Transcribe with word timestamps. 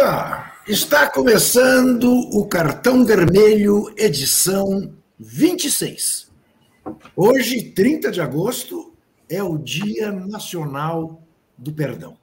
Viva! 0.00 0.50
Está 0.66 1.10
começando 1.10 2.10
o 2.34 2.46
Cartão 2.46 3.04
Vermelho, 3.04 3.92
edição 3.98 4.94
26. 5.18 6.30
Hoje, 7.14 7.70
30 7.72 8.10
de 8.10 8.18
agosto, 8.18 8.94
é 9.28 9.42
o 9.42 9.58
Dia 9.58 10.10
Nacional 10.10 11.22
do 11.56 11.70
Perdão. 11.70 12.16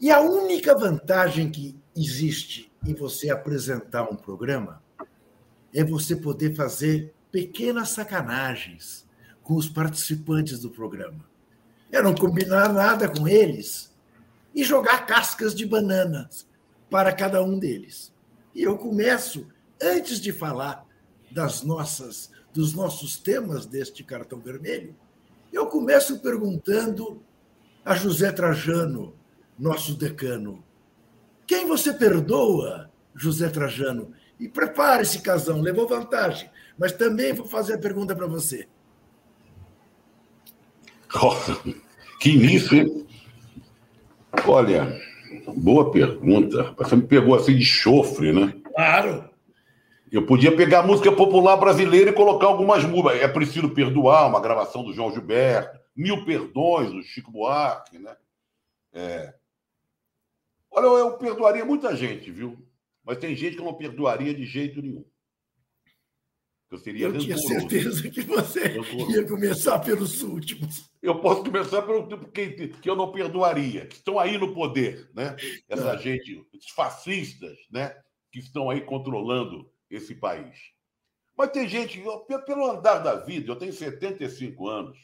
E 0.00 0.10
a 0.10 0.20
única 0.20 0.76
vantagem 0.76 1.48
que 1.48 1.78
existe 1.94 2.72
em 2.84 2.92
você 2.92 3.30
apresentar 3.30 4.10
um 4.10 4.16
programa 4.16 4.82
é 5.72 5.84
você 5.84 6.16
poder 6.16 6.56
fazer 6.56 7.14
pequenas 7.30 7.90
sacanagens 7.90 9.06
com 9.44 9.54
os 9.54 9.68
participantes 9.68 10.58
do 10.58 10.70
programa. 10.70 11.24
É 11.92 12.02
não 12.02 12.14
combinar 12.14 12.72
nada 12.72 13.08
com 13.08 13.28
eles 13.28 13.94
e 14.56 14.64
jogar 14.64 15.04
cascas 15.04 15.54
de 15.54 15.66
bananas 15.66 16.48
para 16.88 17.12
cada 17.12 17.42
um 17.42 17.58
deles. 17.58 18.10
E 18.54 18.62
eu 18.62 18.78
começo, 18.78 19.46
antes 19.80 20.18
de 20.18 20.32
falar 20.32 20.86
das 21.30 21.62
nossas, 21.62 22.30
dos 22.54 22.72
nossos 22.72 23.18
temas 23.18 23.66
deste 23.66 24.02
cartão 24.02 24.40
vermelho, 24.40 24.96
eu 25.52 25.66
começo 25.66 26.20
perguntando 26.20 27.22
a 27.84 27.94
José 27.94 28.32
Trajano, 28.32 29.14
nosso 29.58 29.94
decano, 29.94 30.64
quem 31.46 31.68
você 31.68 31.92
perdoa, 31.92 32.90
José 33.14 33.48
Trajano? 33.48 34.12
E 34.40 34.48
prepare-se, 34.48 35.20
Casão, 35.20 35.60
levou 35.60 35.86
vantagem. 35.86 36.50
Mas 36.76 36.92
também 36.92 37.32
vou 37.32 37.46
fazer 37.46 37.74
a 37.74 37.78
pergunta 37.78 38.16
para 38.16 38.26
você. 38.26 38.66
Oh, 41.14 41.34
que 42.18 42.30
início, 42.30 42.76
hein? 42.76 43.05
Olha, 44.44 45.00
boa 45.56 45.90
pergunta. 45.90 46.74
Você 46.78 46.96
me 46.96 47.02
pegou 47.02 47.34
assim 47.34 47.56
de 47.56 47.64
chofre, 47.64 48.32
né? 48.32 48.54
Claro. 48.74 49.28
Eu 50.10 50.24
podia 50.24 50.54
pegar 50.54 50.80
a 50.80 50.86
música 50.86 51.10
popular 51.10 51.56
brasileira 51.56 52.10
e 52.10 52.14
colocar 52.14 52.46
algumas 52.46 52.84
músicas. 52.84 53.20
É 53.20 53.28
preciso 53.28 53.70
perdoar, 53.70 54.28
uma 54.28 54.40
gravação 54.40 54.84
do 54.84 54.92
João 54.92 55.12
Gilberto, 55.12 55.78
Mil 55.96 56.24
Perdões, 56.24 56.92
do 56.92 57.02
Chico 57.02 57.30
Buarque, 57.30 57.98
né? 57.98 58.16
É. 58.92 59.34
Olha, 60.70 60.86
eu 60.86 61.18
perdoaria 61.18 61.64
muita 61.64 61.96
gente, 61.96 62.30
viu? 62.30 62.56
Mas 63.04 63.18
tem 63.18 63.34
gente 63.34 63.54
que 63.54 63.60
eu 63.60 63.64
não 63.64 63.74
perdoaria 63.74 64.34
de 64.34 64.44
jeito 64.44 64.80
nenhum. 64.80 65.04
Eu, 66.70 66.78
seria 66.78 67.06
eu 67.06 67.18
tinha 67.18 67.38
certeza 67.38 68.10
que 68.10 68.22
você 68.22 68.76
ia 69.08 69.26
começar 69.26 69.78
pelos 69.78 70.22
últimos. 70.22 70.90
Eu 71.00 71.20
posso 71.20 71.44
começar 71.44 71.82
pelo 71.82 72.08
que, 72.30 72.68
que 72.68 72.90
eu 72.90 72.96
não 72.96 73.12
perdoaria, 73.12 73.86
que 73.86 73.94
estão 73.94 74.18
aí 74.18 74.36
no 74.36 74.52
poder, 74.52 75.08
né? 75.14 75.36
Essa 75.68 75.94
é. 75.94 75.98
gente, 75.98 76.44
os 76.52 76.68
fascistas, 76.70 77.56
né? 77.70 77.96
Que 78.32 78.40
estão 78.40 78.68
aí 78.68 78.80
controlando 78.80 79.70
esse 79.88 80.14
país. 80.16 80.58
Mas 81.36 81.50
tem 81.50 81.68
gente, 81.68 82.00
eu, 82.00 82.20
pelo 82.44 82.68
andar 82.68 82.98
da 82.98 83.14
vida, 83.14 83.52
eu 83.52 83.56
tenho 83.56 83.72
75 83.72 84.68
anos, 84.68 84.98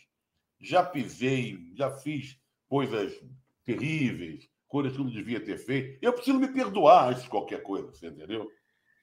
já 0.60 0.82
pisei, 0.82 1.58
já 1.76 1.90
fiz 1.90 2.38
coisas 2.68 3.12
terríveis, 3.64 4.48
coisas 4.66 4.94
que 4.94 4.98
eu 4.98 5.04
não 5.04 5.12
devia 5.12 5.38
ter 5.38 5.58
feito. 5.58 5.98
Eu 6.02 6.12
preciso 6.12 6.38
me 6.38 6.48
perdoar 6.48 7.10
antes 7.10 7.22
de 7.22 7.28
qualquer 7.28 7.62
coisa, 7.62 7.88
você 7.88 8.08
entendeu? 8.08 8.50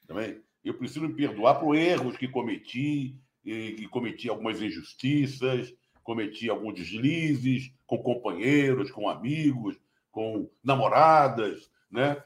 Também. 0.08 0.42
Eu 0.64 0.74
preciso 0.74 1.08
me 1.08 1.14
perdoar 1.14 1.56
por 1.56 1.76
erros 1.76 2.18
que 2.18 2.28
cometi, 2.28 3.16
e, 3.44 3.52
e 3.52 3.88
cometi 3.88 4.30
algumas 4.30 4.62
injustiças, 4.62 5.74
cometi 6.04 6.50
alguns 6.50 6.76
deslizes 6.76 7.72
com 7.86 7.98
companheiros, 7.98 8.92
com 8.92 9.10
amigos, 9.10 9.80
com 10.12 10.50
namoradas, 10.64 11.72
né? 11.90 12.22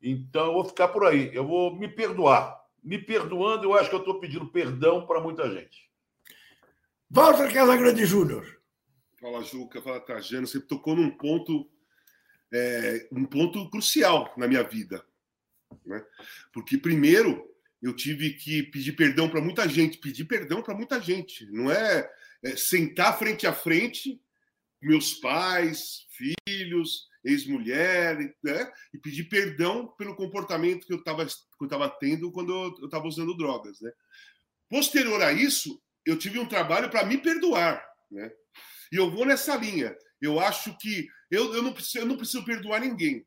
Então, 0.00 0.46
eu 0.46 0.52
vou 0.52 0.64
ficar 0.64 0.88
por 0.88 1.06
aí. 1.06 1.34
Eu 1.34 1.46
vou 1.46 1.74
me 1.74 1.88
perdoar. 1.88 2.62
Me 2.82 2.98
perdoando, 2.98 3.64
eu 3.64 3.74
acho 3.74 3.88
que 3.88 3.94
eu 3.94 4.00
estou 4.00 4.20
pedindo 4.20 4.46
perdão 4.48 5.06
para 5.06 5.20
muita 5.20 5.50
gente. 5.50 5.90
Walter 7.08 7.50
Casagrande 7.52 8.04
Júnior. 8.04 8.60
Fala, 9.18 9.42
Juca. 9.42 9.80
Fala, 9.80 10.00
Trajano. 10.00 10.46
Você 10.46 10.60
tocou 10.60 10.94
num 10.94 11.10
ponto, 11.10 11.66
é, 12.52 13.08
um 13.10 13.24
ponto 13.24 13.70
crucial 13.70 14.30
na 14.36 14.46
minha 14.46 14.62
vida. 14.62 15.02
Né? 15.86 16.04
Porque, 16.52 16.76
primeiro, 16.76 17.50
eu 17.84 17.94
tive 17.94 18.32
que 18.32 18.62
pedir 18.62 18.92
perdão 18.92 19.28
para 19.28 19.42
muita 19.42 19.68
gente, 19.68 19.98
pedir 19.98 20.24
perdão 20.24 20.62
para 20.62 20.74
muita 20.74 20.98
gente. 20.98 21.44
Não 21.52 21.70
é, 21.70 22.10
é, 22.42 22.56
sentar 22.56 23.18
frente 23.18 23.46
a 23.46 23.52
frente, 23.52 24.18
meus 24.80 25.12
pais, 25.12 26.06
filhos, 26.48 27.10
ex-mulher, 27.22 28.16
né? 28.42 28.72
e 28.94 28.98
pedir 28.98 29.24
perdão 29.24 29.86
pelo 29.98 30.16
comportamento 30.16 30.86
que 30.86 30.94
eu 30.94 30.98
estava 30.98 31.90
tendo 32.00 32.32
quando 32.32 32.54
eu 32.80 32.86
estava 32.86 33.06
usando 33.06 33.36
drogas. 33.36 33.78
Né? 33.82 33.92
Posterior 34.70 35.20
a 35.20 35.34
isso, 35.34 35.78
eu 36.06 36.18
tive 36.18 36.38
um 36.38 36.48
trabalho 36.48 36.88
para 36.88 37.04
me 37.04 37.18
perdoar. 37.18 37.84
Né? 38.10 38.32
E 38.90 38.96
eu 38.96 39.10
vou 39.10 39.26
nessa 39.26 39.56
linha. 39.56 39.94
Eu 40.22 40.40
acho 40.40 40.74
que 40.78 41.06
eu, 41.30 41.52
eu, 41.52 41.62
não 41.62 41.74
preciso, 41.74 41.98
eu 41.98 42.06
não 42.06 42.16
preciso 42.16 42.46
perdoar 42.46 42.80
ninguém 42.80 43.26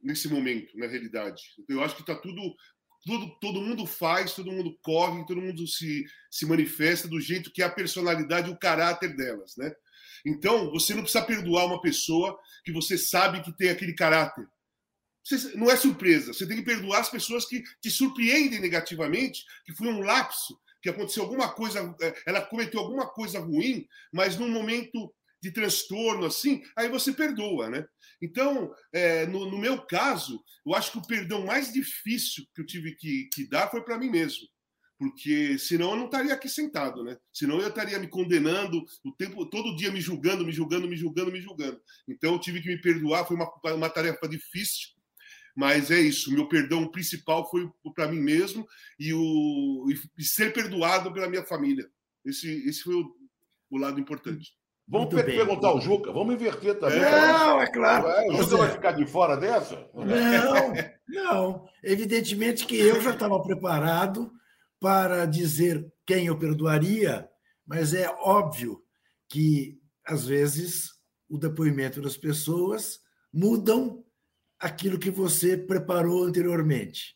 nesse 0.00 0.28
momento, 0.28 0.78
na 0.78 0.86
realidade. 0.86 1.42
Eu 1.68 1.82
acho 1.82 1.96
que 1.96 2.02
está 2.02 2.14
tudo 2.14 2.54
todo, 3.04 3.38
todo 3.40 3.60
mundo 3.60 3.86
faz, 3.86 4.34
todo 4.34 4.52
mundo 4.52 4.76
corre, 4.82 5.24
todo 5.26 5.40
mundo 5.40 5.66
se, 5.66 6.04
se 6.30 6.46
manifesta 6.46 7.08
do 7.08 7.20
jeito 7.20 7.52
que 7.52 7.62
é 7.62 7.64
a 7.64 7.70
personalidade 7.70 8.48
e 8.48 8.52
o 8.52 8.58
caráter 8.58 9.16
delas, 9.16 9.56
né? 9.56 9.72
Então, 10.26 10.70
você 10.70 10.94
não 10.94 11.02
precisa 11.02 11.24
perdoar 11.24 11.66
uma 11.66 11.80
pessoa 11.80 12.38
que 12.64 12.72
você 12.72 12.98
sabe 12.98 13.40
que 13.42 13.56
tem 13.56 13.70
aquele 13.70 13.94
caráter. 13.94 14.46
Você, 15.24 15.56
não 15.56 15.70
é 15.70 15.76
surpresa. 15.76 16.32
Você 16.32 16.46
tem 16.46 16.56
que 16.56 16.64
perdoar 16.64 17.00
as 17.00 17.10
pessoas 17.10 17.46
que 17.46 17.62
te 17.80 17.90
surpreendem 17.90 18.60
negativamente, 18.60 19.44
que 19.64 19.74
foi 19.74 19.88
um 19.88 20.00
lapso, 20.00 20.58
que 20.82 20.88
aconteceu 20.88 21.22
alguma 21.22 21.52
coisa, 21.52 21.94
é, 22.00 22.14
ela 22.26 22.40
cometeu 22.40 22.80
alguma 22.80 23.06
coisa 23.08 23.40
ruim, 23.40 23.86
mas 24.12 24.36
num 24.36 24.48
momento 24.48 25.12
de 25.40 25.50
transtorno 25.50 26.26
assim, 26.26 26.62
aí 26.76 26.88
você 26.88 27.12
perdoa, 27.12 27.70
né? 27.70 27.86
Então, 28.20 28.74
é, 28.92 29.26
no, 29.26 29.50
no, 29.50 29.58
meu 29.58 29.80
caso, 29.82 30.42
eu 30.66 30.74
acho 30.74 30.92
que 30.92 30.98
o 30.98 31.06
perdão 31.06 31.46
mais 31.46 31.72
difícil 31.72 32.44
que 32.54 32.60
eu 32.60 32.66
tive 32.66 32.96
que, 32.96 33.28
que 33.32 33.48
dar 33.48 33.70
foi 33.70 33.82
para 33.82 33.98
mim 33.98 34.10
mesmo. 34.10 34.46
Porque 34.98 35.56
senão 35.58 35.92
eu 35.92 35.96
não 35.96 36.06
estaria 36.06 36.34
aqui 36.34 36.48
sentado, 36.48 37.04
né? 37.04 37.16
Senão 37.32 37.60
eu 37.60 37.68
estaria 37.68 38.00
me 38.00 38.08
condenando 38.08 38.84
o 39.04 39.12
tempo, 39.12 39.46
todo 39.46 39.76
dia 39.76 39.92
me 39.92 40.00
julgando, 40.00 40.44
me 40.44 40.50
julgando, 40.50 40.88
me 40.88 40.96
julgando, 40.96 41.30
me 41.30 41.40
julgando. 41.40 41.80
Então 42.08 42.32
eu 42.32 42.40
tive 42.40 42.60
que 42.60 42.68
me 42.68 42.80
perdoar, 42.80 43.24
foi 43.24 43.36
uma, 43.36 43.48
uma 43.76 43.88
tarefa 43.88 44.28
difícil, 44.28 44.88
mas 45.54 45.92
é 45.92 46.00
isso. 46.00 46.32
Meu 46.32 46.48
perdão 46.48 46.90
principal 46.90 47.48
foi 47.48 47.70
para 47.94 48.08
mim 48.08 48.18
mesmo 48.18 48.66
e, 48.98 49.14
o, 49.14 49.86
e 50.18 50.24
ser 50.24 50.52
perdoado 50.52 51.12
pela 51.12 51.28
minha 51.28 51.44
família. 51.44 51.88
Esse, 52.24 52.48
esse 52.68 52.82
foi 52.82 52.96
o, 52.96 53.16
o 53.70 53.78
lado 53.78 54.00
importante. 54.00 54.57
Vamos 54.90 55.14
per 55.14 55.26
perguntar 55.26 55.68
ao 55.68 55.80
Juca, 55.80 56.10
vamos 56.12 56.34
inverter 56.34 56.78
também. 56.78 57.00
Não, 57.00 57.60
é 57.60 57.66
claro. 57.70 58.08
É, 58.08 58.28
o 58.28 58.36
Juca 58.42 58.56
vai 58.56 58.70
ficar 58.70 58.92
de 58.92 59.06
fora 59.06 59.36
dessa? 59.36 59.86
Não, 59.94 60.72
não. 61.06 61.68
Evidentemente 61.82 62.64
que 62.64 62.78
eu 62.78 62.98
já 63.02 63.10
estava 63.10 63.42
preparado 63.42 64.32
para 64.80 65.26
dizer 65.26 65.86
quem 66.06 66.26
eu 66.26 66.38
perdoaria, 66.38 67.28
mas 67.66 67.92
é 67.92 68.08
óbvio 68.20 68.82
que, 69.28 69.78
às 70.06 70.26
vezes, 70.26 70.92
o 71.28 71.36
depoimento 71.36 72.00
das 72.00 72.16
pessoas 72.16 73.00
mudam 73.30 74.02
aquilo 74.58 74.98
que 74.98 75.10
você 75.10 75.56
preparou 75.56 76.24
anteriormente. 76.24 77.14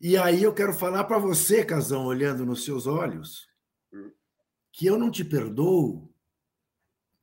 E 0.00 0.16
aí 0.16 0.42
eu 0.42 0.54
quero 0.54 0.72
falar 0.72 1.04
para 1.04 1.18
você, 1.18 1.62
Casão, 1.62 2.06
olhando 2.06 2.46
nos 2.46 2.64
seus 2.64 2.86
olhos, 2.86 3.46
que 4.72 4.86
eu 4.86 4.98
não 4.98 5.10
te 5.10 5.24
perdoo 5.24 6.13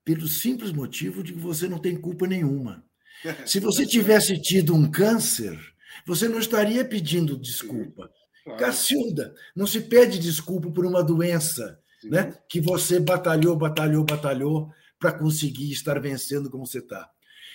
pelo 0.04 0.28
simples 0.28 0.72
motivo 0.72 1.24
de 1.24 1.34
que 1.34 1.40
você 1.40 1.68
não 1.68 1.78
tem 1.78 1.96
culpa 1.96 2.28
nenhuma. 2.28 2.84
Se 3.46 3.60
você 3.60 3.86
tivesse 3.86 4.40
tido 4.42 4.76
um 4.76 4.90
câncer, 4.90 5.58
você 6.06 6.28
não 6.28 6.40
estaria 6.40 6.84
pedindo 6.84 7.38
desculpa. 7.38 8.12
Claro. 8.44 8.60
Cacilda, 8.60 9.36
não 9.56 9.68
se 9.68 9.82
pede 9.82 10.18
desculpa 10.18 10.72
por 10.72 10.86
uma 10.86 11.04
doença 11.04 11.80
né, 12.04 12.34
que 12.50 12.60
você 12.60 13.00
batalhou, 13.00 13.56
batalhou, 13.56 14.04
batalhou 14.04 14.74
para 15.00 15.12
conseguir 15.12 15.72
estar 15.72 16.00
vencendo 16.00 16.50
como 16.50 16.66
você 16.66 16.80
está. 16.80 17.10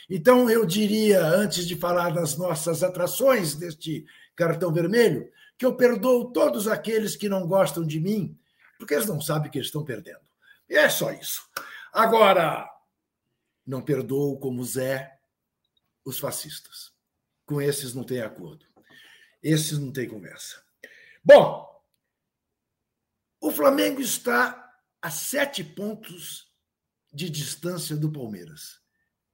Então, 0.09 0.49
eu 0.49 0.65
diria, 0.65 1.25
antes 1.25 1.67
de 1.67 1.75
falar 1.75 2.11
das 2.11 2.37
nossas 2.37 2.85
atrações 2.85 3.57
deste 3.57 4.07
cartão 4.37 4.73
vermelho, 4.73 5.29
que 5.59 5.67
eu 5.67 5.75
perdoo 5.75 6.31
todos 6.33 6.69
aqueles 6.69 7.17
que 7.17 7.29
não 7.29 7.47
gostam 7.47 7.85
de 7.85 7.99
mim, 7.99 8.37
porque 8.79 8.95
eles 8.95 9.07
não 9.07 9.21
sabem 9.21 9.51
que 9.51 9.59
eles 9.59 9.69
estão 9.69 9.85
perdendo. 9.85 10.21
E 10.69 10.77
é 10.77 10.89
só 10.89 11.11
isso. 11.13 11.43
Agora, 11.97 12.71
não 13.67 13.81
perdoo 13.81 14.39
como 14.39 14.63
Zé 14.63 15.19
os 16.05 16.19
fascistas. 16.19 16.93
Com 17.47 17.59
esses 17.59 17.95
não 17.95 18.05
tem 18.05 18.21
acordo. 18.21 18.67
Esses 19.43 19.79
não 19.79 19.91
tem 19.91 20.07
conversa. 20.07 20.63
Bom, 21.25 21.67
o 23.41 23.51
Flamengo 23.51 24.03
está 24.03 24.79
a 25.01 25.11
sete 25.11 25.65
pontos 25.65 26.53
de 27.11 27.31
distância 27.31 27.97
do 27.97 28.13
Palmeiras. 28.13 28.79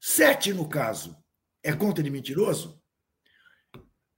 Sete, 0.00 0.52
no 0.52 0.68
caso. 0.68 1.20
É 1.64 1.74
conta 1.74 2.00
de 2.00 2.10
mentiroso? 2.10 2.80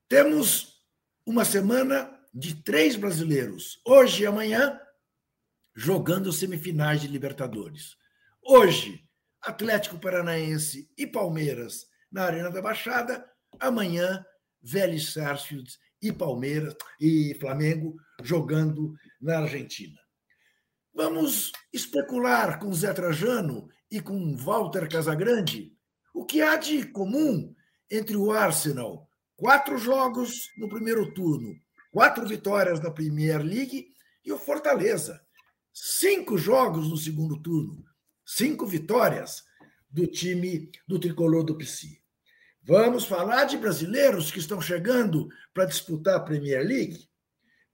Temos 0.07 0.85
uma 1.25 1.47
semana 1.47 2.23
de 2.35 2.63
três 2.63 2.95
brasileiros, 2.95 3.81
hoje 3.87 4.25
e 4.25 4.27
amanhã, 4.27 4.79
jogando 5.75 6.31
semifinais 6.31 7.01
de 7.01 7.09
Libertadores. 7.09 7.97
Hoje, 8.47 9.03
Atlético 9.41 9.99
Paranaense 9.99 10.91
e 10.99 11.07
Palmeiras 11.07 11.87
na 12.13 12.25
Arena 12.25 12.51
da 12.51 12.61
Baixada. 12.61 13.25
Amanhã, 13.59 14.23
Vélez 14.61 15.15
Sarsfield 15.15 15.79
e 16.03 16.13
Palmeiras 16.13 16.77
e 17.01 17.35
Flamengo 17.41 17.97
jogando 18.23 18.95
na 19.19 19.39
Argentina. 19.39 19.99
Vamos 20.93 21.53
especular 21.73 22.59
com 22.59 22.71
Zé 22.75 22.93
Trajano 22.93 23.67
e 23.91 23.99
com 23.99 24.37
Walter 24.37 24.91
Casagrande 24.91 25.75
o 26.13 26.27
que 26.27 26.43
há 26.43 26.57
de 26.57 26.87
comum 26.87 27.55
entre 27.91 28.15
o 28.15 28.31
Arsenal, 28.31 29.09
quatro 29.37 29.79
jogos 29.79 30.51
no 30.59 30.69
primeiro 30.69 31.15
turno, 31.15 31.59
quatro 31.91 32.27
vitórias 32.27 32.79
na 32.79 32.91
Premier 32.91 33.43
League, 33.43 33.89
e 34.23 34.33
o 34.33 34.39
Fortaleza, 34.39 35.21
cinco 35.73 36.39
jogos 36.39 36.89
no 36.89 36.97
segundo 36.97 37.41
turno, 37.43 37.85
cinco 38.25 38.67
vitórias 38.67 39.45
do 39.91 40.07
time 40.07 40.71
do 40.89 40.99
tricolor 40.99 41.45
do 41.45 41.57
PC. 41.57 42.01
Vamos 42.63 43.05
falar 43.05 43.45
de 43.45 43.59
brasileiros 43.59 44.31
que 44.31 44.39
estão 44.39 44.61
chegando 44.61 45.29
para 45.53 45.67
disputar 45.67 46.17
a 46.17 46.21
Premier 46.21 46.67
League? 46.67 47.09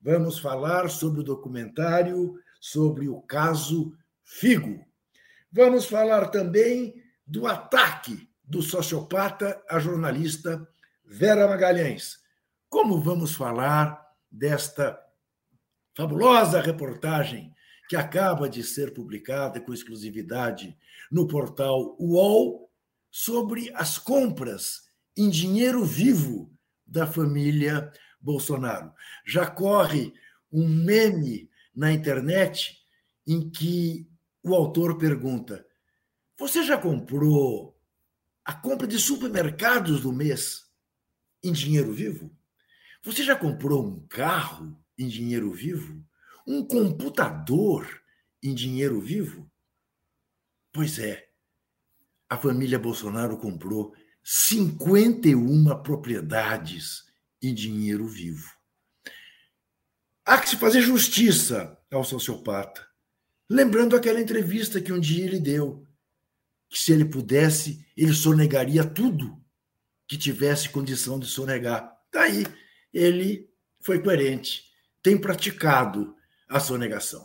Vamos 0.01 0.39
falar 0.39 0.89
sobre 0.91 1.21
o 1.21 1.25
documentário 1.25 2.35
sobre 2.61 3.09
o 3.09 3.21
caso 3.23 3.97
Figo. 4.23 4.85
Vamos 5.51 5.87
falar 5.87 6.29
também 6.29 7.03
do 7.27 7.47
ataque 7.47 8.29
do 8.45 8.63
sociopata 8.63 9.63
à 9.69 9.79
jornalista 9.79 10.69
Vera 11.05 11.49
Magalhães. 11.49 12.19
Como 12.69 13.01
vamos 13.01 13.35
falar 13.35 14.01
desta 14.31 15.01
fabulosa 15.97 16.61
reportagem 16.61 17.50
que 17.91 17.97
acaba 17.97 18.49
de 18.49 18.63
ser 18.63 18.95
publicada 18.95 19.61
com 19.61 19.75
exclusividade 19.75 20.79
no 21.11 21.27
portal 21.27 21.97
UOL 21.99 22.71
sobre 23.11 23.69
as 23.75 23.99
compras 23.99 24.83
em 25.17 25.29
dinheiro 25.29 25.85
vivo 25.85 26.57
da 26.87 27.05
família 27.05 27.93
Bolsonaro. 28.21 28.93
Já 29.27 29.45
corre 29.45 30.15
um 30.53 30.69
meme 30.69 31.51
na 31.75 31.93
internet 31.93 32.79
em 33.27 33.51
que 33.51 34.09
o 34.41 34.55
autor 34.55 34.97
pergunta: 34.97 35.67
Você 36.39 36.63
já 36.63 36.79
comprou 36.79 37.77
a 38.45 38.53
compra 38.53 38.87
de 38.87 39.01
supermercados 39.01 40.01
do 40.03 40.13
mês 40.13 40.71
em 41.43 41.51
dinheiro 41.51 41.93
vivo? 41.93 42.31
Você 43.03 43.25
já 43.25 43.35
comprou 43.35 43.85
um 43.85 44.07
carro 44.07 44.81
em 44.97 45.09
dinheiro 45.09 45.51
vivo? 45.51 46.09
Um 46.47 46.65
computador 46.65 48.03
em 48.43 48.55
dinheiro 48.55 49.01
vivo? 49.01 49.51
Pois 50.73 50.99
é, 50.99 51.29
a 52.29 52.37
família 52.37 52.79
Bolsonaro 52.79 53.37
comprou 53.37 53.95
51 54.23 55.83
propriedades 55.83 57.05
em 57.43 57.55
dinheiro 57.55 58.07
vivo. 58.07 58.49
Há 60.25 60.39
que 60.39 60.51
se 60.51 60.57
fazer 60.57 60.83
justiça 60.83 61.77
ao 61.91 62.05
sociopata, 62.05 62.87
lembrando 63.49 63.97
aquela 63.97 64.21
entrevista 64.21 64.81
que 64.81 64.93
um 64.93 65.01
dia 65.01 65.25
ele 65.25 65.41
deu, 65.41 65.87
que 66.69 66.79
se 66.79 66.93
ele 66.93 67.05
pudesse, 67.05 67.85
ele 67.97 68.15
sonegaria 68.15 68.85
tudo 68.85 69.43
que 70.07 70.17
tivesse 70.17 70.69
condição 70.69 71.19
de 71.19 71.27
sonegar. 71.27 71.93
Daí 72.13 72.47
ele 72.93 73.51
foi 73.81 74.01
coerente, 74.01 74.65
tem 75.03 75.19
praticado 75.19 76.15
a 76.51 76.59
sonegação. 76.59 77.25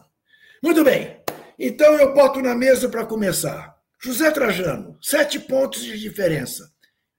Muito 0.61 0.83
bem, 0.83 1.19
então 1.57 1.93
eu 1.95 2.13
boto 2.13 2.41
na 2.41 2.55
mesa 2.55 2.87
para 2.87 3.05
começar. 3.05 3.75
José 3.99 4.29
Trajano, 4.29 4.97
sete 5.01 5.39
pontos 5.39 5.83
de 5.83 5.99
diferença. 5.99 6.71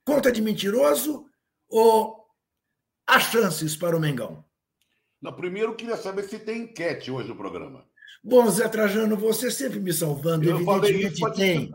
Conta 0.05 0.31
de 0.31 0.41
mentiroso 0.41 1.25
ou 1.67 2.25
há 3.05 3.19
chances 3.19 3.75
para 3.75 3.97
o 3.97 3.99
Mengão? 3.99 4.45
Não, 5.21 5.33
primeiro, 5.33 5.75
queria 5.75 5.97
saber 5.97 6.23
se 6.23 6.39
tem 6.39 6.63
enquete 6.63 7.11
hoje 7.11 7.27
no 7.27 7.35
programa. 7.35 7.85
Bom, 8.23 8.49
Zé 8.49 8.67
Trajano, 8.67 9.17
você 9.17 9.51
sempre 9.51 9.79
me 9.79 9.91
salvando, 9.91 10.49
eu 10.49 10.55
evidentemente 10.57 11.13
isso, 11.13 11.33
tem. 11.33 11.71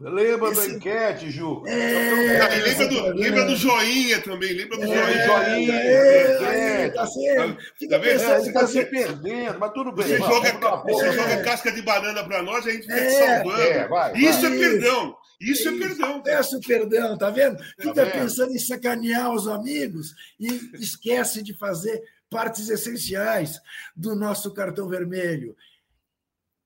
Lembra 0.00 0.50
Esse... 0.50 0.70
da 0.70 0.74
enquete, 0.74 1.30
Ju? 1.30 1.62
É, 1.66 2.58
lembra, 2.64 2.88
do, 2.88 3.14
lembra 3.14 3.44
do 3.44 3.54
joinha 3.54 4.20
também, 4.22 4.52
lembra 4.52 4.76
do 4.76 4.92
é, 4.92 5.26
joinha. 5.26 5.72
É, 5.72 6.90
tá 6.90 7.06
certo. 7.06 7.62
Fica 7.78 7.96
tá 7.96 8.04
pensando, 8.04 8.44
você 8.44 8.52
tá 8.52 8.66
se 8.66 8.84
perdendo, 8.86 9.58
mas 9.60 9.72
tudo 9.72 9.92
bem. 9.92 10.04
Você, 10.04 10.18
vai, 10.18 10.28
joga, 10.28 10.82
você 10.82 11.12
joga 11.12 11.42
casca 11.44 11.70
de 11.70 11.80
banana 11.80 12.24
para 12.24 12.42
nós, 12.42 12.66
a 12.66 12.70
gente 12.70 12.82
fica 12.82 12.98
é, 12.98 13.06
te 13.06 13.12
salvando. 13.12 13.62
É, 13.62 13.88
vai, 13.88 14.16
isso 14.16 14.40
vai. 14.40 14.56
é 14.56 14.58
perdão. 14.58 15.16
Isso, 15.40 15.68
é 15.68 15.78
perdão. 15.78 16.22
Peço 16.22 16.60
perdão, 16.60 17.16
tá 17.16 17.30
vendo? 17.30 17.56
Tá 17.56 17.64
fica 17.78 18.06
tá 18.06 18.10
pensando 18.10 18.52
em 18.52 18.58
sacanear 18.58 19.32
os 19.32 19.46
amigos 19.46 20.12
e 20.40 20.48
esquece 20.74 21.40
de 21.40 21.54
fazer 21.54 22.02
partes 22.28 22.68
essenciais 22.68 23.60
do 23.94 24.16
nosso 24.16 24.52
cartão 24.52 24.88
vermelho. 24.88 25.54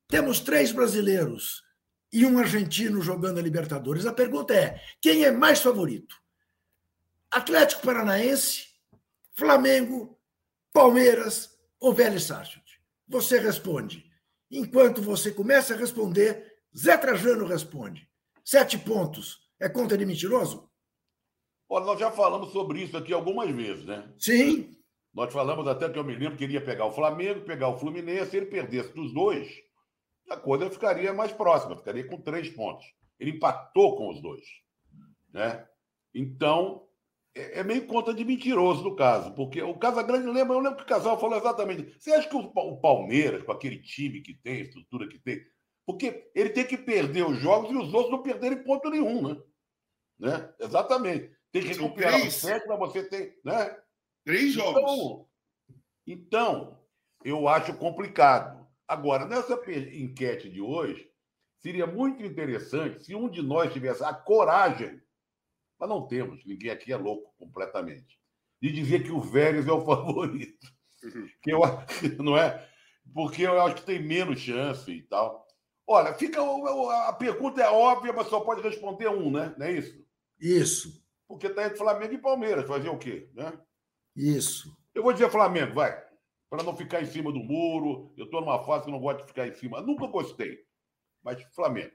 Temos 0.08 0.40
três 0.40 0.72
brasileiros 0.72 1.67
e 2.12 2.25
um 2.25 2.38
argentino 2.38 3.00
jogando 3.00 3.38
a 3.38 3.43
Libertadores. 3.43 4.06
A 4.06 4.12
pergunta 4.12 4.55
é: 4.55 4.82
quem 5.00 5.25
é 5.25 5.31
mais 5.31 5.60
favorito? 5.60 6.16
Atlético 7.31 7.82
Paranaense, 7.82 8.69
Flamengo, 9.34 10.19
Palmeiras 10.72 11.58
ou 11.78 11.93
Vélez 11.93 12.25
Sarsfield? 12.25 12.81
Você 13.06 13.38
responde. 13.38 14.06
Enquanto 14.50 15.02
você 15.02 15.31
começa 15.31 15.75
a 15.75 15.76
responder, 15.76 16.58
Zé 16.76 16.96
Trajano 16.96 17.46
responde. 17.46 18.08
Sete 18.44 18.78
pontos. 18.78 19.46
É 19.61 19.69
conta 19.69 19.99
de 19.99 20.06
mentiroso? 20.06 20.70
Olha, 21.69 21.84
nós 21.84 22.00
já 22.00 22.11
falamos 22.11 22.50
sobre 22.52 22.82
isso 22.82 22.96
aqui 22.96 23.12
algumas 23.12 23.50
vezes, 23.50 23.84
né? 23.84 24.11
Sim. 24.19 24.75
Nós 25.12 25.32
falamos 25.32 25.66
até 25.66 25.88
que 25.88 25.99
eu 25.99 26.04
me 26.04 26.14
lembro 26.14 26.38
que 26.38 26.44
ele 26.44 26.54
ia 26.54 26.64
pegar 26.64 26.87
o 26.87 26.93
Flamengo, 26.93 27.44
pegar 27.44 27.69
o 27.69 27.78
Fluminense, 27.78 28.31
se 28.31 28.37
ele 28.38 28.46
perdesse 28.46 28.94
dos 28.94 29.12
dois, 29.12 29.49
a 30.28 30.36
coisa 30.36 30.70
ficaria 30.70 31.12
mais 31.12 31.32
próxima, 31.32 31.76
ficaria 31.76 32.06
com 32.06 32.20
três 32.20 32.48
pontos. 32.50 32.87
Ele 33.18 33.32
empatou 33.32 33.97
com 33.97 34.11
os 34.11 34.20
dois. 34.20 34.44
Né? 35.32 35.66
Então, 36.14 36.87
é, 37.35 37.61
é 37.61 37.64
meio 37.64 37.87
conta 37.87 38.12
de 38.12 38.25
mentiroso 38.25 38.82
no 38.82 38.97
caso, 38.97 39.32
porque 39.35 39.62
o 39.62 39.78
Casagrande 39.78 40.26
lembra, 40.26 40.54
eu 40.56 40.61
lembro 40.61 40.78
que 40.78 40.85
o 40.85 40.87
Casal 40.87 41.18
falou 41.18 41.38
exatamente. 41.38 41.94
Você 41.99 42.12
acha 42.12 42.28
que 42.28 42.37
o 42.37 42.76
Palmeiras, 42.80 43.42
com 43.42 43.52
aquele 43.52 43.80
time 43.80 44.20
que 44.20 44.35
tem, 44.35 44.61
estrutura 44.61 45.08
que 45.08 45.18
tem, 45.18 45.40
porque 45.87 46.30
ele 46.35 46.50
tem 46.50 46.66
que 46.66 46.76
perder 46.76 47.25
os 47.25 47.38
jogos 47.38 47.70
e 47.70 47.76
os 47.76 47.94
outros 47.94 48.12
não 48.12 48.23
perderem 48.23 48.62
ponto 48.62 48.90
nenhum, 48.90 49.28
né? 49.28 49.42
né? 50.18 50.54
Exatamente. 50.61 51.32
Tem 51.50 51.62
que 51.62 51.68
recuperar 51.68 52.20
os 52.26 52.35
sete 52.35 52.66
para 52.66 52.76
você 52.76 53.08
ter. 53.08 53.40
Né? 53.42 53.75
Três 54.25 54.54
então, 54.54 54.73
jogos. 54.73 55.26
Então, 56.06 56.78
eu 57.25 57.49
acho 57.49 57.75
complicado. 57.78 58.67
Agora, 58.88 59.26
nessa 59.26 59.61
enquete 59.92 60.49
de 60.49 60.62
hoje, 60.62 61.11
seria 61.59 61.87
muito 61.87 62.25
interessante 62.25 63.04
se 63.04 63.14
um 63.14 63.28
de 63.28 63.42
nós 63.42 63.71
tivesse 63.71 64.02
a 64.02 64.14
coragem, 64.14 64.99
mas 65.78 65.88
não 65.90 66.09
temos, 66.09 66.42
ninguém 66.47 66.71
aqui 66.71 66.90
é 66.90 66.97
louco 66.97 67.35
completamente, 67.37 68.18
de 68.62 68.73
dizer 68.73 69.02
que 69.02 69.12
o 69.12 69.21
Vélez 69.21 69.68
é 69.68 69.73
o 69.73 69.85
favorito. 69.85 70.66
Que 71.42 71.52
eu, 71.52 71.61
não 72.18 72.37
é? 72.37 72.66
Porque 73.12 73.42
eu 73.42 73.61
acho 73.61 73.76
que 73.76 73.85
tem 73.85 74.02
menos 74.02 74.40
chance 74.40 74.90
e 74.90 75.02
tal. 75.02 75.47
Olha, 75.87 76.14
fica 76.14 76.40
a 77.07 77.12
pergunta 77.12 77.61
é 77.61 77.71
óbvia, 77.71 78.12
mas 78.12 78.26
só 78.28 78.40
pode 78.40 78.62
responder 78.62 79.09
um, 79.09 79.30
né? 79.30 79.54
Não 79.59 79.66
é 79.66 79.73
isso? 79.73 80.04
Isso. 80.40 81.04
Porque 81.26 81.47
está 81.47 81.66
entre 81.66 81.78
Flamengo 81.78 82.14
e 82.14 82.18
Palmeiras. 82.18 82.66
Fazer 82.66 82.88
o 82.88 82.99
quê? 82.99 83.30
Né? 83.35 83.52
Isso. 84.16 84.76
Eu 84.95 85.02
vou 85.02 85.12
dizer 85.12 85.30
Flamengo, 85.30 85.75
vai 85.75 86.07
para 86.50 86.62
não 86.62 86.76
ficar 86.76 87.02
em 87.02 87.07
cima 87.07 87.33
do 87.33 87.40
muro. 87.40 88.12
Eu 88.17 88.25
estou 88.25 88.40
numa 88.40 88.64
fase 88.64 88.85
que 88.85 88.90
não 88.90 89.00
gosto 89.00 89.21
de 89.21 89.28
ficar 89.28 89.47
em 89.47 89.55
cima. 89.55 89.81
Nunca 89.81 90.07
gostei. 90.07 90.59
Mas 91.23 91.43
Flamengo. 91.55 91.93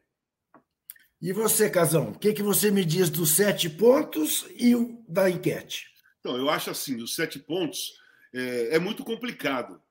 E 1.22 1.32
você, 1.32 1.70
Casão, 1.70 2.10
o 2.10 2.20
que, 2.20 2.34
que 2.34 2.44
você 2.44 2.70
me 2.70 2.84
diz 2.84 3.10
dos 3.10 3.36
sete 3.36 3.70
pontos 3.70 4.46
e 4.58 4.76
o 4.76 5.02
da 5.08 5.30
enquete? 5.30 5.88
Então, 6.20 6.38
eu 6.38 6.50
acho 6.50 6.70
assim, 6.70 7.02
os 7.02 7.16
sete 7.16 7.40
pontos 7.40 7.94
é, 8.34 8.76
é 8.76 8.80
muito 8.80 9.04
complicado. 9.04 9.82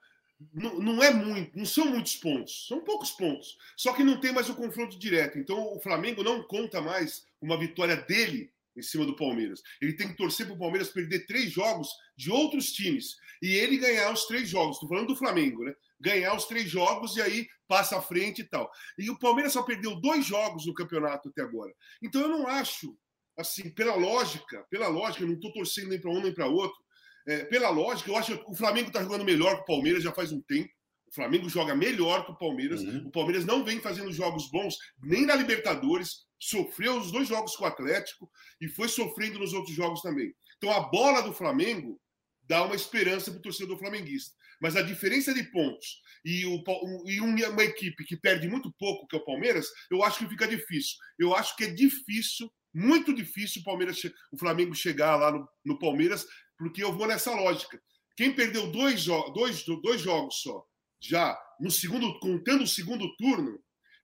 Não, 0.52 0.78
não, 0.78 1.02
é 1.02 1.11
muito, 1.12 1.57
não 1.57 1.64
são 1.64 1.87
muitos 1.87 2.16
pontos, 2.16 2.66
são 2.66 2.81
poucos 2.81 3.12
pontos. 3.12 3.57
Só 3.76 3.92
que 3.92 4.02
não 4.02 4.21
tem 4.21 4.33
mais 4.33 4.49
o 4.49 4.54
confronto 4.54 4.99
direto. 4.99 5.38
Então 5.38 5.75
o 5.75 5.81
Flamengo 5.81 6.23
não 6.23 6.42
conta 6.42 6.81
mais 6.81 7.25
uma 7.40 7.57
vitória 7.57 7.97
dele 7.97 8.52
em 8.76 8.82
cima 8.82 9.04
do 9.04 9.16
Palmeiras. 9.16 9.60
Ele 9.80 9.94
tem 9.94 10.08
que 10.08 10.16
torcer 10.16 10.46
para 10.46 10.54
o 10.54 10.58
Palmeiras 10.58 10.90
perder 10.90 11.26
três 11.26 11.50
jogos 11.50 11.88
de 12.16 12.30
outros 12.30 12.72
times 12.72 13.16
e 13.40 13.54
ele 13.54 13.76
ganhar 13.76 14.12
os 14.12 14.26
três 14.26 14.48
jogos. 14.48 14.76
Estou 14.76 14.88
falando 14.88 15.08
do 15.08 15.16
Flamengo, 15.16 15.64
né? 15.64 15.74
Ganhar 16.00 16.34
os 16.34 16.46
três 16.46 16.68
jogos 16.68 17.16
e 17.16 17.22
aí 17.22 17.46
passa 17.68 17.98
à 17.98 18.02
frente 18.02 18.42
e 18.42 18.44
tal. 18.44 18.70
E 18.98 19.10
o 19.10 19.18
Palmeiras 19.18 19.52
só 19.52 19.62
perdeu 19.62 20.00
dois 20.00 20.24
jogos 20.26 20.66
no 20.66 20.74
campeonato 20.74 21.28
até 21.28 21.42
agora. 21.42 21.72
Então 22.02 22.20
eu 22.20 22.28
não 22.28 22.46
acho, 22.46 22.96
assim, 23.36 23.70
pela 23.70 23.94
lógica, 23.94 24.64
pela 24.70 24.88
lógica, 24.88 25.24
eu 25.24 25.28
não 25.28 25.34
estou 25.34 25.52
torcendo 25.52 25.88
nem 25.88 26.00
para 26.00 26.10
um 26.10 26.22
nem 26.22 26.34
para 26.34 26.46
outro, 26.46 26.82
é, 27.26 27.44
pela 27.44 27.70
lógica, 27.70 28.10
eu 28.10 28.16
acho 28.16 28.36
que 28.36 28.50
o 28.50 28.54
Flamengo 28.54 28.88
está 28.88 29.02
jogando 29.02 29.24
melhor 29.24 29.56
que 29.56 29.62
o 29.62 29.66
Palmeiras 29.66 30.02
já 30.02 30.12
faz 30.12 30.32
um 30.32 30.40
tempo. 30.40 30.70
O 31.06 31.14
Flamengo 31.14 31.48
joga 31.48 31.74
melhor 31.74 32.24
que 32.24 32.32
o 32.32 32.38
Palmeiras. 32.38 32.80
Uhum. 32.80 33.06
O 33.06 33.10
Palmeiras 33.10 33.44
não 33.44 33.64
vem 33.64 33.80
fazendo 33.80 34.12
jogos 34.12 34.50
bons 34.50 34.76
nem 35.00 35.26
na 35.26 35.36
Libertadores. 35.36 36.26
Sofreu 36.44 36.99
os 36.99 37.12
dois 37.12 37.28
jogos 37.28 37.54
com 37.54 37.62
o 37.62 37.68
Atlético 37.68 38.28
e 38.61 38.66
foi 38.66 38.88
sofrendo 38.88 39.38
nos 39.38 39.52
outros 39.52 39.76
jogos 39.76 40.02
também. 40.02 40.34
Então 40.56 40.72
a 40.72 40.80
bola 40.80 41.22
do 41.22 41.32
Flamengo 41.32 42.00
dá 42.49 42.64
uma 42.64 42.75
esperança 42.75 43.30
para 43.30 43.38
o 43.38 43.42
torcedor 43.42 43.78
flamenguista. 43.78 44.34
Mas 44.61 44.75
a 44.75 44.82
diferença 44.82 45.32
de 45.32 45.44
pontos 45.44 46.00
e, 46.25 46.44
o, 46.44 46.61
e 47.06 47.20
uma 47.20 47.62
equipe 47.62 48.04
que 48.04 48.16
perde 48.16 48.49
muito 48.49 48.72
pouco, 48.76 49.06
que 49.06 49.14
é 49.14 49.20
o 49.20 49.25
Palmeiras, 49.25 49.68
eu 49.88 50.02
acho 50.02 50.18
que 50.18 50.28
fica 50.28 50.49
difícil. 50.49 50.96
Eu 51.16 51.32
acho 51.32 51.54
que 51.56 51.62
é 51.62 51.70
difícil, 51.70 52.52
muito 52.75 53.14
difícil 53.14 53.62
o 53.62 53.64
Palmeiras, 53.64 54.02
o 54.32 54.37
Flamengo 54.37 54.75
chegar 54.75 55.14
lá 55.14 55.30
no, 55.30 55.49
no 55.64 55.78
Palmeiras, 55.78 56.26
porque 56.58 56.82
eu 56.82 56.92
vou 56.92 57.06
nessa 57.06 57.32
lógica. 57.32 57.80
Quem 58.16 58.34
perdeu 58.34 58.66
dois, 58.72 59.04
dois, 59.32 59.64
dois 59.64 60.00
jogos 60.00 60.42
só, 60.42 60.64
já 61.00 61.38
no 61.61 61.70
segundo, 61.70 62.18
contando 62.18 62.64
o 62.64 62.68
segundo 62.68 63.14
turno, 63.16 63.62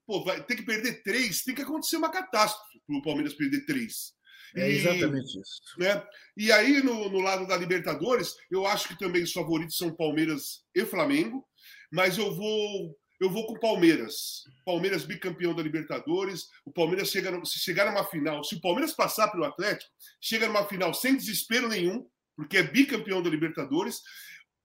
pô, 0.08 0.24
vai 0.24 0.42
ter 0.42 0.56
que 0.56 0.62
perder 0.62 1.02
três, 1.02 1.42
tem 1.42 1.54
que 1.54 1.60
acontecer 1.60 1.98
uma 1.98 2.10
catástrofe 2.10 2.80
para 2.86 2.96
o 2.96 3.02
Palmeiras 3.02 3.34
perder 3.34 3.66
três. 3.66 4.14
É 4.56 4.66
exatamente 4.66 5.36
e, 5.36 5.40
isso. 5.42 5.60
Né? 5.76 6.02
E 6.34 6.50
aí, 6.50 6.82
no, 6.82 7.10
no, 7.10 7.20
lado 7.20 7.46
da 7.46 7.54
Libertadores, 7.54 8.34
eu 8.50 8.66
acho 8.66 8.88
que 8.88 8.98
também 8.98 9.22
os 9.22 9.32
favoritos 9.32 9.76
são 9.76 9.94
Palmeiras 9.94 10.62
e 10.74 10.86
Flamengo, 10.86 11.46
mas 11.92 12.16
eu 12.16 12.34
vou 12.34 12.98
eu 13.20 13.28
vou 13.28 13.46
com 13.46 13.54
o 13.54 13.60
Palmeiras. 13.60 14.44
Palmeiras 14.64 15.04
bicampeão 15.04 15.52
da 15.52 15.62
Libertadores. 15.62 16.44
O 16.64 16.72
Palmeiras 16.72 17.10
chega, 17.10 17.44
se 17.44 17.58
chegar 17.58 17.86
numa 17.86 18.04
final, 18.04 18.44
se 18.44 18.54
o 18.54 18.60
Palmeiras 18.60 18.94
passar 18.94 19.28
pelo 19.28 19.44
Atlético, 19.44 19.90
chega 20.20 20.46
numa 20.46 20.64
final 20.66 20.94
sem 20.94 21.16
desespero 21.16 21.68
nenhum, 21.68 22.06
porque 22.36 22.58
é 22.58 22.62
bicampeão 22.62 23.20
da 23.20 23.28
Libertadores 23.28 24.00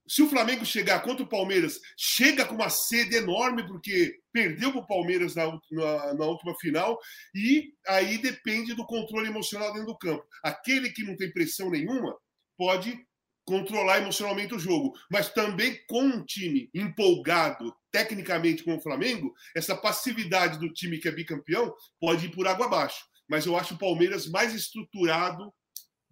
se 0.07 0.21
o 0.21 0.29
Flamengo 0.29 0.65
chegar 0.65 1.01
contra 1.01 1.23
o 1.23 1.29
Palmeiras, 1.29 1.79
chega 1.97 2.45
com 2.45 2.55
uma 2.55 2.69
sede 2.69 3.15
enorme, 3.15 3.65
porque 3.65 4.19
perdeu 4.31 4.71
para 4.71 4.81
o 4.81 4.87
Palmeiras 4.87 5.35
na, 5.35 5.47
na, 5.71 6.13
na, 6.13 6.25
última 6.25 6.53
final, 6.59 6.99
e 7.33 7.73
aí 7.87 8.17
depende 8.17 8.73
do 8.73 8.85
controle 8.85 9.27
emocional 9.27 9.71
dentro 9.71 9.87
do 9.87 9.97
campo. 9.97 10.23
Aquele 10.43 10.89
que 10.89 11.03
não 11.03 11.15
tem 11.15 11.31
pressão 11.31 11.69
nenhuma 11.69 12.17
pode 12.57 12.99
controlar 13.45 13.99
emocionalmente 13.99 14.53
o 14.53 14.59
jogo, 14.59 14.93
mas 15.11 15.29
também 15.29 15.79
com 15.87 16.01
um 16.01 16.23
time 16.23 16.69
empolgado 16.73 17.73
tecnicamente 17.91 18.63
com 18.63 18.75
o 18.75 18.81
Flamengo, 18.81 19.33
essa 19.55 19.75
passividade 19.75 20.57
do 20.59 20.71
time 20.71 20.97
que 20.97 21.07
é 21.07 21.11
bicampeão 21.11 21.73
pode 21.99 22.25
ir 22.25 22.29
por 22.29 22.47
água 22.47 22.65
abaixo. 22.65 23.05
Mas 23.29 23.45
eu 23.45 23.55
acho 23.55 23.75
o 23.75 23.77
Palmeiras 23.77 24.27
mais 24.27 24.53
estruturado 24.53 25.53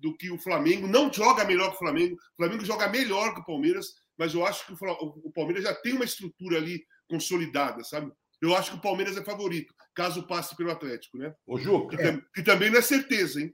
do 0.02 0.18
que 0.18 0.32
o 0.32 0.40
Flamengo. 0.40 0.88
Não 0.88 1.12
joga 1.14 1.46
melhor 1.46 1.70
que 1.70 1.76
o 1.76 1.80
Flamengo. 1.80 2.16
O 2.16 2.36
Flamengo 2.38 2.66
joga 2.66 2.90
melhor 2.90 3.34
que 3.34 3.42
o 3.42 3.46
Palmeiras, 3.46 3.94
mas 4.18 4.34
eu 4.34 4.46
acho 4.46 4.66
que 4.66 4.74
o 4.74 5.32
Palmeiras 5.32 5.64
já 5.64 5.74
tem 5.76 5.94
uma 5.94 6.06
estrutura 6.06 6.58
ali 6.58 6.84
consolidada, 7.08 7.84
sabe? 7.84 8.12
Eu 8.42 8.56
acho 8.56 8.72
que 8.72 8.78
o 8.78 8.82
Palmeiras 8.82 9.16
é 9.16 9.24
favorito, 9.24 9.74
caso 9.94 10.26
passe 10.26 10.56
pelo 10.56 10.72
Atlético, 10.72 11.18
né? 11.18 11.34
O 11.46 11.60
Juca. 11.60 11.96
Que, 11.96 12.04
é. 12.04 12.22
que 12.34 12.42
também 12.42 12.72
não 12.72 12.80
é 12.80 12.82
certeza, 12.82 13.40
hein? 13.40 13.54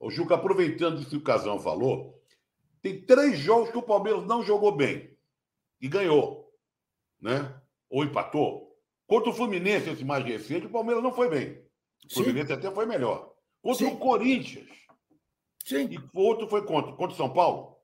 O 0.00 0.10
Juca, 0.10 0.34
aproveitando 0.34 1.00
isso 1.00 1.10
que 1.10 1.16
o 1.16 1.22
Casão 1.22 1.60
falou, 1.60 2.22
tem 2.80 3.04
três 3.04 3.38
jogos 3.38 3.70
que 3.70 3.78
o 3.78 3.82
Palmeiras 3.82 4.26
não 4.26 4.42
jogou 4.42 4.74
bem 4.74 5.14
e 5.80 5.88
ganhou, 5.88 6.50
né? 7.20 7.54
Ou 7.90 8.04
empatou. 8.04 8.74
Contra 9.06 9.30
o 9.30 9.34
Fluminense, 9.34 9.90
esse 9.90 10.04
mais 10.04 10.24
recente, 10.24 10.66
o 10.66 10.70
Palmeiras 10.70 11.02
não 11.02 11.12
foi 11.12 11.28
bem. 11.28 11.62
O 12.10 12.14
Fluminense 12.14 12.48
Sim. 12.48 12.52
até 12.54 12.70
foi 12.70 12.86
melhor. 12.86 13.34
Contra 13.62 13.86
Sim. 13.86 13.92
o 13.92 13.98
Corinthians, 13.98 14.68
Sim. 15.64 15.88
E 15.90 15.98
o 15.98 16.20
outro 16.20 16.46
foi 16.46 16.64
contra? 16.64 16.92
Contra 16.92 17.14
o 17.14 17.16
São 17.16 17.30
Paulo? 17.30 17.74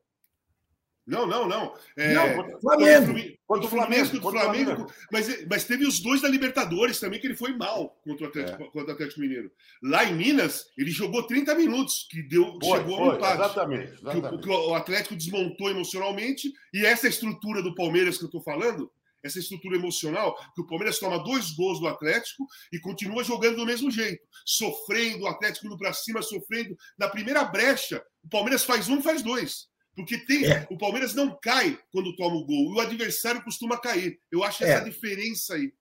Não, 1.07 1.27
não, 1.27 1.49
não. 1.49 1.75
É, 1.97 2.15
não, 2.15 2.61
Flamengo. 2.61 3.39
Contra 3.47 3.67
o 3.67 3.69
Flamengo. 3.69 4.21
Contra 4.21 4.39
o 4.39 4.43
Flamengo. 4.43 4.93
Mas, 5.11 5.47
mas 5.49 5.65
teve 5.65 5.85
os 5.85 5.99
dois 5.99 6.21
da 6.21 6.29
Libertadores 6.29 7.01
também, 7.01 7.19
que 7.19 7.27
ele 7.27 7.35
foi 7.35 7.53
mal 7.53 7.99
contra 8.05 8.27
o 8.27 8.29
Atlético, 8.29 8.63
é. 8.63 8.67
contra 8.67 8.91
o 8.91 8.95
Atlético 8.95 9.21
Mineiro. 9.21 9.51
Lá 9.83 10.05
em 10.05 10.15
Minas, 10.15 10.67
ele 10.79 10.91
jogou 10.91 11.25
30 11.25 11.55
minutos, 11.57 12.07
que 12.09 12.23
deu, 12.23 12.57
foi, 12.63 12.79
chegou 12.79 12.97
foi, 12.99 13.09
ao 13.09 13.17
empate. 13.17 13.35
Exatamente. 13.35 13.93
exatamente. 13.93 14.43
Que 14.43 14.51
o, 14.51 14.69
o, 14.69 14.75
Atlético 14.75 15.17
desmontou 15.17 15.69
emocionalmente, 15.69 16.53
e 16.73 16.87
essa 16.87 17.09
estrutura 17.09 17.61
do 17.61 17.75
Palmeiras 17.75 18.17
que 18.17 18.25
eu 18.25 18.29
estou 18.29 18.43
falando, 18.43 18.89
essa 19.23 19.39
estrutura 19.39 19.77
emocional, 19.77 20.37
que 20.55 20.61
o 20.61 20.67
Palmeiras 20.67 20.99
toma 20.99 21.23
dois 21.23 21.51
gols 21.53 21.81
do 21.81 21.87
Atlético 21.87 22.47
e 22.73 22.79
continua 22.79 23.25
jogando 23.25 23.57
do 23.57 23.67
mesmo 23.67 23.91
jeito, 23.91 24.23
sofrendo, 24.45 25.25
o 25.25 25.29
Atlético 25.29 25.67
indo 25.67 25.79
para 25.79 25.93
cima, 25.93 26.23
sofrendo. 26.23 26.77
Na 26.99 27.09
primeira 27.09 27.45
brecha, 27.45 28.03
o 28.23 28.29
Palmeiras 28.29 28.65
faz 28.65 28.89
um 28.89 28.99
e 28.99 29.03
faz 29.03 29.23
dois. 29.23 29.69
Porque 29.95 30.19
tem, 30.19 30.47
é. 30.47 30.67
o 30.71 30.79
Palmeiras 30.79 31.15
não 31.15 31.39
cai 31.43 31.79
quando 31.93 32.15
toma 32.17 32.37
o 32.37 32.45
gol, 32.45 32.73
e 32.73 32.77
o 32.77 32.81
adversário 32.81 33.43
costuma 33.43 33.79
cair. 33.79 34.19
Eu 34.31 34.43
acho 34.43 34.65
essa 34.65 34.83
é. 34.83 34.85
diferença 34.85 35.55
aí. 35.55 35.73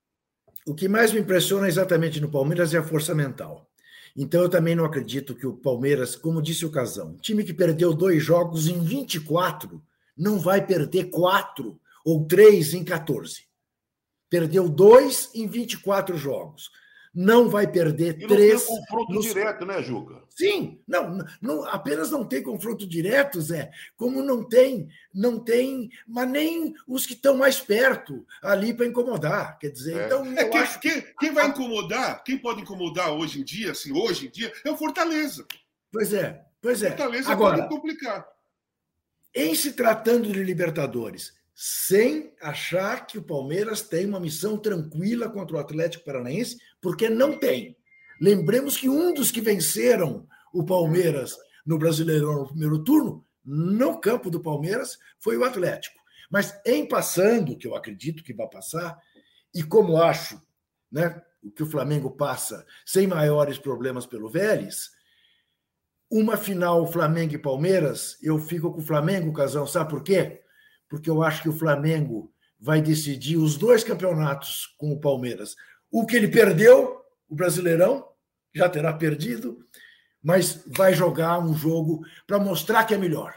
O 0.66 0.76
que 0.76 0.88
mais 0.88 1.14
me 1.14 1.20
impressiona 1.20 1.68
exatamente 1.68 2.20
no 2.20 2.30
Palmeiras 2.30 2.74
é 2.74 2.78
a 2.78 2.84
força 2.84 3.16
mental. 3.16 3.70
Então 4.16 4.42
eu 4.42 4.50
também 4.50 4.76
não 4.76 4.84
acredito 4.84 5.36
que 5.36 5.48
o 5.48 5.56
Palmeiras, 5.56 6.16
como 6.16 6.42
disse 6.42 6.66
o 6.66 6.72
Casão, 6.72 7.16
time 7.22 7.44
que 7.44 7.54
perdeu 7.54 7.94
dois 7.94 8.22
jogos 8.22 8.68
em 8.68 8.84
24, 8.84 9.82
não 10.18 10.40
vai 10.40 10.66
perder 10.66 11.06
quatro 11.06 11.79
ou 12.06 12.26
três 12.26 12.74
em 12.74 12.84
14. 12.84 13.48
Perdeu 14.30 14.70
dois 14.70 15.30
em 15.34 15.48
24 15.48 16.18
jogos. 16.18 16.70
Não 17.14 17.50
vai 17.50 17.66
perder 17.66 18.22
e 18.22 18.28
três. 18.28 18.68
Não 18.68 18.76
tem 18.76 18.86
confronto 18.86 19.14
nos... 19.14 19.26
direto, 19.26 19.66
né, 19.66 19.82
Juca? 19.82 20.24
Sim, 20.30 20.80
não, 20.88 21.18
não, 21.42 21.66
apenas 21.66 22.12
não 22.12 22.24
tem 22.24 22.42
confronto 22.42 22.88
direto, 22.88 23.42
Zé, 23.42 23.72
como 23.98 24.22
não 24.22 24.42
tem, 24.48 24.88
não 25.14 25.40
tem, 25.40 25.90
mas 26.08 26.30
nem 26.30 26.74
os 26.88 27.06
que 27.06 27.14
estão 27.14 27.36
mais 27.36 27.60
perto 27.60 28.26
ali 28.42 28.74
para 28.74 28.86
incomodar. 28.86 29.58
Quer 29.58 29.72
dizer, 29.72 30.00
é. 30.00 30.06
então. 30.06 30.26
É, 30.38 30.46
quem, 30.46 30.62
acho... 30.62 30.80
quem, 30.80 31.04
quem 31.20 31.34
vai 31.34 31.48
incomodar, 31.48 32.24
quem 32.24 32.38
pode 32.38 32.62
incomodar 32.62 33.12
hoje 33.12 33.42
em 33.42 33.44
dia, 33.44 33.72
assim, 33.72 33.92
hoje 33.92 34.28
em 34.28 34.30
dia, 34.30 34.54
é 34.64 34.72
o 34.72 34.78
Fortaleza. 34.78 35.46
Pois 35.92 36.14
é, 36.14 36.46
pois 36.62 36.84
é. 36.84 36.90
Fortaleza 36.90 37.32
Agora, 37.32 37.58
pode 37.58 37.70
complicar. 37.70 38.26
Em 39.36 39.54
se 39.56 39.74
tratando 39.74 40.32
de 40.32 40.44
Libertadores, 40.44 41.34
sem 41.62 42.34
achar 42.42 43.06
que 43.06 43.18
o 43.18 43.22
Palmeiras 43.22 43.82
tem 43.82 44.06
uma 44.06 44.18
missão 44.18 44.58
tranquila 44.58 45.28
contra 45.28 45.58
o 45.58 45.60
Atlético 45.60 46.06
Paranaense, 46.06 46.58
porque 46.80 47.10
não 47.10 47.38
tem. 47.38 47.76
Lembremos 48.22 48.78
que 48.78 48.88
um 48.88 49.14
dos 49.14 49.30
que 49.30 49.42
venceram 49.42 50.26
o 50.54 50.64
Palmeiras 50.64 51.36
no 51.66 51.78
Brasileirão 51.78 52.36
no 52.36 52.48
primeiro 52.48 52.82
turno, 52.82 53.26
no 53.44 54.00
campo 54.00 54.30
do 54.30 54.40
Palmeiras, 54.40 54.98
foi 55.20 55.36
o 55.36 55.44
Atlético. 55.44 56.00
Mas 56.32 56.58
em 56.66 56.88
passando, 56.88 57.58
que 57.58 57.68
eu 57.68 57.76
acredito 57.76 58.24
que 58.24 58.34
vai 58.34 58.48
passar, 58.48 58.98
e 59.54 59.62
como 59.62 60.02
acho 60.02 60.42
né, 60.90 61.22
o 61.44 61.52
que 61.52 61.64
o 61.64 61.70
Flamengo 61.70 62.12
passa 62.12 62.66
sem 62.86 63.06
maiores 63.06 63.58
problemas 63.58 64.06
pelo 64.06 64.30
Vélez, 64.30 64.92
uma 66.10 66.38
final 66.38 66.88
Flamengo 66.88 67.34
e 67.34 67.38
Palmeiras, 67.38 68.18
eu 68.24 68.40
fico 68.40 68.72
com 68.72 68.80
o 68.80 68.86
Flamengo, 68.86 69.34
Casão, 69.34 69.68
sabe 69.68 69.90
por 69.90 70.02
quê? 70.02 70.42
Porque 70.90 71.10
eu 71.10 71.24
acho 71.24 71.44
que 71.44 71.50
o 71.50 71.58
Flamengo 71.58 72.34
vai 72.60 72.82
decidir 72.82 73.38
os 73.38 73.56
dois 73.56 73.84
campeonatos 73.84 74.76
com 74.78 74.92
o 74.92 75.00
Palmeiras. 75.00 75.56
O 75.90 76.06
que 76.06 76.16
ele 76.16 76.28
perdeu, 76.28 77.02
o 77.30 77.36
Brasileirão, 77.36 78.06
já 78.54 78.68
terá 78.68 78.92
perdido, 78.92 79.66
mas 80.22 80.64
vai 80.68 80.94
jogar 80.94 81.40
um 81.40 81.56
jogo 81.56 82.04
para 82.28 82.40
mostrar 82.40 82.84
que 82.84 82.94
é 82.94 82.98
melhor. 82.98 83.34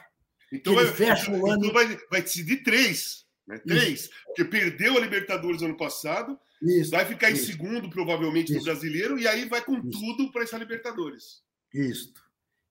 Então, 0.52 0.74
vai, 0.74 0.86
fecha 0.86 1.30
o 1.30 1.46
ano... 1.50 1.64
então 1.64 1.72
vai, 1.72 1.98
vai 2.10 2.22
decidir 2.22 2.62
três. 2.62 3.24
Né? 3.46 3.58
Três. 3.58 4.00
Isso. 4.00 4.10
Porque 4.26 4.44
perdeu 4.44 4.96
a 4.96 5.00
Libertadores 5.00 5.62
ano 5.62 5.76
passado, 5.76 6.38
isso, 6.60 6.90
vai 6.90 7.04
ficar 7.04 7.30
isso. 7.30 7.42
em 7.42 7.52
segundo, 7.52 7.88
provavelmente, 7.90 8.52
no 8.52 8.62
brasileiro, 8.62 9.18
e 9.18 9.26
aí 9.26 9.48
vai 9.48 9.62
com 9.62 9.80
tudo 9.80 10.30
para 10.30 10.42
essa 10.42 10.58
Libertadores. 10.58 11.42
Isso. 11.72 12.12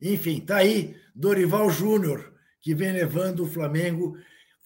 Enfim, 0.01 0.39
tá 0.39 0.57
aí 0.57 0.95
Dorival 1.15 1.69
Júnior, 1.69 2.33
que 2.59 2.73
vem 2.73 2.91
levando 2.91 3.43
o 3.43 3.49
Flamengo 3.49 4.17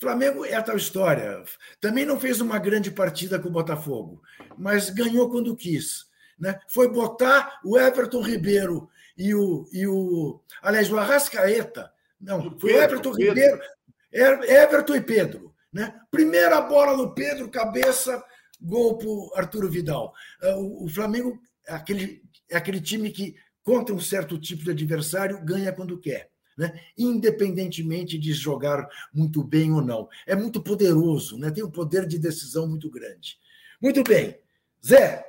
Flamengo 0.06 0.46
é 0.46 0.54
a 0.54 0.62
tal 0.62 0.78
história. 0.78 1.44
Também 1.82 2.06
não 2.06 2.20
fez 2.20 2.40
uma 2.40 2.60
grande 2.60 2.92
partida 2.92 3.40
com 3.40 3.50
o 3.50 3.52
Botafogo, 3.52 4.22
mas 4.56 4.92
ganhou 4.92 5.32
quando 5.32 5.56
quis. 5.56 6.06
Né? 6.40 6.60
Foi 6.68 6.88
botar 6.88 7.60
o 7.66 7.76
Everton 7.76 8.22
Ribeiro 8.22 8.88
e 9.18 9.34
o, 9.34 9.68
e 9.74 9.88
o. 9.88 10.40
Aliás, 10.62 10.92
o 10.92 10.98
Arrascaeta. 11.00 11.92
Não, 12.22 12.56
foi 12.60 12.74
o 12.74 12.78
Everton 12.78 13.14
Pedro. 13.14 13.34
Ribeiro, 13.34 14.44
Everton 14.44 14.96
e 14.96 15.02
Pedro. 15.02 15.56
Né? 15.74 16.00
Primeira 16.12 16.62
bola 16.62 16.96
do 16.96 17.12
Pedro, 17.16 17.50
cabeça, 17.50 18.24
gol 18.62 19.00
para 19.00 19.08
o 19.08 19.32
Arturo 19.36 19.68
Vidal. 19.68 20.14
Ah, 20.40 20.56
o 20.56 20.88
Flamengo 20.88 21.42
é 21.68 21.74
aquele, 21.74 22.22
é 22.48 22.56
aquele 22.56 22.80
time 22.80 23.10
que, 23.10 23.36
contra 23.64 23.96
um 23.96 24.00
certo 24.00 24.40
tipo 24.40 24.64
de 24.64 24.70
adversário, 24.70 25.44
ganha 25.44 25.74
quando 25.74 26.00
quer 26.00 26.30
né? 26.58 26.80
independentemente 26.98 28.18
de 28.18 28.34
jogar 28.34 28.88
muito 29.14 29.44
bem 29.44 29.72
ou 29.72 29.82
não. 29.82 30.08
É 30.26 30.36
muito 30.36 30.62
poderoso, 30.62 31.38
né? 31.38 31.52
tem 31.52 31.64
um 31.64 31.72
poder 31.72 32.08
de 32.08 32.18
decisão 32.18 32.68
muito 32.68 32.90
grande. 32.90 33.38
Muito 33.82 34.04
bem. 34.04 34.40
Zé, 34.86 35.26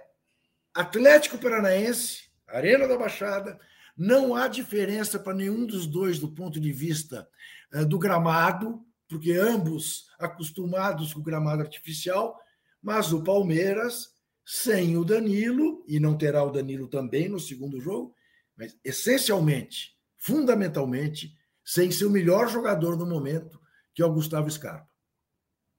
Atlético 0.74 1.38
Paranaense, 1.38 2.26
Arena 2.46 2.86
da 2.86 2.96
Baixada, 2.96 3.58
Não 3.96 4.34
há 4.34 4.46
diferença 4.46 5.18
para 5.18 5.34
nenhum 5.34 5.64
dos 5.64 5.86
dois 5.86 6.18
do 6.18 6.28
ponto 6.28 6.60
de 6.60 6.70
vista 6.70 7.26
eh, 7.72 7.84
do 7.84 7.98
gramado, 7.98 8.84
porque 9.08 9.32
ambos 9.32 10.06
acostumados 10.18 11.14
com 11.14 11.20
o 11.20 11.22
gramado 11.22 11.62
artificial, 11.62 12.38
mas 12.82 13.12
o 13.12 13.24
Palmeiras, 13.24 14.10
sem 14.44 14.98
o 14.98 15.04
Danilo, 15.04 15.82
e 15.88 15.98
não 15.98 16.16
terá 16.16 16.44
o 16.44 16.50
Danilo 16.50 16.88
também 16.88 17.26
no 17.26 17.40
segundo 17.40 17.80
jogo, 17.80 18.14
mas 18.54 18.78
essencialmente, 18.84 19.95
fundamentalmente, 20.26 21.32
sem 21.64 21.92
seu 21.92 22.10
melhor 22.10 22.48
jogador 22.48 22.96
no 22.96 23.06
momento, 23.06 23.60
que 23.94 24.02
é 24.02 24.04
o 24.04 24.12
Gustavo 24.12 24.50
Scarpa. 24.50 24.88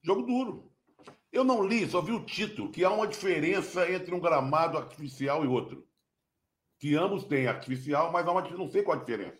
Jogo 0.02 0.22
duro. 0.22 0.72
Eu 1.32 1.44
não 1.44 1.62
li, 1.62 1.88
só 1.88 2.02
vi 2.02 2.14
o 2.14 2.24
título, 2.24 2.72
que 2.72 2.86
há 2.86 2.90
uma 2.90 3.08
diferença 3.08 3.92
entre 3.92 4.16
um 4.16 4.20
gramado 4.22 4.78
artificial 4.78 5.44
e 5.44 5.48
outro. 5.48 5.86
Que 6.80 6.96
ambos 6.96 7.26
têm 7.26 7.48
artificial, 7.48 8.12
mas 8.12 8.26
há 8.26 8.32
uma, 8.32 8.42
não 8.52 8.72
sei 8.72 8.84
qual 8.84 8.98
a 8.98 9.00
diferença. 9.02 9.38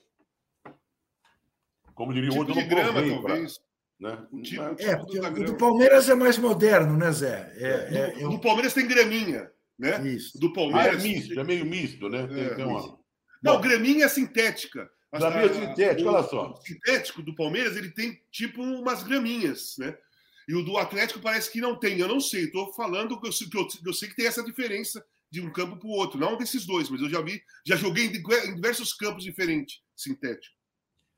Como 1.96 2.14
diria 2.14 2.30
o 2.30 2.32
tipo 2.32 2.40
outro, 2.42 2.54
de 2.56 2.64
grama, 2.64 3.02
talvez. 3.08 3.60
Né? 4.00 4.28
O 4.32 4.42
tipo, 4.42 4.62
é, 4.62 4.96
o, 4.96 5.06
tipo 5.06 5.26
o 5.26 5.46
do 5.46 5.58
Palmeiras 5.58 6.10
é 6.10 6.16
mais 6.16 6.38
moderno, 6.38 6.98
né, 6.98 7.12
Zé? 7.12 7.52
É, 7.56 7.68
é, 7.68 8.22
é, 8.22 8.28
o 8.28 8.32
do 8.32 8.42
Palmeiras 8.42 8.74
tem 8.74 8.88
graminha, 8.88 9.50
né? 9.80 10.06
Isso. 10.08 10.38
Do 10.38 10.52
Palmeiras. 10.54 11.04
Ah, 11.04 11.08
é 11.08 11.10
misto, 11.10 11.40
é 11.40 11.44
meio 11.44 11.66
misto, 11.66 12.10
né? 12.10 12.28
Tem, 12.28 12.44
é, 12.44 12.56
tem 12.56 12.66
uma... 12.66 12.82
Não, 13.42 13.56
Bom, 13.56 13.62
graminha 13.62 14.06
é 14.06 14.10
sintética. 14.10 14.90
Graminha 15.12 15.54
sintética, 15.54 16.10
olha 16.10 16.28
só. 16.28 16.52
O 16.52 16.58
sintético 16.58 17.22
do 17.22 17.34
Palmeiras, 17.34 17.78
ele 17.78 17.90
tem 17.92 18.22
tipo 18.30 18.62
umas 18.62 19.04
graminhas, 19.04 19.76
né? 19.78 19.98
E 20.48 20.56
o 20.56 20.64
do 20.64 20.78
Atlético 20.78 21.20
parece 21.20 21.52
que 21.52 21.62
não 21.62 21.76
tem. 21.76 22.00
Eu 22.00 22.08
não 22.08 22.20
sei, 22.20 22.46
estou 22.46 22.74
falando 22.74 23.20
que 23.20 23.28
eu, 23.28 23.32
que 23.32 23.58
eu, 23.58 23.68
eu 23.86 23.94
sei 23.94 24.10
que 24.10 24.16
tem 24.16 24.28
essa 24.28 24.44
diferença 24.44 25.06
de 25.30 25.42
um 25.42 25.52
campo 25.52 25.78
para 25.78 25.88
o 25.88 25.92
outro. 25.92 26.20
Não 26.20 26.38
desses 26.38 26.66
dois, 26.66 26.90
mas 26.90 27.02
eu 27.02 27.10
já 27.10 27.22
vi, 27.22 27.42
já 27.66 27.76
joguei 27.76 28.06
em 28.06 28.12
diversos 28.56 28.94
campos 28.94 29.24
diferentes, 29.24 29.82
sintético. 29.96 30.56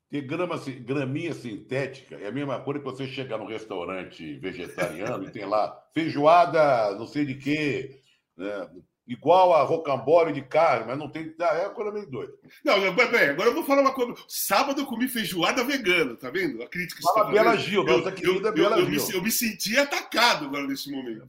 Ter 0.09 0.21
grama, 0.21 0.57
graminha 0.57 1.33
sintética 1.35 2.15
é 2.15 2.27
a 2.27 2.31
mesma 2.31 2.59
coisa 2.59 2.79
que 2.79 2.85
você 2.85 3.07
chegar 3.07 3.37
num 3.37 3.45
restaurante 3.45 4.39
vegetariano 4.39 5.25
e 5.25 5.31
tem 5.31 5.45
lá 5.45 5.79
feijoada, 5.93 6.95
não 6.97 7.05
sei 7.05 7.25
de 7.25 7.35
quê, 7.35 8.01
né? 8.35 8.67
Igual 9.09 9.53
a 9.55 9.63
rocambole 9.63 10.31
de 10.31 10.43
carne, 10.43 10.85
mas 10.85 10.97
não 10.97 11.09
tem. 11.09 11.33
Ah, 11.41 11.55
é 11.55 11.65
uma 11.65 11.73
coisa 11.73 11.91
meio 11.91 12.09
doida. 12.09 12.31
Não, 12.63 12.75
agora 12.75 13.49
eu 13.49 13.53
vou 13.55 13.65
falar 13.65 13.81
uma 13.81 13.93
coisa. 13.93 14.13
Sábado 14.27 14.79
eu 14.79 14.85
comi 14.85 15.07
feijoada 15.07 15.63
vegana, 15.63 16.15
tá 16.15 16.29
vendo? 16.29 16.61
A 16.61 16.67
crítica 16.67 17.01
Fala 17.01 17.21
está 17.21 17.31
Bela 17.31 17.57
Gil, 17.57 17.83
nossa 17.83 18.11
querida 18.11 18.49
eu, 18.49 18.53
Bela 18.53 18.77
eu, 18.77 18.85
Gil. 18.85 18.99
Eu 18.99 19.07
me, 19.07 19.13
eu 19.15 19.23
me 19.23 19.31
senti 19.31 19.77
atacado 19.77 20.45
agora 20.45 20.67
nesse 20.67 20.91
momento. 20.91 21.27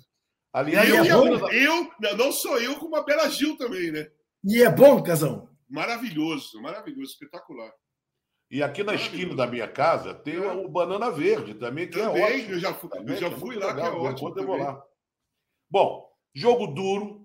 Aliás, 0.52 0.88
eu, 0.88 1.04
eu, 1.04 1.48
eu, 1.52 2.16
não 2.16 2.30
sou 2.30 2.58
eu, 2.58 2.76
como 2.76 2.96
a 2.96 3.02
Bela 3.02 3.28
Gil 3.30 3.56
também, 3.56 3.90
né? 3.90 4.10
E 4.44 4.62
é 4.62 4.68
bom, 4.68 5.02
Casão? 5.02 5.48
Maravilhoso, 5.68 6.60
maravilhoso, 6.60 7.12
espetacular. 7.12 7.72
E 8.50 8.62
aqui 8.62 8.82
na 8.82 8.94
esquina 8.94 9.34
da 9.34 9.46
minha 9.46 9.68
casa 9.68 10.12
tem 10.12 10.34
é. 10.34 10.52
o 10.52 10.68
Banana 10.68 11.10
Verde 11.10 11.54
também, 11.54 11.88
que 11.88 12.00
é 12.00 12.04
também, 12.04 12.22
é 12.22 12.26
ótimo. 12.26 12.52
Eu 12.52 12.58
já 12.58 12.74
fui, 12.74 12.90
também, 12.90 13.14
eu 13.14 13.20
já 13.20 13.26
é 13.28 13.30
fui 13.30 13.56
é 13.56 13.58
lá, 13.60 13.66
legal, 13.72 13.90
que 13.92 13.96
é 13.96 14.00
ótimo. 14.00 14.34
Eu 14.36 14.46
vou 14.46 14.56
lá. 14.56 14.84
Bom, 15.70 16.10
jogo 16.34 16.66
duro. 16.66 17.19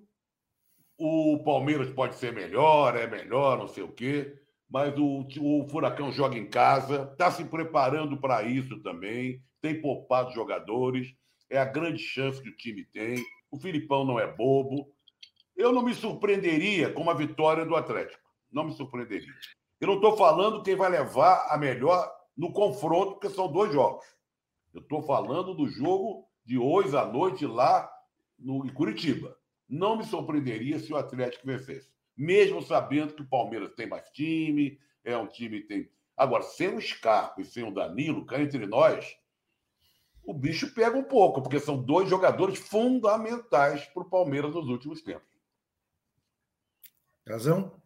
O 0.98 1.44
Palmeiras 1.44 1.90
pode 1.92 2.16
ser 2.16 2.34
melhor, 2.34 2.96
é 2.96 3.08
melhor, 3.08 3.58
não 3.58 3.68
sei 3.68 3.84
o 3.84 3.92
quê. 3.92 4.34
Mas 4.70 4.98
o, 4.98 5.28
o 5.42 5.68
Furacão 5.70 6.12
joga 6.12 6.38
em 6.38 6.50
casa, 6.50 7.10
está 7.12 7.30
se 7.32 7.46
preparando 7.46 8.18
para 8.18 8.44
isso 8.44 8.82
também, 8.82 9.42
tem 9.62 9.82
poupado 9.82 10.34
jogadores, 10.34 11.14
é 11.50 11.58
a 11.58 11.66
grande 11.66 12.00
chance 12.00 12.42
que 12.42 12.50
o 12.50 12.56
time 12.56 12.86
tem. 12.86 13.24
O 13.52 13.60
Filipão 13.60 14.06
não 14.06 14.20
é 14.20 14.28
bobo. 14.28 14.88
Eu 15.56 15.72
não 15.72 15.82
me 15.82 15.94
surpreenderia 15.94 16.92
com 16.92 17.02
uma 17.02 17.16
vitória 17.16 17.66
do 17.66 17.75
Atlético. 17.75 18.22
Não 18.52 18.66
me 18.66 18.74
surpreenderia. 18.74 19.34
Eu 19.80 19.88
não 19.88 19.96
estou 19.96 20.17
falando 20.17 20.63
quem 20.63 20.76
vai 20.76 20.89
levar 20.89 21.48
a 21.50 21.58
melhor 21.58 22.12
no 22.36 22.52
confronto, 22.52 23.13
porque 23.13 23.30
são 23.30 23.52
dois 23.52 23.72
jogos. 23.72 24.06
Eu 24.74 24.82
estou 24.82 25.04
falando 25.04 25.54
do 25.54 25.67
jogo 25.67 26.28
de 26.43 26.58
hoje 26.58 26.96
à 26.98 27.06
noite 27.06 27.46
lá 27.46 27.89
no, 28.38 28.65
em 28.65 28.74
Curitiba. 28.74 29.35
Não 29.67 29.97
me 29.97 30.04
surpreenderia 30.04 30.80
se 30.80 30.91
o 30.93 30.97
Atlético 30.97 31.47
vencesse. 31.47 31.89
Mesmo 32.15 32.62
sabendo 32.62 33.13
que 33.13 33.21
o 33.21 33.28
Palmeiras 33.28 33.73
tem 33.75 33.88
mais 33.88 34.10
time, 34.10 34.80
é 35.04 35.17
um 35.17 35.28
time 35.28 35.62
que 35.62 35.67
tem. 35.67 35.89
Agora, 36.15 36.43
sem 36.43 36.75
o 36.75 36.82
Scarpa 36.82 37.41
e 37.41 37.45
sem 37.45 37.63
o 37.63 37.73
Danilo, 37.73 38.25
cá 38.25 38.39
entre 38.39 38.65
nós, 38.65 39.17
o 40.23 40.34
bicho 40.34 40.73
pega 40.73 40.97
um 40.97 41.04
pouco, 41.04 41.41
porque 41.41 41.60
são 41.60 41.82
dois 41.82 42.10
jogadores 42.10 42.58
fundamentais 42.58 43.86
para 43.86 44.04
o 44.04 44.10
Palmeiras 44.10 44.54
nos 44.54 44.67
últimos 44.67 45.01
tempos. 45.01 45.28
Razão? 47.28 47.80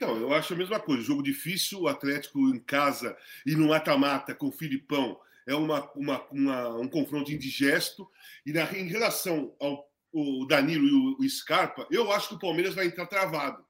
Não, 0.00 0.16
eu 0.16 0.32
acho 0.32 0.54
a 0.54 0.56
mesma 0.56 0.78
coisa. 0.80 1.02
Jogo 1.02 1.22
difícil, 1.22 1.82
o 1.82 1.88
Atlético 1.88 2.38
em 2.48 2.58
casa 2.58 3.16
e 3.44 3.54
no 3.54 3.68
mata-mata 3.68 4.34
com 4.34 4.48
o 4.48 4.52
Filipão 4.52 5.18
é 5.46 5.54
uma, 5.54 5.90
uma, 5.92 6.26
uma, 6.30 6.68
um 6.76 6.88
confronto 6.88 7.32
indigesto. 7.32 8.08
E 8.44 8.52
na, 8.52 8.70
em 8.72 8.86
relação 8.86 9.54
ao 9.60 9.87
o 10.12 10.46
Danilo 10.46 11.16
e 11.20 11.26
o, 11.26 11.30
Scarpa, 11.30 11.86
eu 11.90 12.10
acho 12.12 12.28
que 12.28 12.34
o 12.34 12.38
Palmeiras 12.38 12.74
vai 12.74 12.86
entrar 12.86 13.06
travado. 13.06 13.64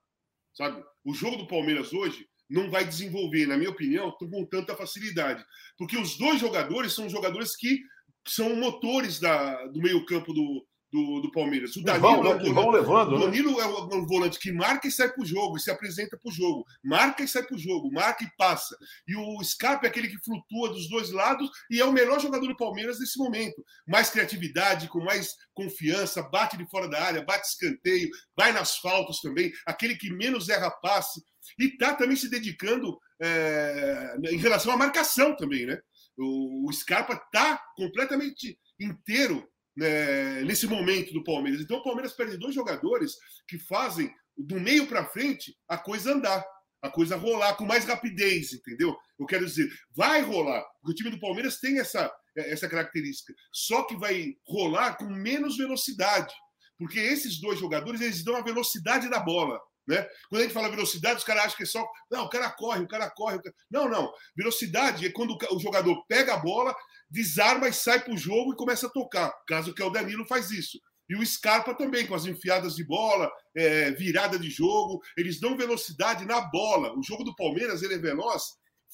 Sabe? 0.55 0.83
O 1.05 1.15
jogo 1.15 1.37
do 1.37 1.47
Palmeiras 1.47 1.93
hoje 1.93 2.29
não 2.49 2.71
vai 2.71 2.85
desenvolver, 2.85 3.47
na 3.47 3.57
minha 3.57 3.71
opinião, 3.71 4.11
com 4.13 4.45
tanta 4.47 4.75
facilidade. 4.75 5.45
Porque 5.77 5.97
os 5.97 6.17
dois 6.17 6.41
jogadores 6.41 6.93
são 6.93 7.09
jogadores 7.09 7.55
que 7.55 7.83
são 8.27 8.57
motores 8.57 9.21
da, 9.21 9.67
do 9.67 9.81
meio-campo 9.81 10.33
do, 10.33 10.67
do, 10.93 11.21
do 11.21 11.31
Palmeiras. 11.31 11.77
O 11.77 11.83
Danilo, 11.83 12.23
vão, 12.23 12.35
é, 12.35 12.53
vão 12.53 12.71
levando, 12.71 13.13
o 13.13 13.19
né? 13.19 13.27
Danilo 13.27 13.57
né? 13.57 13.63
é 13.63 13.67
o, 13.67 14.07
volante 14.07 14.39
que 14.39 14.51
marca 14.51 14.89
e 14.89 14.93
sai 14.93 15.11
para 15.11 15.23
o 15.23 15.27
jogo, 15.27 15.57
e 15.57 15.61
se 15.61 15.71
apresenta 15.71 16.17
para 16.17 16.31
o 16.31 16.33
jogo. 16.33 16.65
Marca 16.83 17.23
e 17.23 17.29
sai 17.29 17.43
para 17.43 17.57
o 17.57 17.59
jogo, 17.59 17.93
marca 17.93 18.25
e 18.25 18.31
passa. 18.37 18.77
E 19.07 19.15
o 19.15 19.43
Scarpa 19.45 19.87
é 19.87 19.91
aquele 19.91 20.09
que 20.09 20.23
flutua 20.25 20.71
dos 20.71 20.89
dois 20.89 21.11
lados 21.11 21.51
e 21.71 21.81
é 21.81 21.85
o 21.85 21.93
melhor 21.93 22.21
jogador 22.21 22.47
do 22.47 22.57
Palmeiras 22.57 22.99
nesse 22.99 23.19
momento. 23.19 23.63
Mais 23.87 24.11
criatividade, 24.11 24.89
com 24.89 25.01
mais 25.01 25.35
confiança, 25.53 26.23
bate 26.23 26.57
de 26.57 26.69
fora 26.71 26.89
da 26.89 27.03
área, 27.03 27.25
bate 27.25 27.49
escanteio, 27.49 28.09
vai 28.37 28.53
nas 28.53 28.79
faltas 28.79 29.21
também, 29.21 29.53
aquele 29.67 29.95
que 29.97 30.11
menos 30.11 30.49
erra 30.49 30.71
passe. 30.71 31.23
E 31.59 31.67
está 31.67 31.95
também 31.95 32.17
se 32.17 32.31
dedicando 32.31 32.99
é, 33.21 34.17
em 34.31 34.37
relação 34.37 34.73
à 34.73 34.77
marcação 34.77 35.37
também, 35.37 35.67
né? 35.67 35.79
O, 36.17 36.69
o 36.69 36.73
Scarpa 36.73 37.15
está 37.15 37.63
completamente 37.77 38.59
inteiro 38.81 39.49
né, 39.79 40.43
nesse 40.43 40.67
momento 40.67 41.13
do 41.13 41.23
Palmeiras. 41.23 41.61
Então 41.61 41.77
o 41.77 41.83
Palmeiras 41.83 42.13
perde 42.13 42.37
dois 42.37 42.55
jogadores 42.55 43.13
que 43.47 43.59
fazem 43.59 44.13
do 44.37 44.59
meio 44.59 44.89
para 44.89 45.07
frente 45.07 45.57
a 45.69 45.79
coisa 45.79 46.13
andar, 46.13 46.45
a 46.83 46.91
coisa 46.91 47.17
rolar 47.17 47.55
com 47.55 47.65
mais 47.65 47.85
rapidez, 47.85 48.53
entendeu? 48.53 48.97
Eu 49.19 49.25
quero 49.25 49.47
dizer, 49.47 49.71
vai 49.95 50.21
rolar, 50.21 50.65
porque 50.81 50.93
o 50.93 50.95
time 50.95 51.11
do 51.11 51.21
Palmeiras 51.21 51.61
tem 51.61 51.79
essa, 51.79 52.13
essa 52.37 52.69
característica, 52.69 53.33
só 53.53 53.85
que 53.85 53.97
vai 53.97 54.35
rolar 54.47 54.97
com 54.97 55.07
menos 55.07 55.57
velocidade, 55.57 56.35
porque 56.77 56.99
esses 56.99 57.41
dois 57.41 57.59
jogadores 57.59 58.01
eles 58.01 58.25
dão 58.25 58.37
a 58.37 58.43
velocidade 58.43 59.09
da 59.09 59.21
bola. 59.21 59.61
Né? 59.89 60.07
Quando 60.29 60.43
a 60.43 60.45
gente 60.45 60.53
fala 60.53 60.69
velocidade, 60.69 61.17
os 61.17 61.25
caras 61.25 61.47
acham 61.47 61.57
que 61.57 61.63
é 61.63 61.67
só. 61.67 61.85
Não, 62.11 62.27
o 62.27 62.29
cara 62.29 62.51
corre, 62.51 62.83
o 62.83 62.89
cara 62.89 63.11
corre. 63.11 63.37
O 63.37 63.43
cara... 63.43 63.55
Não, 63.71 63.89
não. 63.89 64.13
Velocidade 64.37 65.07
é 65.07 65.11
quando 65.11 65.37
o 65.51 65.59
jogador 65.59 66.05
pega 66.07 66.35
a 66.35 66.39
bola 66.39 66.77
desarma 67.11 67.69
e 67.69 67.73
sai 67.73 68.01
para 68.01 68.13
o 68.13 68.19
jogo 68.19 68.53
e 68.53 68.57
começa 68.57 68.87
a 68.87 68.91
tocar. 68.91 69.33
Caso 69.47 69.75
que 69.75 69.83
o 69.83 69.91
Danilo 69.91 70.27
faz 70.27 70.51
isso. 70.51 70.79
E 71.09 71.17
o 71.17 71.25
Scarpa 71.25 71.75
também, 71.75 72.07
com 72.07 72.15
as 72.15 72.27
enfiadas 72.27 72.77
de 72.77 72.85
bola, 72.85 73.31
é, 73.57 73.91
virada 73.93 74.39
de 74.39 74.51
jogo, 74.51 75.01
eles 75.17 75.41
dão 75.41 75.57
velocidade 75.57 76.27
na 76.27 76.43
bola. 76.43 76.97
O 76.99 77.03
jogo 77.03 77.25
do 77.25 77.35
Palmeiras 77.35 77.83
ele 77.83 77.95
é 77.95 77.99
veloz, 77.99 78.43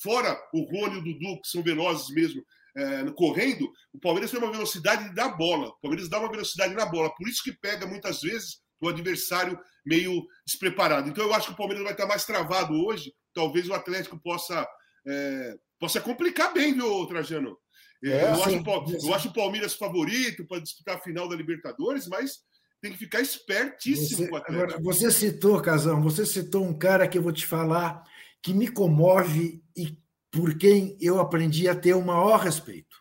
fora 0.00 0.40
o 0.52 0.62
Rony 0.62 0.94
e 0.94 0.98
o 0.98 1.02
Dudu, 1.02 1.40
que 1.40 1.48
são 1.48 1.62
velozes 1.62 2.09
mesmo, 2.14 2.44
é, 2.76 3.11
correndo, 3.12 3.70
o 3.92 3.98
Palmeiras 4.00 4.30
tem 4.30 4.40
uma 4.40 4.50
velocidade 4.50 5.12
da 5.14 5.28
bola. 5.28 5.68
O 5.68 5.80
Palmeiras 5.80 6.09
dá 6.09 6.18
uma 6.18 6.30
velocidade 6.30 6.74
na 6.74 6.87
bola. 6.87 7.12
Por 7.16 7.28
isso 7.28 7.42
que 7.42 7.52
pega 7.52 7.87
muitas 7.87 8.20
vezes 8.20 8.61
o 8.87 8.90
adversário 8.90 9.59
meio 9.85 10.27
despreparado. 10.47 11.09
Então 11.09 11.25
eu 11.25 11.35
acho 11.35 11.49
que 11.49 11.53
o 11.55 11.57
Palmeiras 11.57 11.85
vai 11.85 11.92
estar 11.92 12.07
mais 12.07 12.25
travado 12.25 12.75
hoje. 12.75 13.12
Talvez 13.33 13.68
o 13.68 13.75
Atlético 13.75 14.18
possa, 14.18 14.66
é, 15.07 15.57
possa 15.79 16.01
complicar 16.01 16.53
bem, 16.53 16.73
viu, 16.75 17.07
Trajano? 17.07 17.59
É, 18.03 18.25
eu, 18.25 18.33
acho, 18.35 19.07
eu 19.07 19.14
acho 19.14 19.29
o 19.29 19.33
Palmeiras 19.33 19.75
favorito 19.75 20.47
para 20.47 20.61
disputar 20.61 20.97
a 20.97 21.01
final 21.01 21.29
da 21.29 21.37
Libertadores, 21.37 22.07
mas 22.07 22.40
tem 22.83 22.92
que 22.92 22.99
ficar 22.99 23.23
espertíssimo 23.23 24.18
você, 24.18 24.29
com 24.29 24.35
o 24.35 24.38
Atlético. 24.38 24.73
Agora, 24.73 24.83
você 24.83 25.11
citou, 25.11 25.61
Casão, 25.62 26.03
você 26.03 26.27
citou 26.27 26.64
um 26.64 26.77
cara 26.77 27.09
que 27.09 27.16
eu 27.16 27.23
vou 27.23 27.33
te 27.33 27.47
falar 27.47 28.05
que 28.42 28.53
me 28.53 28.68
comove 28.68 29.64
e 29.75 29.99
por 30.31 30.59
quem 30.59 30.99
eu 31.01 31.18
aprendi 31.18 31.66
a 31.66 31.75
ter 31.75 31.94
o 31.94 32.05
maior 32.05 32.40
respeito, 32.40 32.94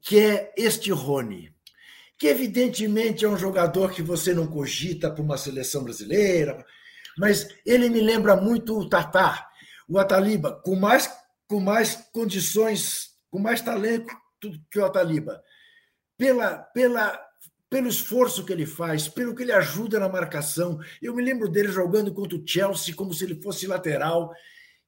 que 0.00 0.16
é 0.16 0.54
este 0.56 0.92
Rony, 0.92 1.51
que 2.18 2.26
evidentemente 2.26 3.24
é 3.24 3.28
um 3.28 3.36
jogador 3.36 3.92
que 3.92 4.02
você 4.02 4.32
não 4.32 4.46
cogita 4.46 5.10
para 5.10 5.22
uma 5.22 5.36
seleção 5.36 5.82
brasileira, 5.82 6.64
mas 7.18 7.48
ele 7.66 7.88
me 7.88 8.00
lembra 8.00 8.36
muito 8.36 8.78
o 8.78 8.88
Tatar, 8.88 9.48
o 9.88 9.98
Ataliba, 9.98 10.60
com 10.64 10.76
mais, 10.76 11.10
com 11.46 11.60
mais 11.60 11.96
condições 12.12 13.12
com 13.32 13.38
mais 13.38 13.62
talento 13.62 14.14
que 14.70 14.78
o 14.78 14.84
Ataliba, 14.84 15.42
pela, 16.18 16.58
pela 16.58 17.18
pelo 17.72 17.88
esforço 17.88 18.44
que 18.44 18.52
ele 18.52 18.66
faz, 18.66 19.08
pelo 19.08 19.34
que 19.34 19.42
ele 19.42 19.50
ajuda 19.50 19.98
na 19.98 20.06
marcação. 20.06 20.78
Eu 21.00 21.14
me 21.14 21.22
lembro 21.22 21.48
dele 21.48 21.68
jogando 21.68 22.12
contra 22.12 22.36
o 22.36 22.46
Chelsea 22.46 22.94
como 22.94 23.14
se 23.14 23.24
ele 23.24 23.40
fosse 23.40 23.66
lateral. 23.66 24.30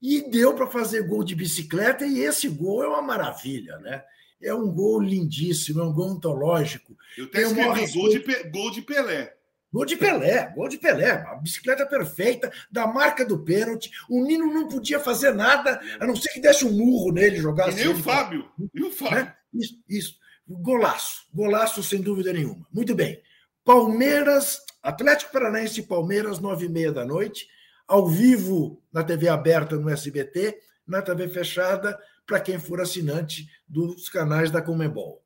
E 0.03 0.29
deu 0.29 0.55
para 0.55 0.67
fazer 0.67 1.09
gol 1.09 1.25
de 1.25 1.35
bicicleta, 1.35 2.05
e 2.05 2.19
esse 2.19 2.47
gol 2.47 2.85
é 2.85 2.87
uma 2.87 3.01
maravilha, 3.01 3.79
né? 3.79 4.05
É 4.45 4.55
um 4.55 4.71
gol 4.71 5.01
lindíssimo, 5.01 5.81
é 5.81 5.85
um 5.85 5.93
gol 5.93 6.13
ontológico. 6.13 6.97
Eu 7.17 7.25
até 7.25 7.43
escrevi 7.43 7.93
gol 7.93 8.09
de, 8.09 8.51
gol 8.51 8.71
de 8.71 8.83
Pelé. 8.83 9.35
Gol 9.73 9.85
de 9.85 9.97
Pelé, 9.97 10.53
gol 10.55 10.69
de 10.69 10.79
Pelé, 10.79 11.11
a 11.11 11.35
bicicleta 11.35 11.85
perfeita, 11.85 12.53
da 12.71 12.87
marca 12.87 13.25
do 13.25 13.41
pênalti. 13.41 13.91
O 14.09 14.25
Nino 14.25 14.47
não 14.47 14.69
podia 14.69 15.01
fazer 15.01 15.33
nada, 15.33 15.81
a 15.99 16.07
não 16.07 16.15
ser 16.15 16.29
que 16.29 16.41
desse 16.41 16.65
um 16.65 16.71
murro 16.71 17.11
nele, 17.11 17.39
jogasse. 17.39 17.81
E 17.81 17.85
nem 17.85 17.89
o 17.89 17.99
Fábio. 17.99 18.49
E 18.73 18.83
o 18.85 18.93
Fábio. 18.93 19.17
Né? 19.17 19.35
Isso, 19.53 19.83
isso. 19.89 20.15
Golaço, 20.47 21.27
golaço 21.35 21.83
sem 21.83 22.01
dúvida 22.01 22.33
nenhuma. 22.33 22.65
Muito 22.73 22.95
bem. 22.95 23.21
Palmeiras, 23.65 24.61
Atlético 24.81 25.33
Paranaense 25.33 25.81
e 25.81 25.87
Palmeiras, 25.87 26.39
nove 26.39 26.67
e 26.67 26.69
meia 26.69 26.93
da 26.93 27.05
noite, 27.05 27.49
ao 27.89 28.07
vivo 28.07 28.81
na 28.93 29.03
TV 29.03 29.29
aberta 29.29 29.77
no 29.77 29.91
SBT, 29.91 30.57
na 30.87 31.03
TV 31.03 31.29
fechada, 31.29 31.99
para 32.27 32.41
quem 32.41 32.59
for 32.59 32.81
assinante 32.81 33.47
dos 33.67 34.09
canais 34.09 34.51
da 34.51 34.63
Comembol. 34.63 35.23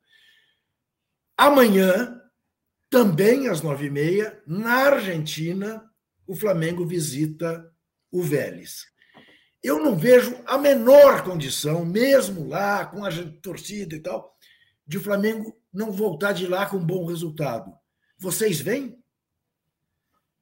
Amanhã, 1.37 2.19
também 2.89 3.47
às 3.47 3.61
nove 3.61 3.85
e 3.85 3.89
meia, 3.89 4.41
na 4.45 4.73
Argentina, 4.73 5.89
o 6.27 6.35
Flamengo 6.35 6.85
visita 6.85 7.71
o 8.11 8.21
Vélez. 8.21 8.87
Eu 9.61 9.83
não 9.83 9.97
vejo 9.97 10.41
a 10.45 10.57
menor 10.57 11.23
condição, 11.23 11.85
mesmo 11.85 12.47
lá, 12.47 12.85
com 12.85 13.03
a 13.03 13.09
torcida 13.41 13.95
e 13.95 13.99
tal, 13.99 14.35
de 14.87 14.97
o 14.97 15.01
Flamengo 15.01 15.57
não 15.71 15.91
voltar 15.91 16.33
de 16.33 16.47
lá 16.47 16.65
com 16.65 16.77
um 16.77 16.85
bom 16.85 17.05
resultado. 17.05 17.71
Vocês 18.17 18.59
veem? 18.59 18.97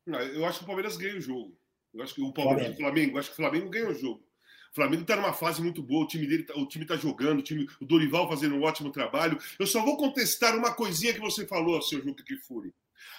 eu 0.06 0.46
acho 0.46 0.60
que 0.60 0.64
o 0.64 0.68
Palmeiras 0.68 0.96
ganha 0.96 1.18
o 1.18 1.22
jogo. 1.22 1.58
Eu 1.94 2.02
acho 2.02 2.16
que 2.16 2.22
o 2.22 2.32
Palmeiras, 2.32 2.64
Flamengo. 2.64 2.76
o 2.76 2.78
Flamengo, 2.78 3.18
acho 3.18 3.30
que 3.30 3.34
o 3.34 3.36
Flamengo 3.36 3.70
ganha 3.70 3.90
o 3.90 3.94
jogo. 3.94 4.27
O 4.78 4.80
Flamengo 4.80 5.02
está 5.02 5.16
numa 5.16 5.34
fase 5.34 5.60
muito 5.60 5.82
boa, 5.82 6.06
o 6.06 6.08
time 6.08 6.28
dele, 6.28 6.44
tá, 6.44 6.54
o 6.56 6.68
time 6.68 6.86
está 6.86 6.96
jogando, 6.96 7.40
o, 7.40 7.42
time, 7.42 7.68
o 7.82 7.86
Dorival 7.86 8.30
fazendo 8.30 8.54
um 8.54 8.62
ótimo 8.62 8.92
trabalho. 8.92 9.40
Eu 9.58 9.66
só 9.66 9.84
vou 9.84 9.98
contestar 9.98 10.56
uma 10.56 10.72
coisinha 10.72 11.16
que 11.16 11.20
você 11.20 11.48
falou, 11.48 11.82
seu 11.82 12.00
Juca 12.00 12.24
Kifuri. 12.24 12.72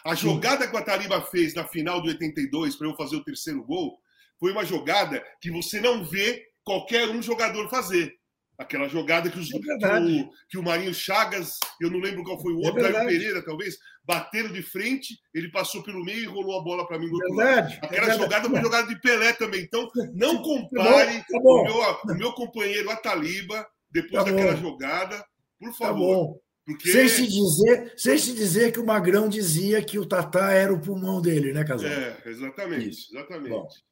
A 0.05 0.15
jogada 0.15 0.69
que 0.69 0.77
a 0.77 0.83
Tariba 0.83 1.21
fez 1.21 1.55
na 1.55 1.65
final 1.65 2.01
do 2.01 2.07
82 2.07 2.77
para 2.77 2.87
eu 2.87 2.95
fazer 2.95 3.17
o 3.17 3.25
terceiro 3.25 3.61
gol 3.65 4.01
foi 4.39 4.53
uma 4.53 4.65
jogada 4.65 5.21
que 5.41 5.51
você 5.51 5.81
não 5.81 6.05
vê 6.05 6.49
qualquer 6.63 7.09
um 7.09 7.21
jogador 7.21 7.69
fazer. 7.69 8.17
Aquela 8.59 8.89
jogada 8.89 9.31
que, 9.31 9.39
os, 9.39 9.55
é 9.55 9.59
que, 9.59 9.87
o, 9.87 10.31
que, 10.49 10.59
o, 10.59 10.63
Marinho 10.65 10.93
Chagas, 10.93 11.61
eu 11.81 11.89
não 11.91 12.01
lembro 12.01 12.25
qual 12.25 12.43
foi 12.43 12.53
o 12.53 12.65
é 12.65 12.67
outro, 12.67 12.85
é 12.85 13.07
Pereira, 13.07 13.45
talvez, 13.45 13.77
bateram 14.05 14.53
de 14.53 14.63
frente, 14.63 15.17
ele 15.33 15.49
passou 15.51 15.81
pelo 15.85 16.05
meio 16.05 16.23
e 16.23 16.27
rolou 16.27 16.59
a 16.59 16.65
bola 16.65 16.87
para 16.87 16.99
mim 16.99 17.09
do 17.09 17.15
outro 17.15 17.35
lado. 17.35 17.73
É 17.73 17.87
Aquela 17.87 18.19
jogada 18.19 18.51
foi 18.51 18.61
jogada 18.61 18.89
de 18.89 19.01
Pelé 19.01 19.33
também. 19.33 19.63
Então, 19.63 19.89
não 20.13 20.39
tá 20.39 20.43
compare 20.43 21.19
tá 21.21 21.39
o, 21.41 21.63
meu, 21.63 21.75
o 21.77 22.19
meu 22.19 22.33
companheiro 22.33 22.91
Ataliba 22.91 23.65
depois 23.91 24.25
tá 24.25 24.31
daquela 24.31 24.57
jogada, 24.57 25.25
por 25.61 25.71
tá 25.71 25.77
favor. 25.77 26.41
Porque... 26.67 26.91
Sem, 26.91 27.09
se 27.09 27.27
dizer, 27.27 27.95
sem 27.97 28.19
se 28.19 28.35
dizer 28.35 28.73
que 28.73 28.81
o 28.81 28.85
Magrão 28.85 29.29
dizia 29.29 29.83
que 29.83 29.99
o 29.99 30.05
Tatá 30.05 30.53
era 30.53 30.71
o 30.73 30.81
pulmão 30.81 31.23
dele, 31.23 31.53
né, 31.53 31.65
Casal? 31.65 31.89
É, 31.89 32.23
exatamente. 32.27 32.91
Isso. 32.91 33.17
Exatamente. 33.17 33.88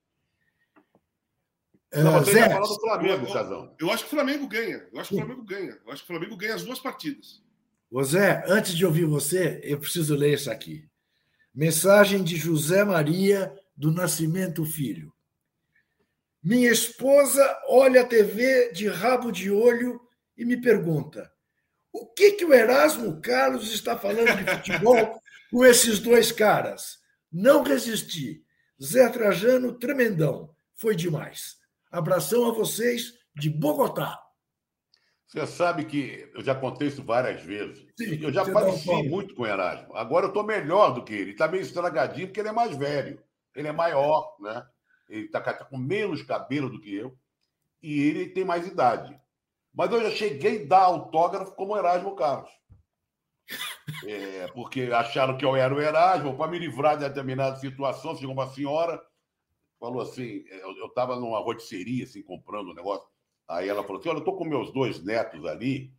Bom. 1.94 2.02
Não, 2.02 2.24
você 2.24 2.32
Zé, 2.32 2.48
falar 2.48 2.66
do 2.66 2.80
Flamengo, 2.80 3.32
Casão. 3.32 3.74
Eu 3.78 3.90
acho 3.90 4.04
que 4.04 4.08
o 4.08 4.16
Flamengo 4.16 4.46
ganha. 4.46 4.86
Eu 4.92 5.00
acho 5.00 5.08
que 5.10 5.14
o 5.14 5.18
Flamengo 5.18 5.44
ganha. 5.44 5.78
Eu 5.84 5.92
acho 5.92 6.04
que 6.04 6.12
o 6.12 6.14
Flamengo 6.14 6.36
ganha 6.36 6.54
as 6.54 6.64
duas 6.64 6.80
partidas. 6.80 7.42
Ô 7.90 8.02
Zé, 8.02 8.44
antes 8.48 8.76
de 8.76 8.84
ouvir 8.84 9.04
você, 9.04 9.60
eu 9.62 9.78
preciso 9.78 10.14
ler 10.14 10.34
isso 10.34 10.50
aqui. 10.50 10.88
Mensagem 11.54 12.22
de 12.22 12.36
José 12.36 12.84
Maria 12.84 13.54
do 13.76 13.92
Nascimento 13.92 14.64
Filho. 14.64 15.12
Minha 16.42 16.70
esposa 16.70 17.58
olha 17.68 18.02
a 18.02 18.06
TV 18.06 18.72
de 18.72 18.88
rabo 18.88 19.30
de 19.30 19.50
olho 19.50 20.00
e 20.36 20.44
me 20.44 20.60
pergunta: 20.60 21.30
o 21.92 22.06
que, 22.06 22.32
que 22.32 22.44
o 22.44 22.52
Erasmo 22.52 23.20
Carlos 23.20 23.72
está 23.72 23.96
falando 23.96 24.36
de 24.36 24.50
futebol 24.50 25.20
com 25.50 25.64
esses 25.64 25.98
dois 25.98 26.30
caras? 26.30 26.98
Não 27.32 27.62
resisti. 27.62 28.44
Zé 28.82 29.08
Trajano, 29.08 29.78
tremendão. 29.78 30.54
Foi 30.74 30.94
demais. 30.94 31.56
Abração 31.96 32.48
a 32.48 32.52
vocês 32.52 33.14
de 33.34 33.48
Bogotá. 33.48 34.22
Você 35.26 35.46
sabe 35.46 35.84
que 35.84 36.30
eu 36.34 36.42
já 36.42 36.54
contei 36.54 36.88
isso 36.88 37.02
várias 37.02 37.42
vezes. 37.42 37.84
Sim, 37.98 38.22
eu 38.22 38.32
já 38.32 38.44
pareci 38.50 38.88
um 38.90 39.08
muito 39.08 39.34
com 39.34 39.42
o 39.42 39.46
Erasmo. 39.46 39.96
Agora 39.96 40.26
eu 40.26 40.28
estou 40.28 40.44
melhor 40.44 40.94
do 40.94 41.02
que 41.02 41.12
ele. 41.12 41.32
Está 41.32 41.48
meio 41.48 41.62
estragadinho 41.62 42.28
porque 42.28 42.40
ele 42.40 42.50
é 42.50 42.52
mais 42.52 42.76
velho. 42.76 43.20
Ele 43.54 43.66
é 43.66 43.72
maior, 43.72 44.36
né? 44.40 44.64
Ele 45.08 45.26
está 45.26 45.40
tá 45.40 45.64
com 45.64 45.76
menos 45.76 46.22
cabelo 46.22 46.70
do 46.70 46.80
que 46.80 46.94
eu. 46.94 47.16
E 47.82 48.00
ele 48.02 48.28
tem 48.28 48.44
mais 48.44 48.66
idade. 48.66 49.18
Mas 49.74 49.90
eu 49.90 50.02
já 50.02 50.10
cheguei 50.10 50.64
a 50.64 50.68
dar 50.68 50.82
autógrafo 50.84 51.52
como 51.52 51.76
Erasmo 51.76 52.14
Carlos. 52.14 52.50
É, 54.04 54.48
porque 54.48 54.82
acharam 54.92 55.36
que 55.36 55.44
eu 55.44 55.56
era 55.56 55.74
o 55.74 55.80
Erasmo, 55.80 56.36
para 56.36 56.50
me 56.50 56.58
livrar 56.58 56.96
de 56.96 57.08
determinada 57.08 57.56
situação, 57.56 58.16
chegou 58.16 58.32
uma 58.32 58.48
senhora 58.48 59.00
falou 59.78 60.02
assim, 60.02 60.44
eu 60.48 60.86
estava 60.86 61.16
numa 61.16 61.40
rotisseria, 61.40 62.04
assim, 62.04 62.22
comprando 62.22 62.70
um 62.70 62.74
negócio. 62.74 63.06
Aí 63.48 63.68
ela 63.68 63.82
falou 63.82 64.00
assim, 64.00 64.08
olha, 64.08 64.16
eu 64.16 64.20
estou 64.20 64.36
com 64.36 64.44
meus 64.44 64.72
dois 64.72 65.02
netos 65.04 65.44
ali, 65.44 65.92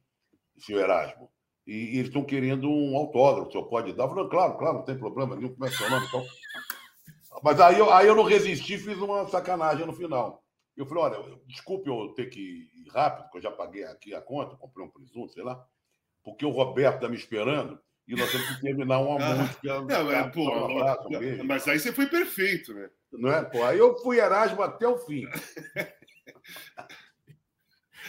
senhor 0.58 0.82
Erasmo, 0.82 1.30
e, 1.66 1.74
e 1.74 1.98
eles 1.98 2.08
estão 2.08 2.24
querendo 2.24 2.70
um 2.70 2.98
autógrafo, 2.98 3.50
o 3.50 3.52
senhor 3.52 3.68
pode 3.68 3.94
dar? 3.94 4.06
Eu 4.06 4.10
falei, 4.10 4.30
claro, 4.30 4.58
claro, 4.58 4.78
não 4.78 4.86
tem 4.86 4.98
problema 4.98 5.36
nenhum, 5.36 5.54
como 5.54 5.66
é 5.66 5.72
seu 5.72 5.90
nome? 5.90 6.06
Então... 6.08 6.26
Mas 7.44 7.60
aí 7.60 7.78
eu, 7.78 7.92
aí 7.94 8.08
eu 8.08 8.16
não 8.16 8.24
resisti 8.24 8.78
fiz 8.78 8.98
uma 8.98 9.28
sacanagem 9.28 9.86
no 9.86 9.94
final. 9.94 10.44
Eu 10.76 10.86
falei, 10.86 11.04
olha, 11.04 11.40
desculpe 11.48 11.90
eu 11.90 12.14
ter 12.14 12.28
que 12.28 12.40
ir 12.40 12.88
rápido, 12.92 13.24
porque 13.24 13.38
eu 13.38 13.42
já 13.42 13.52
paguei 13.52 13.84
aqui 13.84 14.14
a 14.14 14.22
conta, 14.22 14.56
comprei 14.56 14.86
um 14.86 14.90
presunto, 14.90 15.34
sei 15.34 15.44
lá, 15.44 15.64
porque 16.24 16.46
o 16.46 16.52
Roberto 16.52 16.96
está 16.96 17.10
me 17.10 17.16
esperando 17.16 17.80
e 18.08 18.16
nós 18.16 18.32
temos 18.32 18.48
que 18.48 18.62
terminar 18.62 19.00
uma 19.00 19.24
ah, 19.24 19.36
música. 19.36 19.82
Não, 19.82 20.12
é, 20.12 20.30
pô, 20.30 20.50
um 20.50 20.78
abraço, 20.78 21.08
um 21.08 21.44
mas 21.44 21.68
aí 21.68 21.80
você 21.80 21.92
foi 21.92 22.08
perfeito, 22.08 22.74
né? 22.74 22.90
Não 23.12 23.32
é? 23.32 23.44
Pô, 23.44 23.64
aí 23.64 23.78
eu 23.78 23.98
fui 24.00 24.20
Erasmo 24.20 24.62
até 24.62 24.88
o 24.88 24.98
fim. 24.98 25.26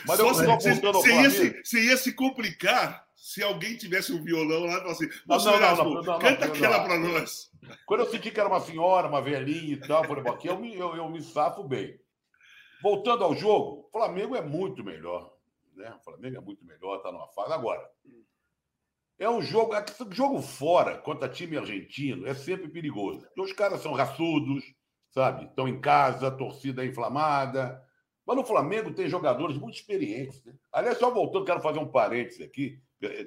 Mas 0.07 0.19
eu 0.19 0.29
você, 0.29 0.47
você, 0.47 1.13
ia 1.13 1.31
se, 1.31 1.61
você 1.65 1.81
ia 1.87 1.97
se 1.97 2.13
complicar 2.13 3.09
se 3.17 3.43
alguém 3.43 3.77
tivesse 3.77 4.13
um 4.13 4.23
violão 4.23 4.65
lá 4.65 4.79
e 4.79 4.81
falasse 4.81 5.05
assim: 5.05 5.23
não, 5.27 5.39
não, 5.39 5.55
Erasmo, 5.55 5.95
não, 5.95 6.03
não, 6.03 6.19
canta 6.19 6.45
aquela 6.47 6.85
para 6.85 6.99
nós. 6.99 7.51
Quando 7.85 8.01
eu 8.01 8.11
senti 8.11 8.31
que 8.31 8.39
era 8.41 8.49
uma 8.49 8.61
senhora, 8.61 9.09
uma 9.09 9.21
velhinha 9.21 9.75
e 9.75 9.81
tal, 9.81 10.05
falei, 10.05 10.27
aqui 10.29 10.49
eu 10.49 10.59
me, 10.59 10.75
eu, 10.75 10.95
eu 10.97 11.09
me 11.09 11.21
safo 11.21 11.65
bem. 11.65 11.99
Voltando 12.83 13.25
ao 13.25 13.35
jogo, 13.35 13.87
o 13.87 13.91
Flamengo 13.91 14.37
é 14.37 14.41
muito 14.41 14.85
melhor. 14.85 15.33
Né? 15.75 15.93
O 16.01 16.05
Flamengo 16.05 16.37
é 16.37 16.41
muito 16.41 16.65
melhor, 16.65 16.97
está 16.97 17.11
numa 17.11 17.29
fase. 17.29 17.53
Agora, 17.53 17.85
é 19.19 19.29
um 19.29 19.43
jogo, 19.43 19.75
é 19.75 19.85
jogo 20.11 20.41
fora 20.41 20.97
contra 20.99 21.29
time 21.29 21.57
argentino 21.57 22.27
é 22.27 22.35
sempre 22.35 22.69
perigoso. 22.69 23.21
Porque 23.27 23.43
os 23.43 23.53
caras 23.53 23.83
são 23.83 23.93
raçudos, 23.93 24.65
sabe? 25.19 25.47
Estão 25.47 25.67
em 25.67 25.81
casa, 25.81 26.31
torcida 26.31 26.87
inflamada. 26.87 27.83
Mas 28.25 28.37
no 28.37 28.45
Flamengo 28.45 28.93
tem 28.93 29.09
jogadores 29.09 29.57
muito 29.57 29.75
experientes. 29.75 30.45
Né? 30.45 30.55
Aliás, 30.73 30.97
só 30.97 31.11
voltando, 31.11 31.45
quero 31.45 31.61
fazer 31.61 31.81
um 31.81 31.89
parênteses 31.89 32.41
aqui. 32.41 32.81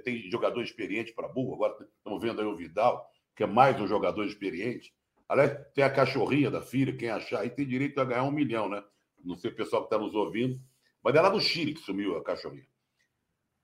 Tem 0.05 0.29
jogador 0.29 0.61
experiente 0.61 1.11
para 1.11 1.27
burro. 1.27 1.55
Agora 1.55 1.75
estamos 1.97 2.21
vendo 2.21 2.39
aí 2.39 2.47
o 2.47 2.55
Vidal, 2.55 3.09
que 3.35 3.43
é 3.43 3.47
mais 3.47 3.79
um 3.79 3.87
jogador 3.87 4.25
experiente. 4.25 4.93
Aliás, 5.27 5.57
tem 5.73 5.83
a 5.83 5.89
cachorrinha 5.89 6.49
da 6.49 6.61
filha, 6.61 6.95
quem 6.95 7.09
achar 7.09 7.41
aí 7.41 7.49
tem 7.49 7.67
direito 7.67 7.99
a 7.99 8.05
ganhar 8.05 8.23
um 8.23 8.31
milhão, 8.31 8.69
né? 8.69 8.81
Não 9.23 9.35
sei 9.35 9.51
o 9.51 9.55
pessoal 9.55 9.81
que 9.81 9.87
está 9.93 9.97
nos 9.97 10.15
ouvindo. 10.15 10.59
Mas 11.03 11.15
é 11.15 11.21
lá 11.21 11.29
do 11.29 11.41
Chile 11.41 11.73
que 11.73 11.81
sumiu 11.81 12.17
a 12.17 12.23
cachorrinha. 12.23 12.67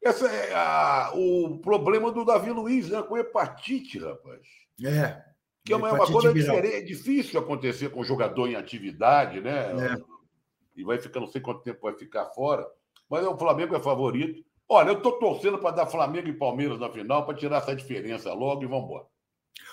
Esse 0.01 0.25
é 0.25 0.53
a, 0.53 1.11
o 1.13 1.59
problema 1.59 2.11
do 2.11 2.25
Davi 2.25 2.51
Luiz, 2.51 2.89
né? 2.89 3.01
Com 3.03 3.17
hepatite, 3.17 3.99
rapaz. 3.99 4.47
É. 4.83 5.37
Que 5.67 5.73
é 5.73 5.75
uma, 5.75 5.91
uma 5.91 6.08
coisa 6.12 6.34
diferente, 6.34 6.75
é 6.75 6.82
difícil 6.82 7.39
acontecer 7.39 7.89
com 7.89 8.03
jogador 8.03 8.47
em 8.47 8.56
atividade, 8.56 9.41
né? 9.41 9.93
É. 9.93 9.97
E 10.75 10.84
vai 10.84 10.97
ficar, 10.97 11.19
não 11.19 11.27
sei 11.27 11.41
quanto 11.41 11.62
tempo 11.62 11.80
vai 11.82 11.93
ficar 11.93 12.25
fora. 12.27 12.65
Mas 13.10 13.25
o 13.25 13.38
Flamengo 13.38 13.75
é 13.75 13.80
favorito. 13.80 14.43
Olha, 14.69 14.89
eu 14.89 14.97
estou 14.97 15.13
torcendo 15.13 15.58
para 15.58 15.75
dar 15.75 15.88
Flamengo 15.88 16.27
e 16.27 16.34
Palmeiras 16.34 16.80
na 16.80 16.89
final 16.89 17.25
para 17.25 17.38
tirar 17.38 17.58
essa 17.58 17.75
diferença 17.75 18.34
logo 18.34 18.63
e 18.63 18.67
vamos 18.67 18.86
embora. 18.86 19.06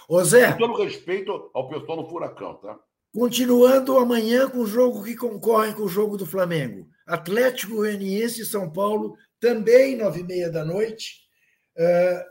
Ô 0.09 0.23
Zé. 0.23 0.53
Com 0.53 0.59
todo 0.59 0.83
respeito 0.83 1.51
ao 1.55 1.69
pessoal 1.69 1.99
no 2.03 2.09
Furacão, 2.09 2.55
tá? 2.55 2.79
Continuando 3.13 3.97
amanhã 3.97 4.49
com 4.49 4.59
o 4.59 4.67
jogo 4.67 5.05
que 5.05 5.17
concorre 5.17 5.73
com 5.75 5.83
o 5.83 5.89
jogo 5.89 6.17
do 6.17 6.27
Flamengo. 6.27 6.89
Atlético 7.07 7.77
Goianiense 7.77 8.43
e 8.43 8.47
São 8.47 8.71
Paulo 8.71 9.17
também 9.39 9.97
nove 9.97 10.21
e 10.21 10.25
meia 10.25 10.51
da 10.51 10.65
noite, 10.65 11.29
uh, 11.77 12.25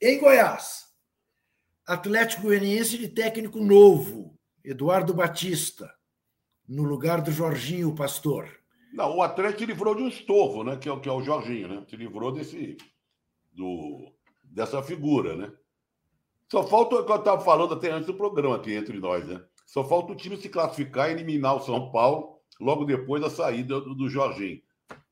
em 0.00 0.18
Goiás. 0.18 0.89
Atlético 1.86 2.42
Goianiense 2.42 2.98
de 2.98 3.08
técnico 3.08 3.58
novo, 3.60 4.38
Eduardo 4.64 5.14
Batista, 5.14 5.92
no 6.68 6.84
lugar 6.84 7.20
do 7.20 7.32
Jorginho 7.32 7.94
Pastor. 7.94 8.48
Não, 8.92 9.16
o 9.16 9.22
Atlético 9.22 9.64
livrou 9.64 9.94
de 9.94 10.02
um 10.02 10.08
estorvo, 10.08 10.64
né? 10.64 10.76
Que 10.76 10.88
é, 10.88 11.00
que 11.00 11.08
é 11.08 11.12
o 11.12 11.22
Jorginho, 11.22 11.68
né? 11.68 11.84
Se 11.88 11.96
livrou 11.96 12.32
desse, 12.32 12.76
do, 13.52 14.12
dessa 14.42 14.82
figura, 14.82 15.36
né? 15.36 15.52
Só 16.50 16.66
falta 16.66 16.96
o 16.96 17.04
que 17.04 17.12
eu 17.12 17.16
estava 17.16 17.40
falando 17.40 17.74
até 17.74 17.90
antes 17.90 18.06
do 18.06 18.14
programa 18.14 18.56
aqui 18.56 18.74
entre 18.74 18.98
nós, 18.98 19.26
né? 19.26 19.42
Só 19.66 19.84
falta 19.84 20.12
o 20.12 20.16
time 20.16 20.36
se 20.36 20.48
classificar 20.48 21.08
e 21.08 21.12
eliminar 21.12 21.56
o 21.56 21.60
São 21.60 21.92
Paulo 21.92 22.40
logo 22.60 22.84
depois 22.84 23.22
da 23.22 23.30
saída 23.30 23.80
do, 23.80 23.94
do 23.94 24.08
Jorginho. 24.08 24.60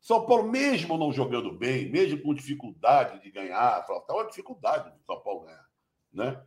São 0.00 0.26
Paulo, 0.26 0.50
mesmo 0.50 0.98
não 0.98 1.12
jogando 1.12 1.52
bem, 1.52 1.90
mesmo 1.90 2.20
com 2.22 2.35
dificuldade 2.35 3.22
de 3.22 3.31
ganhar, 3.31 3.85
tá 3.85 4.14
uma 4.14 4.26
dificuldade 4.26 4.90
do 4.90 5.04
São 5.04 5.20
Paulo 5.20 5.44
ganhar, 5.44 5.66
né? 6.12 6.42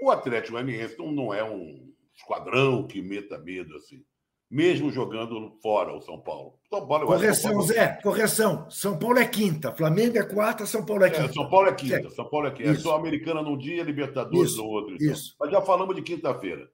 O 0.00 0.10
Atlético 0.10 0.52
Goianiense 0.52 0.98
não, 0.98 1.12
não 1.12 1.34
é 1.34 1.44
um 1.44 1.92
esquadrão 2.14 2.86
que 2.86 3.02
meta 3.02 3.38
medo 3.38 3.76
assim 3.76 4.04
mesmo 4.50 4.90
jogando 4.90 5.56
fora 5.62 5.94
o 5.94 6.00
São 6.00 6.18
Paulo. 6.18 6.58
São 6.68 6.86
Paulo 6.86 7.06
correção, 7.06 7.52
Paulo... 7.52 7.66
Zé, 7.66 7.98
correção. 8.02 8.68
São 8.68 8.98
Paulo 8.98 9.18
é 9.18 9.26
quinta, 9.26 9.72
Flamengo 9.72 10.18
é 10.18 10.24
quarta, 10.24 10.66
São 10.66 10.84
Paulo 10.84 11.04
é 11.04 11.10
quinta. 11.10 11.26
É, 11.26 11.32
São 11.32 11.48
Paulo 11.48 11.68
é 11.68 11.74
quinta, 11.74 12.06
é. 12.08 12.10
São 12.10 12.28
Paulo 12.28 12.46
é 12.48 12.50
quinta. 12.50 12.70
É 12.70 12.74
Sul-Americana 12.74 13.42
num 13.42 13.56
dia, 13.56 13.84
Libertadores 13.84 14.50
isso, 14.50 14.62
no 14.62 14.68
outro. 14.68 14.96
Então. 14.96 15.12
Isso. 15.12 15.36
Mas 15.38 15.50
já 15.52 15.62
falamos 15.62 15.94
de 15.94 16.02
quinta-feira. 16.02 16.68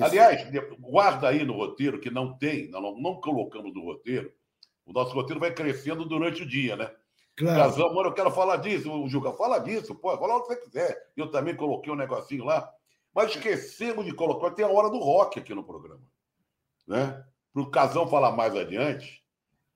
Aliás, 0.00 0.48
guarda 0.80 1.28
aí 1.28 1.44
no 1.44 1.54
roteiro, 1.54 2.00
que 2.00 2.10
não 2.10 2.38
tem, 2.38 2.70
não, 2.70 2.96
não 2.98 3.16
colocamos 3.16 3.74
no 3.74 3.84
roteiro. 3.84 4.32
O 4.86 4.92
nosso 4.92 5.12
roteiro 5.12 5.40
vai 5.40 5.52
crescendo 5.52 6.04
durante 6.06 6.42
o 6.42 6.48
dia, 6.48 6.76
né? 6.76 6.90
Claro. 7.36 7.62
Casal, 7.62 7.94
mano, 7.94 8.08
eu 8.08 8.14
quero 8.14 8.30
falar 8.30 8.56
disso. 8.56 8.92
O 8.92 9.08
Juca, 9.08 9.32
fala 9.32 9.58
disso, 9.58 9.94
pô, 9.94 10.16
fala 10.18 10.36
o 10.36 10.42
que 10.42 10.48
você 10.48 10.56
quiser. 10.56 11.10
Eu 11.16 11.30
também 11.30 11.56
coloquei 11.56 11.92
um 11.92 11.96
negocinho 11.96 12.44
lá. 12.44 12.70
Mas 13.14 13.30
esquecemos 13.30 14.04
de 14.04 14.12
colocar, 14.12 14.50
tem 14.52 14.64
a 14.64 14.68
hora 14.68 14.88
do 14.90 14.98
rock 14.98 15.38
aqui 15.38 15.54
no 15.54 15.64
programa. 15.64 16.02
Né? 16.86 17.24
para 17.52 17.62
o 17.62 17.70
Casão 17.70 18.08
falar 18.08 18.32
mais 18.32 18.56
adiante, 18.56 19.22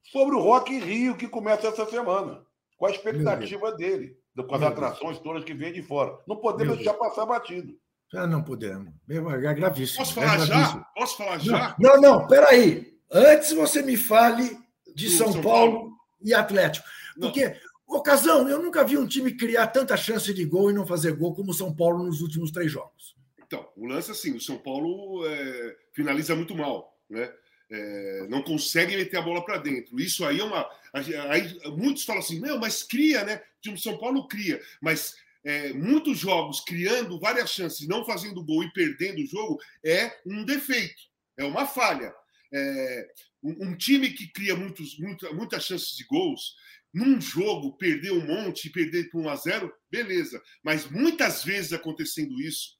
sobre 0.02 0.34
o 0.34 0.40
Rock 0.40 0.74
in 0.74 0.80
Rio 0.80 1.16
que 1.16 1.28
começa 1.28 1.68
essa 1.68 1.84
semana. 1.86 2.42
Qual 2.76 2.90
a 2.90 2.94
expectativa 2.94 3.72
dele, 3.72 4.18
com 4.34 4.54
as 4.54 4.60
Meu 4.60 4.68
atrações 4.68 5.12
Deus. 5.12 5.22
todas 5.22 5.44
que 5.44 5.54
vêm 5.54 5.72
de 5.72 5.82
fora. 5.82 6.18
Não 6.26 6.36
podemos 6.36 6.76
deixar 6.76 6.94
passar 6.94 7.26
batido. 7.26 7.74
Já 8.12 8.26
não 8.26 8.42
podemos. 8.42 8.92
É 9.08 9.54
gravíssimo. 9.54 9.98
Posso 9.98 10.14
falar 10.14 10.36
é 10.36 10.46
já? 10.46 10.86
Posso 10.94 11.16
falar 11.16 11.38
já? 11.38 11.74
Não, 11.78 12.00
não, 12.00 12.26
peraí. 12.26 12.94
Antes 13.10 13.52
você 13.52 13.82
me 13.82 13.96
fale 13.96 14.58
de 14.94 15.10
São, 15.10 15.32
São 15.32 15.42
Paulo, 15.42 15.72
Paulo, 15.72 15.92
e 16.22 16.32
Atlético. 16.34 16.86
Porque, 17.18 17.56
ocasião, 17.86 18.48
eu 18.48 18.62
nunca 18.62 18.84
vi 18.84 18.96
um 18.96 19.06
time 19.06 19.32
criar 19.32 19.68
tanta 19.68 19.96
chance 19.96 20.32
de 20.32 20.44
gol 20.44 20.70
e 20.70 20.74
não 20.74 20.86
fazer 20.86 21.12
gol 21.12 21.34
como 21.34 21.50
o 21.50 21.54
São 21.54 21.74
Paulo 21.74 22.04
nos 22.04 22.20
últimos 22.20 22.50
três 22.50 22.70
jogos. 22.70 23.16
Então, 23.38 23.68
o 23.76 23.86
lance 23.86 24.10
assim, 24.10 24.34
o 24.34 24.40
São 24.40 24.58
Paulo 24.58 25.26
é, 25.26 25.76
finaliza 25.92 26.34
muito 26.34 26.54
mal, 26.54 26.98
né? 27.08 27.32
é, 27.70 28.26
não 28.28 28.42
consegue 28.42 28.96
meter 28.96 29.16
a 29.16 29.22
bola 29.22 29.44
para 29.44 29.58
dentro. 29.58 29.98
Isso 30.00 30.24
aí 30.24 30.40
é 30.40 30.44
uma. 30.44 30.68
Aí, 30.92 31.58
muitos 31.76 32.04
falam 32.04 32.22
assim, 32.22 32.40
não, 32.40 32.58
mas 32.58 32.82
cria, 32.82 33.24
né? 33.24 33.42
O 33.68 33.76
São 33.76 33.98
Paulo 33.98 34.28
cria, 34.28 34.62
mas 34.80 35.16
é, 35.44 35.72
muitos 35.72 36.18
jogos 36.18 36.60
criando 36.60 37.18
várias 37.18 37.50
chances, 37.50 37.86
não 37.88 38.04
fazendo 38.04 38.44
gol 38.44 38.62
e 38.62 38.72
perdendo 38.72 39.20
o 39.20 39.26
jogo, 39.26 39.58
é 39.84 40.16
um 40.24 40.44
defeito, 40.44 41.02
é 41.36 41.44
uma 41.44 41.66
falha. 41.66 42.14
É, 42.52 43.08
um, 43.42 43.68
um, 43.68 43.76
time 43.76 44.10
que 44.10 44.28
cria 44.28 44.54
muitos, 44.54 44.96
muita, 45.00 45.32
muitas 45.32 45.64
chances 45.64 45.96
de 45.96 46.04
gols, 46.04 46.54
num 46.96 47.20
jogo, 47.20 47.76
perder 47.76 48.10
um 48.12 48.26
monte 48.26 48.68
e 48.68 48.72
perder 48.72 49.10
por 49.10 49.20
1 49.20 49.28
a 49.28 49.36
0 49.36 49.72
beleza. 49.90 50.42
Mas 50.64 50.90
muitas 50.90 51.44
vezes 51.44 51.74
acontecendo 51.74 52.40
isso 52.40 52.70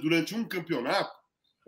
durante 0.00 0.34
um 0.34 0.48
campeonato, 0.48 1.12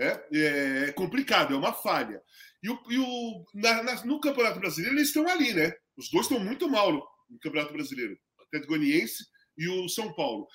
é, 0.01 0.87
é 0.87 0.93
complicado, 0.93 1.53
é 1.53 1.57
uma 1.57 1.75
falha. 1.75 2.23
E, 2.63 2.71
o, 2.71 2.83
e 2.89 2.99
o, 2.99 3.45
na, 3.55 3.83
na, 3.83 4.05
no 4.07 4.19
Campeonato 4.19 4.59
Brasileiro 4.59 4.97
eles 4.97 5.09
estão 5.09 5.29
ali, 5.29 5.53
né? 5.53 5.75
Os 5.95 6.11
dois 6.11 6.25
estão 6.25 6.41
muito 6.41 6.71
mal 6.71 6.91
no, 6.91 7.07
no 7.29 7.39
Campeonato 7.39 7.75
Brasileiro, 7.75 8.19
o 8.39 8.43
Atlético 8.45 8.73
Goianiense 8.73 9.23
e 9.59 9.69
o 9.69 9.87
São 9.91 10.15
Paulo. 10.15 10.49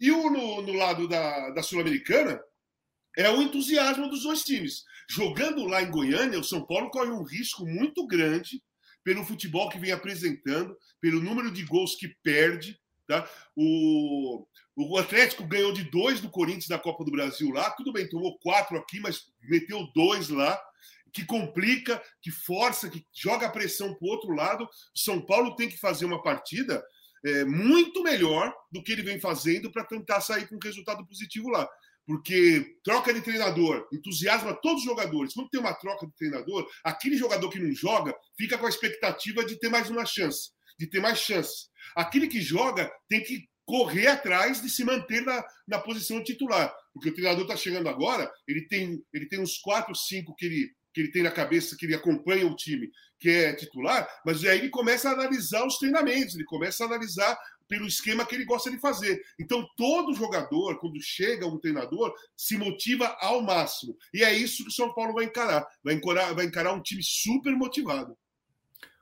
E 0.00 0.10
o, 0.10 0.30
no, 0.30 0.62
no 0.62 0.72
lado 0.72 1.06
da, 1.06 1.50
da 1.50 1.62
Sul-Americana 1.62 2.42
é 3.16 3.30
o 3.30 3.40
entusiasmo 3.40 4.08
dos 4.08 4.24
dois 4.24 4.42
times. 4.42 4.82
Jogando 5.08 5.64
lá 5.64 5.80
em 5.80 5.92
Goiânia, 5.92 6.40
o 6.40 6.44
São 6.44 6.66
Paulo 6.66 6.90
corre 6.90 7.10
um 7.10 7.22
risco 7.22 7.64
muito 7.64 8.04
grande 8.04 8.60
pelo 9.04 9.24
futebol 9.24 9.68
que 9.68 9.78
vem 9.78 9.92
apresentando, 9.92 10.76
pelo 11.00 11.20
número 11.20 11.50
de 11.50 11.64
gols 11.64 11.94
que 11.94 12.08
perde. 12.22 12.78
Tá? 13.06 13.28
O, 13.56 14.46
o 14.76 14.96
Atlético 14.98 15.46
ganhou 15.46 15.72
de 15.72 15.84
dois 15.84 16.20
do 16.20 16.30
Corinthians 16.30 16.68
da 16.68 16.78
Copa 16.78 17.04
do 17.04 17.10
Brasil 17.10 17.50
lá. 17.50 17.70
Tudo 17.70 17.92
bem, 17.92 18.08
tomou 18.08 18.38
quatro 18.38 18.76
aqui, 18.76 19.00
mas 19.00 19.26
meteu 19.42 19.88
dois 19.94 20.28
lá. 20.28 20.60
Que 21.12 21.26
complica, 21.26 22.02
que 22.22 22.30
força, 22.30 22.88
que 22.88 23.04
joga 23.12 23.46
a 23.46 23.50
pressão 23.50 23.94
para 23.94 24.06
o 24.06 24.10
outro 24.10 24.32
lado. 24.32 24.64
O 24.64 24.98
São 24.98 25.20
Paulo 25.20 25.56
tem 25.56 25.68
que 25.68 25.76
fazer 25.78 26.06
uma 26.06 26.22
partida 26.22 26.82
é, 27.24 27.44
muito 27.44 28.02
melhor 28.02 28.52
do 28.70 28.82
que 28.82 28.92
ele 28.92 29.02
vem 29.02 29.20
fazendo 29.20 29.70
para 29.70 29.84
tentar 29.84 30.20
sair 30.20 30.48
com 30.48 30.56
um 30.56 30.62
resultado 30.62 31.06
positivo 31.06 31.48
lá. 31.50 31.68
Porque 32.06 32.76
troca 32.82 33.14
de 33.14 33.20
treinador 33.20 33.88
entusiasma 33.92 34.54
todos 34.54 34.80
os 34.80 34.84
jogadores. 34.84 35.34
Quando 35.34 35.50
tem 35.50 35.60
uma 35.60 35.74
troca 35.74 36.06
de 36.06 36.14
treinador, 36.16 36.68
aquele 36.84 37.16
jogador 37.16 37.48
que 37.48 37.58
não 37.58 37.72
joga 37.72 38.14
fica 38.36 38.58
com 38.58 38.66
a 38.66 38.68
expectativa 38.68 39.44
de 39.44 39.58
ter 39.58 39.68
mais 39.68 39.88
uma 39.88 40.04
chance, 40.04 40.50
de 40.78 40.86
ter 40.88 41.00
mais 41.00 41.18
chance. 41.18 41.68
Aquele 41.94 42.26
que 42.26 42.40
joga 42.40 42.90
tem 43.08 43.22
que 43.22 43.48
correr 43.64 44.08
atrás 44.08 44.60
de 44.60 44.68
se 44.68 44.84
manter 44.84 45.22
na, 45.22 45.44
na 45.66 45.78
posição 45.78 46.22
titular. 46.22 46.74
Porque 46.92 47.08
o 47.08 47.14
treinador 47.14 47.42
está 47.42 47.56
chegando 47.56 47.88
agora, 47.88 48.30
ele 48.46 48.66
tem, 48.66 49.02
ele 49.12 49.26
tem 49.26 49.40
uns 49.40 49.58
quatro, 49.58 49.94
cinco 49.94 50.34
que 50.34 50.46
ele, 50.46 50.70
que 50.92 51.00
ele 51.00 51.10
tem 51.10 51.22
na 51.22 51.30
cabeça, 51.30 51.76
que 51.76 51.86
ele 51.86 51.94
acompanha 51.94 52.46
o 52.46 52.54
time, 52.54 52.90
que 53.18 53.30
é 53.30 53.54
titular, 53.54 54.08
mas 54.24 54.44
aí 54.44 54.58
ele 54.58 54.68
começa 54.68 55.08
a 55.08 55.12
analisar 55.12 55.66
os 55.66 55.78
treinamentos, 55.78 56.34
ele 56.34 56.44
começa 56.44 56.84
a 56.84 56.86
analisar 56.86 57.38
pelo 57.68 57.86
esquema 57.86 58.26
que 58.26 58.34
ele 58.34 58.44
gosta 58.44 58.70
de 58.70 58.78
fazer. 58.78 59.22
Então, 59.40 59.66
todo 59.76 60.14
jogador, 60.14 60.78
quando 60.78 61.00
chega 61.00 61.46
um 61.46 61.58
treinador, 61.58 62.14
se 62.36 62.58
motiva 62.58 63.06
ao 63.20 63.40
máximo. 63.40 63.96
E 64.12 64.22
é 64.22 64.32
isso 64.34 64.64
que 64.64 64.68
o 64.68 64.72
São 64.72 64.92
Paulo 64.92 65.14
vai 65.14 65.24
encarar. 65.24 65.66
Vai 65.82 65.94
encarar, 65.94 66.34
vai 66.34 66.44
encarar 66.44 66.74
um 66.74 66.82
time 66.82 67.02
super 67.02 67.56
motivado. 67.56 68.14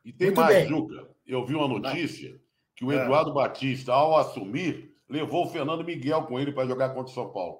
E 0.04 0.12
tem 0.12 0.28
Muito 0.28 0.40
mais, 0.40 0.54
bem. 0.54 0.68
Juca. 0.68 1.08
Eu 1.26 1.44
vi 1.44 1.54
uma 1.54 1.66
notícia 1.66 2.40
que 2.76 2.84
o 2.84 2.92
é. 2.92 3.02
Eduardo 3.02 3.30
é. 3.30 3.34
Batista, 3.34 3.92
ao 3.92 4.16
assumir, 4.16 4.94
levou 5.08 5.46
o 5.46 5.50
Fernando 5.50 5.84
Miguel 5.84 6.22
com 6.22 6.38
ele 6.38 6.52
para 6.52 6.68
jogar 6.68 6.90
contra 6.90 7.10
o 7.10 7.14
São 7.14 7.32
Paulo. 7.32 7.58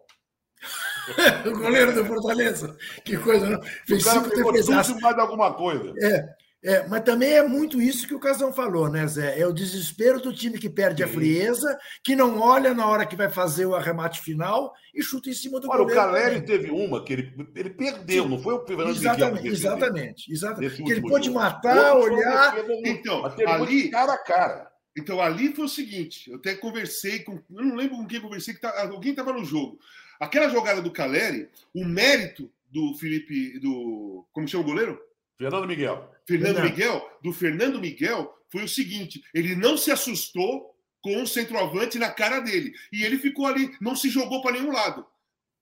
o 1.46 1.58
goleiro 1.58 1.92
do 1.94 2.04
Fortaleza. 2.04 2.76
Que 3.04 3.16
coisa, 3.16 3.48
não? 3.48 3.62
Fez 3.86 4.02
o 4.02 4.04
cara 4.04 4.24
cinco 4.24 4.52
defesas. 4.52 5.00
mais 5.00 5.18
alguma 5.18 5.54
coisa. 5.54 5.92
É. 6.00 6.40
É, 6.62 6.86
mas 6.88 7.02
também 7.04 7.32
é 7.32 7.42
muito 7.42 7.80
isso 7.80 8.06
que 8.06 8.14
o 8.14 8.20
Casão 8.20 8.52
falou, 8.52 8.90
né, 8.90 9.06
Zé? 9.06 9.40
É 9.40 9.46
o 9.46 9.52
desespero 9.52 10.20
do 10.20 10.30
time 10.30 10.58
que 10.58 10.68
perde 10.68 11.02
Sim. 11.02 11.08
a 11.08 11.12
frieza, 11.12 11.78
que 12.04 12.14
não 12.14 12.38
olha 12.38 12.74
na 12.74 12.86
hora 12.86 13.06
que 13.06 13.16
vai 13.16 13.30
fazer 13.30 13.64
o 13.64 13.74
arremate 13.74 14.20
final 14.20 14.70
e 14.94 15.02
chuta 15.02 15.30
em 15.30 15.32
cima 15.32 15.58
do 15.58 15.70
Olha, 15.70 15.78
goleiro. 15.78 16.00
o 16.00 16.04
Caleri 16.04 16.44
teve 16.44 16.70
uma 16.70 17.02
que 17.02 17.14
ele, 17.14 17.34
ele 17.56 17.70
perdeu, 17.70 18.24
Sim. 18.24 18.28
não 18.28 18.38
foi 18.38 18.54
o 18.54 18.66
Fernando 18.66 18.90
Exatamente, 18.90 19.48
exatamente. 19.48 20.32
exatamente. 20.32 20.82
Que 20.82 20.92
ele 20.92 21.00
pôde 21.00 21.30
matar, 21.30 21.96
olhar. 21.96 22.54
Então, 22.84 23.24
ali, 23.24 23.88
cara 23.88 24.12
a 24.12 24.18
cara. 24.18 24.70
Então, 24.98 25.18
ali 25.18 25.54
foi 25.54 25.64
o 25.64 25.68
seguinte: 25.68 26.30
eu 26.30 26.36
até 26.36 26.54
conversei 26.54 27.20
com. 27.20 27.40
Eu 27.50 27.64
não 27.64 27.74
lembro 27.74 27.96
com 27.96 28.06
quem 28.06 28.20
conversei, 28.20 28.52
que 28.52 28.60
tá, 28.60 28.82
alguém 28.82 29.12
estava 29.12 29.32
no 29.32 29.44
jogo. 29.44 29.78
Aquela 30.20 30.50
jogada 30.50 30.82
do 30.82 30.92
Caleri, 30.92 31.48
o 31.74 31.84
mérito 31.84 32.52
do 32.70 32.94
Felipe. 32.94 33.58
do 33.58 34.26
Como 34.32 34.46
chama 34.46 34.62
o 34.62 34.66
goleiro? 34.66 35.00
Fernando 35.38 35.66
Miguel. 35.66 36.14
Fernando 36.26 36.62
Miguel, 36.62 37.18
do 37.22 37.32
Fernando 37.32 37.80
Miguel, 37.80 38.38
foi 38.50 38.62
o 38.62 38.68
seguinte: 38.68 39.24
ele 39.32 39.56
não 39.56 39.78
se 39.78 39.90
assustou 39.90 40.76
com 41.02 41.22
o 41.22 41.26
centroavante 41.26 41.98
na 41.98 42.10
cara 42.10 42.40
dele. 42.40 42.74
E 42.92 43.02
ele 43.02 43.18
ficou 43.18 43.46
ali, 43.46 43.74
não 43.80 43.96
se 43.96 44.10
jogou 44.10 44.42
para 44.42 44.52
nenhum 44.52 44.70
lado. 44.70 45.06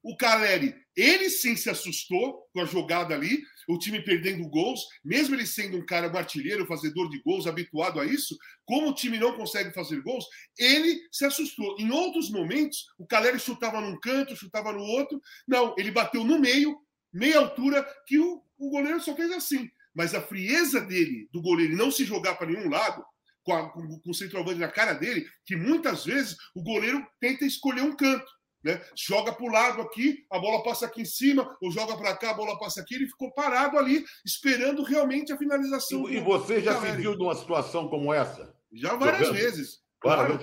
O 0.02 0.16
Caleri, 0.16 0.74
ele 0.98 1.30
sim 1.30 1.54
se 1.54 1.70
assustou 1.70 2.42
com 2.52 2.60
a 2.60 2.64
jogada 2.64 3.14
ali, 3.14 3.40
o 3.68 3.78
time 3.78 4.02
perdendo 4.02 4.48
gols, 4.48 4.80
mesmo 5.04 5.36
ele 5.36 5.46
sendo 5.46 5.76
um 5.76 5.86
cara 5.86 6.12
um 6.12 6.16
artilheiro, 6.16 6.66
fazedor 6.66 7.08
de 7.08 7.22
gols, 7.22 7.46
habituado 7.46 8.00
a 8.00 8.04
isso, 8.04 8.36
como 8.64 8.88
o 8.88 8.94
time 8.94 9.16
não 9.16 9.36
consegue 9.36 9.72
fazer 9.72 10.02
gols, 10.02 10.24
ele 10.58 11.00
se 11.12 11.24
assustou. 11.24 11.76
Em 11.78 11.88
outros 11.92 12.30
momentos, 12.30 12.86
o 12.98 13.06
Caleri 13.06 13.38
chutava 13.38 13.80
num 13.80 13.98
canto, 14.00 14.34
chutava 14.34 14.72
no 14.72 14.80
outro. 14.80 15.20
Não, 15.46 15.72
ele 15.78 15.92
bateu 15.92 16.24
no 16.24 16.40
meio, 16.40 16.76
meia 17.12 17.38
altura, 17.38 17.86
que 18.04 18.18
o, 18.18 18.42
o 18.58 18.70
goleiro 18.70 19.00
só 19.00 19.14
fez 19.14 19.30
assim. 19.30 19.70
Mas 19.94 20.14
a 20.14 20.20
frieza 20.20 20.80
dele, 20.80 21.28
do 21.32 21.40
goleiro, 21.40 21.76
não 21.76 21.92
se 21.92 22.04
jogar 22.04 22.34
para 22.34 22.48
nenhum 22.48 22.68
lado, 22.68 23.04
com, 23.44 23.52
a, 23.52 23.70
com, 23.70 24.00
com 24.00 24.10
o 24.10 24.14
centroavante 24.14 24.58
na 24.58 24.68
cara 24.68 24.94
dele, 24.94 25.26
que 25.46 25.54
muitas 25.54 26.04
vezes 26.04 26.36
o 26.54 26.62
goleiro 26.62 27.06
tenta 27.20 27.44
escolher 27.44 27.82
um 27.82 27.94
canto. 27.94 28.26
Né? 28.68 28.82
Joga 28.94 29.32
para 29.32 29.46
o 29.46 29.50
lado 29.50 29.80
aqui, 29.80 30.26
a 30.30 30.38
bola 30.38 30.62
passa 30.62 30.84
aqui 30.84 31.00
em 31.00 31.06
cima, 31.06 31.56
ou 31.58 31.70
joga 31.70 31.96
para 31.96 32.14
cá, 32.14 32.32
a 32.32 32.34
bola 32.34 32.58
passa 32.58 32.82
aqui. 32.82 32.96
Ele 32.96 33.06
ficou 33.06 33.32
parado 33.32 33.78
ali, 33.78 34.04
esperando 34.26 34.82
realmente 34.82 35.32
a 35.32 35.38
finalização. 35.38 36.06
E, 36.06 36.18
e 36.18 36.20
você 36.20 36.60
já 36.60 36.78
se 36.78 36.92
viu 36.92 37.16
numa 37.16 37.34
situação 37.34 37.88
como 37.88 38.12
essa? 38.12 38.54
Já 38.70 38.94
várias 38.94 39.28
Jogando? 39.28 39.40
vezes. 39.40 39.80
Claro. 39.98 40.38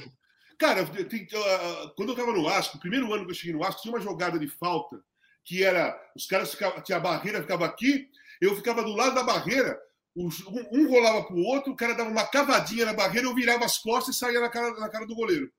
Cara, 0.58 0.84
tem, 0.86 1.24
uh, 1.24 1.94
quando 1.96 2.10
eu 2.10 2.16
estava 2.16 2.32
no 2.32 2.48
Asco, 2.48 2.78
o 2.78 2.80
primeiro 2.80 3.14
ano 3.14 3.26
que 3.26 3.32
eu 3.32 3.36
cheguei 3.36 3.54
no 3.54 3.64
Asco, 3.64 3.84
tinha 3.84 3.94
uma 3.94 4.02
jogada 4.02 4.40
de 4.40 4.48
falta 4.48 5.00
que 5.44 5.64
era 5.64 5.96
os 6.16 6.26
caras 6.26 6.50
ficavam, 6.50 6.82
tinha 6.82 6.98
a 6.98 7.02
barreira 7.02 7.42
ficava 7.42 7.66
aqui, 7.66 8.10
eu 8.42 8.56
ficava 8.56 8.82
do 8.82 8.96
lado 8.96 9.14
da 9.14 9.22
barreira, 9.22 9.80
um, 10.16 10.28
um 10.72 10.90
rolava 10.90 11.24
para 11.24 11.36
o 11.36 11.44
outro, 11.44 11.74
o 11.74 11.76
cara 11.76 11.94
dava 11.94 12.10
uma 12.10 12.26
cavadinha 12.26 12.86
na 12.86 12.94
barreira, 12.94 13.28
eu 13.28 13.36
virava 13.36 13.66
as 13.66 13.78
costas 13.78 14.16
e 14.16 14.18
saía 14.18 14.40
na 14.40 14.50
cara, 14.50 14.72
na 14.80 14.90
cara 14.90 15.06
do 15.06 15.14
goleiro. 15.14 15.52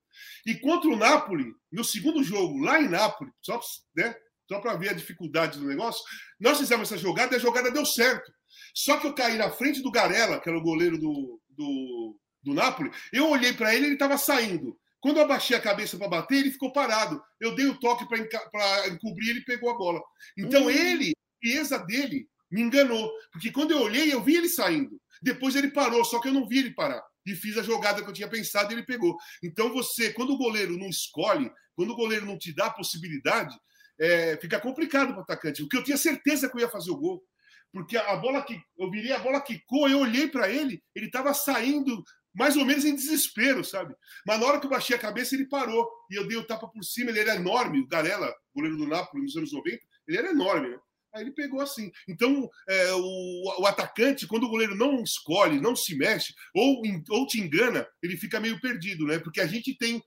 E 0.45 0.55
contra 0.55 0.89
o 0.89 0.95
Napoli, 0.95 1.53
no 1.71 1.83
segundo 1.83 2.23
jogo, 2.23 2.59
lá 2.59 2.81
em 2.81 2.87
Nápoles, 2.87 3.33
só, 3.41 3.59
né, 3.95 4.15
só 4.47 4.59
para 4.59 4.75
ver 4.75 4.89
a 4.89 4.93
dificuldade 4.93 5.59
do 5.59 5.67
negócio, 5.67 6.03
nós 6.39 6.57
fizemos 6.57 6.91
essa 6.91 7.01
jogada 7.01 7.33
e 7.33 7.37
a 7.37 7.39
jogada 7.39 7.71
deu 7.71 7.85
certo. 7.85 8.31
Só 8.73 8.97
que 8.97 9.07
eu 9.07 9.13
caí 9.13 9.37
na 9.37 9.51
frente 9.51 9.81
do 9.81 9.91
Garella, 9.91 10.39
que 10.39 10.49
era 10.49 10.57
o 10.57 10.63
goleiro 10.63 10.97
do, 10.97 11.41
do, 11.49 12.19
do 12.43 12.53
Napoli, 12.53 12.91
eu 13.11 13.29
olhei 13.29 13.53
para 13.53 13.75
ele 13.75 13.87
ele 13.87 13.93
estava 13.93 14.17
saindo. 14.17 14.77
Quando 14.99 15.17
eu 15.17 15.23
abaixei 15.23 15.55
a 15.55 15.61
cabeça 15.61 15.97
para 15.97 16.07
bater, 16.07 16.39
ele 16.39 16.51
ficou 16.51 16.71
parado. 16.71 17.21
Eu 17.39 17.55
dei 17.55 17.67
o 17.67 17.79
toque 17.79 18.07
para 18.07 18.87
encobrir, 18.87 19.29
ele 19.29 19.41
pegou 19.41 19.69
a 19.69 19.77
bola. 19.77 20.01
Então 20.37 20.65
hum. 20.65 20.69
ele, 20.69 21.11
a 21.11 21.39
frieza 21.39 21.77
dele, 21.79 22.27
me 22.49 22.61
enganou. 22.61 23.11
Porque 23.31 23.51
quando 23.51 23.71
eu 23.71 23.81
olhei, 23.81 24.11
eu 24.11 24.23
vi 24.23 24.35
ele 24.35 24.49
saindo. 24.49 24.99
Depois 25.21 25.55
ele 25.55 25.71
parou, 25.71 26.03
só 26.03 26.19
que 26.19 26.27
eu 26.27 26.33
não 26.33 26.47
vi 26.47 26.59
ele 26.59 26.73
parar. 26.73 27.03
E 27.27 27.35
fiz 27.35 27.57
a 27.57 27.63
jogada 27.63 28.01
que 28.01 28.09
eu 28.09 28.13
tinha 28.13 28.27
pensado 28.27 28.71
e 28.71 28.75
ele 28.75 28.83
pegou. 28.83 29.17
Então 29.43 29.73
você, 29.73 30.13
quando 30.13 30.31
o 30.31 30.37
goleiro 30.37 30.77
não 30.77 30.87
escolhe, 30.87 31.51
quando 31.75 31.91
o 31.91 31.95
goleiro 31.95 32.25
não 32.25 32.37
te 32.37 32.53
dá 32.53 32.67
a 32.67 32.73
possibilidade, 32.73 33.55
é, 33.99 34.37
fica 34.37 34.59
complicado 34.59 35.09
para 35.09 35.19
o 35.19 35.21
atacante. 35.21 35.61
Porque 35.61 35.77
eu 35.77 35.83
tinha 35.83 35.97
certeza 35.97 36.49
que 36.49 36.55
eu 36.55 36.61
ia 36.61 36.69
fazer 36.69 36.91
o 36.91 36.97
gol. 36.97 37.23
Porque 37.71 37.97
a 37.97 38.15
bola 38.15 38.41
que 38.43 38.59
eu 38.77 38.89
virei, 38.89 39.11
a 39.11 39.19
bola 39.19 39.41
quicou, 39.41 39.89
eu 39.89 39.99
olhei 39.99 40.27
para 40.27 40.49
ele, 40.49 40.81
ele 40.95 41.07
estava 41.07 41.33
saindo 41.33 42.01
mais 42.33 42.55
ou 42.55 42.63
menos 42.63 42.85
em 42.85 42.95
desespero, 42.95 43.63
sabe? 43.63 43.95
Mas 44.25 44.39
na 44.39 44.45
hora 44.45 44.59
que 44.59 44.67
eu 44.67 44.69
baixei 44.69 44.95
a 44.95 44.99
cabeça, 44.99 45.35
ele 45.35 45.47
parou. 45.47 45.89
E 46.09 46.15
eu 46.15 46.27
dei 46.27 46.37
o 46.37 46.45
tapa 46.45 46.67
por 46.67 46.83
cima, 46.83 47.09
ele 47.09 47.19
era 47.19 47.35
enorme, 47.35 47.81
o 47.81 47.87
Garella, 47.87 48.33
goleiro 48.55 48.77
do 48.77 48.87
Napoli 48.87 49.23
nos 49.23 49.35
anos 49.35 49.51
90, 49.51 49.79
ele 50.07 50.17
era 50.17 50.29
enorme, 50.29 50.69
né? 50.69 50.77
Aí 51.13 51.23
ele 51.23 51.31
pegou 51.31 51.61
assim. 51.61 51.91
Então, 52.07 52.49
é, 52.67 52.93
o, 52.93 53.61
o, 53.61 53.65
atacante, 53.65 54.27
quando 54.27 54.43
o 54.43 54.49
goleiro 54.49 54.75
não 54.75 55.01
escolhe, 55.01 55.59
não 55.59 55.75
se 55.75 55.95
mexe, 55.95 56.33
ou, 56.53 56.81
ou 57.09 57.27
te 57.27 57.39
engana, 57.39 57.87
ele 58.01 58.17
fica 58.17 58.39
meio 58.39 58.59
perdido, 58.61 59.05
né? 59.05 59.19
Porque 59.19 59.41
a 59.41 59.47
gente 59.47 59.75
tem. 59.77 60.01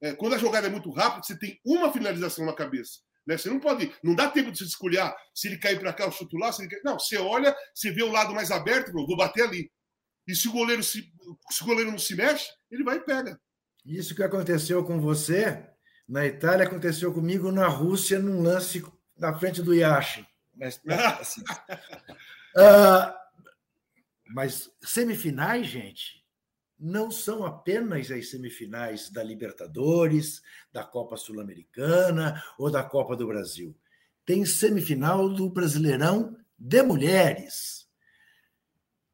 É, 0.00 0.12
quando 0.14 0.34
a 0.34 0.38
jogada 0.38 0.66
é 0.66 0.70
muito 0.70 0.90
rápida, 0.90 1.22
você 1.22 1.38
tem 1.38 1.60
uma 1.64 1.92
finalização 1.92 2.44
na 2.44 2.52
cabeça. 2.52 3.00
Né? 3.26 3.36
Você 3.36 3.48
não 3.48 3.60
pode. 3.60 3.92
Não 4.02 4.14
dá 4.14 4.28
tempo 4.28 4.50
de 4.50 4.58
você 4.58 4.64
escolher 4.64 5.00
ah, 5.00 5.16
se 5.34 5.48
ele 5.48 5.58
cair 5.58 5.78
para 5.78 5.92
cá, 5.92 6.04
eu 6.04 6.12
chuto 6.12 6.36
lá. 6.36 6.52
Se 6.52 6.62
ele. 6.62 6.80
Não, 6.84 6.98
você 6.98 7.16
olha, 7.16 7.56
você 7.74 7.90
vê 7.90 8.02
o 8.02 8.12
lado 8.12 8.34
mais 8.34 8.50
aberto, 8.50 8.92
vou 8.92 9.16
bater 9.16 9.44
ali. 9.44 9.70
E 10.26 10.34
se 10.34 10.48
o 10.48 10.52
goleiro 10.52 10.82
se, 10.82 11.04
se 11.50 11.62
o 11.62 11.66
goleiro 11.66 11.90
não 11.90 11.98
se 11.98 12.14
mexe, 12.14 12.48
ele 12.70 12.84
vai 12.84 12.96
e 12.96 13.04
pega. 13.04 13.40
Isso 13.84 14.14
que 14.14 14.22
aconteceu 14.22 14.84
com 14.84 15.00
você 15.00 15.66
na 16.08 16.26
Itália 16.26 16.66
aconteceu 16.66 17.12
comigo 17.12 17.50
na 17.50 17.66
Rússia 17.66 18.18
num 18.18 18.42
lance 18.42 18.84
na 19.16 19.34
frente 19.34 19.62
do 19.62 19.74
Yashin. 19.74 20.24
Mas, 20.62 21.20
assim, 21.20 21.42
uh, 22.56 23.12
mas 24.28 24.70
semifinais, 24.80 25.66
gente, 25.66 26.24
não 26.78 27.10
são 27.10 27.44
apenas 27.44 28.10
as 28.10 28.30
semifinais 28.30 29.10
da 29.10 29.22
Libertadores, 29.22 30.40
da 30.72 30.84
Copa 30.84 31.16
Sul-Americana 31.16 32.42
ou 32.58 32.70
da 32.70 32.82
Copa 32.82 33.16
do 33.16 33.26
Brasil. 33.26 33.76
Tem 34.24 34.44
semifinal 34.44 35.28
do 35.28 35.50
Brasileirão 35.50 36.36
de 36.58 36.82
Mulheres. 36.82 37.88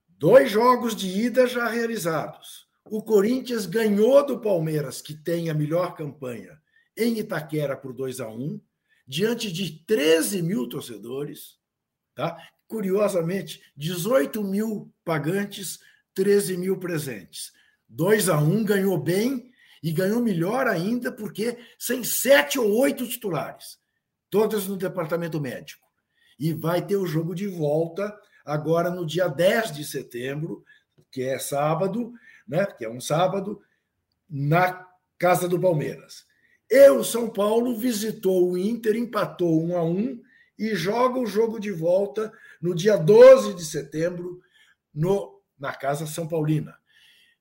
Dois 0.07 0.51
jogos 0.51 0.95
de 0.95 1.09
ida 1.09 1.47
já 1.47 1.69
realizados. 1.69 2.69
O 2.85 3.03
Corinthians 3.03 3.67
ganhou 3.67 4.25
do 4.25 4.41
Palmeiras, 4.41 5.01
que 5.01 5.15
tem 5.15 5.51
a 5.51 5.55
melhor 5.55 5.95
campanha, 5.95 6.61
em 6.97 7.19
Itaquera 7.19 7.77
por 7.77 7.93
2 7.93 8.21
a 8.21 8.29
1 8.29 8.61
diante 9.09 9.51
de 9.51 9.71
13 9.87 10.43
mil 10.43 10.69
torcedores. 10.69 11.59
Tá? 12.15 12.37
Curiosamente, 12.67 13.63
18 13.75 14.45
mil 14.45 14.93
pagantes, 15.03 15.79
13 16.15 16.59
mil 16.59 16.79
presentes. 16.79 17.53
2 17.89 18.29
a 18.29 18.39
1 18.39 18.65
ganhou 18.65 18.99
bem 18.99 19.51
e 19.83 19.91
ganhou 19.91 20.21
melhor 20.21 20.67
ainda 20.67 21.11
porque 21.11 21.57
sem 21.79 22.05
sete 22.05 22.59
ou 22.59 22.71
oito 22.79 23.09
titulares, 23.09 23.79
todas 24.29 24.67
no 24.67 24.77
departamento 24.77 25.41
médico. 25.41 25.89
E 26.39 26.53
vai 26.53 26.85
ter 26.85 26.97
o 26.97 27.07
jogo 27.07 27.35
de 27.35 27.47
volta 27.47 28.15
agora 28.45 28.91
no 28.91 29.07
dia 29.07 29.29
10 29.29 29.73
de 29.73 29.85
setembro, 29.85 30.65
que 31.11 31.23
é 31.23 31.39
sábado, 31.39 32.13
né, 32.47 32.67
que 32.67 32.85
é 32.85 32.91
um 32.91 33.01
sábado, 33.01 33.63
na 34.29 34.87
casa 35.19 35.49
do 35.49 35.59
Palmeiras. 35.59 36.28
E 36.71 36.91
o 36.91 37.03
São 37.03 37.31
Paulo 37.31 37.77
visitou 37.77 38.51
o 38.51 38.59
Inter, 38.59 38.97
empatou 38.97 39.65
1 39.65 39.77
a 39.77 39.85
1 39.85 40.23
e 40.59 40.75
joga 40.75 41.19
o 41.19 41.27
jogo 41.27 41.59
de 41.59 41.71
volta 41.71 42.33
no 42.61 42.75
dia 42.75 42.97
12 42.97 43.55
de 43.55 43.65
setembro 43.65 44.41
no, 44.93 45.41
na 45.59 45.73
Casa 45.73 46.07
São 46.07 46.29
Paulina. 46.29 46.77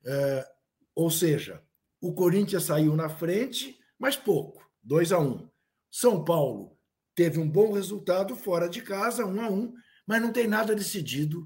É, 0.05 0.47
ou 0.95 1.11
seja, 1.11 1.61
o 1.99 2.13
Corinthians 2.13 2.63
saiu 2.63 2.95
na 2.95 3.09
frente, 3.09 3.77
mas 3.99 4.15
pouco, 4.15 4.65
2 4.83 5.11
a 5.11 5.19
1 5.19 5.49
São 5.91 6.23
Paulo 6.23 6.77
teve 7.13 7.39
um 7.39 7.49
bom 7.49 7.73
resultado 7.73 8.35
fora 8.35 8.69
de 8.69 8.81
casa, 8.81 9.25
1 9.25 9.41
a 9.41 9.49
1 9.49 9.73
mas 10.05 10.21
não 10.21 10.31
tem 10.31 10.47
nada 10.47 10.73
decidido, 10.73 11.45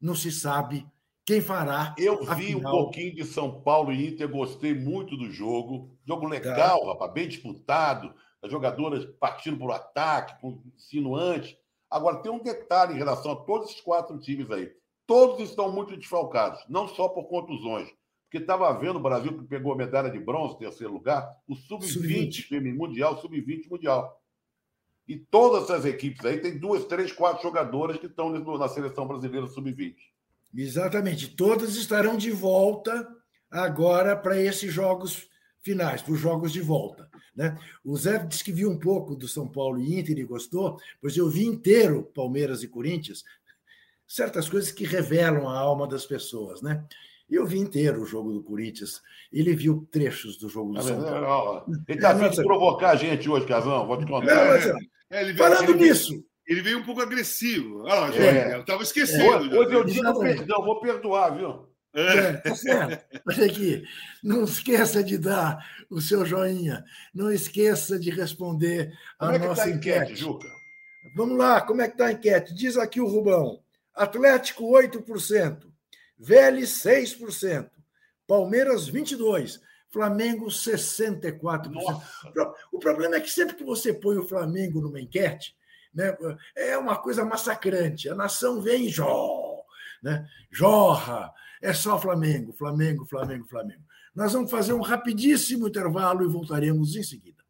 não 0.00 0.14
se 0.14 0.32
sabe 0.32 0.86
quem 1.28 1.42
fará. 1.42 1.94
Eu 1.98 2.24
vi 2.24 2.54
final. 2.54 2.74
um 2.74 2.84
pouquinho 2.84 3.14
de 3.14 3.22
São 3.22 3.60
Paulo 3.60 3.92
e 3.92 4.08
Inter, 4.08 4.26
gostei 4.26 4.72
muito 4.72 5.14
do 5.14 5.30
jogo. 5.30 5.94
Jogo 6.06 6.26
legal, 6.26 6.80
tá. 6.80 6.86
rapaz, 6.86 7.12
bem 7.12 7.28
disputado. 7.28 8.14
As 8.40 8.50
jogadoras 8.50 9.04
partindo 9.20 9.58
para 9.58 9.66
o 9.66 9.72
ataque, 9.72 10.34
insinuante. 10.74 11.58
Agora, 11.90 12.22
tem 12.22 12.32
um 12.32 12.42
detalhe 12.42 12.94
em 12.94 12.96
relação 12.96 13.32
a 13.32 13.36
todos 13.36 13.68
esses 13.68 13.82
quatro 13.82 14.18
times 14.18 14.50
aí. 14.50 14.72
Todos 15.06 15.50
estão 15.50 15.70
muito 15.70 15.94
desfalcados, 15.98 16.64
não 16.66 16.88
só 16.88 17.10
por 17.10 17.24
contusões. 17.24 17.90
Porque 18.24 18.38
estava 18.38 18.72
vendo 18.72 18.96
o 18.96 19.02
Brasil 19.02 19.36
que 19.36 19.44
pegou 19.44 19.74
a 19.74 19.76
medalha 19.76 20.10
de 20.10 20.18
bronze, 20.18 20.56
terceiro 20.56 20.94
lugar, 20.94 21.30
o 21.46 21.54
sub-20 21.54 22.48
Sub 22.48 22.72
mundial, 22.72 23.20
sub-20 23.20 23.68
mundial. 23.68 24.18
E 25.06 25.18
todas 25.18 25.64
essas 25.64 25.84
equipes 25.84 26.24
aí 26.24 26.40
tem 26.40 26.58
duas, 26.58 26.86
três, 26.86 27.12
quatro 27.12 27.42
jogadoras 27.42 27.98
que 27.98 28.06
estão 28.06 28.30
na 28.30 28.68
seleção 28.68 29.06
brasileira 29.06 29.46
sub-20. 29.46 29.94
Exatamente. 30.54 31.28
Todas 31.28 31.76
estarão 31.76 32.16
de 32.16 32.30
volta 32.30 33.08
agora 33.50 34.16
para 34.16 34.40
esses 34.40 34.72
jogos 34.72 35.28
finais, 35.60 36.02
para 36.02 36.12
os 36.12 36.20
jogos 36.20 36.52
de 36.52 36.60
volta. 36.60 37.08
Né? 37.34 37.56
O 37.84 37.96
Zé 37.96 38.18
disse 38.18 38.42
que 38.42 38.52
viu 38.52 38.70
um 38.70 38.78
pouco 38.78 39.14
do 39.14 39.28
São 39.28 39.46
Paulo 39.46 39.78
e 39.78 39.98
Inter 39.98 40.18
e 40.18 40.24
gostou, 40.24 40.78
pois 41.00 41.16
eu 41.16 41.28
vi 41.28 41.44
inteiro 41.44 42.10
Palmeiras 42.14 42.62
e 42.62 42.68
Corinthians, 42.68 43.24
certas 44.06 44.48
coisas 44.48 44.72
que 44.72 44.84
revelam 44.84 45.48
a 45.48 45.58
alma 45.58 45.86
das 45.86 46.06
pessoas. 46.06 46.62
Né? 46.62 46.84
Eu 47.30 47.46
vi 47.46 47.58
inteiro 47.58 48.02
o 48.02 48.06
jogo 48.06 48.32
do 48.32 48.42
Corinthians. 48.42 49.02
Ele 49.30 49.54
viu 49.54 49.86
trechos 49.90 50.38
do 50.38 50.48
jogo 50.48 50.72
do 50.72 50.82
São 50.82 51.02
Paulo. 51.02 51.64
Ele 51.86 51.98
está 51.98 52.14
vindo 52.14 52.42
provocar 52.42 52.90
a 52.90 52.96
gente 52.96 53.28
hoje, 53.28 53.46
Casão. 53.46 53.86
Vou 53.86 53.98
te 53.98 54.06
contar. 54.06 54.34
Não, 54.34 54.76
é, 55.10 55.22
ele 55.22 55.36
Falando 55.36 55.70
ele 55.70 55.88
nisso. 55.88 56.24
Ele 56.48 56.62
veio 56.62 56.78
um 56.78 56.82
pouco 56.82 57.02
agressivo. 57.02 57.82
Olha 57.82 57.94
lá, 57.94 58.16
é. 58.16 58.54
eu 58.54 58.60
estava 58.62 58.82
esquecendo. 58.82 59.54
É. 59.54 59.58
Hoje 59.58 59.74
eu 59.74 59.84
digo 59.84 60.18
perdão, 60.18 60.64
vou 60.64 60.80
perdoar, 60.80 61.36
viu? 61.36 61.68
É, 61.94 62.32
tá 62.34 62.54
certo. 62.54 63.20
Olha 63.28 63.46
aqui, 63.46 63.82
não 64.22 64.44
esqueça 64.44 65.04
de 65.04 65.18
dar 65.18 65.58
o 65.90 66.00
seu 66.00 66.24
joinha, 66.24 66.84
não 67.14 67.30
esqueça 67.30 67.98
de 67.98 68.10
responder 68.10 68.92
a 69.18 69.26
como 69.26 69.36
é 69.36 69.46
nossa 69.46 69.62
tá 69.62 69.68
a 69.68 69.70
enquete. 69.70 69.98
enquete. 70.04 70.16
Juca? 70.16 70.48
Vamos 71.14 71.36
lá, 71.36 71.60
como 71.60 71.82
é 71.82 71.86
que 71.86 71.94
está 71.94 72.06
a 72.06 72.12
enquete? 72.12 72.54
Diz 72.54 72.76
aqui 72.76 73.00
o 73.00 73.06
Rubão: 73.06 73.60
Atlético 73.94 74.64
8%, 74.72 75.66
Vélez 76.18 76.70
6%, 76.70 77.68
Palmeiras 78.26 78.90
22%, 78.90 79.60
Flamengo 79.90 80.46
64%. 80.46 81.66
Nossa. 81.66 82.54
O 82.72 82.78
problema 82.78 83.16
é 83.16 83.20
que 83.20 83.30
sempre 83.30 83.56
que 83.56 83.64
você 83.64 83.92
põe 83.92 84.16
o 84.16 84.28
Flamengo 84.28 84.80
numa 84.80 85.00
enquete, 85.00 85.57
né, 85.98 86.16
é 86.56 86.78
uma 86.78 86.96
coisa 86.96 87.24
massacrante. 87.24 88.08
A 88.08 88.14
nação 88.14 88.60
vem 88.60 88.86
e 88.86 88.88
jorra, 88.88 89.64
né, 90.00 90.26
jorra. 90.48 91.32
É 91.60 91.72
só 91.72 91.98
Flamengo, 91.98 92.52
Flamengo, 92.52 93.04
Flamengo, 93.04 93.48
Flamengo. 93.48 93.82
Nós 94.14 94.32
vamos 94.32 94.48
fazer 94.48 94.72
um 94.72 94.80
rapidíssimo 94.80 95.66
intervalo 95.66 96.22
e 96.22 96.28
voltaremos 96.28 96.94
em 96.94 97.02
seguida. 97.02 97.42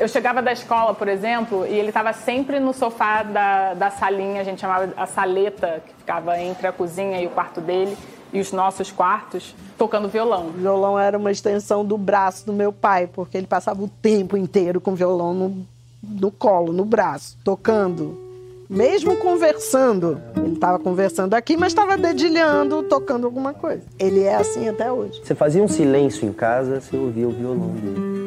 Eu 0.00 0.08
chegava 0.08 0.40
da 0.40 0.52
escola, 0.52 0.94
por 0.94 1.06
exemplo, 1.06 1.66
e 1.66 1.74
ele 1.74 1.88
estava 1.88 2.14
sempre 2.14 2.58
no 2.58 2.72
sofá 2.72 3.22
da, 3.22 3.74
da 3.74 3.90
salinha, 3.90 4.40
a 4.40 4.44
gente 4.44 4.60
chamava 4.60 4.92
a 4.96 5.06
saleta, 5.06 5.82
que 5.86 5.94
ficava 5.94 6.40
entre 6.40 6.66
a 6.66 6.72
cozinha 6.72 7.20
e 7.20 7.26
o 7.26 7.30
quarto 7.30 7.60
dele, 7.60 7.96
e 8.32 8.40
os 8.40 8.50
nossos 8.50 8.90
quartos, 8.90 9.54
tocando 9.76 10.08
violão. 10.08 10.48
O 10.48 10.52
violão 10.52 10.98
era 10.98 11.18
uma 11.18 11.30
extensão 11.30 11.84
do 11.84 11.98
braço 11.98 12.46
do 12.46 12.52
meu 12.52 12.72
pai, 12.72 13.06
porque 13.06 13.36
ele 13.36 13.46
passava 13.46 13.82
o 13.82 13.88
tempo 13.88 14.36
inteiro 14.36 14.80
com 14.80 14.92
o 14.92 14.96
violão 14.96 15.34
no, 15.34 15.66
no 16.02 16.30
colo, 16.30 16.72
no 16.72 16.84
braço, 16.84 17.36
tocando. 17.44 18.18
Mesmo 18.68 19.18
conversando, 19.18 20.18
ele 20.34 20.54
estava 20.54 20.78
conversando 20.78 21.34
aqui, 21.34 21.58
mas 21.58 21.72
estava 21.72 21.98
dedilhando, 21.98 22.82
tocando 22.84 23.26
alguma 23.26 23.52
coisa. 23.52 23.82
Ele 23.98 24.22
é 24.22 24.34
assim 24.34 24.66
até 24.66 24.90
hoje. 24.90 25.20
Você 25.22 25.34
fazia 25.34 25.62
um 25.62 25.68
silêncio 25.68 26.26
em 26.26 26.32
casa, 26.32 26.80
você 26.80 26.96
ouvia 26.96 27.28
o 27.28 27.32
violão 27.32 27.68
dele. 27.68 28.22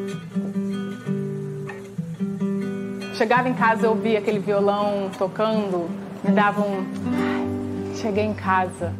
Chegava 3.16 3.50
em 3.50 3.54
casa, 3.54 3.88
eu 3.88 3.92
ouvia 3.92 4.20
aquele 4.20 4.38
violão 4.38 5.10
tocando, 5.18 5.90
me 6.24 6.32
dava 6.32 6.62
um. 6.62 6.86
Ai, 7.12 7.96
cheguei 7.96 8.26
em 8.26 8.34
casa. 8.34 8.94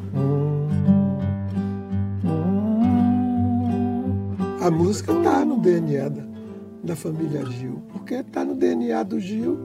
A 4.66 4.72
música 4.72 5.14
está 5.14 5.46
no 5.46 5.60
DNA 5.60 6.10
da, 6.10 6.24
da 6.86 6.96
família 6.96 7.46
Gil, 7.46 7.84
porque 7.94 8.16
está 8.16 8.44
no 8.44 8.56
DNA 8.56 9.04
do 9.04 9.20
Gil. 9.20 9.60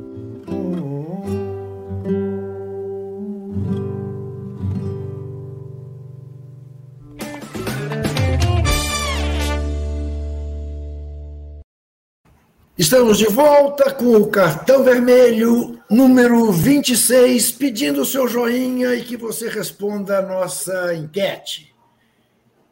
Estamos 12.77 13.17
de 13.17 13.27
volta 13.29 13.95
com 13.95 14.17
o 14.17 14.27
cartão 14.27 14.85
vermelho 14.85 15.81
número 15.89 16.53
26, 16.53 17.53
pedindo 17.53 18.03
o 18.03 18.05
seu 18.05 18.29
joinha 18.29 18.95
e 18.97 19.03
que 19.03 19.17
você 19.17 19.49
responda 19.49 20.19
a 20.19 20.23
nossa 20.23 20.95
enquete. 20.95 21.75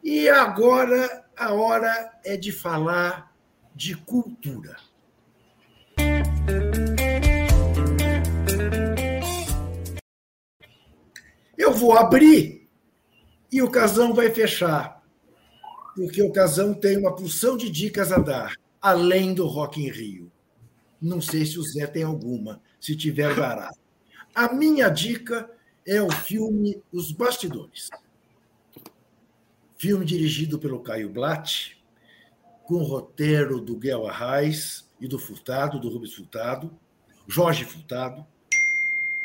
E 0.03 0.29
agora 0.29 1.27
a 1.39 1.53
hora 1.53 2.11
é 2.25 2.35
de 2.35 2.51
falar 2.51 3.33
de 3.73 3.95
cultura. 3.95 4.75
Eu 11.57 11.73
vou 11.73 11.93
abrir 11.93 12.67
e 13.49 13.61
o 13.61 13.71
Casão 13.71 14.13
vai 14.13 14.29
fechar, 14.29 15.01
porque 15.95 16.21
o 16.21 16.31
Casão 16.31 16.73
tem 16.73 16.97
uma 16.97 17.15
porção 17.15 17.55
de 17.55 17.69
dicas 17.69 18.11
a 18.11 18.17
dar 18.17 18.53
além 18.81 19.33
do 19.33 19.47
Rock 19.47 19.81
em 19.81 19.89
Rio. 19.89 20.29
Não 21.01 21.21
sei 21.21 21.45
se 21.45 21.57
o 21.57 21.63
Zé 21.63 21.87
tem 21.87 22.03
alguma, 22.03 22.61
se 22.81 22.97
tiver 22.97 23.33
dará. 23.33 23.71
A 24.35 24.53
minha 24.53 24.89
dica 24.89 25.49
é 25.87 26.01
o 26.01 26.11
filme 26.11 26.83
Os 26.91 27.13
Bastidores. 27.13 27.89
Filme 29.79 30.03
dirigido 30.03 30.59
pelo 30.59 30.81
Caio 30.81 31.09
Blatt, 31.09 31.77
com 32.63 32.73
o 32.75 32.83
roteiro 32.83 33.61
do 33.61 33.77
Guel 33.77 34.05
Arraes 34.05 34.91
e 34.99 35.07
do 35.07 35.17
Furtado, 35.17 35.79
do 35.79 35.87
Rubens 35.87 36.13
Furtado, 36.13 36.77
Jorge 37.25 37.63
Furtado, 37.63 38.27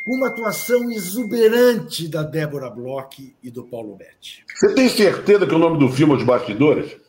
com 0.05 0.15
uma 0.15 0.29
atuação 0.29 0.93
exuberante 0.93 2.07
da 2.07 2.23
Débora 2.23 2.71
Bloch 2.71 3.35
e 3.43 3.51
do 3.51 3.65
Paulo 3.67 3.97
Betti. 3.97 4.45
Você 4.55 4.73
tem 4.77 4.89
certeza 4.89 5.45
que 5.45 5.55
o 5.55 5.59
nome 5.59 5.77
do 5.77 5.89
filme 5.89 6.13
é 6.13 6.17
Os 6.19 6.23
Bastidores? 6.23 7.01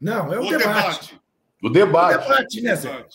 Não, 0.00 0.32
é 0.34 0.40
o, 0.40 0.42
O 0.42 0.50
debate. 0.50 0.58
debate. 0.58 1.20
O 1.62 1.68
debate. 1.70 2.16
O 2.16 2.20
debate, 2.28 2.60
né, 2.62 2.74
Zé? 2.74 3.06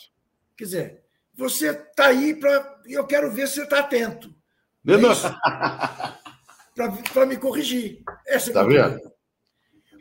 Quer 0.56 0.64
dizer, 0.64 1.04
você 1.36 1.72
está 1.72 2.06
aí 2.06 2.36
para. 2.36 2.80
Eu 2.86 3.06
quero 3.06 3.30
ver 3.30 3.50
se 3.50 3.56
você 3.56 3.64
está 3.64 3.80
atento 3.80 4.34
Não, 4.82 4.98
não. 4.98 5.12
para 7.14 7.26
me 7.26 7.36
corrigir. 7.36 8.02
Essa 8.26 8.52
é 8.52 8.54
Tá 8.54 8.64
vendo? 8.64 9.12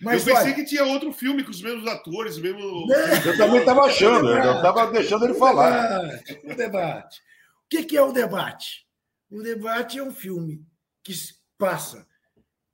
Mas 0.00 0.26
eu 0.26 0.34
pensei 0.34 0.52
olha, 0.52 0.54
que 0.54 0.64
tinha 0.64 0.84
outro 0.84 1.12
filme 1.12 1.44
com 1.44 1.50
os 1.50 1.60
mesmos 1.60 1.86
atores, 1.86 2.36
o 2.36 2.40
mesmo. 2.40 2.88
Eu 3.24 3.36
também 3.36 3.60
estava 3.60 3.82
achando, 3.82 4.30
eu 4.30 4.56
estava 4.56 4.90
deixando 4.90 5.24
ele 5.26 5.34
falar. 5.34 6.00
Debate, 6.00 6.40
o 6.44 6.56
debate. 6.56 7.20
O 7.20 7.68
que 7.68 7.84
que 7.84 7.96
é 7.96 8.02
o 8.02 8.12
debate? 8.12 8.86
O 9.30 9.42
debate 9.42 9.98
é 9.98 10.02
um 10.02 10.12
filme 10.12 10.64
que 11.02 11.12
passa 11.58 12.06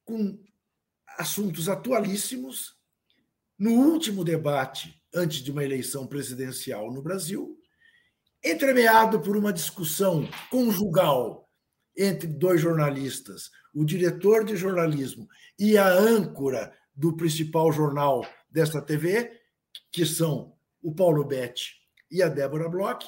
com 0.05 0.39
assuntos 1.19 1.69
atualíssimos. 1.69 2.77
No 3.59 3.73
último 3.73 4.23
debate, 4.23 5.03
antes 5.15 5.39
de 5.39 5.51
uma 5.51 5.65
eleição 5.65 6.07
presidencial 6.07 6.93
no 6.93 7.03
Brasil, 7.03 7.59
entremeado 8.45 9.21
por 9.21 9.37
uma 9.37 9.53
discussão 9.53 10.29
conjugal 10.51 11.49
entre 11.97 12.29
dois 12.29 12.61
jornalistas, 12.61 13.51
o 13.75 13.85
diretor 13.85 14.45
de 14.45 14.57
jornalismo 14.57 15.27
e 15.59 15.77
a 15.77 15.89
âncora 15.89 16.73
do 16.97 17.17
principal 17.17 17.71
jornal 17.71 18.27
desta 18.51 18.81
TV, 18.81 19.31
que 19.93 20.07
são 20.07 20.55
o 20.83 20.95
Paulo 20.95 21.25
Betti 21.25 21.75
e 22.11 22.23
a 22.23 22.29
Débora 22.29 22.69
Bloch, 22.69 23.07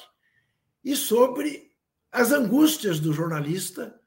e 0.83 0.95
sobre 0.95 1.71
as 2.11 2.31
angústias 2.31 2.99
do 2.99 3.11
jornalista 3.11 3.99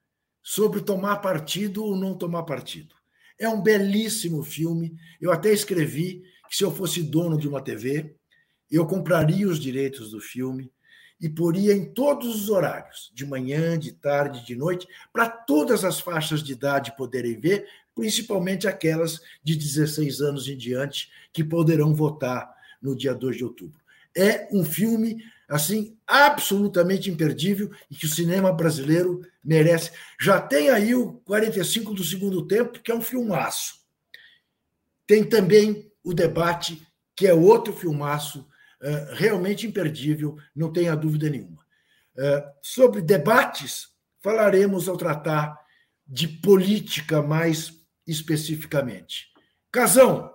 sobre 0.42 0.80
tomar 0.80 1.18
partido 1.18 1.84
ou 1.84 1.96
não 1.96 2.16
tomar 2.16 2.42
partido. 2.42 2.94
É 3.38 3.48
um 3.48 3.62
belíssimo 3.62 4.42
filme. 4.42 4.94
Eu 5.20 5.30
até 5.32 5.52
escrevi 5.52 6.22
que 6.48 6.56
se 6.56 6.64
eu 6.64 6.70
fosse 6.70 7.02
dono 7.02 7.38
de 7.38 7.48
uma 7.48 7.62
TV, 7.62 8.16
eu 8.70 8.86
compraria 8.86 9.48
os 9.48 9.58
direitos 9.58 10.10
do 10.10 10.20
filme 10.20 10.72
e 11.20 11.28
poria 11.28 11.72
em 11.72 11.92
todos 11.92 12.34
os 12.34 12.50
horários, 12.50 13.12
de 13.14 13.24
manhã, 13.24 13.78
de 13.78 13.92
tarde, 13.92 14.44
de 14.44 14.56
noite, 14.56 14.88
para 15.12 15.28
todas 15.28 15.84
as 15.84 16.00
faixas 16.00 16.42
de 16.42 16.52
idade 16.52 16.96
poderem 16.96 17.38
ver, 17.38 17.68
principalmente 17.94 18.66
aquelas 18.66 19.20
de 19.42 19.56
16 19.56 20.20
anos 20.20 20.48
em 20.48 20.56
diante 20.56 21.10
que 21.32 21.44
poderão 21.44 21.94
votar 21.94 22.52
no 22.80 22.96
dia 22.96 23.14
2 23.14 23.36
de 23.36 23.44
outubro. 23.44 23.80
É 24.14 24.48
um 24.52 24.64
filme 24.64 25.24
assim 25.48 25.96
absolutamente 26.06 27.10
imperdível 27.10 27.70
e 27.90 27.94
que 27.94 28.06
o 28.06 28.08
cinema 28.08 28.52
brasileiro 28.52 29.20
merece. 29.44 29.90
Já 30.20 30.40
tem 30.40 30.70
aí 30.70 30.94
o 30.94 31.14
45 31.24 31.94
do 31.94 32.04
segundo 32.04 32.46
tempo, 32.46 32.80
que 32.80 32.90
é 32.90 32.94
um 32.94 33.02
filmaço. 33.02 33.74
Tem 35.06 35.24
também 35.24 35.92
o 36.02 36.14
debate, 36.14 36.86
que 37.14 37.26
é 37.26 37.34
outro 37.34 37.72
filmaço 37.72 38.40
uh, 38.80 39.14
realmente 39.14 39.66
imperdível, 39.66 40.38
não 40.54 40.72
tenha 40.72 40.96
dúvida 40.96 41.28
nenhuma. 41.28 41.62
Uh, 42.16 42.42
sobre 42.62 43.02
debates, 43.02 43.88
falaremos 44.22 44.88
ao 44.88 44.96
tratar 44.96 45.58
de 46.06 46.28
política 46.28 47.22
mais 47.22 47.81
especificamente. 48.06 49.32
Casão, 49.70 50.32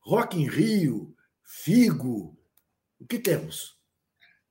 Rock 0.00 0.38
em 0.38 0.48
Rio, 0.48 1.14
Figo, 1.42 2.38
o 2.98 3.06
que 3.06 3.18
temos? 3.18 3.76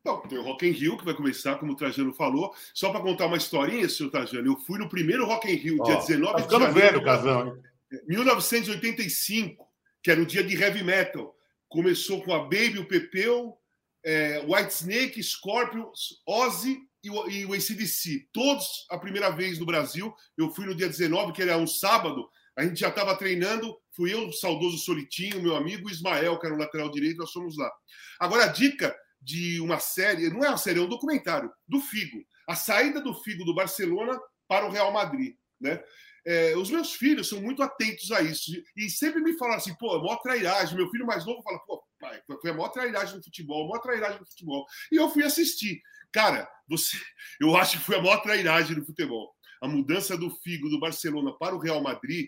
Bom, 0.03 0.20
tem 0.28 0.38
o 0.38 0.43
Rock 0.43 0.68
in 0.68 0.72
Rio, 0.72 0.97
que 0.97 1.05
vai 1.05 1.16
começar, 1.16 1.55
como 1.55 1.74
o 1.74 1.76
Trajano 1.76 2.13
falou. 2.13 2.53
Só 2.76 2.91
para 2.91 3.01
contar 3.01 3.26
uma 3.26 3.38
historinha, 3.38 3.89
senhor 3.89 4.11
Trajano, 4.11 4.47
eu 4.47 4.57
fui 4.57 4.78
no 4.78 4.88
primeiro 4.88 5.26
Rock 5.26 5.51
in 5.51 5.55
Rio, 5.55 5.84
dia 5.84 5.95
Ó, 5.95 5.99
19 6.05 6.34
tá 6.36 6.45
de 6.45 6.51
janeiro. 6.51 6.74
velho, 6.74 7.03
Casão. 7.03 7.47
hein? 7.47 7.63
1985, 8.07 9.68
que 10.03 10.11
era 10.11 10.22
o 10.22 10.26
dia 10.26 10.43
de 10.43 10.55
heavy 10.55 10.84
metal. 10.84 11.36
Começou 11.68 12.22
com 12.24 12.34
a 12.34 12.39
Baby, 12.43 12.80
o 12.80 12.88
Pepeu, 12.88 13.57
é, 14.03 14.43
White 14.47 14.74
Snake, 14.74 15.24
Scorpions, 15.24 16.22
Ozzy 16.28 16.78
e 17.03 17.09
o, 17.09 17.30
e 17.30 17.45
o 17.45 17.53
ACDC. 17.53 18.28
Todos 18.32 18.86
a 18.91 18.97
primeira 18.99 19.30
vez 19.32 19.57
no 19.57 19.66
Brasil. 19.66 20.13
Eu 20.38 20.51
fui 20.51 20.66
no 20.66 20.76
dia 20.76 20.88
19, 20.88 21.34
que 21.34 21.41
era 21.41 21.57
um 21.57 21.68
sábado. 21.68 22.30
A 22.58 22.64
gente 22.64 22.80
já 22.80 22.89
estava 22.89 23.16
treinando. 23.18 23.76
Fui 23.95 24.14
eu, 24.14 24.28
o 24.28 24.34
saudoso 24.34 24.78
Solitinho, 24.78 25.41
meu 25.41 25.56
amigo, 25.56 25.89
Ismael, 25.89 26.39
que 26.39 26.45
era 26.45 26.56
o 26.56 26.58
lateral 26.58 26.89
direito, 26.89 27.18
nós 27.18 27.32
fomos 27.32 27.58
lá. 27.58 27.72
Agora, 28.20 28.45
a 28.45 28.47
dica 28.47 28.95
de 29.22 29.60
uma 29.60 29.80
série, 29.80 30.30
não 30.30 30.43
é 30.43 30.49
uma 30.49 30.58
série, 30.58 30.80
é 30.80 30.82
um 30.82 30.89
documentário, 30.89 31.51
do 31.68 31.80
Figo. 31.82 32.24
A 32.47 32.56
saída 32.56 33.01
do 33.01 33.14
Figo 33.14 33.43
do 33.43 33.56
Barcelona 33.56 34.20
para 34.47 34.66
o 34.66 34.70
Real 34.70 34.91
Madrid. 34.91 35.36
Né? 35.60 35.82
É, 36.26 36.56
os 36.56 36.70
meus 36.70 36.93
filhos 36.93 37.28
são 37.28 37.41
muito 37.41 37.64
atentos 37.64 38.12
a 38.12 38.22
isso. 38.22 38.51
E 38.76 38.89
sempre 38.89 39.22
me 39.22 39.38
falam 39.38 39.56
assim, 39.56 39.76
pô, 39.76 39.95
é 39.95 39.99
maior 39.99 40.18
trairagem. 40.18 40.76
Meu 40.76 40.89
filho 40.89 41.06
mais 41.06 41.26
novo 41.26 41.41
fala, 41.41 41.60
pô, 41.60 41.84
pai, 41.99 42.22
foi 42.41 42.51
a 42.51 42.53
maior 42.53 42.70
trairagem 42.70 43.16
no 43.18 43.24
futebol, 43.24 43.66
a 43.66 43.70
maior 43.70 43.82
trairagem 43.82 44.20
no 44.20 44.26
futebol. 44.26 44.66
E 44.91 44.95
eu 44.95 45.10
fui 45.10 45.24
assistir. 45.24 45.82
Cara, 46.12 46.47
você, 46.68 46.97
eu 47.41 47.56
acho 47.56 47.80
que 47.80 47.86
foi 47.86 47.97
a 47.97 48.01
maior 48.01 48.22
trairagem 48.22 48.76
no 48.76 48.86
futebol. 48.86 49.34
A 49.62 49.68
mudança 49.68 50.18
do 50.18 50.30
Figo 50.30 50.70
do 50.70 50.80
Barcelona 50.80 51.36
para 51.38 51.56
o 51.56 51.60
Real 51.60 51.82
Madrid 51.82 52.28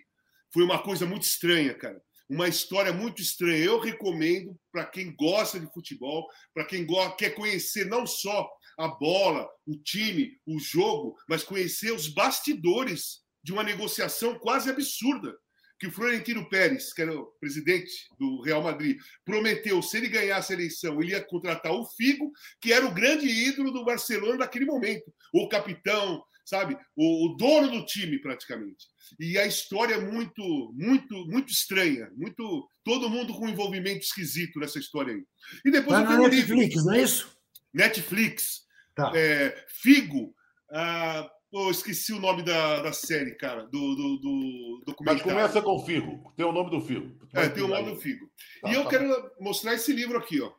foi 0.54 0.64
uma 0.64 0.82
coisa 0.82 1.06
muito 1.06 1.24
estranha, 1.24 1.74
cara. 1.74 2.02
Uma 2.30 2.48
história 2.48 2.92
muito 2.92 3.22
estranha. 3.22 3.64
Eu 3.64 3.80
recomendo 3.80 4.58
para 4.72 4.86
quem 4.86 5.16
gosta 5.16 5.60
de 5.60 5.72
futebol, 5.74 6.28
para 6.54 6.66
quem 6.66 6.86
quer 7.18 7.32
conhecer 7.32 7.86
não 7.86 8.06
só 8.06 8.50
a 8.78 8.88
bola, 8.88 9.48
o 9.66 9.78
time, 9.78 10.38
o 10.46 10.60
jogo, 10.60 11.16
mas 11.28 11.44
conhecer 11.44 11.92
os 11.92 12.08
bastidores 12.08 13.22
de 13.44 13.54
uma 13.54 13.64
negociação 13.64 14.38
quase 14.38 14.70
absurda 14.70 15.36
que 15.80 15.88
o 15.88 15.92
Florentino 15.92 16.50
Pérez, 16.50 16.92
que 16.92 17.02
era 17.02 17.18
o 17.18 17.26
presidente 17.40 17.92
do 18.20 18.42
Real 18.42 18.64
Madrid, 18.64 18.98
prometeu, 19.24 19.82
se 19.82 19.98
ele 19.98 20.10
ganhasse 20.10 20.52
a 20.52 20.56
eleição, 20.56 21.00
ele 21.02 21.12
ia 21.12 21.24
contratar 21.24 21.72
o 21.72 21.86
Figo, 21.86 22.32
que 22.60 22.74
era 22.74 22.86
o 22.86 22.94
grande 22.94 23.28
ídolo 23.28 23.72
do 23.72 23.86
Barcelona 23.86 24.38
naquele 24.38 24.66
momento, 24.66 25.14
o 25.34 25.48
capitão, 25.48 26.24
sabe, 26.48 26.78
o, 26.96 27.26
o 27.26 27.36
dono 27.36 27.70
do 27.70 27.86
time 27.86 28.20
praticamente. 28.22 28.86
E 29.20 29.38
a 29.38 29.46
história 29.46 29.96
é 29.96 30.00
muito, 30.00 30.74
muito, 30.74 31.26
muito 31.28 31.52
estranha, 31.52 32.10
muito 32.16 32.68
todo 32.84 33.10
mundo 33.10 33.34
com 33.34 33.46
um 33.46 33.50
envolvimento 33.50 34.00
esquisito 34.00 34.60
nessa 34.60 34.80
história 34.80 35.14
aí. 35.14 35.24
E 35.66 35.72
depois 35.72 36.00
eu 36.00 36.06
na 36.06 36.18
no 36.18 36.28
livro. 36.28 36.56
Netflix, 36.56 36.86
não 36.86 36.94
é 36.94 37.02
isso? 37.02 37.38
Netflix, 37.74 38.66
Tá. 38.96 39.12
é, 39.16 39.66
Figo. 39.68 40.34
Ah, 40.72 41.30
pô, 41.52 41.70
esqueci 41.70 42.14
o 42.14 42.20
nome 42.20 42.44
da, 42.44 42.82
da 42.82 42.92
série, 42.92 43.36
cara, 43.36 43.64
do, 43.66 43.70
do, 43.70 44.18
do 44.18 44.78
Mas 44.78 44.86
documentário. 44.86 45.24
começa 45.24 45.62
com 45.62 45.76
o 45.76 45.86
Figo. 45.86 46.34
Tem 46.36 46.46
o 46.46 46.52
nome 46.52 46.72
do 46.72 46.82
Figo. 46.82 47.16
É, 47.34 47.48
tem 47.50 47.64
o 47.64 47.68
nome 47.68 47.92
do 47.92 48.00
Figo. 48.02 48.30
Tá, 48.62 48.72
e 48.72 48.74
eu 48.74 48.84
tá 48.86 48.90
quero 48.90 49.32
mostrar 49.40 49.74
esse 49.76 49.94
livro 49.94 50.18
aqui, 50.18 50.42
ó. 50.42 50.52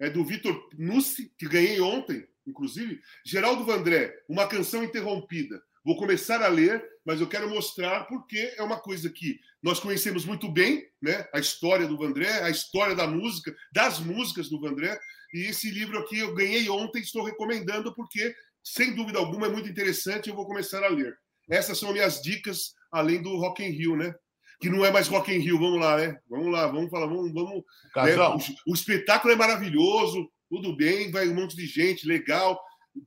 É 0.00 0.08
do 0.08 0.24
Vitor 0.24 0.68
Nussi, 0.78 1.30
que 1.36 1.48
ganhei 1.48 1.80
ontem, 1.80 2.26
inclusive. 2.48 3.00
Geraldo 3.24 3.64
Vandré, 3.64 4.14
Uma 4.28 4.46
Canção 4.46 4.82
Interrompida. 4.82 5.62
Vou 5.84 5.96
começar 5.96 6.42
a 6.42 6.48
ler, 6.48 6.84
mas 7.04 7.20
eu 7.20 7.26
quero 7.26 7.48
mostrar 7.48 8.04
porque 8.04 8.52
é 8.56 8.62
uma 8.62 8.78
coisa 8.78 9.08
que 9.08 9.40
nós 9.62 9.80
conhecemos 9.80 10.24
muito 10.24 10.46
bem, 10.46 10.86
né? 11.00 11.26
A 11.32 11.38
história 11.38 11.86
do 11.86 11.96
Vandré, 11.96 12.42
a 12.42 12.50
história 12.50 12.94
da 12.94 13.06
música, 13.06 13.56
das 13.72 13.98
músicas 13.98 14.48
do 14.48 14.60
Vandré. 14.60 14.98
E 15.32 15.46
esse 15.46 15.70
livro 15.70 15.98
aqui 15.98 16.18
eu 16.18 16.34
ganhei 16.34 16.68
ontem, 16.68 17.00
estou 17.00 17.24
recomendando 17.24 17.94
porque, 17.94 18.34
sem 18.62 18.94
dúvida 18.94 19.18
alguma, 19.18 19.46
é 19.46 19.50
muito 19.50 19.68
interessante. 19.68 20.28
Eu 20.28 20.36
vou 20.36 20.46
começar 20.46 20.84
a 20.84 20.88
ler. 20.88 21.16
Essas 21.48 21.78
são 21.78 21.92
minhas 21.92 22.20
dicas, 22.20 22.74
além 22.92 23.22
do 23.22 23.36
Rock 23.36 23.64
in 23.64 23.70
Rio, 23.70 23.96
né? 23.96 24.14
Que 24.60 24.68
não 24.68 24.84
é 24.84 24.90
mais 24.90 25.08
Rock 25.08 25.32
in 25.32 25.38
Rio, 25.38 25.58
vamos 25.58 25.80
lá, 25.80 25.96
né? 25.96 26.18
Vamos 26.28 26.52
lá, 26.52 26.66
vamos 26.66 26.90
falar, 26.90 27.06
vamos, 27.06 27.32
vamos. 27.32 27.64
Né? 27.96 28.16
O, 28.66 28.72
o 28.72 28.74
espetáculo 28.74 29.32
é 29.32 29.36
maravilhoso, 29.36 30.30
tudo 30.48 30.76
bem, 30.76 31.10
vai 31.10 31.28
um 31.28 31.34
monte 31.34 31.56
de 31.56 31.66
gente, 31.66 32.06
legal. 32.06 32.60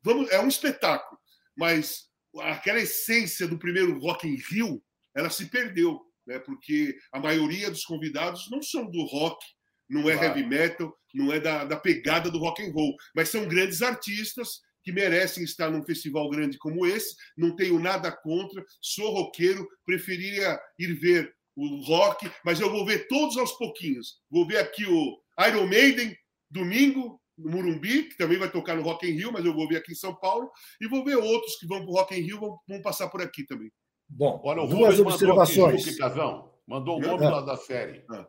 Vamos, 0.04 0.30
é 0.30 0.40
um 0.40 0.48
espetáculo, 0.48 1.20
mas 1.58 2.06
aquela 2.40 2.80
essência 2.80 3.48
do 3.48 3.60
primeiro 3.60 4.00
Rock 4.00 4.28
in 4.28 4.38
Rio, 4.50 4.82
ela 5.16 5.30
se 5.30 5.48
perdeu, 5.48 6.00
né? 6.26 6.40
Porque 6.40 6.96
a 7.12 7.20
maioria 7.20 7.70
dos 7.70 7.84
convidados 7.84 8.50
não 8.50 8.62
são 8.62 8.90
do 8.90 9.04
rock, 9.04 9.44
não 9.90 10.10
é 10.10 10.14
claro. 10.16 10.40
heavy 10.40 10.48
metal, 10.48 10.96
não 11.14 11.32
é 11.32 11.40
da, 11.40 11.66
da 11.66 11.76
pegada 11.76 12.32
do 12.32 12.40
rock 12.40 12.64
and 12.64 12.72
roll, 12.72 12.96
mas 13.16 13.30
são 13.30 13.48
grandes 13.48 13.82
artistas 13.82 14.62
que 14.84 14.92
merecem 14.92 15.44
estar 15.44 15.70
num 15.70 15.84
festival 15.84 16.30
grande 16.30 16.58
como 16.58 16.86
esse. 16.86 17.16
Não 17.38 17.56
tenho 17.56 17.80
nada 17.80 18.12
contra, 18.12 18.64
sou 18.82 19.12
roqueiro, 19.12 19.68
preferiria 19.86 20.60
ir 20.80 20.94
ver 20.94 21.34
o 21.56 21.84
rock, 21.84 22.32
mas 22.46 22.60
eu 22.60 22.72
vou 22.72 22.86
ver 22.86 23.08
todos 23.08 23.38
aos 23.38 23.52
pouquinhos. 23.58 24.20
Vou 24.30 24.48
ver 24.48 24.58
aqui 24.58 24.86
o 24.86 25.18
Iron 25.48 25.68
Maiden, 25.68 26.16
domingo, 26.50 27.21
no 27.44 27.52
Murumbi, 27.52 28.04
que 28.04 28.18
também 28.18 28.38
vai 28.38 28.50
tocar 28.50 28.76
no 28.76 28.84
Rock 28.84 29.08
in 29.08 29.14
Rio, 29.14 29.32
mas 29.32 29.46
eu 29.46 29.54
vou 29.54 29.68
ver 29.68 29.78
aqui 29.78 29.92
em 29.92 29.96
São 29.96 30.16
Paulo, 30.16 30.50
e 30.80 30.88
vou 30.88 31.04
ver 31.04 31.16
outros 31.16 31.56
que 31.58 31.68
vão 31.68 31.80
para 31.80 31.90
o 31.90 31.94
Rock 31.94 32.16
in 32.16 32.22
Rio, 32.22 32.40
vão, 32.40 32.60
vão, 32.68 32.82
passar 32.82 33.10
por 33.10 33.22
aqui 33.22 33.46
também. 33.46 33.72
Bom, 34.08 34.42
Olha, 34.44 34.68
duas 34.68 35.00
observações. 35.00 35.88
Aqui, 35.88 35.98
Casão, 35.98 36.52
mandou 36.68 36.98
o 36.98 37.02
nome 37.02 37.26
é. 37.26 37.46
da 37.46 37.58
série. 37.58 38.04
É. 38.14 38.26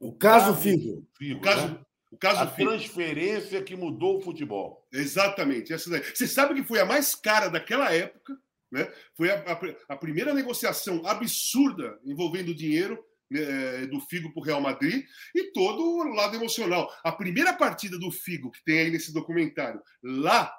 O 0.00 0.12
caso 0.12 0.54
Figo. 0.54 1.06
Figo 1.16 1.38
o 1.38 1.42
caso, 1.42 1.68
né? 1.68 1.80
o 2.12 2.16
caso 2.16 2.40
a 2.40 2.46
Figo. 2.46 2.70
transferência 2.70 3.62
que 3.62 3.76
mudou 3.76 4.18
o 4.18 4.20
futebol. 4.20 4.86
Exatamente. 4.92 5.72
Essa 5.72 5.90
daí. 5.90 6.02
Você 6.02 6.26
sabe 6.26 6.54
que 6.54 6.62
foi 6.66 6.80
a 6.80 6.86
mais 6.86 7.14
cara 7.14 7.48
daquela 7.48 7.92
época, 7.92 8.38
né? 8.70 8.90
Foi 9.16 9.30
a, 9.30 9.42
a, 9.52 9.94
a 9.94 9.96
primeira 9.96 10.32
negociação 10.32 11.02
absurda 11.04 11.98
envolvendo 12.04 12.54
dinheiro 12.54 13.02
né, 13.30 13.86
do 13.86 14.00
Figo 14.00 14.32
para 14.32 14.40
o 14.40 14.44
Real 14.44 14.60
Madrid 14.60 15.04
e 15.34 15.52
todo 15.52 15.82
o 15.82 16.14
lado 16.14 16.36
emocional. 16.36 16.90
A 17.04 17.12
primeira 17.12 17.52
partida 17.52 17.98
do 17.98 18.10
Figo, 18.10 18.50
que 18.50 18.62
tem 18.64 18.80
aí 18.80 18.90
nesse 18.90 19.12
documentário, 19.12 19.80
lá 20.02 20.52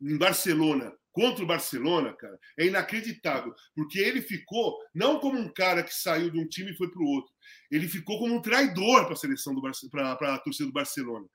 em 0.00 0.16
Barcelona, 0.16 0.92
contra 1.18 1.42
o 1.42 1.46
Barcelona, 1.46 2.14
cara, 2.14 2.38
é 2.56 2.66
inacreditável, 2.66 3.52
porque 3.74 3.98
ele 3.98 4.22
ficou 4.22 4.78
não 4.94 5.18
como 5.18 5.36
um 5.36 5.52
cara 5.52 5.82
que 5.82 5.92
saiu 5.92 6.30
de 6.30 6.38
um 6.38 6.46
time 6.46 6.70
e 6.70 6.76
foi 6.76 6.88
para 6.88 7.02
o 7.02 7.06
outro, 7.06 7.32
ele 7.70 7.88
ficou 7.88 8.20
como 8.20 8.36
um 8.36 8.40
traidor 8.40 9.04
para 9.04 9.14
a 9.14 9.16
seleção 9.16 9.52
do 9.52 9.60
para 9.90 10.34
a 10.34 10.38
torcida 10.38 10.66
do 10.66 10.72
Barcelona, 10.72 11.26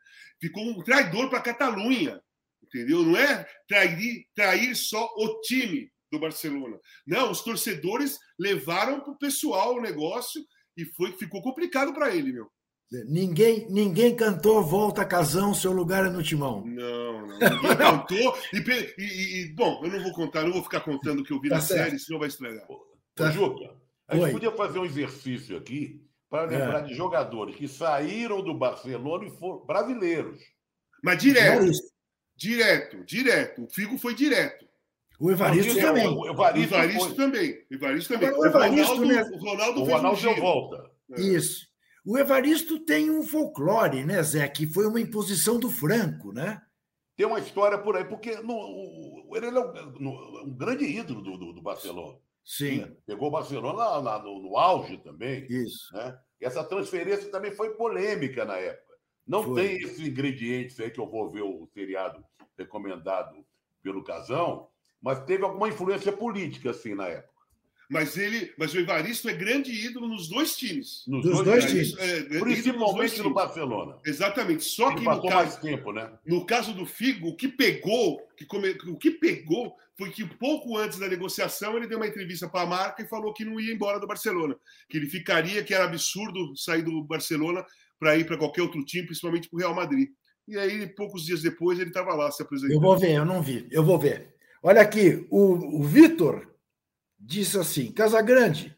ficou 0.42 0.64
um 0.64 0.82
traidor 0.84 1.30
para 1.30 1.40
a 1.40 1.44
Catalunha, 1.44 2.22
entendeu? 2.64 3.04
Não 3.04 3.18
é 3.18 3.46
trair, 3.68 4.26
trair 4.34 4.74
só 4.74 5.06
o 5.18 5.42
time 5.42 5.92
do 6.10 6.18
Barcelona, 6.18 6.80
não, 7.06 7.30
os 7.30 7.42
torcedores 7.42 8.18
levaram 8.40 9.02
para 9.02 9.12
o 9.12 9.18
pessoal 9.18 9.76
o 9.76 9.82
negócio 9.82 10.42
e 10.78 10.86
foi 10.86 11.12
ficou 11.14 11.42
complicado 11.42 11.94
para 11.94 12.16
ele, 12.16 12.32
meu. 12.32 12.50
Ninguém, 13.08 13.68
ninguém 13.70 14.16
cantou 14.16 14.64
Volta 14.64 15.04
Casão, 15.04 15.54
seu 15.54 15.72
lugar 15.72 16.06
é 16.06 16.10
no 16.10 16.22
timão. 16.22 16.64
Não, 16.66 17.26
não. 17.26 17.40
Ninguém 17.40 17.76
cantou. 17.78 18.38
E, 18.54 18.58
e, 18.98 19.42
e, 19.42 19.54
bom, 19.56 19.82
eu 19.84 19.90
não 19.90 20.04
vou 20.04 20.14
contar, 20.14 20.44
não 20.44 20.54
vou 20.54 20.64
ficar 20.64 20.82
contando 20.82 21.22
o 21.22 21.24
que 21.24 21.34
eu 21.34 21.42
vi 21.42 21.50
tá 21.50 21.56
na 21.56 21.62
certo. 21.62 21.86
série, 21.86 22.00
senão 22.00 22.20
vai 22.20 22.28
estragar. 22.28 22.68
Tá. 23.16 23.32
Juca, 23.32 23.76
a 24.08 24.16
gente 24.16 24.26
Oi. 24.26 24.32
podia 24.32 24.52
fazer 24.52 24.80
um 24.80 24.86
exercício 24.86 25.58
aqui 25.58 26.04
para 26.30 26.44
lembrar 26.44 26.80
é. 26.80 26.84
de 26.84 26.94
jogadores 26.94 27.56
que 27.56 27.68
saíram 27.68 28.44
do 28.44 28.54
Barcelona 28.54 29.26
e 29.26 29.32
foram 29.32 29.66
brasileiros. 29.66 30.40
Mas 31.04 31.22
direto. 31.22 31.72
Direto, 32.36 33.04
direto. 33.06 33.64
O 33.64 33.70
Figo 33.70 33.98
foi 33.98 34.14
direto. 34.14 34.66
O 35.20 35.32
Evaristo 35.32 35.76
também. 35.80 36.08
O 36.08 36.28
Evaristo, 36.28 36.74
o 36.74 36.78
Evaristo 36.78 37.16
também. 37.16 37.66
O 37.70 37.76
Evaristo 37.76 38.14
também. 38.14 38.32
o 38.32 38.46
Evaristo, 38.46 38.94
o 38.94 38.98
Ronaldo, 38.98 39.06
né? 39.06 39.24
o 39.24 39.38
Ronaldo, 39.38 39.82
o 39.82 39.84
Ronaldo 39.86 40.22
deu 40.22 40.36
volta. 40.36 40.92
É. 41.12 41.22
Isso. 41.22 41.68
O 42.06 42.18
Evaristo 42.18 42.80
tem 42.80 43.10
um 43.10 43.24
folclore, 43.24 44.04
né, 44.04 44.22
Zé? 44.22 44.48
Que 44.48 44.68
foi 44.68 44.86
uma 44.86 45.00
imposição 45.00 45.58
do 45.60 45.70
Franco, 45.70 46.34
né? 46.34 46.62
Tem 47.16 47.26
uma 47.26 47.40
história 47.40 47.78
por 47.78 47.96
aí, 47.96 48.04
porque 48.04 48.36
no, 48.38 49.32
ele 49.36 49.46
é 49.46 49.52
um, 49.52 50.44
um 50.46 50.56
grande 50.56 50.86
ídolo 50.86 51.22
do, 51.22 51.38
do, 51.38 51.54
do 51.54 51.62
Barcelona. 51.62 52.18
Sim. 52.44 52.80
Né? 52.80 52.92
Pegou 53.06 53.30
o 53.30 53.32
Barcelona 53.32 54.02
na, 54.02 54.20
no, 54.20 54.42
no, 54.42 54.58
auge 54.58 54.98
também. 54.98 55.46
Isso. 55.50 55.96
Né? 55.96 56.18
E 56.42 56.46
essa 56.46 56.64
transferência 56.64 57.30
também 57.30 57.52
foi 57.52 57.76
polêmica 57.76 58.44
na 58.44 58.58
época. 58.58 58.94
Não 59.26 59.44
foi. 59.44 59.62
tem 59.62 59.84
esses 59.84 60.00
ingredientes 60.00 60.80
aí 60.80 60.92
que 60.92 61.00
eu 61.00 61.08
vou 61.08 61.30
ver 61.30 61.44
o 61.44 61.68
seriado 61.74 62.24
recomendado 62.58 63.46
pelo 63.82 64.04
Casão, 64.04 64.68
mas 65.04 65.24
teve 65.26 65.44
alguma 65.44 65.68
influência 65.68 66.14
política, 66.14 66.72
assim, 66.72 66.96
na 66.96 67.08
época. 67.08 67.34
Mas 67.90 68.18
ele, 68.18 68.52
mas 68.58 68.74
o 68.74 68.80
Evaristo 68.80 69.30
é 69.30 69.34
grande 69.34 69.72
ídolo 69.72 70.08
nos 70.08 70.30
dois 70.30 70.56
times. 70.56 71.04
Nos 71.06 71.24
dois, 71.24 71.44
dois 71.44 71.66
times. 71.66 71.96
É, 72.00 72.40
Principalmente 72.40 73.22
no 73.22 73.34
Barcelona. 73.34 74.00
Exatamente. 74.06 74.64
Só 74.64 74.90
ele 74.90 75.02
que 75.02 75.06
no 75.06 75.22
caso, 75.22 75.36
mais 75.36 75.58
tempo, 75.58 75.92
né? 75.92 76.12
No 76.26 76.46
caso 76.46 76.74
do 76.74 76.86
Figo, 76.86 77.28
o 77.28 77.36
que 77.36 77.48
pegou, 77.48 78.20
que 78.38 78.46
come, 78.46 78.70
o 78.88 78.98
que 78.98 79.12
pegou 79.12 79.76
foi 79.96 80.10
que 80.10 80.26
pouco 80.26 80.78
antes 80.78 80.98
da 80.98 81.08
negociação 81.08 81.78
ele 81.78 81.86
deu 81.86 81.98
uma 81.98 82.08
entrevista 82.08 82.48
para 82.48 82.62
a 82.62 82.66
marca 82.66 83.04
e 83.04 83.08
falou 83.08 83.34
que 83.34 83.46
não 83.46 83.60
ia 83.60 83.74
embora 83.74 84.00
do 84.00 84.08
Barcelona, 84.08 84.56
que 84.90 84.98
ele 84.98 85.08
ficaria, 85.08 85.64
que 85.64 85.74
era 85.74 85.84
absurdo 85.84 86.56
sair 86.56 86.82
do 86.82 87.04
Barcelona 87.04 87.64
para 88.00 88.18
ir 88.18 88.26
para 88.26 88.38
qualquer 88.38 88.64
outro 88.64 88.84
time, 88.84 89.06
principalmente 89.06 89.50
para 89.50 89.58
o 89.58 89.60
Real 89.60 89.76
Madrid. 89.76 90.10
E 90.48 90.58
aí, 90.58 90.88
poucos 90.88 91.26
dias 91.26 91.42
depois, 91.42 91.80
ele 91.80 91.90
estava 91.90 92.14
lá 92.16 92.32
se 92.32 92.42
apresentando. 92.42 92.76
Eu 92.76 92.82
vou 92.82 92.98
ver, 92.98 93.12
eu 93.12 93.26
não 93.26 93.42
vi, 93.42 93.68
eu 93.72 93.84
vou 93.84 94.00
ver. 94.00 94.33
Olha 94.66 94.82
aqui, 94.82 95.28
o, 95.30 95.82
o 95.82 95.84
Vitor 95.84 96.50
disse 97.20 97.60
assim: 97.60 97.92
Casagrande, 97.92 98.74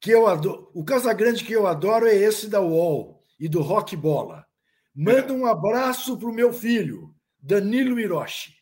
que 0.00 0.10
eu 0.10 0.26
adoro, 0.26 0.68
o 0.74 0.84
Casagrande 0.84 1.44
que 1.44 1.52
eu 1.52 1.68
adoro 1.68 2.04
é 2.08 2.16
esse 2.16 2.48
da 2.48 2.60
UOL 2.60 3.24
e 3.38 3.48
do 3.48 3.62
Rock 3.62 3.96
Bola. 3.96 4.44
Manda 4.92 5.32
um 5.32 5.46
abraço 5.46 6.18
pro 6.18 6.34
meu 6.34 6.52
filho, 6.52 7.14
Danilo 7.40 8.00
Hiroshi. 8.00 8.56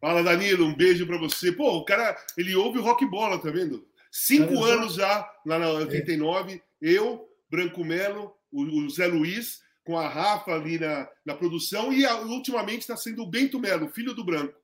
Fala, 0.00 0.24
Danilo, 0.24 0.66
um 0.66 0.74
beijo 0.74 1.06
para 1.06 1.18
você. 1.18 1.52
Pô, 1.52 1.78
o 1.78 1.84
cara, 1.84 2.16
ele 2.36 2.56
ouve 2.56 2.80
o 2.80 2.82
Rock 2.82 3.06
Bola, 3.06 3.40
tá 3.40 3.50
vendo? 3.50 3.86
Cinco 4.10 4.64
anos 4.64 4.94
já, 4.94 5.28
lá 5.46 5.58
na 5.58 5.70
89, 5.70 6.54
é. 6.54 6.60
eu, 6.80 7.28
Branco 7.48 7.84
Melo, 7.84 8.34
o, 8.52 8.90
Zé 8.90 9.06
Luiz, 9.06 9.60
com 9.84 9.96
a 9.96 10.08
Rafa 10.08 10.52
ali 10.52 10.78
na, 10.78 11.08
na 11.24 11.34
produção, 11.34 11.92
e 11.92 12.04
a, 12.04 12.20
ultimamente 12.22 12.80
está 12.80 12.96
sendo 12.96 13.22
o 13.22 13.30
Bento 13.30 13.58
Melo, 13.58 13.88
filho 13.88 14.14
do 14.14 14.24
Branco. 14.24 14.63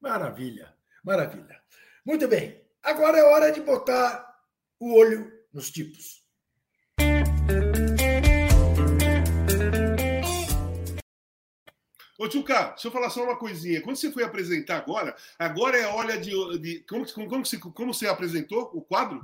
Maravilha, 0.00 0.72
maravilha. 1.02 1.60
Muito 2.04 2.28
bem, 2.28 2.62
agora 2.82 3.18
é 3.18 3.24
hora 3.24 3.50
de 3.50 3.60
botar 3.60 4.38
o 4.78 4.94
olho 4.94 5.32
nos 5.52 5.70
tipos. 5.70 6.22
Ô, 12.16 12.28
Tchuca, 12.28 12.70
deixa 12.70 12.88
eu 12.88 12.92
falar 12.92 13.10
só 13.10 13.22
uma 13.24 13.36
coisinha. 13.36 13.80
Quando 13.80 13.96
você 13.96 14.10
foi 14.10 14.24
apresentar 14.24 14.78
agora, 14.78 15.16
agora 15.38 15.76
é 15.76 15.86
olha 15.86 16.18
de. 16.18 16.30
de 16.58 16.80
como, 16.80 17.06
como, 17.12 17.28
como, 17.28 17.46
você, 17.46 17.58
como 17.58 17.94
você 17.94 18.06
apresentou 18.08 18.70
o 18.74 18.80
quadro? 18.80 19.20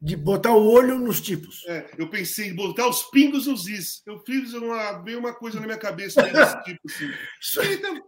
De 0.00 0.14
botar 0.14 0.52
o 0.52 0.68
olho 0.70 0.98
nos 0.98 1.20
tipos. 1.20 1.64
É, 1.66 1.90
eu 1.96 2.08
pensei 2.08 2.48
em 2.48 2.54
botar 2.54 2.86
os 2.86 3.02
pingos 3.04 3.46
nos 3.46 3.66
is. 3.66 4.02
Eu 4.06 4.20
fiz 4.20 4.52
uma, 4.54 5.02
veio 5.02 5.18
uma 5.18 5.34
coisa 5.34 5.58
na 5.58 5.66
minha 5.66 5.78
cabeça 5.78 6.22
desse 6.22 6.62
tipo. 6.64 6.80
Assim. 6.86 7.10
Então, 7.72 8.02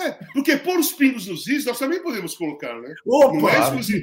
é, 0.00 0.12
porque 0.34 0.56
pôr 0.56 0.78
os 0.78 0.92
pingos 0.92 1.26
nos 1.26 1.46
is 1.46 1.64
nós 1.64 1.78
também 1.78 2.02
podemos 2.02 2.34
colocar, 2.34 2.78
né? 2.80 2.94
Opa, 3.06 3.32
não, 3.38 3.48
é 3.48 3.58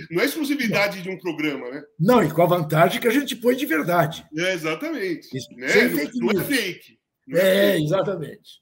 não, 0.10 0.22
é 0.22 0.26
exclusividade 0.26 1.02
de 1.02 1.10
um 1.10 1.18
programa, 1.18 1.70
né? 1.70 1.84
Não, 2.00 2.24
e 2.24 2.32
com 2.32 2.42
a 2.42 2.48
vantagem 2.48 3.00
que 3.00 3.08
a 3.08 3.12
gente 3.12 3.36
põe 3.36 3.56
de 3.56 3.68
verdade. 3.68 4.26
É, 4.36 4.54
exatamente. 4.54 5.30
né? 5.56 5.68
Sem 5.68 5.90
não, 5.90 5.98
fake 5.98 6.20
não 6.20 6.32
é 6.32 6.44
fake. 6.44 7.00
Não 7.28 7.40
é, 7.40 7.42
é 7.42 7.72
fake. 7.74 7.86
exatamente. 7.86 8.62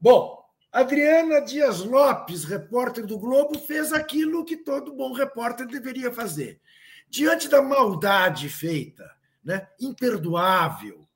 Bom, 0.00 0.42
Adriana 0.72 1.40
Dias 1.40 1.80
Lopes, 1.80 2.44
repórter 2.44 3.06
do 3.06 3.18
Globo, 3.18 3.58
fez 3.58 3.92
aquilo 3.92 4.44
que 4.44 4.56
todo 4.56 4.96
bom 4.96 5.12
repórter 5.12 5.66
deveria 5.66 6.10
fazer. 6.10 6.60
Diante 7.08 7.46
da 7.46 7.60
maldade 7.60 8.48
feita, 8.48 9.04
né, 9.44 9.68
imperdoável, 9.78 11.06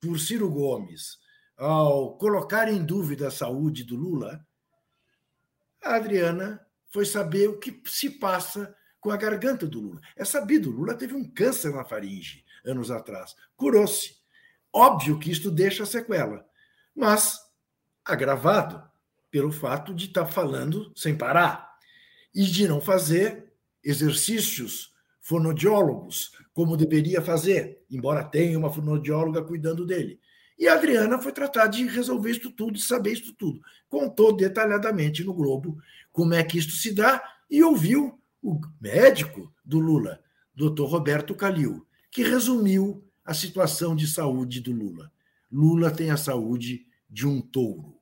por 0.00 0.20
Ciro 0.20 0.48
Gomes, 0.48 1.18
ao 1.56 2.16
colocar 2.16 2.68
em 2.68 2.84
dúvida 2.84 3.28
a 3.28 3.30
saúde 3.30 3.82
do 3.82 3.96
Lula, 3.96 4.45
a 5.86 5.96
Adriana 5.96 6.60
foi 6.90 7.04
saber 7.04 7.48
o 7.48 7.58
que 7.58 7.80
se 7.86 8.10
passa 8.10 8.74
com 9.00 9.10
a 9.10 9.16
garganta 9.16 9.66
do 9.66 9.80
Lula. 9.80 10.00
É 10.16 10.24
sabido, 10.24 10.70
Lula 10.70 10.94
teve 10.94 11.14
um 11.14 11.24
câncer 11.24 11.72
na 11.72 11.84
faringe 11.84 12.44
anos 12.64 12.90
atrás. 12.90 13.34
Curou-se. 13.56 14.16
Óbvio 14.72 15.18
que 15.18 15.30
isto 15.30 15.50
deixa 15.50 15.86
sequela, 15.86 16.44
mas 16.94 17.38
agravado 18.04 18.82
pelo 19.30 19.50
fato 19.52 19.94
de 19.94 20.06
estar 20.06 20.24
tá 20.24 20.30
falando 20.30 20.92
sem 20.94 21.16
parar 21.16 21.76
e 22.34 22.44
de 22.44 22.68
não 22.68 22.80
fazer 22.80 23.52
exercícios 23.82 24.92
fonodiólogos, 25.20 26.32
como 26.52 26.76
deveria 26.76 27.20
fazer, 27.22 27.84
embora 27.90 28.24
tenha 28.24 28.58
uma 28.58 28.72
fonodióloga 28.72 29.42
cuidando 29.42 29.86
dele. 29.86 30.20
E 30.58 30.66
a 30.68 30.74
Adriana 30.74 31.20
foi 31.20 31.32
tratar 31.32 31.66
de 31.66 31.86
resolver 31.86 32.30
isso 32.30 32.50
tudo, 32.50 32.72
de 32.72 32.82
saber 32.82 33.12
isso 33.12 33.34
tudo. 33.34 33.60
Contou 33.88 34.34
detalhadamente 34.34 35.22
no 35.22 35.34
Globo 35.34 35.78
como 36.12 36.34
é 36.34 36.42
que 36.42 36.58
isso 36.58 36.76
se 36.76 36.92
dá 36.92 37.22
e 37.50 37.62
ouviu 37.62 38.18
o 38.42 38.60
médico 38.80 39.52
do 39.64 39.78
Lula, 39.78 40.20
doutor 40.54 40.86
Roberto 40.86 41.34
Calil, 41.34 41.86
que 42.10 42.22
resumiu 42.22 43.04
a 43.24 43.34
situação 43.34 43.94
de 43.94 44.06
saúde 44.06 44.60
do 44.60 44.72
Lula. 44.72 45.12
Lula 45.52 45.90
tem 45.90 46.10
a 46.10 46.16
saúde 46.16 46.86
de 47.08 47.26
um 47.26 47.40
touro. 47.40 47.96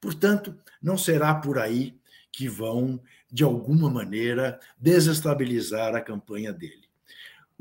Portanto, 0.00 0.58
não 0.82 0.98
será 0.98 1.34
por 1.34 1.58
aí 1.58 1.98
que 2.32 2.48
vão, 2.48 3.00
de 3.30 3.44
alguma 3.44 3.90
maneira, 3.90 4.58
desestabilizar 4.78 5.94
a 5.94 6.00
campanha 6.00 6.52
dele. 6.52 6.89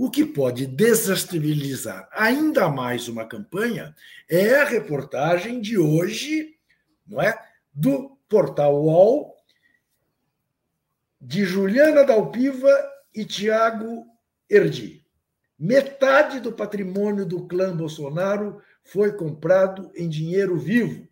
O 0.02 0.10
que 0.10 0.24
pode 0.24 0.66
desestabilizar 0.66 2.08
ainda 2.14 2.70
mais 2.70 3.10
uma 3.10 3.26
campanha 3.26 3.94
é 4.30 4.56
a 4.56 4.64
reportagem 4.64 5.60
de 5.60 5.78
hoje, 5.78 6.56
não 7.06 7.22
é, 7.22 7.38
do 7.74 8.18
portal 8.30 8.82
UOL 8.82 9.36
de 11.20 11.44
Juliana 11.44 12.06
Dalpiva 12.06 12.74
e 13.14 13.26
Tiago 13.26 14.06
Erdi. 14.50 15.06
Metade 15.60 16.40
do 16.40 16.54
patrimônio 16.54 17.26
do 17.26 17.46
clã 17.46 17.76
Bolsonaro 17.76 18.62
foi 18.82 19.12
comprado 19.12 19.92
em 19.94 20.08
dinheiro 20.08 20.58
vivo. 20.58 21.10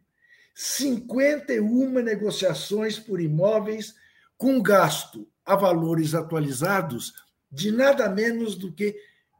51 0.55 1.89
negociações 2.01 2.97
por 2.97 3.19
imóveis 3.19 3.95
com 4.37 4.61
gasto 4.61 5.27
a 5.45 5.57
valores 5.57 6.15
atualizados 6.15 7.26
de 7.51 7.71
nada 7.71 8.09
menos 8.09 8.55
do 8.55 8.71
que 8.71 8.95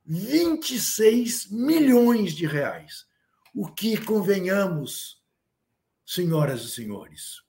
26 0.06 1.50
milhões 1.52 2.34
de 2.34 2.46
reais. 2.46 3.06
O 3.54 3.68
que, 3.68 3.98
convenhamos, 3.98 5.22
senhoras 6.06 6.62
e 6.62 6.70
senhores, 6.70 7.42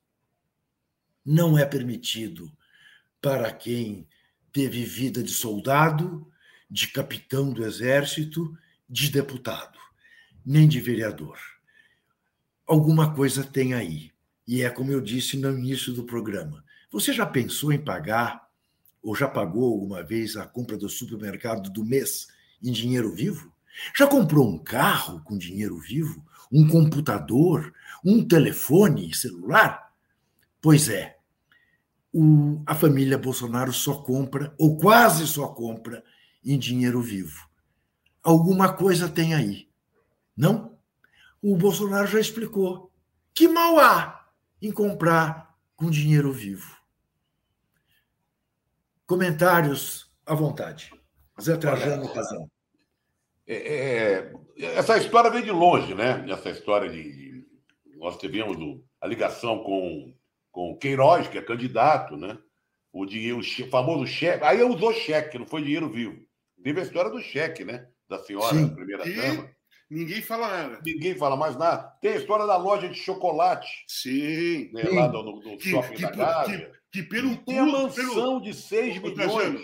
não 1.25 1.59
é 1.59 1.65
permitido 1.65 2.51
para 3.21 3.53
quem 3.53 4.09
teve 4.53 4.85
vida 4.85 5.23
de 5.23 5.33
soldado, 5.33 6.27
de 6.71 6.89
capitão 6.89 7.53
do 7.53 7.65
exército, 7.65 8.57
de 8.89 9.11
deputado, 9.11 9.79
nem 10.45 10.67
de 10.67 10.81
vereador. 10.81 11.39
Alguma 12.67 13.15
coisa 13.15 13.45
tem 13.45 13.75
aí. 13.75 14.11
E 14.47 14.63
é 14.63 14.71
como 14.71 14.91
eu 14.91 15.01
disse 15.01 15.37
no 15.37 15.51
início 15.51 15.93
do 15.93 16.05
programa. 16.05 16.65
Você 16.91 17.13
já 17.13 17.27
pensou 17.27 17.71
em 17.71 17.79
pagar 17.79 18.48
ou 19.03 19.15
já 19.15 19.29
pagou 19.29 19.73
alguma 19.73 20.03
vez 20.03 20.37
a 20.37 20.47
compra 20.47 20.77
do 20.77 20.89
supermercado 20.89 21.71
do 21.71 21.85
mês 21.85 22.29
em 22.63 22.73
dinheiro 22.73 23.13
vivo? 23.13 23.53
Já 23.97 24.07
comprou 24.07 24.49
um 24.49 24.59
carro 24.59 25.23
com 25.25 25.39
dinheiro 25.39 25.79
vivo? 25.79 26.25
Um 26.51 26.67
computador? 26.67 27.73
Um 28.05 28.27
telefone 28.27 29.15
celular? 29.15 29.93
Pois 30.61 30.89
é, 30.89 31.17
o, 32.13 32.63
a 32.67 32.75
família 32.75 33.19
Bolsonaro 33.19 33.73
só 33.73 33.95
compra, 33.95 34.55
ou 34.59 34.77
quase 34.77 35.27
só 35.27 35.49
compra, 35.49 36.03
em 36.45 36.59
dinheiro 36.59 37.01
vivo. 37.01 37.49
Alguma 38.23 38.73
coisa 38.73 39.09
tem 39.09 39.35
aí. 39.35 39.69
Não? 40.37 40.77
O 41.43 41.57
Bolsonaro 41.57 42.09
já 42.09 42.19
explicou. 42.19 42.91
Que 43.35 43.47
mal 43.47 43.79
há 43.79 44.29
em 44.61 44.73
comprar 44.73 45.55
com 45.77 45.91
dinheiro 45.91 46.33
vivo? 46.33 46.78
Comentários 49.09 50.13
à 50.27 50.35
vontade. 50.35 50.93
Zé 51.41 51.57
Trajano 51.57 52.13
Razão. 52.13 52.47
É, 53.47 53.55
é, 53.55 54.33
essa 54.77 54.99
história 54.99 55.31
vem 55.31 55.43
de 55.43 55.51
longe, 55.51 55.95
né? 55.95 56.27
Essa 56.29 56.51
história 56.51 56.91
de. 56.91 57.11
de 57.11 57.49
nós 57.97 58.19
tivemos 58.19 58.59
o, 58.59 58.85
a 59.01 59.07
ligação 59.07 59.65
com, 59.65 60.15
com 60.53 60.77
Queiroz, 60.77 61.27
que 61.27 61.39
é 61.39 61.43
candidato, 61.43 62.19
né? 62.19 62.37
O 62.93 63.07
dinheiro, 63.07 63.39
o 63.39 63.71
famoso 63.71 64.07
cheque. 64.07 64.45
Aí 64.45 64.63
usou 64.63 64.93
cheque, 64.93 65.39
não 65.39 65.47
foi 65.47 65.63
dinheiro 65.63 65.89
vivo. 65.89 66.23
Teve 66.63 66.81
a 66.81 66.83
história 66.83 67.11
do 67.11 67.23
cheque, 67.23 67.65
né? 67.65 67.89
Da 68.11 68.19
senhora, 68.19 68.55
Sim. 68.55 68.75
primeira-dama. 68.75 69.49
Ninguém 69.89 70.21
fala 70.21 70.49
nada. 70.49 70.81
Ninguém 70.85 71.15
fala 71.15 71.35
mais 71.35 71.57
nada. 71.57 71.97
Tem 72.03 72.13
a 72.13 72.17
história 72.17 72.45
da 72.45 72.59
loja 72.59 72.87
de 72.91 72.95
chocolate. 72.95 73.87
Sim. 73.89 74.71
Né, 74.71 74.83
Lá 74.83 75.09
no, 75.09 75.41
no 75.41 75.59
shopping 75.59 75.95
que, 75.95 76.03
da 76.03 76.11
Gávea. 76.11 76.78
Que, 76.93 77.03
que 77.03 77.09
pelo 77.09 77.37
tem 77.39 77.59
a 77.59 77.67
mansão 77.67 78.41
pelo, 78.41 78.41
de 78.41 78.55
6 78.55 79.03
milhões. 79.03 79.61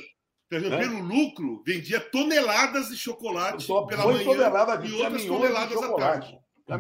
né? 0.51 0.79
Pelo 0.79 1.01
lucro, 1.01 1.63
vendia 1.67 1.99
toneladas 1.99 2.89
de 2.89 2.97
chocolate 2.97 3.65
Só 3.65 3.83
pela 3.83 4.07
manhã 4.07 4.25
tonelada 4.25 4.77
de 4.77 4.89
e 4.89 4.95
outras 4.95 5.25
toneladas 5.25 5.83
à 5.83 5.95
tarde. 5.95 6.39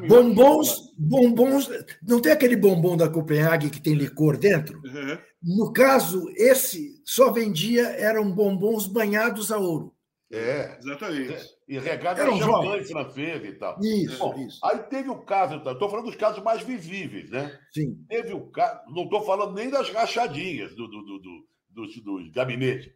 Bombons, 0.08 0.94
bombons, 0.96 1.68
não 2.02 2.18
tem 2.20 2.32
aquele 2.32 2.56
bombom 2.56 2.96
da 2.96 3.08
Copenhague 3.08 3.68
que 3.68 3.80
tem 3.80 3.92
licor 3.94 4.38
dentro? 4.38 4.80
Uhum. 4.82 5.18
No 5.42 5.72
caso, 5.74 6.24
esse 6.36 7.02
só 7.04 7.30
vendia 7.30 7.88
eram 7.88 8.30
bombons 8.32 8.86
banhados 8.86 9.52
a 9.52 9.58
ouro. 9.58 9.93
É. 10.32 10.78
Exatamente. 10.78 11.36
E 11.68 11.78
regado 11.78 12.22
a 12.22 12.36
champanhe 12.36 12.84
francês 12.84 13.44
e 13.44 13.52
tal. 13.52 13.78
Isso, 13.80 14.18
Bom, 14.18 14.38
isso. 14.38 14.58
Aí 14.64 14.78
teve 14.84 15.08
o 15.08 15.22
caso, 15.22 15.56
estou 15.56 15.88
falando 15.88 16.06
dos 16.06 16.16
casos 16.16 16.42
mais 16.42 16.62
visíveis, 16.62 17.30
né? 17.30 17.58
Sim. 17.72 18.04
Teve 18.08 18.32
o 18.32 18.50
caso, 18.50 18.80
não 18.90 19.04
estou 19.04 19.22
falando 19.22 19.54
nem 19.54 19.70
das 19.70 19.90
rachadinhas 19.90 20.74
do, 20.74 20.88
do, 20.88 21.02
do, 21.02 21.18
do 21.18 21.54
dos, 21.74 21.96
dos 22.02 22.30
gabinetes. 22.30 22.92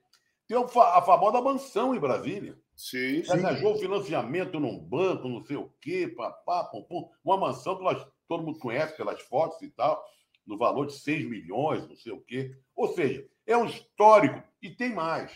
Tem 0.47 0.57
a 0.57 1.03
famosa 1.03 1.43
mansão 1.43 1.95
em 1.95 1.99
Brasília. 1.99 2.59
Sim. 2.75 3.23
Arranjou 3.29 3.77
financiamento 3.77 4.59
num 4.59 4.79
banco, 4.79 5.29
não 5.29 5.45
sei 5.45 5.57
o 5.57 5.71
quê, 5.81 6.09
papá, 6.09 6.65
pum, 6.65 6.83
pum. 6.85 7.09
Uma 7.25 7.37
mansão 7.37 7.77
que 7.77 7.83
nós, 7.83 8.07
todo 8.27 8.45
mundo 8.45 8.59
conhece 8.59 8.97
pelas 8.97 9.21
fotos 9.23 9.61
e 9.63 9.71
tal, 9.71 10.03
no 10.47 10.57
valor 10.57 10.87
de 10.87 10.95
6 10.95 11.29
milhões, 11.29 11.87
não 11.87 11.97
sei 11.97 12.13
o 12.13 12.21
quê. 12.21 12.57
Ou 12.75 12.95
seja, 12.95 13.29
é 13.47 13.57
um 13.57 13.67
histórico. 13.67 14.43
E 14.63 14.71
tem 14.71 14.95
mais. 14.95 15.33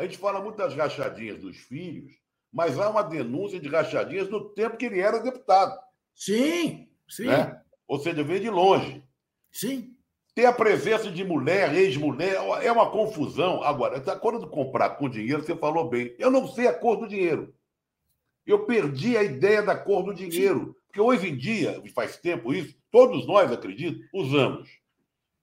A 0.00 0.04
gente 0.04 0.16
fala 0.16 0.40
muito 0.40 0.56
das 0.56 0.74
rachadinhas 0.74 1.40
dos 1.40 1.58
filhos, 1.58 2.14
mas 2.50 2.78
há 2.78 2.88
uma 2.88 3.02
denúncia 3.02 3.60
de 3.60 3.68
rachadinhas 3.68 4.30
no 4.30 4.48
tempo 4.48 4.78
que 4.78 4.86
ele 4.86 4.98
era 4.98 5.18
deputado. 5.20 5.78
Sim, 6.14 6.88
sim. 7.06 7.26
Né? 7.26 7.60
Ou 7.86 7.98
seja, 7.98 8.24
vem 8.24 8.40
de 8.40 8.48
longe. 8.48 9.04
Sim. 9.52 9.94
Ter 10.34 10.46
a 10.46 10.54
presença 10.54 11.10
de 11.10 11.22
mulher, 11.22 11.74
ex-mulher, 11.74 12.36
é 12.62 12.72
uma 12.72 12.90
confusão. 12.90 13.62
Agora, 13.62 14.00
tá, 14.00 14.16
quando 14.16 14.48
comprar 14.48 14.88
com 14.96 15.06
dinheiro, 15.06 15.44
você 15.44 15.54
falou 15.54 15.90
bem. 15.90 16.16
Eu 16.18 16.30
não 16.30 16.48
sei 16.48 16.66
a 16.66 16.72
cor 16.72 16.96
do 16.96 17.06
dinheiro. 17.06 17.54
Eu 18.46 18.64
perdi 18.64 19.18
a 19.18 19.22
ideia 19.22 19.62
da 19.62 19.76
cor 19.76 20.02
do 20.02 20.14
dinheiro. 20.14 20.68
Sim. 20.68 20.74
Porque 20.86 21.00
hoje 21.02 21.28
em 21.28 21.36
dia, 21.36 21.82
faz 21.94 22.16
tempo 22.16 22.54
isso, 22.54 22.74
todos 22.90 23.26
nós, 23.26 23.52
acredito, 23.52 24.02
usamos. 24.14 24.66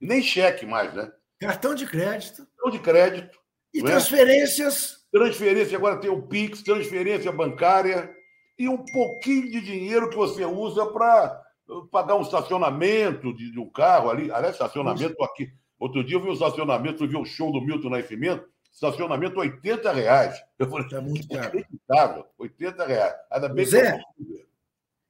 Nem 0.01 0.23
cheque 0.23 0.65
mais, 0.65 0.95
né? 0.95 1.11
Cartão 1.39 1.75
de 1.75 1.85
crédito. 1.85 2.37
Cartão 2.37 2.71
de 2.71 2.79
crédito. 2.79 3.36
E 3.73 3.81
né? 3.81 3.91
transferências. 3.91 5.05
Transferência, 5.11 5.77
agora 5.77 5.97
tem 5.97 6.09
o 6.09 6.21
Pix, 6.21 6.61
transferência 6.61 7.31
bancária 7.31 8.13
e 8.57 8.67
um 8.67 8.77
pouquinho 8.77 9.49
de 9.51 9.61
dinheiro 9.61 10.09
que 10.09 10.15
você 10.15 10.43
usa 10.45 10.85
para 10.87 11.41
pagar 11.91 12.15
um 12.15 12.21
estacionamento 12.21 13.33
de, 13.33 13.51
de, 13.51 13.59
um 13.59 13.69
carro 13.69 14.09
ali. 14.09 14.31
Aliás, 14.31 14.55
estacionamento 14.55 15.23
aqui. 15.23 15.51
Outro 15.79 16.03
dia 16.03 16.17
eu 16.17 16.21
vi 16.21 16.29
um 16.29 16.33
estacionamento, 16.33 17.03
eu 17.03 17.07
vi 17.07 17.15
o 17.15 17.25
show 17.25 17.51
do 17.51 17.61
Milton 17.61 17.89
Nascimento, 17.89 18.45
estacionamento 18.71 19.39
80 19.39 19.91
reais. 19.91 20.41
Eu 20.57 20.69
falei, 20.69 20.87
é 20.91 20.99
muito 20.99 21.27
caro. 21.87 22.25
80 22.37 22.85
reais. 22.85 23.15
Ainda 23.31 23.49
bem 23.49 23.65
Zé, 23.65 23.97
que... 24.17 24.45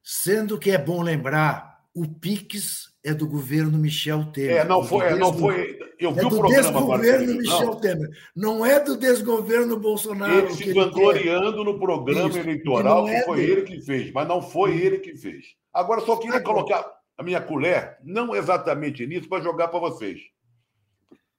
sendo 0.04 0.60
que 0.60 0.72
é 0.72 0.78
bom 0.78 1.02
lembrar, 1.02 1.86
o 1.94 2.08
Pix 2.08 2.94
é 3.08 3.14
do 3.14 3.26
governo 3.26 3.78
Michel 3.78 4.26
Temer. 4.34 4.58
É, 4.58 4.64
não 4.66 4.84
foi, 4.84 5.16
não 5.16 5.34
foi. 5.34 5.80
Eu 5.98 6.12
vi 6.12 6.20
é 6.20 6.26
o 6.26 6.30
do 6.30 6.38
programa 6.38 6.62
desgoverno 6.62 7.36
Michel 7.36 7.66
não. 7.68 7.80
Temer. 7.80 8.10
Não 8.36 8.66
é 8.66 8.80
do 8.80 8.98
desgoverno 8.98 9.80
Bolsonaro. 9.80 10.34
Ele 10.34 10.54
se 10.54 10.74
vangloriando 10.74 11.64
no 11.64 11.80
programa 11.80 12.30
Isso. 12.30 12.40
eleitoral 12.40 13.06
que 13.06 13.12
é 13.12 13.24
foi 13.24 13.38
dele. 13.38 13.52
ele 13.52 13.62
que 13.62 13.82
fez, 13.82 14.12
mas 14.12 14.28
não 14.28 14.42
foi 14.42 14.78
ele 14.78 15.00
que 15.00 15.16
fez. 15.16 15.56
Agora, 15.74 16.02
só 16.02 16.18
queria 16.18 16.42
colocar 16.42 16.86
a 17.18 17.24
minha 17.24 17.40
colher, 17.40 17.98
não 18.04 18.36
exatamente 18.36 19.08
nisso, 19.08 19.30
para 19.30 19.42
jogar 19.42 19.70
para 19.70 19.80
vocês. 19.80 20.20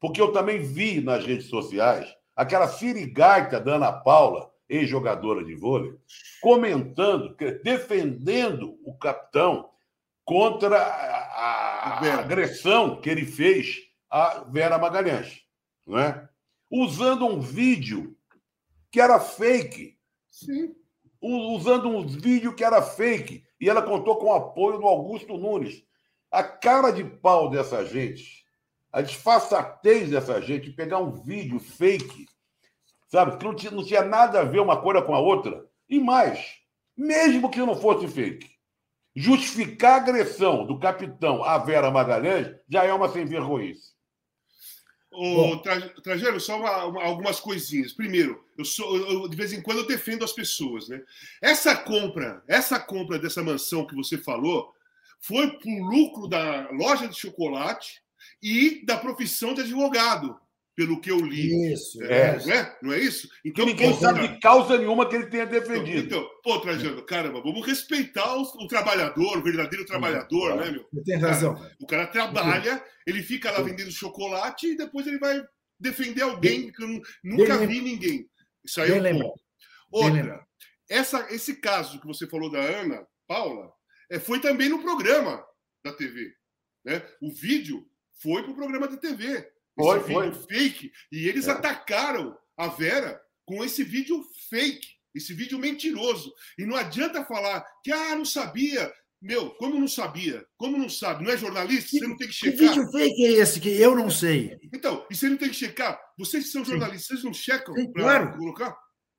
Porque 0.01 0.21
eu 0.21 0.33
também 0.33 0.61
vi 0.61 1.01
nas 1.01 1.25
redes 1.25 1.49
sociais 1.49 2.09
aquela 2.35 2.67
sirigaita 2.67 3.61
da 3.61 3.75
Ana 3.75 3.93
Paula, 3.93 4.51
ex-jogadora 4.69 5.45
de 5.45 5.55
vôlei, 5.55 5.93
comentando, 6.41 7.37
defendendo 7.63 8.79
o 8.85 8.95
capitão 8.95 9.69
contra 10.29 10.77
a, 10.77 11.95
a 11.97 12.19
agressão 12.21 13.01
que 13.01 13.09
ele 13.09 13.25
fez 13.25 13.79
a 14.11 14.45
Vera 14.45 14.77
Magalhães, 14.77 15.41
não 15.87 15.99
é? 15.99 16.29
usando 16.71 17.27
um 17.27 17.41
vídeo 17.41 18.15
que 18.91 19.01
era 19.01 19.19
fake. 19.19 19.99
Sim. 20.31 20.75
Usando 21.21 21.89
um 21.89 22.07
vídeo 22.07 22.55
que 22.55 22.63
era 22.63 22.83
fake. 22.83 23.43
E 23.59 23.69
ela 23.69 23.81
contou 23.81 24.19
com 24.19 24.27
o 24.27 24.35
apoio 24.35 24.79
do 24.79 24.87
Augusto 24.87 25.39
Nunes. 25.39 25.83
A 26.31 26.43
cara 26.43 26.91
de 26.91 27.03
pau 27.03 27.49
dessa 27.49 27.85
gente, 27.87 28.45
a 28.93 29.01
disfarçatez 29.01 30.11
dessa 30.11 30.41
gente, 30.43 30.71
pegar 30.71 30.99
um 30.99 31.11
vídeo 31.11 31.59
fake 31.59 32.27
sabe? 33.09 33.39
Que 33.39 33.45
não 33.45 33.55
tinha, 33.55 33.73
não 33.73 33.85
tinha 33.85 34.05
nada 34.05 34.41
a 34.41 34.45
ver 34.45 34.61
uma 34.61 34.81
coisa 34.81 35.03
com 35.03 35.15
a 35.15 35.19
outra. 35.19 35.67
E 35.89 35.99
mais, 35.99 36.57
mesmo 36.97 37.51
que 37.51 37.59
não 37.59 37.75
fosse 37.75 38.07
fake, 38.07 38.49
justificar 39.19 39.95
a 39.95 39.97
agressão 39.97 40.65
do 40.67 40.79
capitão 40.79 41.43
à 41.43 41.59
Vera 41.59 41.91
Magalhães 41.91 42.55
já 42.69 42.85
é 42.85 42.93
uma 42.93 43.09
sem 43.09 43.25
vergonhice. 43.27 43.93
Ô, 45.11 45.57
Tra- 45.59 45.89
Trajano, 46.03 46.39
só 46.39 46.59
uma- 46.59 46.85
uma- 46.85 47.03
algumas 47.03 47.41
coisinhas. 47.41 47.93
Primeiro, 47.93 48.45
eu 48.57 48.65
sou, 48.65 48.97
eu- 48.97 49.29
de 49.29 49.37
vez 49.37 49.53
em 49.53 49.61
quando 49.63 49.79
eu 49.79 49.87
defendo 49.87 50.25
as 50.25 50.33
pessoas, 50.33 50.89
né? 50.89 51.03
Essa 51.43 51.75
compra, 51.75 52.43
essa 52.47 52.79
compra 52.79 53.19
dessa 53.19 53.43
mansão 53.43 53.87
que 53.87 53.97
você 53.97 54.17
falou, 54.19 54.73
foi 55.21 55.59
por 55.59 55.91
lucro 55.91 56.29
da 56.29 56.69
loja 56.71 57.09
de 57.09 57.19
chocolate 57.19 58.01
e 58.41 58.85
da 58.85 58.97
profissão 58.97 59.55
de 59.55 59.63
advogado, 59.63 60.39
pelo 60.79 61.01
que 61.01 61.11
eu 61.11 61.19
li. 61.19 61.73
Isso, 61.73 62.01
É. 62.05 62.39
Não 62.39 62.53
é? 62.53 62.79
Não 62.81 62.93
é 62.93 63.01
isso? 63.01 63.29
Que 63.43 63.49
Então, 63.49 63.67
ninguém 63.67 63.91
pô, 63.93 63.99
sabe 63.99 64.21
cara, 64.21 64.33
de 64.33 64.39
causa 64.41 64.79
nenhuma 64.79 65.09
que 65.09 65.17
ele 65.17 65.27
tenha 65.27 65.45
defendido. 65.45 66.07
Então, 66.07 66.25
pô, 66.41 66.61
Trajano, 66.61 67.05
caramba, 67.05 67.43
vamos 67.43 67.67
respeitar 67.67 68.37
o, 68.37 68.43
o 68.43 68.69
trabalhador, 68.69 69.39
o 69.39 69.43
verdadeiro 69.43 69.85
trabalhador, 69.85 70.55
né, 70.55 70.71
meu? 70.71 70.87
Você 70.93 71.03
tem 71.03 71.17
razão. 71.19 71.57
O 71.81 71.87
cara 71.87 72.07
trabalha, 72.07 72.81
ele 73.05 73.25
fica 73.25 73.51
lá 73.51 73.61
vendendo 73.61 73.91
chocolate 73.91 74.69
e 74.69 74.77
depois 74.77 75.05
ele 75.09 75.19
vai 75.19 75.43
defender 75.81 76.23
alguém 76.23 76.71
que 76.71 76.81
eu 76.81 76.87
nu- 76.87 77.03
nunca 77.25 77.59
vi 77.67 77.81
ninguém. 77.81 78.31
Isso 78.65 78.81
aí 78.81 78.93
é 78.93 78.95
um 78.95 79.19
ponto. 79.23 79.41
Outra, 79.91 80.47
essa, 80.89 81.27
esse 81.35 81.57
caso 81.57 82.01
que 82.01 82.07
você 82.07 82.25
falou 82.29 82.49
da 82.53 82.61
Ana 82.61 83.05
Paula 83.27 83.73
é, 84.09 84.21
foi 84.21 84.41
também 84.41 84.69
no 84.69 84.79
programa 84.81 85.45
da 85.85 85.93
TV. 85.93 86.33
Né? 86.85 87.03
O 87.21 87.33
vídeo 87.35 87.85
foi 88.23 88.45
para 88.45 88.53
o 88.53 88.57
programa 88.57 88.87
de 88.87 88.97
TV. 89.01 89.45
Foi, 89.79 89.99
esse 89.99 90.13
foi. 90.13 90.31
vídeo 90.31 90.43
fake. 90.49 90.93
E 91.13 91.29
eles 91.29 91.47
É. 91.49 91.51
atacaram 91.53 92.37
a 92.57 92.69
Vera 92.69 93.21
com 93.47 93.65
esse 93.65 93.83
vídeo 93.85 94.23
fake, 94.51 94.87
esse 95.15 95.33
vídeo 95.33 95.59
mentiroso. 95.59 96.33
E 96.59 96.65
não 96.67 96.77
adianta 96.77 97.25
falar 97.25 97.65
que, 97.83 97.91
ah, 97.93 98.15
não 98.15 98.25
sabia. 98.25 98.93
Meu, 99.21 99.51
como 99.57 99.81
não 99.81 99.89
sabia? 99.89 100.47
Como 100.57 100.79
não 100.79 100.89
sabe? 100.89 101.25
Não 101.25 101.33
é 101.33 101.37
jornalista? 101.37 101.91
Você 101.91 102.07
não 102.07 102.17
tem 102.17 102.29
que 102.29 102.35
Que 102.35 102.39
checar. 102.53 102.69
vídeo 102.69 102.91
fake 102.93 103.27
é 103.27 103.31
esse 103.33 103.59
que 103.61 103.69
eu 103.69 103.97
não 103.97 104.09
sei? 104.11 104.57
Então, 104.73 105.05
e 105.11 105.15
você 105.17 105.29
não 105.29 105.37
tem 105.37 105.49
que 105.49 105.57
checar? 105.57 106.01
Vocês 106.17 106.45
que 106.45 106.51
são 106.51 106.65
Sim. 106.65 106.73
jornalistas, 106.73 107.09
vocês 107.09 107.25
não 107.25 107.35
checam 107.35 107.75
Sim, 107.75 107.91
para 107.93 108.03
claro. 108.03 108.37
colocar? 108.39 108.77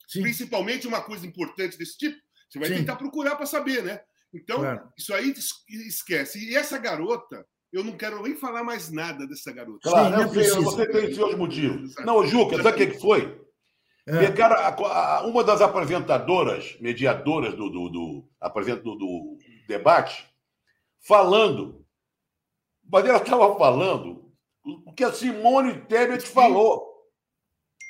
Sim, 0.08 0.22
Principalmente 0.22 0.88
uma 0.88 1.02
coisa 1.02 1.28
importante 1.28 1.78
desse 1.78 1.98
tipo, 1.98 2.18
você 2.50 2.60
vai 2.60 2.70
Sim. 2.70 2.76
tentar 2.76 2.96
procurar 2.96 3.36
para 3.36 3.46
saber, 3.46 3.84
né? 3.84 4.00
Então, 4.34 4.60
Claro. 4.60 4.90
isso 4.98 5.14
aí 5.14 5.32
es- 5.32 5.54
esquece. 5.88 6.40
E 6.40 6.56
essa 6.56 6.78
garota, 6.78 7.46
eu 7.72 7.84
não 7.84 7.94
quero 7.98 8.22
nem 8.24 8.36
falar 8.36 8.64
mais 8.64 8.92
nada 8.92 9.28
dessa 9.28 9.52
garota. 9.52 9.90
Claro, 9.90 10.16
Sim, 10.16 10.24
não 10.24 10.34
sei, 10.44 10.64
você 10.64 10.86
tem 10.88 11.14
seus 11.14 11.36
motivos. 11.36 11.96
Não, 12.06 12.26
Juca, 12.26 12.58
sabe 12.64 12.70
o 12.70 12.74
que 12.76 12.88
que 12.94 13.00
foi? 13.00 13.40
É. 14.08 14.20
Pegaram 14.26 14.56
a- 14.56 15.18
a- 15.20 15.28
uma 15.28 15.44
das 15.44 15.62
apresentadoras, 15.62 16.76
mediadoras 16.80 17.54
do, 17.54 17.70
do, 17.70 17.90
do, 17.90 18.28
do- 18.84 18.96
do 18.96 19.38
debate, 19.68 20.28
falando. 21.00 21.86
Mas 22.92 23.06
ela 23.06 23.20
estava 23.20 23.56
falando 23.58 24.32
o 24.66 24.92
que 24.94 25.04
a 25.04 25.14
Simone 25.14 25.82
Tebet 25.82 26.26
falou. 26.26 26.89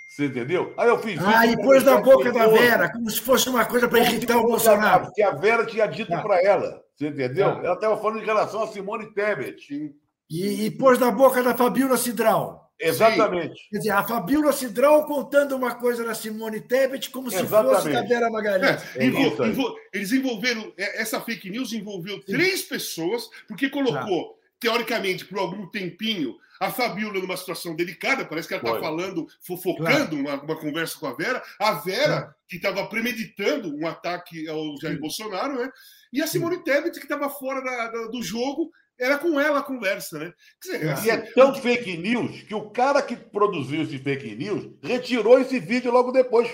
Você 0.10 0.26
entendeu? 0.26 0.74
Aí 0.76 0.90
eu 0.90 0.98
fiz 1.00 1.20
Ah, 1.24 1.46
e 1.46 1.56
pôs 1.56 1.84
na 1.84 2.02
boca 2.02 2.32
da. 2.32 2.48
Vera, 2.48 2.92
como 2.92 3.08
se 3.12 3.22
fosse 3.22 3.48
uma 3.48 3.64
coisa 3.64 3.88
para 3.88 4.00
irritar 4.00 4.38
o 4.40 4.44
Bolsonaro. 4.48 5.06
a- 5.06 5.12
Que 5.14 5.22
a 5.22 5.32
Vera 5.32 5.64
tinha 5.66 5.86
dito 5.86 6.10
Tá. 6.10 6.22
para 6.22 6.42
ela. 6.44 6.82
Você 6.96 7.08
entendeu? 7.10 7.54
Tá. 7.56 7.62
Ela 7.64 7.74
estava 7.76 7.96
falando 8.02 8.22
em 8.22 8.26
relação 8.26 8.64
a 8.64 8.68
Simone 8.68 9.14
Tebet. 9.14 9.94
E, 10.32 10.66
e 10.66 10.72
pôs 10.72 10.98
na 11.00 11.12
boca 11.12 11.44
da 11.44 11.56
Fabiola 11.56 11.96
Cidral. 11.96 12.72
Exatamente. 12.82 13.68
Quer 13.70 13.78
dizer, 13.78 13.90
a 13.92 14.04
Fabiola 14.04 14.52
Cidral 14.52 15.06
contando 15.06 15.56
uma 15.56 15.76
coisa 15.76 16.04
da 16.04 16.16
Simone 16.16 16.60
Tebet 16.62 17.10
como 17.12 17.30
se 17.30 17.38
fosse 17.38 17.46
Exatamente. 17.46 17.94
da 17.94 18.02
Vera 18.04 18.30
Magalhães. 18.32 18.82
É, 18.96 19.04
É 19.04 19.06
envol- 19.06 19.46
envol- 19.46 19.76
eles 19.94 20.12
envolveram, 20.12 20.74
é, 20.78 21.02
essa 21.02 21.22
fake 21.22 21.50
news 21.52 21.72
envolveu 21.74 22.20
três 22.24 22.64
pessoas, 22.64 23.30
porque 23.48 23.70
colocou, 23.70 24.40
teoricamente, 24.60 25.26
por 25.26 25.38
algum 25.40 25.68
tempinho, 25.68 26.36
a 26.60 26.70
Fabiola 26.72 27.20
numa 27.20 27.38
situação 27.38 27.76
delicada, 27.76 28.26
parece 28.26 28.48
que 28.48 28.54
ela 28.54 28.64
está 28.64 28.80
falando, 28.80 29.28
fofocando 29.46 30.16
uma, 30.18 30.42
uma 30.42 30.56
conversa 30.60 30.98
com 31.00 31.08
a 31.08 31.14
Vera, 31.14 31.42
a 31.60 31.74
Vera, 31.74 32.06
Claro. 32.22 32.36
que 32.48 32.56
estava 32.58 32.88
premeditando 32.88 33.76
um 33.76 33.88
ataque 33.88 34.48
ao 34.50 34.78
Jair 34.82 35.00
Bolsonaro, 35.00 35.56
né? 35.60 35.72
E 36.12 36.22
a 36.22 36.28
Simone 36.28 36.64
Tebet, 36.64 36.98
que 37.00 37.06
estava 37.06 37.30
fora 37.30 37.62
da- 37.64 37.88
da- 37.92 38.08
do 38.08 38.22
jogo, 38.22 38.72
era 39.00 39.18
com 39.18 39.40
ela 39.40 39.60
a 39.60 39.64
conversa, 39.64 40.20
né? 40.20 40.34
Dizer, 40.62 40.80
Claro. 40.82 41.06
E 41.06 41.10
é 41.10 41.18
tão 41.34 41.56
fake 41.56 41.98
news 41.98 42.42
que 42.44 42.54
o 42.54 42.70
cara 42.70 43.02
que 43.02 43.16
produziu 43.16 43.82
esse 43.84 43.98
fake 43.98 44.36
news 44.36 44.70
retirou 44.84 45.40
esse 45.40 45.58
vídeo 45.60 45.92
logo 45.92 46.12
depois. 46.12 46.50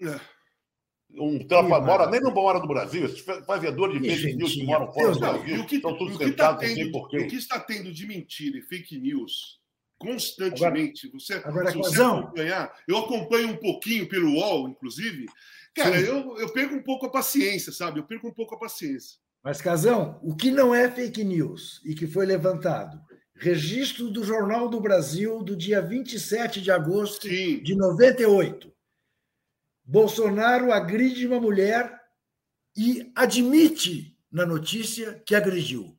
É. 0.00 0.18
Um 1.16 1.38
trafa, 1.46 1.68
maravilha. 1.68 1.86
mora 1.92 2.10
nem 2.10 2.20
no 2.20 2.30
Mora 2.32 2.58
do 2.60 2.66
Brasil, 2.66 3.04
esses 3.04 3.20
fa- 3.20 3.42
fazedores 3.44 4.00
de 4.02 4.16
fake 4.16 4.36
news 4.36 4.52
que 4.52 4.64
moram 4.64 4.92
fora 4.92 5.06
Deus 5.06 5.18
do 5.18 5.24
Não, 5.26 5.32
Brasil 5.34 5.56
e 5.56 5.60
o 5.60 5.66
que, 5.66 5.76
estão 5.76 5.90
e 5.92 6.12
o 6.12 6.18
que 6.18 6.32
tá 6.32 6.52
não 6.52 6.58
tendo, 6.58 6.96
o 6.98 7.08
que 7.28 7.36
está 7.36 7.60
tendo 7.60 7.92
de 7.92 8.06
mentira 8.06 8.58
e 8.58 8.62
fake 8.62 8.98
news 8.98 9.60
constantemente, 9.96 11.08
você, 11.12 11.34
agora, 11.44 11.70
se 11.70 11.76
você 11.78 12.02
acompanhar, 12.02 12.72
eu 12.86 12.98
acompanho 12.98 13.48
um 13.50 13.56
pouquinho 13.56 14.08
pelo 14.08 14.32
UOL, 14.34 14.68
inclusive, 14.68 15.26
cara, 15.74 15.98
Sim. 15.98 16.06
eu, 16.06 16.36
eu 16.38 16.52
perco 16.52 16.74
um 16.74 16.82
pouco 16.82 17.06
a 17.06 17.10
paciência, 17.10 17.72
sabe? 17.72 18.00
Eu 18.00 18.04
perco 18.04 18.28
um 18.28 18.32
pouco 18.34 18.54
a 18.54 18.58
paciência. 18.58 19.18
Mas, 19.42 19.60
Casão, 19.60 20.18
o 20.22 20.34
que 20.34 20.50
não 20.50 20.74
é 20.74 20.90
fake 20.90 21.22
news 21.22 21.80
e 21.84 21.94
que 21.94 22.06
foi 22.06 22.26
levantado? 22.26 22.98
Registro 23.36 24.10
do 24.10 24.24
Jornal 24.24 24.68
do 24.68 24.80
Brasil 24.80 25.42
do 25.42 25.56
dia 25.56 25.82
27 25.82 26.60
de 26.60 26.70
agosto 26.70 27.26
Sim, 27.28 27.62
de 27.62 27.74
98. 27.74 28.72
Bolsonaro 29.84 30.72
agride 30.72 31.26
uma 31.26 31.40
mulher 31.40 32.00
e 32.76 33.12
admite 33.14 34.16
na 34.30 34.46
notícia 34.46 35.22
que 35.26 35.34
agrediu. 35.34 35.98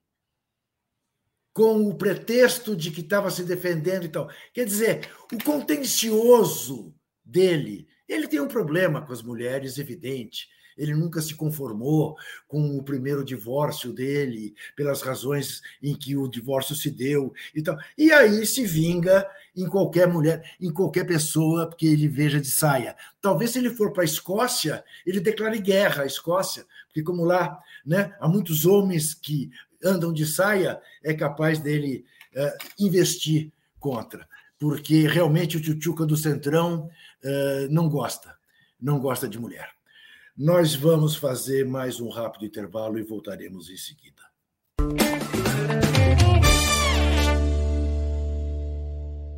Com 1.54 1.88
o 1.88 1.96
pretexto 1.96 2.76
de 2.76 2.92
que 2.92 3.00
estava 3.00 3.32
se 3.32 3.44
defendendo 3.44 4.04
e 4.04 4.10
tal. 4.10 4.30
Quer 4.54 4.66
dizer, 4.66 5.10
o 5.32 5.42
contencioso 5.42 6.94
dele, 7.24 7.88
ele 8.08 8.28
tem 8.28 8.42
um 8.42 8.48
problema 8.48 9.06
com 9.06 9.14
as 9.14 9.22
mulheres, 9.22 9.78
evidente. 9.78 10.50
Ele 10.78 10.94
nunca 10.94 11.22
se 11.22 11.36
conformou 11.36 12.16
com 12.48 12.78
o 12.78 12.84
primeiro 12.84 13.24
divórcio 13.24 13.94
dele, 13.94 14.54
pelas 14.76 15.02
razões 15.02 15.62
em 15.82 15.96
que 15.96 16.16
o 16.16 16.28
divórcio 16.28 16.76
se 16.76 16.92
deu 16.92 17.34
e 17.54 17.62
tal. 17.62 17.78
E 17.98 18.12
aí 18.12 18.46
se 18.46 18.66
vinga 18.66 19.26
em 19.56 19.68
qualquer 19.68 20.08
mulher, 20.08 20.44
em 20.60 20.72
qualquer 20.72 21.06
pessoa 21.06 21.70
que 21.76 21.88
ele 21.88 22.08
veja 22.08 22.42
de 22.42 22.50
saia. 22.50 22.96
Talvez 23.22 23.52
se 23.52 23.60
ele 23.60 23.70
for 23.70 23.94
para 23.94 24.04
a 24.04 24.06
Escócia, 24.06 24.84
ele 25.06 25.20
declare 25.20 25.60
guerra 25.60 26.04
à 26.04 26.06
Escócia, 26.06 26.66
porque 26.88 27.04
como 27.04 27.24
lá, 27.24 27.60
né, 27.86 28.16
há 28.20 28.28
muitos 28.28 28.66
homens 28.66 29.14
que 29.14 29.50
andam 29.84 30.12
de 30.12 30.26
saia, 30.26 30.82
é 31.04 31.14
capaz 31.14 31.60
dele 31.60 32.06
eh, 32.34 32.58
investir 32.80 33.52
contra, 33.80 34.28
porque 34.58 35.08
realmente 35.08 35.58
o 35.58 35.62
tchutchuca 35.62 36.06
do 36.06 36.18
Centrão 36.18 36.90
eh, 37.24 37.68
não 37.70 37.88
gosta, 37.88 38.36
não 38.82 39.00
gosta 39.00 39.28
de 39.28 39.40
mulher. 39.40 39.75
Nós 40.38 40.76
vamos 40.76 41.16
fazer 41.16 41.66
mais 41.66 42.02
um 42.02 42.10
rápido 42.10 42.46
intervalo 42.46 43.00
e 43.00 43.04
voltaremos 43.04 43.70
em 43.70 43.78
seguida. 43.78 44.22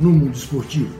no 0.00 0.10
mundo 0.10 0.36
esportivo. 0.36 0.99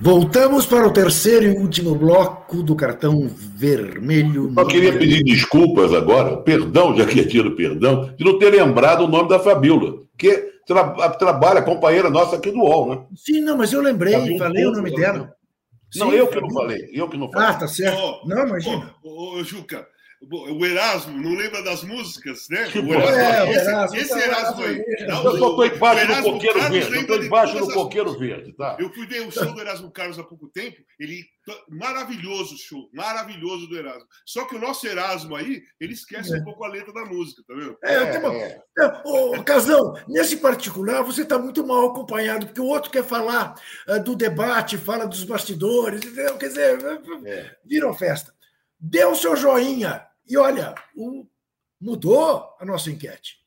Voltamos 0.00 0.64
para 0.64 0.86
o 0.86 0.92
terceiro 0.92 1.44
e 1.44 1.58
último 1.58 1.92
bloco 1.92 2.62
do 2.62 2.76
cartão 2.76 3.28
vermelho. 3.28 4.54
Eu 4.56 4.66
queria 4.68 4.96
pedir 4.96 5.24
desculpas 5.24 5.92
agora, 5.92 6.36
perdão, 6.36 6.96
já 6.96 7.04
que 7.04 7.24
tinha 7.24 7.50
perdão, 7.50 8.14
de 8.16 8.24
não 8.24 8.38
ter 8.38 8.50
lembrado 8.50 9.00
o 9.00 9.08
nome 9.08 9.28
da 9.28 9.40
Fabíola, 9.40 10.00
que 10.16 10.52
tra 10.64 11.10
trabalha, 11.10 11.62
companheira 11.62 12.08
nossa 12.08 12.36
aqui 12.36 12.52
do 12.52 12.60
UOL, 12.60 12.90
né? 12.90 13.02
Sim, 13.16 13.40
não, 13.40 13.56
mas 13.56 13.72
eu 13.72 13.82
lembrei, 13.82 14.12
Fabíola 14.12 14.38
falei 14.38 14.66
o 14.66 14.70
nome 14.70 14.90
né? 14.90 14.96
dela. 14.96 15.34
Não, 15.96 16.10
Sim, 16.10 16.16
eu 16.16 16.28
que 16.28 16.40
não 16.40 16.50
falei, 16.50 16.90
eu 16.92 17.08
que 17.08 17.16
não 17.16 17.32
falei. 17.32 17.48
Ah, 17.48 17.54
tá 17.54 17.66
certo. 17.66 18.00
Não, 18.24 18.46
imagina. 18.46 18.94
Ô, 19.02 19.40
ô, 19.40 19.42
Juca, 19.42 19.84
o 20.20 20.66
Erasmo, 20.66 21.16
não 21.20 21.34
lembra 21.34 21.62
das 21.62 21.82
músicas, 21.84 22.46
né? 22.50 22.68
Que 22.70 22.78
O. 22.80 22.92
Erasmo, 22.92 23.18
É, 23.18 23.50
esse, 23.52 23.68
Erasmo, 23.68 23.96
esse 23.96 24.08
tá, 24.08 24.20
Erasmo 24.20 24.62
aí. 24.64 24.76
Erasmo. 24.76 25.06
Não, 25.08 25.16
Eu 25.16 25.22
só 25.38 25.50
estou 25.50 25.66
embaixo 25.66 26.06
do 26.22 26.32
coqueiro 26.32 26.58
Carlos 26.58 26.78
verde, 26.86 26.98
estou 27.00 27.22
embaixo 27.24 27.58
do 27.58 27.64
as- 27.68 27.74
coqueiro 27.74 28.18
verde, 28.18 28.52
tá? 28.56 28.76
Eu 28.80 28.92
fui 28.92 29.06
ver 29.06 29.26
o 29.26 29.30
show 29.30 29.52
do 29.52 29.60
Erasmo 29.60 29.90
Carlos 29.92 30.18
há 30.18 30.24
pouco 30.24 30.48
tempo. 30.48 30.76
Ele 30.98 31.22
maravilhoso 31.70 32.54
o 32.54 32.58
show, 32.58 32.90
maravilhoso 32.92 33.66
do 33.68 33.76
Erasmo. 33.78 34.06
Só 34.26 34.44
que 34.44 34.54
o 34.56 34.58
nosso 34.60 34.86
Erasmo 34.86 35.34
aí, 35.34 35.62
ele 35.80 35.92
esquece 35.94 36.36
um 36.36 36.44
pouco 36.44 36.64
a 36.64 36.68
letra 36.68 36.92
da 36.92 37.04
música, 37.06 37.42
tá 37.46 37.54
vendo? 37.54 37.76
É, 37.84 37.96
eu 37.98 38.10
tenho 38.12 38.28
uma- 38.30 38.34
É, 38.34 38.60
Ô, 39.04 39.42
Casão, 39.42 39.94
nesse 40.08 40.36
particular 40.36 41.02
você 41.02 41.22
está 41.22 41.38
muito 41.38 41.66
mal 41.66 41.86
acompanhado, 41.90 42.46
porque 42.46 42.60
o 42.60 42.66
outro 42.66 42.90
quer 42.90 43.04
falar 43.04 43.54
ah, 43.86 43.98
do 43.98 44.14
debate, 44.14 44.76
fala 44.76 45.06
dos 45.06 45.24
bastidores, 45.24 46.04
entendeu? 46.04 46.36
quer 46.36 46.48
dizer, 46.48 46.78
É. 47.24 47.50
viram 47.64 47.94
festa. 47.94 48.32
Dê 48.78 49.04
o 49.04 49.14
seu 49.14 49.36
joinha. 49.36 50.06
E 50.26 50.36
olha, 50.36 50.74
o- 50.94 51.26
mudou 51.80 52.56
a 52.60 52.64
nossa 52.64 52.90
enquete. 52.90 53.38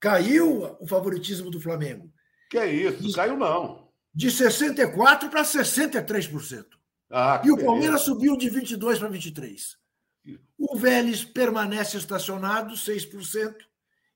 Caiu 0.00 0.76
o 0.80 0.86
favoritismo 0.86 1.50
do 1.50 1.60
Flamengo. 1.60 2.12
Que 2.50 2.58
é 2.58 2.66
isso, 2.72 3.12
caiu 3.14 3.36
não. 3.36 3.88
De 4.14 4.28
64% 4.30 5.28
para 5.30 5.44
63%. 5.44 6.66
Ah, 7.10 7.40
E 7.44 7.50
o 7.50 7.56
beleza. 7.56 7.64
Palmeiras 7.66 8.00
subiu 8.02 8.36
de 8.36 8.48
22 8.48 8.98
para 8.98 9.08
23. 9.08 9.76
O 10.58 10.76
Vélez 10.76 11.24
permanece 11.24 11.96
estacionado, 11.96 12.74
6%, 12.76 13.54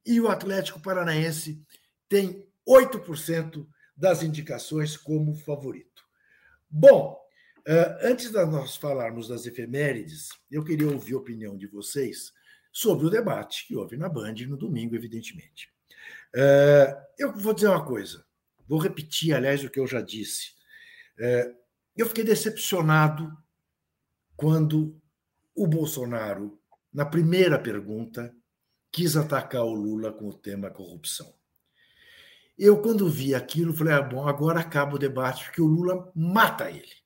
e 0.04 0.20
o 0.20 0.28
Atlético 0.28 0.80
Paranaense 0.80 1.62
tem 2.08 2.44
8% 2.66 3.66
das 3.96 4.22
indicações 4.22 4.96
como 4.96 5.34
favorito. 5.36 6.02
Bom, 6.68 7.19
antes 8.02 8.30
de 8.30 8.44
nós 8.46 8.76
falarmos 8.76 9.28
das 9.28 9.46
efemérides, 9.46 10.30
eu 10.50 10.64
queria 10.64 10.88
ouvir 10.90 11.14
a 11.14 11.18
opinião 11.18 11.56
de 11.56 11.66
vocês 11.66 12.32
sobre 12.72 13.06
o 13.06 13.10
debate 13.10 13.66
que 13.66 13.76
houve 13.76 13.96
na 13.96 14.08
Band 14.08 14.34
no 14.48 14.56
domingo, 14.56 14.94
evidentemente. 14.94 15.72
Eh, 16.34 16.96
Eu 17.18 17.32
vou 17.32 17.52
dizer 17.52 17.68
uma 17.68 17.84
coisa, 17.84 18.24
vou 18.66 18.78
repetir, 18.78 19.34
aliás, 19.34 19.62
o 19.64 19.70
que 19.70 19.80
eu 19.80 19.86
já 19.86 20.00
disse. 20.00 20.52
Eh, 21.18 21.54
Eu 21.96 22.06
fiquei 22.06 22.24
decepcionado 22.24 23.30
quando 24.36 24.98
o 25.54 25.66
Bolsonaro, 25.66 26.58
na 26.92 27.04
primeira 27.04 27.58
pergunta, 27.58 28.34
quis 28.90 29.16
atacar 29.16 29.62
o 29.64 29.74
Lula 29.74 30.12
com 30.12 30.28
o 30.28 30.34
tema 30.34 30.70
corrupção. 30.70 31.34
Eu, 32.58 32.80
quando 32.80 33.08
vi 33.08 33.34
aquilo, 33.34 33.74
falei: 33.74 33.94
ah, 33.94 34.02
bom, 34.02 34.26
agora 34.26 34.60
acaba 34.60 34.94
o 34.94 34.98
debate, 34.98 35.44
porque 35.44 35.62
o 35.62 35.66
Lula 35.66 36.10
mata 36.14 36.70
ele. 36.70 36.99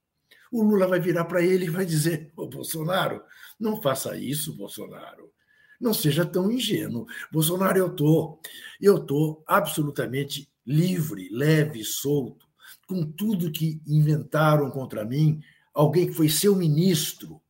O 0.54 0.62
Lula 0.62 0.86
vai 0.86 1.00
virar 1.00 1.24
para 1.24 1.42
ele 1.42 1.64
e 1.64 1.68
vai 1.68 1.84
dizer: 1.84 2.32
Ô 2.36 2.46
Bolsonaro, 2.46 3.20
não 3.58 3.82
faça 3.82 4.16
isso, 4.16 4.56
Bolsonaro. 4.56 5.32
Não 5.80 5.92
seja 5.92 6.24
tão 6.24 6.48
ingênuo. 6.48 7.06
Bolsonaro, 7.32 7.76
eu 7.76 7.88
estou 7.88 8.40
eu 8.80 9.04
tô 9.04 9.42
absolutamente 9.48 10.48
livre, 10.64 11.28
leve, 11.32 11.82
solto, 11.82 12.46
com 12.86 13.04
tudo 13.04 13.50
que 13.50 13.82
inventaram 13.84 14.70
contra 14.70 15.04
mim, 15.04 15.42
alguém 15.74 16.06
que 16.06 16.14
foi 16.14 16.28
seu 16.28 16.54
ministro, 16.54 17.42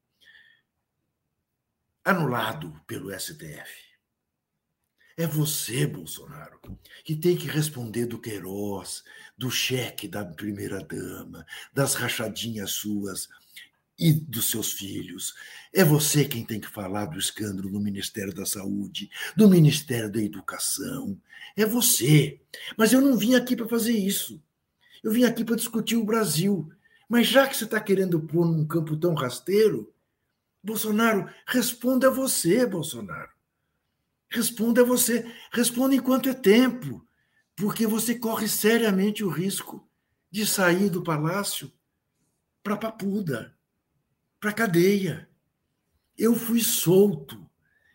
anulado 2.02 2.72
pelo 2.86 3.12
STF. 3.12 3.83
É 5.16 5.26
você, 5.28 5.86
Bolsonaro, 5.86 6.58
que 7.04 7.14
tem 7.14 7.36
que 7.36 7.46
responder 7.46 8.06
do 8.06 8.18
Queiroz, 8.18 9.04
do 9.38 9.48
cheque 9.48 10.08
da 10.08 10.24
primeira-dama, 10.24 11.46
das 11.72 11.94
rachadinhas 11.94 12.72
suas 12.72 13.28
e 13.96 14.12
dos 14.12 14.50
seus 14.50 14.72
filhos. 14.72 15.32
É 15.72 15.84
você 15.84 16.24
quem 16.24 16.44
tem 16.44 16.60
que 16.60 16.68
falar 16.68 17.06
do 17.06 17.18
escândalo 17.18 17.70
no 17.70 17.78
Ministério 17.78 18.34
da 18.34 18.44
Saúde, 18.44 19.08
do 19.36 19.48
Ministério 19.48 20.10
da 20.10 20.20
Educação. 20.20 21.16
É 21.56 21.64
você. 21.64 22.40
Mas 22.76 22.92
eu 22.92 23.00
não 23.00 23.16
vim 23.16 23.36
aqui 23.36 23.54
para 23.54 23.68
fazer 23.68 23.92
isso. 23.92 24.42
Eu 25.02 25.12
vim 25.12 25.22
aqui 25.22 25.44
para 25.44 25.54
discutir 25.54 25.96
o 25.96 26.04
Brasil. 26.04 26.68
Mas 27.08 27.28
já 27.28 27.46
que 27.46 27.56
você 27.56 27.64
está 27.64 27.78
querendo 27.80 28.20
pôr 28.20 28.46
num 28.46 28.66
campo 28.66 28.96
tão 28.96 29.14
rasteiro, 29.14 29.94
Bolsonaro, 30.60 31.30
responda 31.46 32.10
você, 32.10 32.66
Bolsonaro. 32.66 33.33
Responda 34.34 34.84
você. 34.84 35.24
Responda 35.52 35.94
enquanto 35.94 36.28
é 36.28 36.34
tempo, 36.34 37.06
porque 37.54 37.86
você 37.86 38.16
corre 38.16 38.48
seriamente 38.48 39.22
o 39.22 39.28
risco 39.28 39.88
de 40.28 40.44
sair 40.44 40.90
do 40.90 41.04
palácio 41.04 41.72
para 42.60 42.76
Papuda, 42.76 43.56
para 44.40 44.52
cadeia. 44.52 45.28
Eu 46.18 46.34
fui 46.34 46.60
solto 46.60 47.48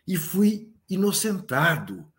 e 0.07 0.15
fui 0.15 0.73
inocentado, 0.89 2.09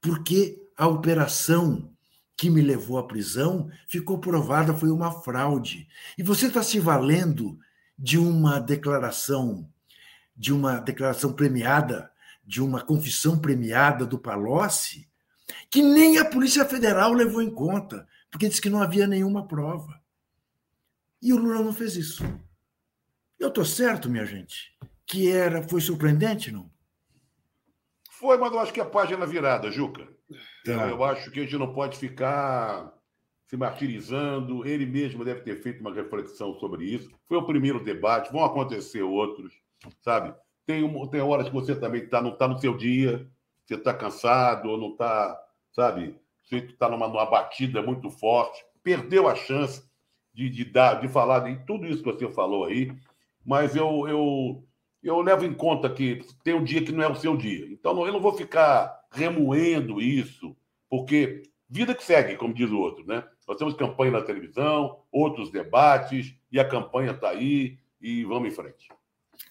porque 0.00 0.60
a 0.76 0.88
operação 0.88 1.94
que 2.36 2.50
me 2.50 2.60
levou 2.60 2.98
à 2.98 3.06
prisão 3.06 3.70
ficou 3.86 4.18
provada 4.18 4.74
foi 4.74 4.90
uma 4.90 5.12
fraude. 5.22 5.86
E 6.18 6.24
você 6.24 6.46
está 6.46 6.60
se 6.60 6.80
valendo 6.80 7.56
de 7.96 8.18
uma 8.18 8.58
declaração, 8.58 9.70
de 10.34 10.52
uma 10.52 10.80
declaração 10.80 11.32
premiada, 11.32 12.09
de 12.50 12.60
uma 12.60 12.80
confissão 12.80 13.38
premiada 13.38 14.04
do 14.04 14.18
Palocci, 14.18 15.08
que 15.70 15.80
nem 15.80 16.18
a 16.18 16.24
Polícia 16.24 16.64
Federal 16.64 17.12
levou 17.12 17.40
em 17.40 17.48
conta, 17.48 18.08
porque 18.28 18.48
disse 18.48 18.60
que 18.60 18.68
não 18.68 18.82
havia 18.82 19.06
nenhuma 19.06 19.46
prova. 19.46 20.02
E 21.22 21.32
o 21.32 21.36
Lula 21.36 21.62
não 21.62 21.72
fez 21.72 21.94
isso. 21.94 22.24
Eu 23.38 23.50
estou 23.50 23.64
certo, 23.64 24.10
minha 24.10 24.26
gente, 24.26 24.76
que 25.06 25.30
era, 25.30 25.62
foi 25.62 25.80
surpreendente, 25.80 26.50
não? 26.50 26.68
Foi, 28.18 28.36
mas 28.36 28.52
eu 28.52 28.58
acho 28.58 28.72
que 28.72 28.80
a 28.80 28.84
página 28.84 29.22
é 29.22 29.28
virada, 29.28 29.70
Juca. 29.70 30.08
Tá. 30.64 30.88
Eu 30.88 31.04
acho 31.04 31.30
que 31.30 31.38
a 31.38 31.42
gente 31.44 31.56
não 31.56 31.72
pode 31.72 31.98
ficar 31.98 32.92
se 33.46 33.56
martirizando. 33.56 34.66
Ele 34.66 34.86
mesmo 34.86 35.24
deve 35.24 35.42
ter 35.42 35.62
feito 35.62 35.80
uma 35.80 35.94
reflexão 35.94 36.52
sobre 36.58 36.84
isso. 36.84 37.12
Foi 37.28 37.36
o 37.36 37.46
primeiro 37.46 37.84
debate, 37.84 38.32
vão 38.32 38.44
acontecer 38.44 39.02
outros, 39.02 39.54
sabe? 40.00 40.34
Tem, 40.70 40.84
um, 40.84 41.04
tem 41.08 41.20
horas 41.20 41.48
que 41.48 41.52
você 41.52 41.74
também 41.74 42.06
tá, 42.06 42.22
não 42.22 42.30
está 42.32 42.46
no 42.46 42.56
seu 42.56 42.76
dia, 42.76 43.26
você 43.66 43.74
está 43.74 43.92
cansado, 43.92 44.68
ou 44.70 44.78
não 44.78 44.90
está, 44.92 45.36
sabe? 45.72 46.14
Você 46.44 46.58
está 46.58 46.88
numa, 46.88 47.08
numa 47.08 47.26
batida 47.26 47.82
muito 47.82 48.08
forte, 48.08 48.64
perdeu 48.80 49.26
a 49.26 49.34
chance 49.34 49.82
de, 50.32 50.48
de, 50.48 50.64
dar, 50.64 51.00
de 51.00 51.08
falar 51.08 51.40
de 51.40 51.56
tudo 51.66 51.88
isso 51.88 52.04
que 52.04 52.12
você 52.12 52.30
falou 52.30 52.66
aí, 52.66 52.92
mas 53.44 53.74
eu, 53.74 54.06
eu, 54.06 54.64
eu 55.02 55.20
levo 55.20 55.44
em 55.44 55.52
conta 55.52 55.90
que 55.90 56.24
tem 56.44 56.54
um 56.54 56.62
dia 56.62 56.84
que 56.84 56.92
não 56.92 57.02
é 57.02 57.08
o 57.08 57.16
seu 57.16 57.36
dia. 57.36 57.66
Então 57.66 57.92
não- 57.92 58.06
eu 58.06 58.12
não 58.12 58.20
vou 58.20 58.34
ficar 58.36 58.96
remoendo 59.10 60.00
isso, 60.00 60.56
porque 60.88 61.42
vida 61.68 61.96
que 61.96 62.04
segue, 62.04 62.36
como 62.36 62.54
diz 62.54 62.70
o 62.70 62.78
outro, 62.78 63.04
né? 63.04 63.24
Nós 63.48 63.56
temos 63.56 63.74
campanha 63.74 64.12
na 64.12 64.22
televisão, 64.22 65.00
outros 65.10 65.50
debates, 65.50 66.32
e 66.52 66.60
a 66.60 66.68
campanha 66.68 67.10
está 67.10 67.30
aí, 67.30 67.76
e 68.00 68.24
vamos 68.24 68.48
em 68.52 68.54
frente. 68.54 68.88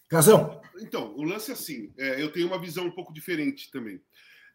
Casão. 0.07 0.61
Então, 0.81 1.13
o 1.15 1.23
lance 1.23 1.51
é 1.51 1.53
assim, 1.53 1.93
é, 1.97 2.21
eu 2.21 2.31
tenho 2.31 2.47
uma 2.47 2.59
visão 2.59 2.85
um 2.85 2.91
pouco 2.91 3.13
diferente 3.13 3.69
também. 3.71 4.01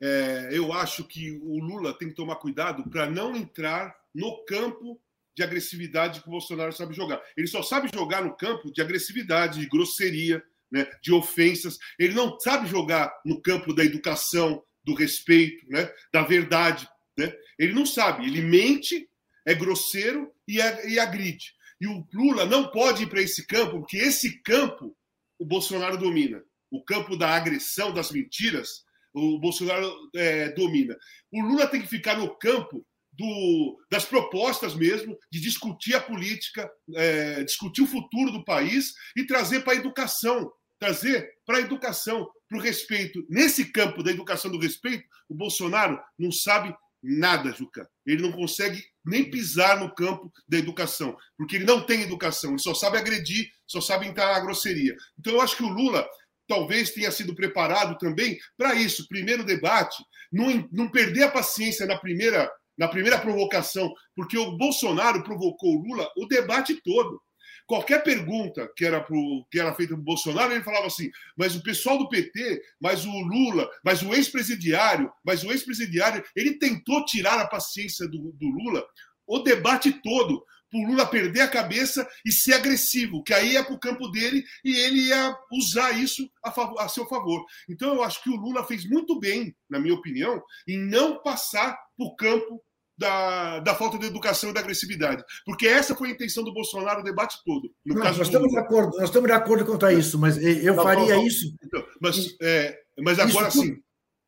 É, 0.00 0.48
eu 0.50 0.72
acho 0.72 1.04
que 1.04 1.30
o 1.42 1.58
Lula 1.60 1.96
tem 1.96 2.08
que 2.08 2.14
tomar 2.14 2.36
cuidado 2.36 2.88
para 2.90 3.08
não 3.08 3.36
entrar 3.36 3.94
no 4.14 4.44
campo 4.44 5.00
de 5.34 5.42
agressividade 5.42 6.20
que 6.20 6.28
o 6.28 6.30
Bolsonaro 6.30 6.72
sabe 6.72 6.94
jogar. 6.94 7.20
Ele 7.36 7.46
só 7.46 7.62
sabe 7.62 7.90
jogar 7.92 8.22
no 8.22 8.36
campo 8.36 8.72
de 8.72 8.80
agressividade, 8.80 9.60
de 9.60 9.68
grosseria, 9.68 10.42
né, 10.70 10.86
de 11.02 11.12
ofensas. 11.12 11.78
Ele 11.98 12.14
não 12.14 12.38
sabe 12.38 12.66
jogar 12.66 13.12
no 13.24 13.40
campo 13.40 13.74
da 13.74 13.84
educação, 13.84 14.62
do 14.84 14.94
respeito, 14.94 15.64
né, 15.68 15.90
da 16.12 16.22
verdade. 16.22 16.88
Né? 17.16 17.32
Ele 17.58 17.72
não 17.72 17.86
sabe. 17.86 18.26
Ele 18.26 18.42
mente, 18.42 19.08
é 19.44 19.54
grosseiro 19.54 20.32
e, 20.46 20.60
é- 20.60 20.88
e 20.88 20.98
agride. 20.98 21.54
E 21.80 21.86
o 21.86 22.06
Lula 22.12 22.44
não 22.44 22.68
pode 22.70 23.04
ir 23.04 23.06
para 23.08 23.22
esse 23.22 23.46
campo, 23.46 23.78
porque 23.78 23.96
esse 23.96 24.38
campo 24.42 24.96
o 25.38 25.44
Bolsonaro 25.44 25.98
domina. 25.98 26.42
O 26.70 26.82
campo 26.82 27.16
da 27.16 27.30
agressão, 27.30 27.92
das 27.92 28.10
mentiras, 28.10 28.84
o 29.12 29.38
Bolsonaro 29.38 29.92
é, 30.14 30.50
domina. 30.50 30.96
O 31.32 31.40
Lula 31.40 31.66
tem 31.66 31.80
que 31.80 31.88
ficar 31.88 32.18
no 32.18 32.36
campo 32.36 32.84
do, 33.12 33.78
das 33.90 34.04
propostas 34.04 34.74
mesmo, 34.74 35.16
de 35.30 35.40
discutir 35.40 35.94
a 35.94 36.00
política, 36.00 36.70
é, 36.94 37.44
discutir 37.44 37.82
o 37.82 37.86
futuro 37.86 38.32
do 38.32 38.44
país 38.44 38.92
e 39.16 39.24
trazer 39.24 39.60
para 39.60 39.74
a 39.74 39.76
educação. 39.76 40.50
Trazer 40.80 41.30
para 41.46 41.58
a 41.58 41.60
educação, 41.60 42.28
para 42.48 42.58
o 42.58 42.60
respeito. 42.60 43.24
Nesse 43.28 43.66
campo 43.66 44.02
da 44.02 44.10
educação 44.10 44.50
do 44.50 44.58
respeito, 44.58 45.04
o 45.28 45.34
Bolsonaro 45.34 45.98
não 46.18 46.32
sabe 46.32 46.74
Nada, 47.06 47.52
Juca. 47.52 47.86
Ele 48.06 48.22
não 48.22 48.32
consegue 48.32 48.82
nem 49.04 49.30
pisar 49.30 49.78
no 49.78 49.94
campo 49.94 50.32
da 50.48 50.56
educação, 50.56 51.14
porque 51.36 51.56
ele 51.56 51.66
não 51.66 51.84
tem 51.84 52.00
educação, 52.00 52.52
ele 52.52 52.58
só 52.58 52.72
sabe 52.72 52.96
agredir, 52.96 53.50
só 53.66 53.78
sabe 53.78 54.06
entrar 54.06 54.32
na 54.32 54.40
grosseria. 54.40 54.96
Então, 55.18 55.34
eu 55.34 55.42
acho 55.42 55.54
que 55.54 55.62
o 55.62 55.68
Lula 55.68 56.08
talvez 56.48 56.92
tenha 56.92 57.10
sido 57.10 57.34
preparado 57.34 57.98
também 57.98 58.38
para 58.56 58.74
isso. 58.74 59.06
Primeiro 59.06 59.44
debate, 59.44 60.02
não, 60.32 60.66
não 60.72 60.90
perder 60.90 61.24
a 61.24 61.30
paciência 61.30 61.84
na 61.84 61.98
primeira, 61.98 62.50
na 62.76 62.88
primeira 62.88 63.18
provocação, 63.18 63.92
porque 64.16 64.38
o 64.38 64.56
Bolsonaro 64.56 65.22
provocou 65.22 65.76
o 65.76 65.82
Lula 65.82 66.10
o 66.16 66.26
debate 66.26 66.80
todo. 66.82 67.20
Qualquer 67.66 68.02
pergunta 68.02 68.70
que 68.76 68.84
era, 68.84 69.00
pro, 69.00 69.46
que 69.50 69.58
era 69.58 69.74
feita 69.74 69.94
para 69.94 70.00
o 70.00 70.04
Bolsonaro, 70.04 70.52
ele 70.52 70.62
falava 70.62 70.86
assim: 70.86 71.10
mas 71.36 71.54
o 71.54 71.62
pessoal 71.62 71.96
do 71.98 72.08
PT, 72.08 72.62
mas 72.80 73.04
o 73.04 73.10
Lula, 73.10 73.68
mas 73.84 74.02
o 74.02 74.14
ex-presidiário, 74.14 75.10
mas 75.24 75.42
o 75.44 75.50
ex-presidiário, 75.50 76.22
ele 76.36 76.58
tentou 76.58 77.04
tirar 77.04 77.38
a 77.40 77.46
paciência 77.46 78.06
do, 78.06 78.32
do 78.32 78.48
Lula 78.48 78.84
o 79.26 79.38
debate 79.38 79.92
todo, 80.02 80.44
para 80.70 80.80
o 80.80 80.86
Lula 80.86 81.06
perder 81.06 81.42
a 81.42 81.48
cabeça 81.48 82.06
e 82.24 82.32
ser 82.32 82.54
agressivo, 82.54 83.22
que 83.22 83.32
aí 83.32 83.52
ia 83.52 83.64
para 83.64 83.74
o 83.74 83.78
campo 83.78 84.08
dele 84.08 84.44
e 84.64 84.76
ele 84.76 85.08
ia 85.08 85.36
usar 85.52 85.92
isso 85.92 86.28
a, 86.44 86.50
favor, 86.50 86.80
a 86.80 86.88
seu 86.88 87.06
favor. 87.06 87.44
Então 87.68 87.94
eu 87.94 88.02
acho 88.02 88.22
que 88.22 88.30
o 88.30 88.36
Lula 88.36 88.64
fez 88.64 88.88
muito 88.88 89.18
bem, 89.18 89.54
na 89.70 89.78
minha 89.78 89.94
opinião, 89.94 90.42
em 90.66 90.78
não 90.78 91.22
passar 91.22 91.76
para 91.96 92.06
o 92.06 92.16
campo 92.16 92.62
da, 92.96 93.60
da 93.60 93.74
falta 93.74 93.98
de 93.98 94.06
educação 94.06 94.50
e 94.50 94.52
da 94.52 94.60
agressividade. 94.60 95.22
Porque 95.44 95.66
essa 95.66 95.94
foi 95.94 96.08
a 96.08 96.12
intenção 96.12 96.44
do 96.44 96.52
Bolsonaro 96.52 97.00
o 97.00 97.04
debate 97.04 97.38
todo. 97.44 97.70
Não, 97.84 97.96
nós 97.96 98.18
estamos 98.18 98.50
de 98.50 98.58
acordo, 98.58 98.96
nós 98.96 99.04
estamos 99.04 99.28
de 99.28 99.34
acordo 99.34 99.64
quanto 99.64 99.86
a 99.86 99.92
isso, 99.92 100.18
mas 100.18 100.36
eu 100.36 100.74
não, 100.74 100.82
faria 100.82 101.14
não, 101.14 101.26
isso. 101.26 101.54
Então, 101.62 101.84
mas, 102.00 102.36
é, 102.40 102.78
mas 102.98 103.18
agora 103.18 103.50
sim. 103.50 103.76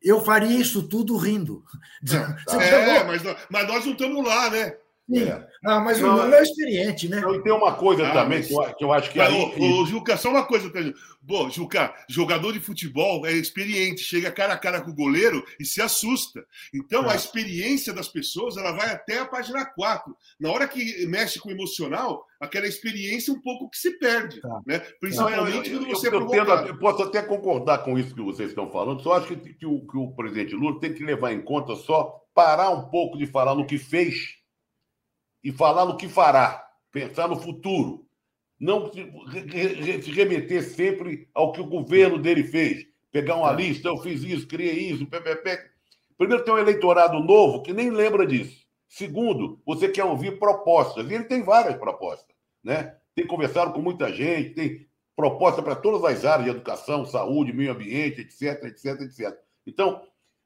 Eu 0.03 0.21
faria 0.21 0.57
isso 0.57 0.89
tudo 0.89 1.17
rindo. 1.17 1.65
É, 2.61 3.05
mas, 3.05 3.23
mas 3.51 3.67
nós 3.67 3.85
não 3.85 3.93
estamos 3.93 4.25
lá, 4.25 4.51
né? 4.51 4.77
É. 5.15 5.47
Ah, 5.65 5.81
mas 5.81 6.01
não, 6.01 6.15
o 6.15 6.23
Lula 6.23 6.37
é 6.37 6.43
experiente, 6.43 7.09
né? 7.09 7.21
E 7.21 7.43
tem 7.43 7.53
uma 7.53 7.75
coisa 7.75 8.09
ah, 8.09 8.13
também 8.13 8.39
mas... 8.39 8.49
que, 8.49 8.55
eu, 8.55 8.75
que 8.75 8.85
eu 8.85 8.93
acho 8.93 9.11
que 9.11 9.19
mas, 9.19 9.29
aí. 9.29 9.55
O, 9.57 9.83
o 9.83 9.87
Juca, 9.87 10.17
só 10.17 10.31
uma 10.31 10.45
coisa, 10.45 10.71
Bom, 11.23 11.49
Juca, 11.49 11.95
jogador 12.09 12.53
de 12.53 12.61
futebol 12.61 13.25
é 13.25 13.33
experiente, 13.33 14.03
chega 14.03 14.33
cara 14.33 14.55
a 14.55 14.59
cara 14.59 14.81
com 14.81 14.91
o 14.91 14.95
goleiro 14.95 15.45
e 15.61 15.65
se 15.65 15.81
assusta. 15.81 16.45
Então, 16.75 17.05
é. 17.05 17.13
a 17.13 17.17
experiência 17.17 17.93
das 17.93 18.09
pessoas 18.09 18.57
ela 18.57 18.73
vai 18.73 18.91
até 18.91 19.21
a 19.21 19.27
página 19.27 19.65
4. 19.65 20.17
Na 20.41 20.51
hora 20.51 20.67
que 20.67 21.07
mexe 21.07 21.39
com 21.39 21.51
o 21.51 21.53
emocional, 21.53 22.25
aquela 22.41 22.67
experiência 22.67 23.33
um 23.33 23.41
pouco 23.41 23.71
que 23.71 23.79
se 23.79 23.99
perde. 23.99 24.41
Tá. 24.41 24.61
Né? 24.67 24.81
Principalmente 25.01 25.71
quando 25.71 25.87
você 25.87 26.09
eu, 26.09 26.15
eu, 26.15 26.27
tendo, 26.27 26.51
eu 26.51 26.79
posso 26.79 27.03
até 27.03 27.23
concordar 27.23 27.79
com 27.79 27.97
isso 27.97 28.15
que 28.15 28.23
vocês 28.23 28.49
estão 28.49 28.71
falando, 28.71 29.03
só 29.03 29.15
acho 29.15 29.29
que, 29.29 29.55
que, 29.55 29.67
o, 29.67 29.87
que 29.87 29.97
o 29.97 30.13
presidente 30.13 30.55
Lula 30.55 30.81
tem 30.81 30.93
que 30.93 31.05
levar 31.05 31.33
em 31.33 31.43
conta 31.43 31.77
só 31.77 32.23
parar 32.35 32.71
um 32.71 32.89
pouco 32.89 33.17
de 33.17 33.27
falar 33.27 33.55
no 33.55 33.67
que 33.67 33.79
fez 33.79 34.37
e 35.47 35.53
falar 35.53 35.85
no 35.85 35.97
que 35.97 36.09
fará, 36.09 36.69
pensar 36.91 37.29
no 37.29 37.37
futuro. 37.37 38.05
Não 38.59 38.91
se 38.93 40.11
remeter 40.11 40.61
sempre 40.65 41.29
ao 41.33 41.53
que 41.53 41.61
o 41.61 41.67
governo 41.67 42.19
dele 42.19 42.43
fez. 42.43 42.85
Pegar 43.13 43.37
uma 43.37 43.53
lista, 43.53 43.87
eu 43.87 43.97
fiz 43.99 44.25
isso, 44.25 44.49
criei 44.49 44.91
isso, 44.91 45.07
PPP. 45.07 45.57
Primeiro, 46.19 46.45
tem 46.45 46.53
um 46.53 46.59
eleitorado 46.59 47.21
novo 47.21 47.63
que 47.63 47.73
nem 47.73 47.91
lembra 47.91 48.27
disso. 48.27 48.67
Segundo, 48.89 49.63
você 49.65 49.89
quer 49.89 50.03
ouvir 50.05 50.37
propostas. 50.37 51.09
E 51.09 51.15
ele 51.15 51.25
tem 51.25 51.45
várias 51.45 51.77
propostas. 51.77 52.35
Né? 52.65 52.97
Tem 53.15 53.25
conversado 53.25 53.73
com 53.73 53.81
muita 53.81 54.13
gente, 54.13 54.51
tem 54.51 54.89
proposta 55.15 55.63
para 55.63 55.77
todas 55.77 56.03
as 56.03 56.25
áreas 56.25 56.47
de 56.47 56.51
educação, 56.51 57.05
saúde, 57.05 57.53
meio 57.53 57.71
ambiente, 57.71 58.23
etc, 58.23 58.65
etc, 58.65 59.01
etc. 59.03 59.39
Então, 59.65 60.03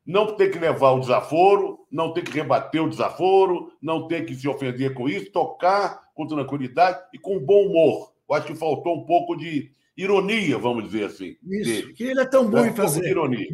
não 0.07 0.37
tem 0.37 0.51
que 0.51 0.59
levar 0.59 0.93
o 0.93 1.01
desaforo, 1.01 1.87
não 1.91 2.13
tem 2.13 2.25
que 2.25 2.33
rebater 2.33 2.83
o 2.83 2.89
desaforo, 2.89 3.73
não 3.81 4.09
tem 4.09 4.25
que 4.25 4.35
se 4.35 4.49
ofender 4.49 4.95
com 4.95 5.09
isso, 5.09 5.31
tocar 5.31 6.03
com 6.15 6.27
tranquilidade 6.27 7.01
e 7.13 7.19
com 7.19 7.39
bom 7.39 7.67
humor. 7.67 8.13
Eu 8.29 8.35
acho 8.35 8.47
que 8.47 8.55
faltou 8.55 8.97
um 8.97 9.05
pouco 9.05 9.37
de 9.37 9.71
ironia, 9.97 10.59
vamos 10.59 10.85
dizer 10.85 11.05
assim. 11.05 11.37
Isso, 11.45 11.71
dele. 11.71 11.93
que 11.93 12.05
ele 12.05 12.21
é 12.21 12.27
tão 12.27 12.49
bom 12.49 12.65
é, 12.65 12.69
em 12.69 12.75
fazer. 12.75 13.03
Um 13.03 13.09
ironia. 13.09 13.49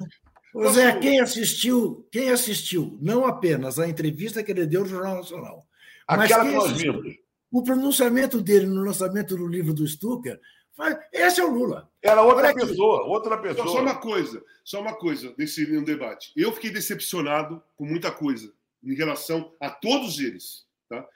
Ô 0.54 0.68
Zé, 0.70 0.98
quem 0.98 1.20
assistiu, 1.20 2.06
quem 2.10 2.30
assistiu 2.30 2.96
não 3.00 3.26
apenas 3.26 3.78
a 3.78 3.88
entrevista 3.88 4.42
que 4.42 4.52
ele 4.52 4.66
deu 4.66 4.82
no 4.82 4.86
Jornal 4.86 5.16
Nacional, 5.16 5.66
Aquela 6.06 6.44
mas 6.44 6.50
que 6.50 6.56
nós 6.56 6.72
vimos. 6.80 7.14
O 7.50 7.62
pronunciamento 7.62 8.40
dele 8.40 8.66
no 8.66 8.82
lançamento 8.82 9.36
do 9.36 9.46
livro 9.46 9.74
do 9.74 9.86
Stucker 9.86 10.40
esse 11.12 11.40
é 11.40 11.44
o 11.44 11.50
Lula. 11.50 11.90
Era 12.02 12.22
outra 12.22 12.54
pessoa, 12.54 13.04
outra 13.04 13.38
pessoa. 13.38 13.66
Só, 13.66 13.80
uma 13.80 13.94
coisa, 13.96 14.44
só 14.64 14.80
uma 14.80 14.94
coisa 14.94 15.32
desse 15.36 15.64
debate. 15.82 16.32
Eu 16.36 16.52
fiquei 16.52 16.70
decepcionado 16.70 17.62
com 17.76 17.84
muita 17.84 18.10
coisa 18.10 18.52
em 18.84 18.94
relação 18.94 19.52
a 19.60 19.70
todos 19.70 20.18
eles, 20.18 20.64
tá? 20.88 21.06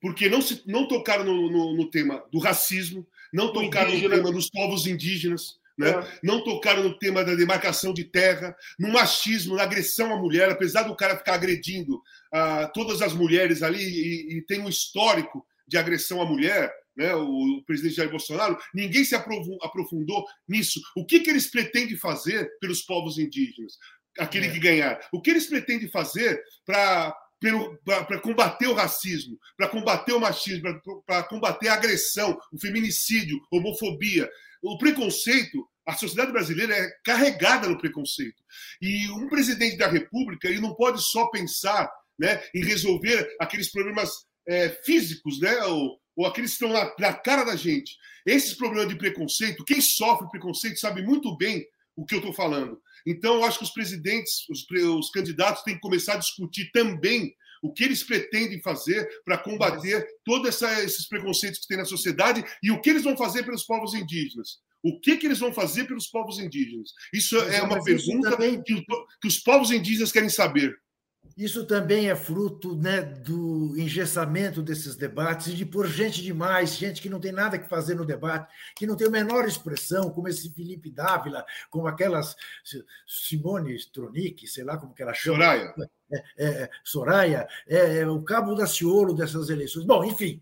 Porque 0.00 0.28
não 0.28 0.42
se 0.42 0.62
não 0.66 0.86
tocaram 0.86 1.24
no, 1.24 1.50
no, 1.50 1.76
no 1.76 1.90
tema 1.90 2.24
do 2.30 2.38
racismo, 2.38 3.06
não 3.32 3.52
tocaram 3.52 3.92
no 3.92 4.10
tema 4.10 4.30
dos 4.30 4.50
povos 4.50 4.86
indígenas, 4.86 5.58
né? 5.78 5.90
É. 5.90 6.18
Não 6.22 6.42
tocaram 6.42 6.82
no 6.82 6.98
tema 6.98 7.24
da 7.24 7.34
demarcação 7.34 7.92
de 7.92 8.04
terra, 8.04 8.54
no 8.78 8.92
machismo, 8.92 9.56
na 9.56 9.62
agressão 9.62 10.12
à 10.12 10.16
mulher, 10.16 10.50
apesar 10.50 10.82
do 10.82 10.94
cara 10.94 11.16
ficar 11.16 11.34
agredindo 11.34 11.96
uh, 11.96 12.70
todas 12.72 13.00
as 13.00 13.12
mulheres 13.12 13.62
ali 13.62 13.82
e, 13.82 14.36
e 14.38 14.42
tem 14.42 14.60
um 14.60 14.68
histórico 14.68 15.46
de 15.66 15.78
agressão 15.78 16.20
à 16.20 16.26
mulher, 16.26 16.72
né, 16.96 17.14
o 17.14 17.62
presidente 17.66 17.96
Jair 17.96 18.10
Bolsonaro, 18.10 18.58
ninguém 18.74 19.04
se 19.04 19.14
aprofundou 19.14 20.24
nisso. 20.48 20.80
O 20.96 21.04
que, 21.04 21.20
que 21.20 21.30
eles 21.30 21.50
pretendem 21.50 21.96
fazer 21.96 22.50
pelos 22.60 22.82
povos 22.82 23.18
indígenas? 23.18 23.74
Aquele 24.18 24.46
é. 24.46 24.50
que 24.52 24.60
ganhar. 24.60 25.00
O 25.12 25.20
que 25.20 25.30
eles 25.30 25.46
pretendem 25.46 25.90
fazer 25.90 26.40
para 26.64 27.14
para 27.84 28.20
combater 28.20 28.68
o 28.68 28.74
racismo, 28.74 29.38
para 29.54 29.68
combater 29.68 30.12
o 30.14 30.20
machismo, 30.20 30.80
para 31.04 31.24
combater 31.24 31.68
a 31.68 31.74
agressão, 31.74 32.38
o 32.50 32.58
feminicídio, 32.58 33.38
a 33.52 33.56
homofobia. 33.56 34.30
O 34.62 34.78
preconceito, 34.78 35.68
a 35.86 35.94
sociedade 35.94 36.32
brasileira 36.32 36.74
é 36.74 36.90
carregada 37.04 37.68
no 37.68 37.78
preconceito. 37.78 38.42
E 38.80 39.10
um 39.10 39.28
presidente 39.28 39.76
da 39.76 39.88
República 39.88 40.48
ele 40.48 40.60
não 40.60 40.74
pode 40.74 41.02
só 41.02 41.26
pensar 41.26 41.90
né, 42.18 42.42
em 42.54 42.64
resolver 42.64 43.28
aqueles 43.38 43.70
problemas 43.70 44.10
é, 44.46 44.70
físicos, 44.84 45.40
né, 45.40 45.62
ou, 45.64 46.00
ou 46.16 46.26
aqueles 46.26 46.56
que 46.56 46.64
estão 46.64 46.72
na, 46.72 46.92
na 46.98 47.12
cara 47.12 47.44
da 47.44 47.56
gente. 47.56 47.96
Esses 48.26 48.54
problemas 48.54 48.88
de 48.88 48.96
preconceito, 48.96 49.64
quem 49.64 49.80
sofre 49.80 50.28
preconceito 50.30 50.78
sabe 50.78 51.02
muito 51.02 51.36
bem 51.36 51.66
o 51.96 52.04
que 52.04 52.14
eu 52.14 52.18
estou 52.18 52.32
falando. 52.32 52.80
Então, 53.06 53.36
eu 53.36 53.44
acho 53.44 53.58
que 53.58 53.64
os 53.64 53.72
presidentes, 53.72 54.48
os, 54.48 54.64
os, 54.70 55.10
candidatos 55.10 55.62
têm 55.62 55.74
que 55.74 55.80
começar 55.80 56.14
a 56.14 56.18
discutir 56.18 56.70
também 56.72 57.34
o 57.62 57.72
que 57.72 57.84
eles 57.84 58.02
pretendem 58.02 58.60
fazer 58.60 59.08
para 59.24 59.38
combater 59.38 60.06
todos 60.24 60.60
esses 60.62 61.08
preconceitos 61.08 61.60
que 61.60 61.66
tem 61.66 61.76
na 61.76 61.84
sociedade 61.84 62.44
e 62.62 62.70
o 62.70 62.80
que 62.80 62.90
eles 62.90 63.04
vão 63.04 63.16
fazer 63.16 63.42
pelos 63.42 63.64
povos 63.64 63.94
indígenas. 63.94 64.58
O 64.82 65.00
que, 65.00 65.16
que 65.16 65.26
eles 65.26 65.38
vão 65.38 65.52
fazer 65.52 65.84
pelos 65.84 66.06
povos 66.08 66.38
indígenas? 66.38 66.90
Isso 67.12 67.38
é 67.38 67.62
uma 67.62 67.82
pergunta 67.82 68.32
também... 68.32 68.62
que, 68.62 68.84
que 69.20 69.28
os 69.28 69.38
povos 69.38 69.70
indígenas 69.70 70.12
querem 70.12 70.28
saber. 70.28 70.76
Isso 71.36 71.66
também 71.66 72.08
é 72.08 72.14
fruto 72.14 72.76
né, 72.76 73.02
do 73.02 73.74
engessamento 73.76 74.62
desses 74.62 74.94
debates 74.94 75.48
e 75.48 75.54
de 75.54 75.66
pôr 75.66 75.88
gente 75.88 76.22
demais, 76.22 76.76
gente 76.76 77.02
que 77.02 77.08
não 77.08 77.18
tem 77.18 77.32
nada 77.32 77.58
que 77.58 77.68
fazer 77.68 77.96
no 77.96 78.04
debate, 78.04 78.52
que 78.76 78.86
não 78.86 78.94
tem 78.94 79.08
a 79.08 79.10
menor 79.10 79.44
expressão, 79.44 80.10
como 80.10 80.28
esse 80.28 80.48
Felipe 80.52 80.90
Dávila, 80.90 81.44
como 81.70 81.88
aquelas 81.88 82.36
Simone 83.04 83.76
Tronic, 83.92 84.46
sei 84.46 84.62
lá 84.62 84.78
como 84.78 84.94
que 84.94 85.02
ela 85.02 85.12
chama. 85.12 85.38
Soraya. 85.38 85.74
É, 86.12 86.16
é, 86.16 86.46
é 86.46 86.70
Soraya, 86.84 87.48
é, 87.66 87.98
é, 87.98 88.08
o 88.08 88.22
cabo 88.22 88.54
da 88.54 88.66
Ciolo 88.66 89.12
dessas 89.12 89.48
eleições. 89.48 89.84
Bom, 89.84 90.04
enfim. 90.04 90.40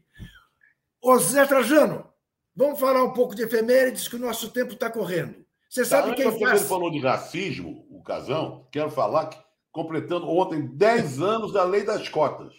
Ô 1.01 1.19
Zé 1.19 1.47
Trajano, 1.47 2.07
vamos 2.55 2.79
falar 2.79 3.03
um 3.03 3.15
pouco 3.15 3.35
de 3.35 3.43
efemérides, 3.43 4.09
que 4.09 4.17
o 4.17 4.21
nosso 4.21 4.51
tempo 4.51 4.75
está 4.75 4.91
correndo. 4.91 5.43
Você 5.71 5.87
sabe 5.87 6.11
tá, 6.11 6.17
quem 6.17 6.39
faz... 6.39 6.61
Ele 6.61 6.69
falou 6.69 6.91
de 6.91 6.99
racismo, 6.99 7.87
o 7.89 8.03
Casão, 8.03 8.69
quero 8.71 8.91
falar 8.91 9.29
que 9.29 9.52
completando 9.73 10.29
ontem 10.29 10.67
10 10.77 11.21
anos 11.21 11.53
da 11.53 11.65
lei 11.65 11.85
das 11.85 12.09
cotas. 12.09 12.53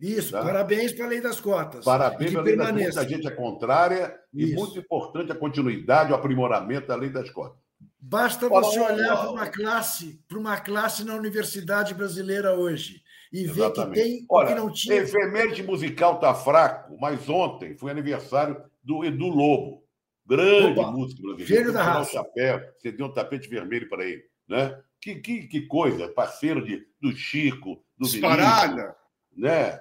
Isso, 0.00 0.32
tá? 0.32 0.42
parabéns 0.42 0.92
para 0.92 1.04
a 1.04 1.08
lei 1.08 1.20
das 1.20 1.40
cotas. 1.40 1.84
Parabéns 1.84 2.30
pela 2.30 2.42
lei 2.42 2.56
das 2.56 2.66
cotas. 2.66 2.82
Muita 2.82 3.08
gente 3.08 3.26
é 3.26 3.30
contrária 3.30 4.20
Isso. 4.32 4.52
e 4.52 4.54
muito 4.54 4.78
importante 4.78 5.32
a 5.32 5.34
continuidade, 5.34 6.12
o 6.12 6.14
aprimoramento 6.14 6.88
da 6.88 6.96
lei 6.96 7.10
das 7.10 7.30
cotas. 7.30 7.58
Basta 8.00 8.48
você 8.48 8.80
olhar 8.80 9.16
para 9.16 9.30
uma 9.30 9.46
classe, 9.46 10.22
para 10.28 10.38
uma 10.38 10.60
classe 10.60 11.04
na 11.04 11.14
universidade 11.14 11.94
brasileira 11.94 12.54
hoje 12.54 13.02
e 13.32 13.46
ver 13.46 13.72
que 13.72 13.86
tem 13.92 14.26
Olha, 14.28 14.48
que 14.48 14.54
não 14.54 14.70
tinha. 14.70 14.96
Efeméride 14.96 15.62
musical 15.62 16.20
tá 16.20 16.34
fraco, 16.34 16.96
mas 17.00 17.28
ontem 17.28 17.76
foi 17.76 17.90
aniversário 17.90 18.62
do 18.82 19.04
Edu 19.04 19.26
Lobo, 19.26 19.82
grande 20.26 20.78
Opa, 20.78 20.90
músico 20.92 21.22
brasileiro. 21.22 21.54
Gênio 21.54 21.72
da 21.72 21.82
raça. 21.82 22.12
chapéu, 22.12 22.60
você 22.78 22.92
deu 22.92 23.06
um 23.06 23.12
tapete 23.12 23.48
vermelho 23.48 23.88
para 23.88 24.04
ele, 24.04 24.22
né? 24.46 24.78
Que, 25.04 25.16
que, 25.16 25.46
que 25.46 25.60
coisa, 25.66 26.08
parceiro 26.08 26.64
de, 26.64 26.82
do 26.98 27.14
Chico, 27.14 27.84
do 27.98 28.06
Disparada! 28.06 28.96
né? 29.36 29.78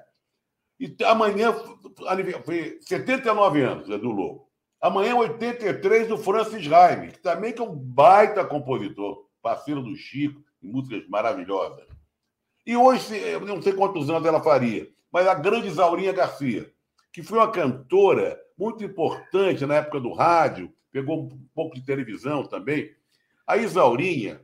E 0.78 0.94
amanhã, 1.06 1.54
foi 2.44 2.78
79 2.82 3.62
anos, 3.62 3.90
é 3.90 3.98
do 3.98 4.12
Lobo. 4.12 4.50
Amanhã, 4.82 5.16
83, 5.16 6.10
do 6.10 6.18
Francis 6.18 6.68
Raime, 6.68 7.14
que 7.14 7.20
também 7.20 7.54
que 7.54 7.62
é 7.62 7.64
um 7.64 7.74
baita 7.74 8.44
compositor, 8.44 9.30
parceiro 9.42 9.82
do 9.82 9.96
Chico, 9.96 10.44
em 10.62 10.68
músicas 10.68 11.08
maravilhosas. 11.08 11.88
E 12.66 12.76
hoje, 12.76 13.16
eu 13.16 13.40
não 13.40 13.62
sei 13.62 13.72
quantos 13.72 14.10
anos 14.10 14.28
ela 14.28 14.44
faria, 14.44 14.90
mas 15.10 15.26
a 15.26 15.36
grande 15.36 15.68
Isaurinha 15.68 16.12
Garcia, 16.12 16.70
que 17.14 17.24
foi 17.24 17.38
uma 17.38 17.50
cantora 17.50 18.38
muito 18.58 18.84
importante 18.84 19.66
na 19.66 19.76
época 19.76 20.02
do 20.02 20.12
rádio, 20.12 20.74
pegou 20.92 21.24
um 21.24 21.48
pouco 21.56 21.76
de 21.76 21.86
televisão 21.86 22.44
também. 22.44 22.94
A 23.48 23.56
Isaurinha, 23.56 24.42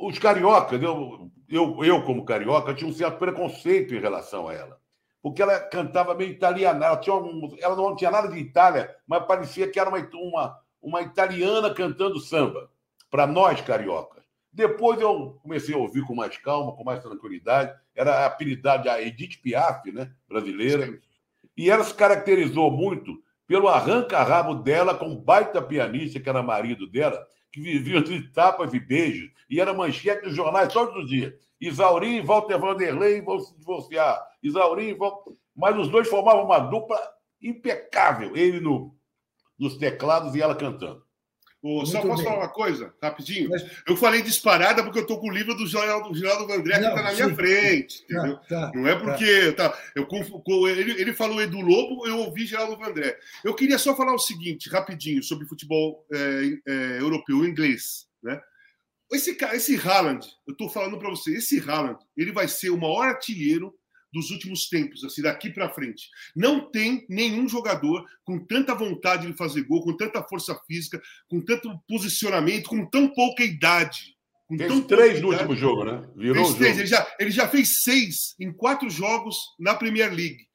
os 0.00 0.18
cariocas, 0.18 0.80
eu, 0.82 1.30
eu, 1.48 1.84
eu 1.84 2.04
como 2.04 2.24
carioca, 2.24 2.74
tinha 2.74 2.88
um 2.88 2.92
certo 2.92 3.18
preconceito 3.18 3.94
em 3.94 4.00
relação 4.00 4.48
a 4.48 4.54
ela. 4.54 4.78
Porque 5.20 5.42
ela 5.42 5.58
cantava 5.60 6.14
meio 6.14 6.30
italiana, 6.30 6.86
ela, 6.86 6.96
tinha 6.96 7.16
um, 7.16 7.56
ela 7.60 7.74
não 7.74 7.96
tinha 7.96 8.10
nada 8.10 8.28
de 8.28 8.38
Itália, 8.38 8.94
mas 9.06 9.26
parecia 9.26 9.68
que 9.68 9.80
era 9.80 9.90
uma, 9.90 10.08
uma, 10.14 10.58
uma 10.80 11.02
italiana 11.02 11.74
cantando 11.74 12.20
samba, 12.20 12.70
para 13.10 13.26
nós 13.26 13.60
cariocas. 13.60 14.22
Depois 14.52 15.00
eu 15.00 15.38
comecei 15.42 15.74
a 15.74 15.78
ouvir 15.78 16.04
com 16.04 16.14
mais 16.14 16.36
calma, 16.38 16.72
com 16.74 16.84
mais 16.84 17.02
tranquilidade. 17.02 17.72
Era 17.94 18.20
a 18.20 18.26
apelidade 18.26 18.88
a 18.88 19.00
Edith 19.00 19.40
Piaf, 19.42 19.90
né, 19.92 20.10
brasileira. 20.28 20.98
E 21.56 21.70
ela 21.70 21.84
se 21.84 21.94
caracterizou 21.94 22.70
muito 22.70 23.20
pelo 23.46 23.68
arranca-rabo 23.68 24.54
dela 24.54 24.94
com 24.94 25.06
um 25.06 25.16
baita 25.16 25.60
pianista, 25.60 26.20
que 26.20 26.28
era 26.28 26.42
marido 26.42 26.86
dela, 26.86 27.26
que 27.52 27.60
vivia 27.60 28.02
de 28.02 28.28
tapas 28.32 28.74
e 28.74 28.80
beijos, 28.80 29.30
e 29.48 29.60
era 29.60 29.72
manchete 29.72 30.22
dos 30.22 30.34
jornais 30.34 30.72
todos 30.72 30.94
os 30.96 31.08
dias. 31.08 31.32
Isaurim 31.60 32.16
e 32.16 32.20
Walter 32.20 32.58
Vanderlei 32.58 33.20
vão 33.20 33.40
se 33.40 33.56
divorciar. 33.56 34.22
Isaurim 34.42 34.88
e 34.88 34.94
Walter... 34.94 35.32
Mas 35.56 35.76
os 35.76 35.88
dois 35.88 36.08
formavam 36.08 36.44
uma 36.44 36.58
dupla 36.58 36.98
impecável, 37.42 38.36
ele 38.36 38.60
no, 38.60 38.94
nos 39.58 39.76
teclados 39.76 40.34
e 40.34 40.42
ela 40.42 40.54
cantando. 40.54 41.04
Ô, 41.60 41.84
só 41.84 42.00
posso 42.00 42.22
bem. 42.22 42.24
falar 42.24 42.38
uma 42.44 42.48
coisa, 42.48 42.94
rapidinho? 43.02 43.50
Mas... 43.50 43.66
Eu 43.86 43.96
falei 43.96 44.22
disparada 44.22 44.82
porque 44.82 44.98
eu 44.98 45.02
estou 45.02 45.18
com 45.18 45.28
o 45.28 45.32
livro 45.32 45.56
do 45.56 45.66
Geraldo, 45.66 46.14
Geraldo 46.14 46.46
Vandré 46.46 46.78
que 46.78 46.86
está 46.86 47.02
na 47.02 47.12
minha 47.12 47.34
frente. 47.34 48.04
Entendeu? 48.04 48.36
Tá, 48.36 48.70
tá, 48.70 48.72
não 48.74 48.86
é 48.86 48.94
porque. 48.94 49.52
Tá. 49.52 49.70
tá 49.70 49.78
eu, 49.96 50.68
ele, 50.68 51.00
ele 51.00 51.12
falou 51.12 51.42
Edu 51.42 51.60
Lobo, 51.60 52.06
eu 52.06 52.18
ouvi 52.18 52.46
Geraldo 52.46 52.76
Vandré. 52.76 53.18
Eu 53.44 53.54
queria 53.54 53.78
só 53.78 53.96
falar 53.96 54.14
o 54.14 54.18
seguinte, 54.18 54.70
rapidinho, 54.70 55.22
sobre 55.22 55.48
futebol 55.48 56.06
é, 56.12 56.58
é, 56.66 57.00
europeu, 57.00 57.44
inglês. 57.44 58.06
Né? 58.22 58.40
Esse, 59.10 59.36
esse 59.52 59.76
Haaland, 59.76 60.24
eu 60.46 60.52
estou 60.52 60.68
falando 60.68 60.98
para 60.98 61.10
você, 61.10 61.36
esse 61.36 61.58
Haaland, 61.58 61.98
ele 62.16 62.30
vai 62.30 62.46
ser 62.46 62.70
o 62.70 62.78
maior 62.78 63.08
artilheiro 63.08 63.74
dos 64.12 64.30
últimos 64.30 64.68
tempos, 64.68 65.04
assim, 65.04 65.22
daqui 65.22 65.50
para 65.50 65.70
frente. 65.70 66.08
Não 66.34 66.60
tem 66.60 67.06
nenhum 67.08 67.48
jogador 67.48 68.04
com 68.24 68.38
tanta 68.38 68.74
vontade 68.74 69.26
de 69.26 69.36
fazer 69.36 69.62
gol, 69.62 69.82
com 69.82 69.96
tanta 69.96 70.22
força 70.22 70.58
física, 70.66 71.00
com 71.28 71.40
tanto 71.40 71.78
posicionamento, 71.88 72.68
com 72.68 72.86
tão 72.86 73.08
pouca 73.08 73.44
idade. 73.44 74.16
Com 74.46 74.56
fez 74.56 74.68
tão 74.68 74.82
três 74.82 75.20
no 75.20 75.30
último 75.30 75.54
jogo, 75.54 75.84
né? 75.84 76.08
Virou 76.16 76.46
fez 76.46 76.56
três. 76.56 76.78
Ele, 76.78 76.86
já, 76.86 77.14
ele 77.20 77.30
já 77.30 77.46
fez 77.46 77.82
seis 77.82 78.34
em 78.40 78.50
quatro 78.52 78.88
jogos 78.88 79.38
na 79.58 79.74
Premier 79.74 80.12
League. 80.12 80.48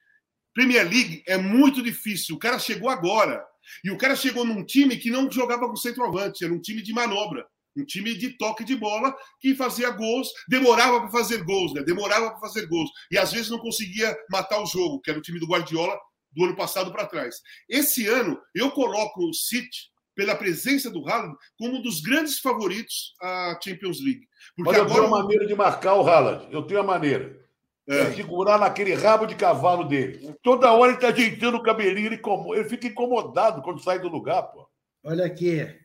Premier 0.52 0.88
League 0.88 1.22
é 1.26 1.36
muito 1.36 1.82
difícil. 1.82 2.36
O 2.36 2.38
cara 2.38 2.58
chegou 2.58 2.88
agora. 2.88 3.44
E 3.82 3.90
o 3.90 3.96
cara 3.96 4.14
chegou 4.14 4.44
num 4.44 4.64
time 4.64 4.96
que 4.96 5.10
não 5.10 5.30
jogava 5.30 5.68
com 5.68 5.76
centroavante, 5.76 6.44
era 6.44 6.52
um 6.52 6.60
time 6.60 6.82
de 6.82 6.92
manobra. 6.92 7.46
Um 7.76 7.84
time 7.84 8.14
de 8.14 8.36
toque 8.36 8.64
de 8.64 8.76
bola 8.76 9.14
que 9.40 9.54
fazia 9.54 9.90
gols, 9.90 10.28
demorava 10.48 11.00
para 11.00 11.10
fazer 11.10 11.42
gols, 11.44 11.72
né? 11.74 11.82
Demorava 11.82 12.30
para 12.30 12.40
fazer 12.40 12.66
gols. 12.66 12.90
E 13.10 13.18
às 13.18 13.32
vezes 13.32 13.50
não 13.50 13.58
conseguia 13.58 14.16
matar 14.30 14.60
o 14.60 14.66
jogo, 14.66 15.00
que 15.00 15.10
era 15.10 15.18
o 15.18 15.22
time 15.22 15.40
do 15.40 15.46
Guardiola 15.46 15.98
do 16.32 16.44
ano 16.44 16.56
passado 16.56 16.92
para 16.92 17.06
trás. 17.06 17.40
Esse 17.68 18.06
ano, 18.06 18.40
eu 18.54 18.70
coloco 18.70 19.28
o 19.28 19.34
City, 19.34 19.92
pela 20.14 20.34
presença 20.34 20.90
do 20.90 21.08
Haaland, 21.08 21.36
como 21.58 21.76
um 21.76 21.82
dos 21.82 22.00
grandes 22.00 22.38
favoritos 22.38 23.14
à 23.20 23.58
Champions 23.62 24.00
League. 24.00 24.28
Porque 24.56 24.70
Mas 24.70 24.78
eu 24.78 24.84
agora... 24.84 25.00
tenho 25.00 25.12
uma 25.12 25.22
maneira 25.22 25.46
de 25.46 25.54
marcar 25.54 25.94
o 25.94 26.08
Haaland. 26.08 26.46
Eu 26.52 26.62
tenho 26.62 26.80
a 26.80 26.84
maneira. 26.84 27.42
É. 27.86 27.98
é. 27.98 28.12
segurar 28.12 28.58
naquele 28.58 28.94
rabo 28.94 29.26
de 29.26 29.34
cavalo 29.34 29.84
dele. 29.84 30.34
Toda 30.42 30.72
hora 30.72 30.92
ele 30.92 30.96
está 30.96 31.08
ajeitando 31.08 31.58
o 31.58 31.62
cabelinho, 31.62 32.06
ele, 32.06 32.20
ele 32.54 32.68
fica 32.68 32.86
incomodado 32.86 33.60
quando 33.62 33.82
sai 33.82 33.98
do 33.98 34.08
lugar, 34.08 34.42
pô. 34.44 34.66
Olha 35.04 35.26
aqui. 35.26 35.83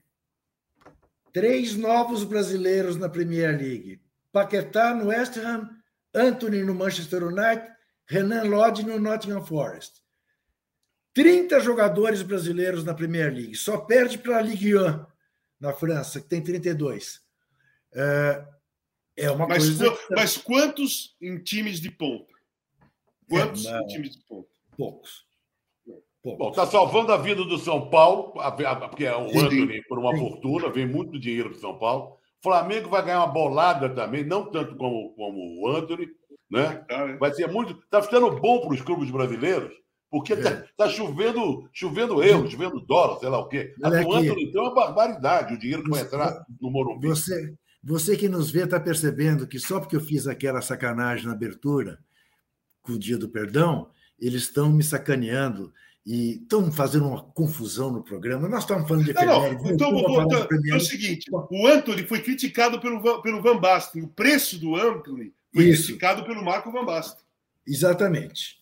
Três 1.34 1.76
novos 1.76 2.24
brasileiros 2.24 2.96
na 2.96 3.10
Premier 3.10 3.58
League. 3.58 4.02
Paquetá 4.32 4.94
no 4.94 5.08
West 5.08 5.38
Ham, 5.38 5.70
Anthony 6.14 6.64
no 6.64 6.74
Manchester 6.74 7.24
United, 7.24 7.68
Renan 8.06 8.44
Lodge 8.44 8.84
no 8.84 9.00
Nottingham 9.00 9.46
Forest. 9.46 10.02
30 11.14 11.60
jogadores 11.60 12.22
brasileiros 12.22 12.84
na 12.84 12.94
Premier 12.94 13.34
League. 13.34 13.56
Só 13.56 13.78
perde 13.78 14.18
para 14.18 14.38
a 14.38 14.42
Ligue 14.42 14.78
1 14.78 15.06
na 15.60 15.74
França, 15.74 16.22
que 16.22 16.28
tem 16.28 16.42
32. 16.42 17.22
É, 17.94 18.46
é 19.18 19.32
uma 19.32 19.48
mas, 19.48 19.66
coisa. 19.66 19.98
Mas 20.12 20.38
quantos 20.38 21.16
em 21.22 21.38
times 21.40 21.80
de 21.80 21.92
ponta? 21.92 22.34
Quantos 23.28 23.66
é, 23.66 23.80
em 23.80 23.88
times 23.88 24.12
de 24.12 24.20
ponta? 24.24 24.50
Poucos. 24.78 25.29
Bom, 26.24 26.49
está 26.49 26.65
salvando 26.65 27.13
a 27.13 27.17
vida 27.17 27.45
do 27.45 27.57
São 27.57 27.89
Paulo, 27.89 28.34
porque 28.89 29.05
é 29.05 29.15
o 29.15 29.28
Anthony 29.28 29.82
por 29.88 29.97
uma 29.99 30.15
fortuna, 30.17 30.70
vem 30.70 30.86
muito 30.86 31.17
dinheiro 31.17 31.51
para 31.51 31.59
São 31.59 31.78
Paulo. 31.78 32.17
O 32.39 32.43
Flamengo 32.43 32.89
vai 32.89 33.03
ganhar 33.03 33.20
uma 33.20 33.34
bolada 33.34 33.89
também, 33.89 34.26
não 34.26 34.49
tanto 34.49 34.76
como, 34.76 35.13
como 35.15 35.61
o 35.61 35.70
Anthony, 35.70 36.07
né? 36.51 36.84
É. 36.89 37.17
Vai 37.17 37.34
ser 37.34 37.47
muito. 37.47 37.80
Está 37.84 38.01
ficando 38.01 38.32
bom 38.39 38.61
para 38.61 38.74
os 38.74 38.82
clubes 38.82 39.09
brasileiros, 39.09 39.74
porque 40.09 40.34
está 40.34 40.49
é. 40.49 40.65
tá 40.76 40.89
chovendo, 40.89 41.70
chovendo 41.72 42.22
euro, 42.22 42.49
chovendo 42.49 42.82
dólar, 42.82 43.20
sei 43.20 43.30
lá 43.30 43.39
o 43.39 43.47
quê. 43.47 43.74
A 43.82 43.89
do 43.89 44.13
Anthony 44.13 44.43
então 44.43 44.65
é 44.65 44.70
uma 44.70 44.76
barbaridade, 44.76 45.53
o 45.53 45.59
dinheiro 45.59 45.84
que 45.84 45.89
vai 45.89 46.01
entrar 46.01 46.45
no 46.59 46.70
Morumbi. 46.70 47.07
Você, 47.07 47.53
você 47.82 48.17
que 48.17 48.28
nos 48.28 48.51
vê 48.51 48.63
está 48.63 48.80
percebendo 48.80 49.47
que 49.47 49.59
só 49.59 49.80
porque 49.80 49.95
eu 49.95 50.01
fiz 50.01 50.28
aquela 50.28 50.61
sacanagem 50.61 51.28
na 51.28 51.34
abertura, 51.34 51.99
com 52.82 52.93
o 52.93 52.99
dia 52.99 53.17
do 53.17 53.30
perdão, 53.30 53.89
eles 54.20 54.43
estão 54.43 54.70
me 54.70 54.84
sacaneando 54.84 55.72
e 56.06 56.41
estão 56.41 56.72
fazendo 56.72 57.08
uma 57.08 57.24
confusão 57.24 57.91
no 57.91 58.04
programa. 58.04 58.47
Nós 58.47 58.64
estamos 58.64 58.88
falando 58.88 59.06
de 59.06 59.14
não, 59.14 59.26
não. 59.26 59.72
Então, 59.72 59.91
vou, 59.91 60.22
então, 60.24 60.47
é 60.72 60.76
o 60.76 60.80
seguinte: 60.80 61.30
o 61.32 61.68
Anthony 61.68 62.04
foi 62.04 62.22
criticado 62.22 62.80
pelo, 62.80 63.22
pelo 63.22 63.41
Van 63.41 63.60
Basten. 63.60 64.04
O 64.04 64.08
preço 64.08 64.58
do 64.60 64.76
Anthony 64.76 65.34
foi 65.54 65.66
Isso. 65.66 65.84
criticado 65.84 66.24
pelo 66.26 66.43
Marco 66.43 66.72
Van 66.72 66.86
Basten. 66.86 67.24
Exatamente. 67.68 68.60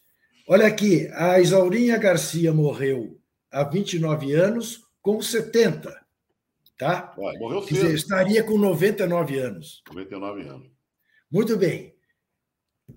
Olha 0.47 0.67
aqui, 0.67 1.07
a 1.13 1.39
Isaurinha 1.39 1.97
Garcia 1.97 2.53
morreu 2.53 3.19
há 3.51 3.63
29 3.63 4.33
anos 4.33 4.83
com 5.01 5.21
70. 5.21 6.07
Tá? 6.77 7.13
Ué, 7.17 7.37
morreu 7.37 7.61
cedo. 7.61 7.69
Quer 7.69 7.75
dizer, 7.75 7.95
estaria 7.95 8.43
com 8.43 8.57
99 8.57 9.39
anos. 9.39 9.83
99 9.89 10.41
anos. 10.47 10.67
Muito 11.31 11.57
bem. 11.57 11.93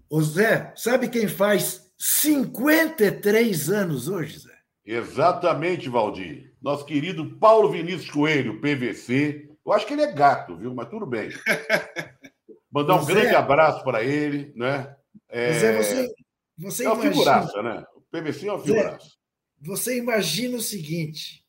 O 0.09 0.23
Zé, 0.23 0.73
sabe 0.77 1.09
quem 1.09 1.27
faz 1.27 1.90
53 2.03 3.69
anos 3.69 4.09
hoje, 4.09 4.39
Zé. 4.39 4.59
Exatamente, 4.87 5.87
Valdir. 5.91 6.51
Nosso 6.63 6.87
querido 6.87 7.37
Paulo 7.37 7.71
Vinícius 7.71 8.11
Coelho, 8.11 8.59
PVC. 8.59 9.51
Eu 9.65 9.71
acho 9.71 9.87
que 9.87 9.93
ele 9.93 10.05
é 10.05 10.11
gato, 10.11 10.57
viu? 10.57 10.75
Mas 10.75 10.89
tudo 10.89 11.05
bem. 11.05 11.29
Mandar 12.73 12.97
um 12.97 13.05
Zé, 13.05 13.13
grande 13.13 13.35
abraço 13.35 13.85
para 13.85 14.03
ele, 14.03 14.51
né? 14.57 14.97
É, 15.29 15.53
Zé, 15.53 15.77
você, 15.77 16.15
você 16.57 16.85
é 16.87 16.89
uma 16.89 16.95
imagina... 16.95 17.13
figuraça, 17.13 17.63
né? 17.63 17.85
O 17.95 18.01
PVC 18.01 18.49
é 18.49 18.53
uma 18.53 18.63
figuraça. 18.63 19.07
Zé, 19.07 19.15
você 19.61 19.99
imagina 19.99 20.57
o 20.57 20.63
seguinte: 20.63 21.45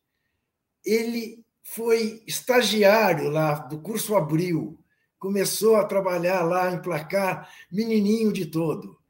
ele 0.86 1.46
foi 1.64 2.22
estagiário 2.28 3.30
lá 3.30 3.54
do 3.54 3.80
curso 3.80 4.18
Abril, 4.18 4.78
começou 5.18 5.78
a 5.78 5.86
trabalhar 5.86 6.44
lá 6.44 6.74
em 6.74 6.82
placar, 6.82 7.50
menininho 7.72 8.34
de 8.34 8.48
todo 8.48 9.01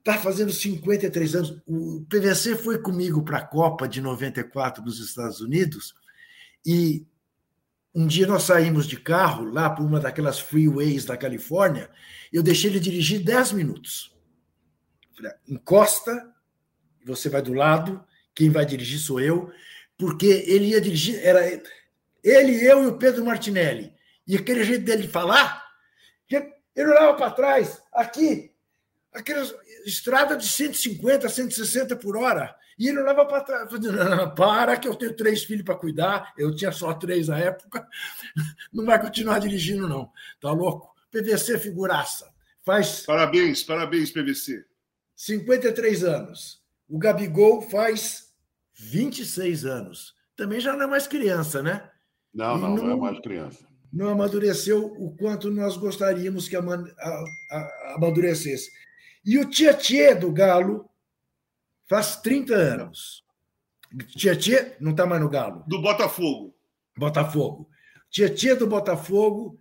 Está 0.00 0.16
fazendo 0.16 0.50
53 0.50 1.34
anos. 1.34 1.62
O 1.66 2.04
PVC 2.08 2.56
foi 2.56 2.78
comigo 2.78 3.22
para 3.22 3.38
a 3.38 3.46
Copa 3.46 3.86
de 3.86 4.00
94 4.00 4.82
nos 4.82 4.98
Estados 4.98 5.40
Unidos 5.40 5.94
e 6.64 7.06
um 7.94 8.06
dia 8.06 8.26
nós 8.26 8.44
saímos 8.44 8.86
de 8.86 8.98
carro 8.98 9.44
lá 9.44 9.68
por 9.68 9.84
uma 9.84 10.00
daquelas 10.00 10.38
freeways 10.38 11.04
da 11.04 11.18
Califórnia. 11.18 11.90
Eu 12.32 12.42
deixei 12.42 12.70
ele 12.70 12.80
dirigir 12.80 13.22
10 13.22 13.52
minutos. 13.52 14.16
Falei, 15.14 15.32
encosta, 15.46 16.32
você 17.04 17.28
vai 17.28 17.42
do 17.42 17.52
lado, 17.52 18.02
quem 18.34 18.48
vai 18.48 18.64
dirigir 18.64 19.00
sou 19.00 19.20
eu, 19.20 19.52
porque 19.98 20.26
ele 20.46 20.68
ia 20.68 20.80
dirigir, 20.80 21.20
era 21.22 21.40
ele, 22.24 22.64
eu 22.66 22.84
e 22.84 22.86
o 22.86 22.96
Pedro 22.96 23.24
Martinelli. 23.24 23.92
E 24.26 24.36
aquele 24.36 24.64
jeito 24.64 24.84
dele 24.84 25.06
falar, 25.06 25.62
ele 26.30 26.88
olhava 26.88 27.14
para 27.14 27.30
trás, 27.32 27.82
aqui, 27.92 28.49
aquelas, 29.12 29.54
estrada 29.84 30.36
de 30.36 30.46
150, 30.46 31.28
160 31.28 31.96
por 31.96 32.16
hora. 32.16 32.54
E 32.78 32.88
ele 32.88 33.02
leva 33.02 33.26
para 33.26 33.42
trás. 33.42 33.70
Não, 33.70 34.34
para, 34.34 34.76
que 34.76 34.88
eu 34.88 34.94
tenho 34.94 35.14
três 35.14 35.44
filhos 35.44 35.64
para 35.64 35.74
cuidar. 35.74 36.32
Eu 36.38 36.54
tinha 36.54 36.72
só 36.72 36.94
três 36.94 37.28
na 37.28 37.38
época. 37.38 37.86
Não 38.72 38.86
vai 38.86 39.00
continuar 39.00 39.38
dirigindo, 39.38 39.86
não. 39.86 40.10
Tá 40.40 40.50
louco? 40.50 40.94
PVC 41.10 41.58
figuraça. 41.58 42.32
Faz. 42.64 43.00
Parabéns, 43.00 43.62
parabéns, 43.62 44.10
PVC. 44.10 44.64
53 45.14 46.04
anos. 46.04 46.62
O 46.88 46.98
Gabigol 46.98 47.60
faz 47.62 48.32
26 48.74 49.66
anos. 49.66 50.14
Também 50.34 50.58
já 50.58 50.74
não 50.74 50.84
é 50.84 50.86
mais 50.86 51.06
criança, 51.06 51.62
né? 51.62 51.90
Não, 52.32 52.56
não, 52.56 52.76
não, 52.76 52.84
não 52.84 52.92
é 52.92 52.96
mais 52.96 53.20
criança. 53.20 53.66
não 53.92 54.08
amadureceu 54.08 54.86
o 54.86 55.14
quanto 55.16 55.50
nós 55.50 55.76
gostaríamos 55.76 56.48
que 56.48 56.56
amadurecesse. 57.94 58.70
E 59.24 59.38
o 59.38 59.48
Tietê 59.48 60.14
do 60.14 60.32
Galo 60.32 60.88
faz 61.88 62.16
30 62.16 62.54
anos. 62.54 63.24
Tietê 64.16 64.76
não 64.80 64.92
está 64.92 65.06
mais 65.06 65.20
no 65.20 65.28
Galo. 65.28 65.64
Do 65.66 65.80
Botafogo. 65.80 66.54
Botafogo. 66.96 67.68
Tietê 68.10 68.54
do 68.54 68.66
Botafogo. 68.66 69.60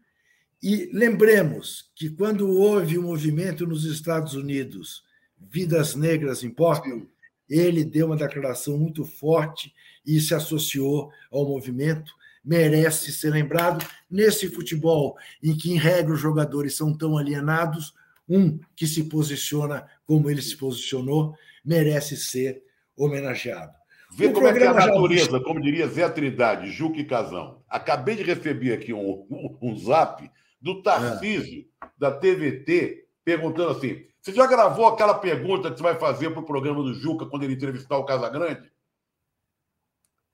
E 0.62 0.90
lembremos 0.94 1.90
que 1.96 2.10
quando 2.10 2.50
houve 2.50 2.98
o 2.98 3.04
movimento 3.04 3.66
nos 3.66 3.86
Estados 3.86 4.34
Unidos, 4.34 5.04
Vidas 5.38 5.96
Negras 5.96 6.44
Importam, 6.44 7.08
ele 7.50 7.84
deu 7.84 8.08
uma 8.08 8.18
declaração 8.18 8.78
muito 8.78 9.06
forte 9.06 9.74
e 10.06 10.20
se 10.20 10.36
associou 10.36 11.12
ao 11.32 11.46
movimento. 11.46 12.14
Merece 12.44 13.12
ser 13.12 13.32
lembrado 13.32 13.86
nesse 14.10 14.50
futebol 14.50 15.18
em 15.42 15.56
que, 15.56 15.72
em 15.72 15.78
regra, 15.78 16.14
os 16.14 16.20
jogadores 16.20 16.76
são 16.76 16.96
tão 16.96 17.18
alienados. 17.18 17.94
Um 18.30 18.60
que 18.76 18.86
se 18.86 19.06
posiciona 19.06 19.90
como 20.06 20.30
ele 20.30 20.42
se 20.42 20.56
posicionou 20.56 21.36
merece 21.66 22.16
ser 22.16 22.64
homenageado. 22.96 23.74
Vê 24.12 24.28
O 24.28 24.34
como 24.34 24.48
é 24.48 24.54
que 24.54 24.60
é 24.60 24.68
a 24.68 24.74
programa 24.74 24.82
já- 24.82 25.02
natureza, 25.02 25.40
como 25.42 25.62
diria 25.62 25.88
Zé 25.88 26.08
Trindade, 26.10 26.72
Juca 26.72 27.00
e 27.00 27.06
Casão. 27.06 27.64
Acabei 27.68 28.16
de 28.16 28.24
receber 28.24 28.74
aqui 28.74 28.92
um, 28.94 29.26
um, 29.30 29.58
um 29.62 29.78
zap 29.78 30.30
do 30.62 30.82
Tarcísio, 30.82 31.66
da 31.98 32.12
TVT, 32.12 33.08
perguntando 33.24 33.70
assim: 33.70 34.04
você 34.20 34.34
já 34.34 34.46
gravou 34.48 34.88
aquela 34.88 35.14
pergunta 35.14 35.70
que 35.72 35.78
você 35.78 35.84
vai 35.84 35.96
fazer 36.00 36.32
para 36.32 36.40
o 36.42 36.46
programa 36.46 36.82
do 36.84 36.94
Juca 36.94 37.26
quando 37.28 37.44
ele 37.44 37.54
entrevistar 37.54 37.98
o 37.98 38.06
Casagrande? 38.06 38.72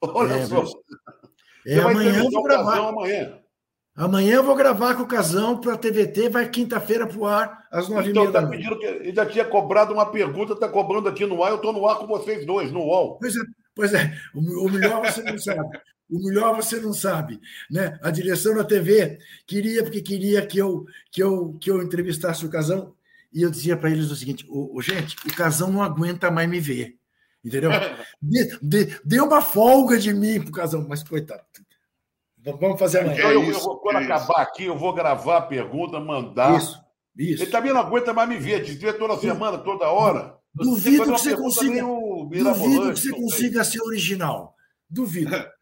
Olha 0.02 0.34
É, 0.36 0.46
só. 0.46 0.62
mas- 0.62 0.72
Você 0.72 1.74
É, 1.74 1.82
vai 1.82 1.94
amanhã 1.94 2.10
entrevistar 2.12 2.40
o 2.40 2.44
Casão 2.44 2.88
amanhã. 2.90 3.40
Amanhã 3.96 4.36
eu 4.36 4.44
vou 4.44 4.56
gravar 4.56 4.96
com 4.96 5.04
o 5.04 5.08
Casão 5.08 5.58
para 5.58 5.74
a 5.74 5.78
TVT, 5.78 6.28
vai 6.28 6.50
quinta-feira 6.50 7.08
para 7.08 7.18
o 7.18 7.26
ar, 7.26 7.66
às 7.72 7.88
nove 7.88 8.10
e 8.10 8.12
Então 8.12 8.24
meia 8.24 8.34
da 8.34 8.42
tá 8.42 8.48
noite. 8.48 8.58
pedindo 8.58 8.78
que 8.78 8.86
ele 8.86 9.16
já 9.16 9.26
tinha 9.26 9.46
cobrado 9.46 9.94
uma 9.94 10.12
pergunta, 10.12 10.52
está 10.52 10.68
cobrando 10.68 11.08
aqui 11.08 11.26
no 11.26 11.42
ar, 11.42 11.52
eu 11.52 11.56
estou 11.56 11.72
no 11.72 11.88
ar 11.88 11.98
com 11.98 12.06
vocês 12.06 12.46
dois, 12.46 12.74
no 12.74 12.82
UOL. 12.82 13.18
Pois 13.20 13.36
é, 13.38 13.40
pois 13.74 13.94
é. 13.94 14.14
O, 14.34 14.68
o 14.68 14.70
melhor 14.70 15.02
você 15.02 15.24
não 15.24 15.38
sabe. 15.38 15.80
O 16.10 16.20
melhor 16.20 16.56
você 16.56 16.80
não 16.80 16.94
sabe, 16.94 17.40
né? 17.72 17.98
A 18.04 18.12
direção 18.12 18.54
da 18.54 18.66
TV 18.66 19.18
queria 19.48 19.82
porque 19.82 20.02
queria 20.02 20.46
que 20.46 20.58
eu 20.58 20.86
que 21.10 21.24
eu 21.24 21.58
que 21.60 21.72
eu 21.72 21.82
entrevistasse 21.82 22.46
o 22.46 22.50
Casão 22.50 22.94
e 23.34 23.42
eu 23.42 23.50
dizia 23.50 23.78
para 23.78 23.90
eles 23.90 24.12
o 24.12 24.16
seguinte: 24.16 24.46
o, 24.50 24.80
gente, 24.82 25.16
o 25.26 25.34
Casão 25.34 25.72
não 25.72 25.82
aguenta 25.82 26.30
mais 26.30 26.50
me 26.50 26.60
ver, 26.60 26.98
entendeu? 27.44 27.72
Dê, 28.22 28.58
dê, 28.62 29.00
dê 29.04 29.20
uma 29.22 29.42
folga 29.42 29.98
de 29.98 30.14
mim 30.14 30.42
pro 30.42 30.52
Casão, 30.52 30.86
mas 30.88 31.02
coitado. 31.02 31.42
Vamos 32.60 32.80
fazer 32.80 33.00
amanhã. 33.00 33.16
Então, 33.18 33.32
eu, 33.32 33.44
eu 33.44 33.60
vou- 33.60 33.78
quando 33.80 33.98
acabar 33.98 34.42
aqui, 34.42 34.66
eu 34.66 34.78
vou 34.78 34.94
gravar 34.94 35.38
a 35.38 35.42
pergunta, 35.42 36.00
mandar. 36.00 36.58
Isso, 36.58 36.80
isso. 37.18 37.44
Ele 37.44 37.52
também 37.52 37.74
não 37.74 37.82
aguenta 37.82 38.14
mais 38.14 38.30
me 38.30 38.38
ver, 38.38 38.64
dizia 38.64 38.94
toda 38.94 39.18
semana, 39.18 39.58
toda 39.58 39.88
hora. 39.90 40.36
Duvido 40.54 41.04
que 41.06 41.10
você 41.20 41.36
consiga. 41.36 41.82
Duvido 42.54 42.94
que 42.94 43.00
você 43.00 43.12
consiga 43.12 43.64
ser 43.64 43.82
original. 43.82 44.56
Duvido. 44.90 45.32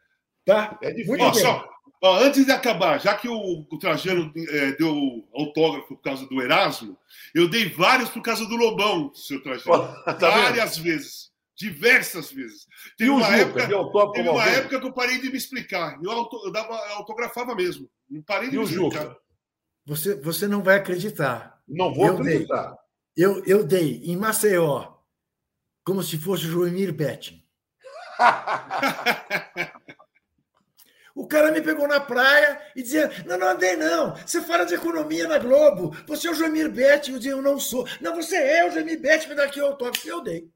Tá? 0.45 0.77
É 0.81 0.91
difícil. 0.91 1.23
Ó, 1.23 1.31
só, 1.34 1.65
ó, 2.03 2.18
antes 2.18 2.45
de 2.45 2.51
acabar, 2.51 2.99
já 2.99 3.15
que 3.15 3.30
o, 3.30 3.65
o 3.72 3.77
Trajano 3.80 4.30
eh, 4.35 4.73
deu 4.77 4.93
autógrafo 5.34 5.88
por 5.95 6.01
causa 6.01 6.26
do 6.27 6.41
Erasmo, 6.41 6.97
eu 7.34 7.47
dei 7.49 7.69
vários 7.69 8.10
por 8.10 8.22
causa 8.22 8.45
do 8.45 8.57
Lobão, 8.57 9.10
seu 9.15 9.41
Trajano. 9.41 9.88
Tá 10.03 10.11
vendo? 10.11 10.19
Várias 10.43 10.77
vezes. 10.77 11.31
Diversas 11.56 12.32
vezes. 12.32 12.66
E 13.00 13.08
o 13.10 13.16
uma 13.18 13.26
Juca, 13.26 13.36
época, 13.38 13.62
teve 14.14 14.30
uma 14.30 14.42
alguém? 14.42 14.56
época 14.56 14.80
que 14.80 14.88
eu 14.88 14.94
parei 14.94 15.20
de 15.22 15.30
me 15.30 15.38
explicar. 15.38 16.00
Eu, 16.04 16.12
auto- 16.12 16.42
eu 16.46 16.52
dava, 16.52 16.74
eu 16.74 16.96
autografava 16.96 17.54
mesmo. 17.56 17.90
Não 18.10 18.22
parei 18.24 18.50
de 18.50 18.56
E 18.56 18.60
me 18.60 18.66
o 18.66 18.68
explicar. 18.68 19.04
Juca? 19.04 19.18
Você, 19.86 20.16
você 20.16 20.48
não 20.48 20.64
vai 20.64 20.78
acreditar. 20.78 21.62
Não 21.68 21.94
vou 21.94 22.08
Eu 22.08 22.14
acreditar. 22.18 22.76
Dei, 23.16 23.26
eu, 23.26 23.44
eu 23.46 23.64
dei 23.64 24.02
em 24.04 24.18
Maceió, 24.18 24.94
como 25.86 26.02
se 26.02 26.18
fosse 26.18 26.46
o 26.46 26.50
Joemir 26.50 26.92
Betting. 26.94 27.44
O 31.16 31.28
cara 31.28 31.52
me 31.52 31.62
pegou 31.62 31.88
na 31.88 32.00
praia 32.00 32.60
e 32.76 32.82
dizia: 32.82 33.12
Não, 33.28 33.38
não 33.38 33.50
andei, 33.50 33.76
não. 33.76 34.16
Você 34.16 34.42
fala 34.42 34.66
de 34.66 34.74
economia 34.74 35.28
na 35.28 35.38
Globo. 35.38 35.96
Você 36.08 36.28
é 36.28 36.32
o 36.32 36.34
Joemir 36.34 36.72
Betting. 36.72 37.12
Eu 37.12 37.18
dizia: 37.20 37.32
Eu 37.34 37.42
não 37.42 37.60
sou. 37.60 37.88
Não, 38.02 38.16
você 38.16 38.36
é 38.36 38.66
o 38.68 38.72
Joemir 38.72 39.00
Betting. 39.00 39.30
Me 39.30 39.36
dá 39.36 39.44
aqui 39.44 39.62
o 39.62 39.66
autógrafo. 39.68 40.08
Eu 40.08 40.22
dei. 40.24 40.50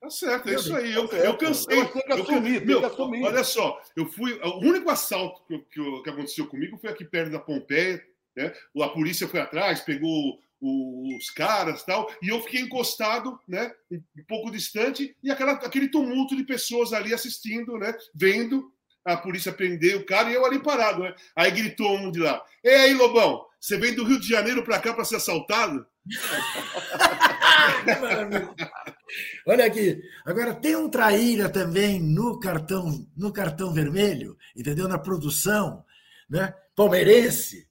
Tá 0.00 0.10
certo, 0.10 0.48
é 0.48 0.54
Eu 0.54 0.58
isso 0.60 0.76
aí. 0.76 0.92
Eu, 0.92 1.08
Tá 1.08 1.16
certo. 1.16 1.26
eu 1.26 1.36
cansei. 1.38 1.78
Eu 1.80 1.88
que 1.88 1.98
Eu- 2.12 2.22
assumir, 2.22 2.64
meu, 2.64 2.80
que 2.80 2.86
assumir. 2.86 3.22
Olha 3.24 3.42
só, 3.44 3.80
eu 3.96 4.06
fui. 4.06 4.32
O 4.42 4.58
único 4.60 4.88
assalto 4.90 5.42
que, 5.46 5.58
que, 5.72 5.80
eu- 5.80 6.02
que 6.02 6.10
aconteceu 6.10 6.46
comigo 6.46 6.78
foi 6.78 6.90
aqui 6.90 7.04
perto 7.04 7.32
da 7.32 7.38
Pompeia. 7.40 8.02
Né? 8.36 8.52
A 8.80 8.88
polícia 8.88 9.26
foi 9.26 9.40
atrás, 9.40 9.80
pegou 9.80 10.38
o- 10.60 11.16
os 11.16 11.30
caras 11.30 11.82
tal, 11.84 12.12
e 12.22 12.28
eu 12.28 12.40
fiquei 12.42 12.60
encostado, 12.60 13.38
né? 13.48 13.72
Um, 13.90 13.96
um 13.96 14.24
pouco 14.28 14.50
distante, 14.50 15.16
e 15.22 15.30
aquela, 15.30 15.52
aquele 15.52 15.88
tumulto 15.88 16.36
de 16.36 16.44
pessoas 16.44 16.92
ali 16.92 17.12
assistindo, 17.14 17.76
né? 17.78 17.92
Vendo 18.14 18.72
a 19.04 19.16
polícia 19.16 19.52
prender 19.52 19.96
o 19.96 20.04
cara 20.06 20.30
e 20.30 20.34
eu 20.34 20.44
ali 20.44 20.58
parado, 20.60 21.02
né? 21.02 21.14
Aí 21.34 21.50
gritou 21.50 21.96
um 21.96 22.10
de 22.12 22.20
lá: 22.20 22.40
Ei 22.62 22.74
aí, 22.74 22.94
Lobão, 22.94 23.44
você 23.58 23.76
vem 23.76 23.94
do 23.94 24.04
Rio 24.04 24.20
de 24.20 24.28
Janeiro 24.28 24.62
para 24.64 24.78
cá 24.80 24.92
para 24.94 25.04
ser 25.04 25.16
assaltado? 25.16 25.84
Olha 29.46 29.66
aqui. 29.66 30.02
Agora 30.24 30.54
tem 30.54 30.76
um 30.76 30.88
traíra 30.88 31.48
também 31.48 32.00
no 32.00 32.38
cartão, 32.38 33.06
no 33.16 33.32
cartão 33.32 33.72
vermelho, 33.72 34.36
entendeu? 34.56 34.88
Na 34.88 34.98
produção, 34.98 35.84
né? 36.28 36.54
Palmeirense, 36.74 37.66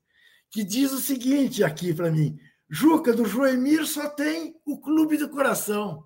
que 0.51 0.63
diz 0.63 0.91
o 0.91 0.99
seguinte 0.99 1.63
aqui 1.63 1.93
para 1.93 2.11
mim: 2.11 2.37
Juca, 2.69 3.13
do 3.13 3.25
Joemir 3.25 3.85
só 3.85 4.09
tem 4.09 4.55
o 4.65 4.79
clube 4.79 5.17
do 5.17 5.29
coração. 5.29 6.05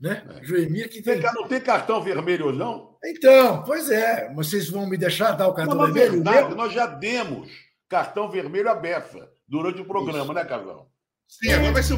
Né? 0.00 0.24
Joemir 0.42 0.88
que 0.88 1.02
tem. 1.02 1.20
Não 1.20 1.48
tem 1.48 1.60
cartão 1.60 2.00
vermelho 2.00 2.52
não? 2.52 2.96
Então, 3.04 3.62
pois 3.64 3.90
é, 3.90 4.32
vocês 4.34 4.68
vão 4.68 4.88
me 4.88 4.96
deixar 4.96 5.32
dar 5.32 5.48
o 5.48 5.54
cartão 5.54 5.76
Não, 5.76 5.86
na 5.86 5.92
vermelho? 5.92 6.20
O 6.20 6.24
verdade, 6.24 6.54
nós 6.54 6.72
já 6.72 6.86
demos 6.86 7.50
cartão 7.88 8.30
vermelho 8.30 8.68
à 8.68 8.74
Befa 8.74 9.30
durante 9.46 9.80
o 9.80 9.84
programa, 9.84 10.34
né, 10.34 10.44
Casal? 10.44 10.90
Sim, 11.28 11.52
agora 11.52 11.72
vai 11.72 11.82
ser 11.82 11.92
o 11.92 11.96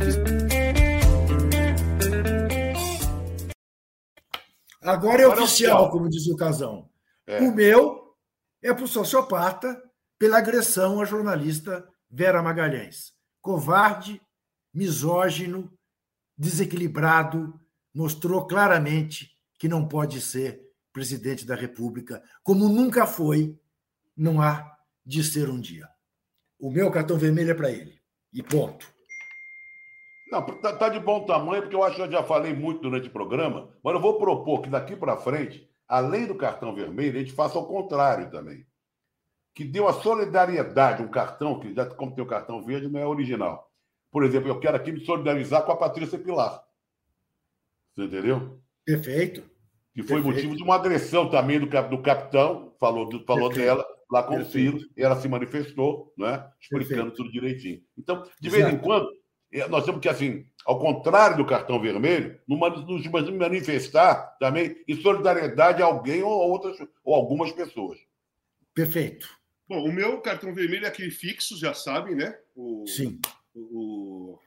Agora 4.83 5.23
é 5.23 5.23
Agora 5.23 5.23
é 5.23 5.27
oficial, 5.29 5.43
oficial. 5.45 5.91
como 5.91 6.09
diz 6.09 6.27
o 6.27 6.37
Casão. 6.37 6.91
É. 7.27 7.41
O 7.41 7.55
meu 7.55 8.17
é 8.61 8.75
para 8.75 8.85
o 8.85 8.89
sociopata 8.89 9.81
pela 10.19 10.39
agressão 10.39 11.01
à 11.01 11.05
jornalista 11.05 11.89
Vera 12.11 12.43
Magalhães. 12.43 13.13
Covarde, 13.41 14.21
misógino, 14.75 15.73
desequilibrado, 16.37 17.59
mostrou 17.95 18.47
claramente 18.47 19.31
que 19.59 19.69
não 19.69 19.87
pode 19.87 20.21
ser 20.21 20.61
presidente 20.93 21.47
da 21.47 21.55
República, 21.55 22.21
como 22.43 22.69
nunca 22.69 23.07
foi, 23.07 23.57
não 24.17 24.43
há 24.43 24.77
de 25.07 25.23
ser 25.23 25.49
um 25.49 25.61
dia. 25.61 25.89
O 26.59 26.71
meu 26.71 26.91
cartão 26.91 27.17
vermelho 27.17 27.53
é 27.53 27.55
para 27.55 27.71
ele. 27.71 28.01
E 28.33 28.43
ponto. 28.43 29.00
Não, 30.31 30.43
tá, 30.43 30.77
tá 30.77 30.89
de 30.89 31.01
bom 31.01 31.25
tamanho, 31.27 31.63
porque 31.63 31.75
eu 31.75 31.83
acho 31.83 31.97
que 31.97 32.03
eu 32.03 32.11
já 32.11 32.23
falei 32.23 32.55
muito 32.55 32.83
durante 32.83 33.09
o 33.09 33.13
programa, 33.13 33.69
mas 33.83 33.95
eu 33.95 34.01
vou 34.01 34.19
propor 34.19 34.63
que 34.63 34.69
daqui 34.71 34.95
para 34.95 35.17
frente, 35.17 35.69
além 35.89 36.27
do 36.27 36.37
cartão 36.37 36.75
vermelho, 36.75 37.17
a 37.19 37.23
gente 37.23 37.33
faça 37.33 37.59
o 37.59 37.67
contrário 37.67 38.31
também. 38.31 38.65
Que 39.55 39.65
dê 39.65 39.81
uma 39.81 39.93
solidariedade, 39.93 41.03
um 41.03 41.09
cartão, 41.09 41.59
que 41.59 41.75
já 41.75 41.85
como 41.85 42.15
tem 42.15 42.23
o 42.23 42.29
cartão 42.29 42.63
verde, 42.65 42.89
não 42.89 43.01
é 43.01 43.07
original. 43.07 43.69
Por 44.11 44.23
exemplo, 44.25 44.49
eu 44.49 44.61
quero 44.61 44.77
aqui 44.77 44.93
me 44.93 45.05
solidarizar 45.05 45.65
com 45.65 45.73
a 45.73 45.77
Patrícia 45.77 46.19
Pilar. 46.19 46.63
Você 47.95 48.05
entendeu? 48.05 48.61
Perfeito. 48.85 49.43
Que 49.93 50.03
foi 50.03 50.23
Perfeito. 50.23 50.27
motivo 50.27 50.57
de 50.57 50.63
uma 50.63 50.77
agressão 50.77 51.29
também 51.29 51.59
do, 51.59 51.67
do 51.67 52.03
capitão, 52.03 52.73
falou, 52.79 53.09
do- 53.09 53.25
falou 53.25 53.49
Perfeito. 53.49 53.67
dela 53.67 53.87
lá 54.11 54.23
com 54.23 54.35
o 54.35 54.37
Perfeito. 54.39 54.79
Ciro, 54.79 54.91
e 54.97 55.03
ela 55.03 55.17
se 55.17 55.29
manifestou, 55.29 56.13
né, 56.17 56.49
explicando 56.61 57.11
Perfeito. 57.11 57.17
tudo 57.17 57.31
direitinho. 57.33 57.81
Então, 57.99 58.25
de 58.41 58.49
vez 58.51 58.69
em 58.69 58.79
quando, 58.79 59.09
nós 59.69 59.85
temos 59.85 60.01
que, 60.01 60.09
assim, 60.09 60.47
ao 60.65 60.79
contrário 60.79 61.37
do 61.37 61.47
cartão 61.47 61.81
vermelho, 61.81 62.41
numa- 62.47 62.71
nos 62.71 63.07
manifestar 63.33 64.37
também 64.39 64.77
em 64.87 65.01
solidariedade 65.01 65.83
a 65.83 65.87
alguém 65.87 66.23
ou, 66.23 66.31
a 66.43 66.47
outras, 66.47 66.77
ou 67.05 67.15
algumas 67.15 67.51
pessoas. 67.53 67.99
Perfeito. 68.75 69.29
Bom, 69.69 69.85
o 69.89 69.93
meu 69.93 70.21
cartão 70.21 70.55
vermelho 70.55 70.85
é 70.85 70.89
aquele 70.89 71.11
fixo, 71.11 71.59
já 71.59 71.75
sabem, 71.75 72.15
né? 72.15 72.37
O, 72.55 72.85
Sim. 72.87 73.21
o 73.55 74.39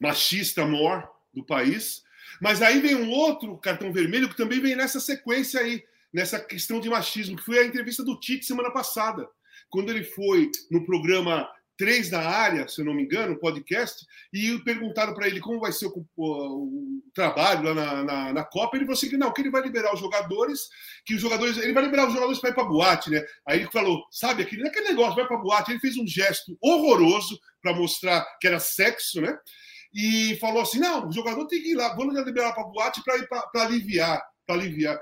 machista 0.00 0.64
mor 0.66 1.08
do 1.32 1.44
país. 1.44 2.02
Mas 2.40 2.62
aí 2.62 2.80
vem 2.80 2.94
um 2.94 3.10
outro 3.10 3.56
cartão 3.58 3.92
vermelho 3.92 4.28
que 4.28 4.36
também 4.36 4.60
vem 4.60 4.76
nessa 4.76 5.00
sequência 5.00 5.60
aí, 5.60 5.82
nessa 6.12 6.38
questão 6.38 6.80
de 6.80 6.88
machismo, 6.88 7.36
que 7.36 7.44
foi 7.44 7.58
a 7.58 7.66
entrevista 7.66 8.04
do 8.04 8.18
Tite 8.18 8.44
semana 8.46 8.70
passada, 8.70 9.28
quando 9.70 9.90
ele 9.90 10.04
foi 10.04 10.50
no 10.70 10.84
programa 10.84 11.48
três 11.78 12.10
na 12.10 12.18
área, 12.18 12.66
se 12.66 12.80
eu 12.80 12.84
não 12.84 12.92
me 12.92 13.04
engano, 13.04 13.38
podcast, 13.38 14.04
e 14.32 14.58
perguntaram 14.64 15.14
para 15.14 15.28
ele 15.28 15.38
como 15.38 15.60
vai 15.60 15.70
ser 15.70 15.86
o, 15.86 16.04
o, 16.16 16.24
o 16.26 17.02
trabalho 17.14 17.62
lá 17.62 17.74
na, 17.74 18.04
na, 18.04 18.32
na, 18.32 18.44
Copa. 18.44 18.76
Ele 18.76 18.84
falou 18.84 18.98
assim: 18.98 19.08
que 19.08 19.16
não, 19.16 19.32
que 19.32 19.40
ele 19.40 19.50
vai 19.50 19.62
liberar 19.62 19.94
os 19.94 20.00
jogadores, 20.00 20.68
que 21.06 21.14
os 21.14 21.20
jogadores. 21.20 21.56
Ele 21.56 21.72
vai 21.72 21.84
liberar 21.84 22.08
os 22.08 22.12
jogadores 22.12 22.40
para 22.40 22.50
ir 22.50 22.54
para 22.54 22.64
boate, 22.64 23.10
né? 23.10 23.24
Aí 23.46 23.60
ele 23.60 23.70
falou: 23.70 24.04
sabe, 24.10 24.42
aquele, 24.42 24.66
aquele 24.66 24.88
negócio, 24.88 25.14
vai 25.14 25.26
para 25.26 25.36
boate. 25.36 25.70
Ele 25.70 25.80
fez 25.80 25.96
um 25.96 26.06
gesto 26.06 26.58
horroroso 26.60 27.38
para 27.62 27.72
mostrar 27.72 28.26
que 28.40 28.48
era 28.48 28.58
sexo, 28.58 29.20
né? 29.20 29.38
E 29.94 30.36
falou 30.40 30.62
assim: 30.62 30.80
não, 30.80 31.08
o 31.08 31.12
jogador 31.12 31.46
tem 31.46 31.62
que 31.62 31.70
ir 31.70 31.76
lá, 31.76 31.94
vamos 31.94 32.14
liberar 32.24 32.52
para 32.52 32.64
boate 32.64 33.02
para 33.04 33.64
aliviar, 33.64 34.20
para 34.44 34.56
aliviar. 34.56 34.98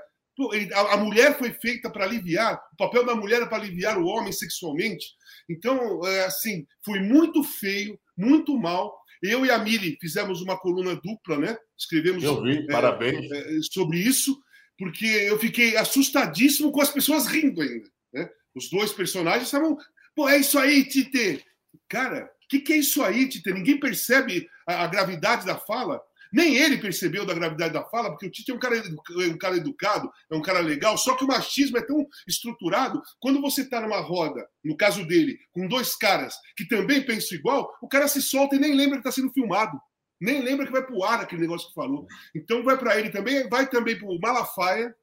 A 0.91 0.97
mulher 0.97 1.37
foi 1.37 1.51
feita 1.51 1.89
para 1.89 2.05
aliviar, 2.05 2.61
o 2.73 2.77
papel 2.77 3.03
da 3.03 3.15
mulher 3.15 3.41
é 3.41 3.45
para 3.45 3.57
aliviar 3.57 3.97
o 3.97 4.05
homem 4.05 4.31
sexualmente. 4.31 5.07
Então, 5.49 6.05
é, 6.05 6.25
assim, 6.25 6.67
foi 6.85 6.99
muito 6.99 7.43
feio, 7.43 7.99
muito 8.15 8.57
mal. 8.57 8.95
Eu 9.21 9.45
e 9.45 9.51
a 9.51 9.57
Mili 9.57 9.97
fizemos 9.99 10.41
uma 10.41 10.57
coluna 10.57 10.95
dupla, 10.95 11.37
né? 11.37 11.57
Escrevemos 11.77 12.23
eu 12.23 12.41
vi, 12.43 12.57
é, 12.57 12.67
parabéns. 12.67 13.31
É, 13.31 13.59
sobre 13.71 13.97
isso, 13.97 14.39
porque 14.77 15.05
eu 15.05 15.39
fiquei 15.39 15.75
assustadíssimo 15.75 16.71
com 16.71 16.81
as 16.81 16.91
pessoas 16.91 17.25
rindo 17.25 17.61
ainda. 17.61 17.89
Né? 18.13 18.29
Os 18.55 18.69
dois 18.69 18.91
personagens 18.91 19.45
estavam. 19.45 19.75
Pô, 20.15 20.29
é 20.29 20.37
isso 20.37 20.59
aí, 20.59 20.85
Tite! 20.85 21.43
Cara, 21.87 22.29
o 22.43 22.47
que, 22.47 22.59
que, 22.59 22.73
é 22.73 22.77
isso 22.77 23.01
aí, 23.03 23.27
Tite? 23.27 23.51
Ninguém 23.51 23.79
percebe 23.79 24.47
a, 24.67 24.83
a 24.83 24.87
gravidade 24.87 25.45
da 25.45 25.57
fala. 25.57 25.99
Nem 26.31 26.55
ele 26.55 26.77
percebeu 26.77 27.25
da 27.25 27.33
gravidade 27.33 27.73
da 27.73 27.83
fala, 27.83 28.09
porque 28.09 28.27
o 28.27 28.31
Tite 28.31 28.51
é 28.51 28.53
um 28.53 28.59
cara, 28.59 28.77
é 28.77 29.27
um 29.27 29.37
cara 29.37 29.57
educado, 29.57 30.11
é 30.31 30.35
um 30.35 30.41
cara 30.41 30.59
legal, 30.59 30.97
só 30.97 31.15
que 31.15 31.23
o 31.23 31.27
machismo 31.27 31.77
é 31.77 31.81
tão 31.81 32.05
estruturado. 32.27 33.01
Quando 33.19 33.41
você 33.41 33.61
está 33.61 33.81
numa 33.81 33.99
roda, 33.99 34.47
no 34.63 34.75
caso 34.75 35.05
dele, 35.05 35.37
com 35.51 35.67
dois 35.67 35.95
caras 35.95 36.35
que 36.55 36.67
também 36.67 37.05
pensam 37.05 37.37
igual, 37.37 37.71
o 37.81 37.87
cara 37.87 38.07
se 38.07 38.21
solta 38.21 38.55
e 38.55 38.59
nem 38.59 38.73
lembra 38.73 39.01
que 39.01 39.07
está 39.07 39.11
sendo 39.11 39.33
filmado. 39.33 39.79
Nem 40.19 40.41
lembra 40.41 40.65
que 40.65 40.71
vai 40.71 40.83
pro 40.83 41.03
ar 41.03 41.21
aquele 41.21 41.41
negócio 41.41 41.67
que 41.67 41.75
falou. 41.75 42.07
Então 42.35 42.63
vai 42.63 42.77
para 42.77 42.99
ele 42.99 43.09
também, 43.09 43.47
vai 43.49 43.69
também 43.69 43.97
para 43.97 44.07
o 44.07 44.19
Malafaia, 44.19 44.95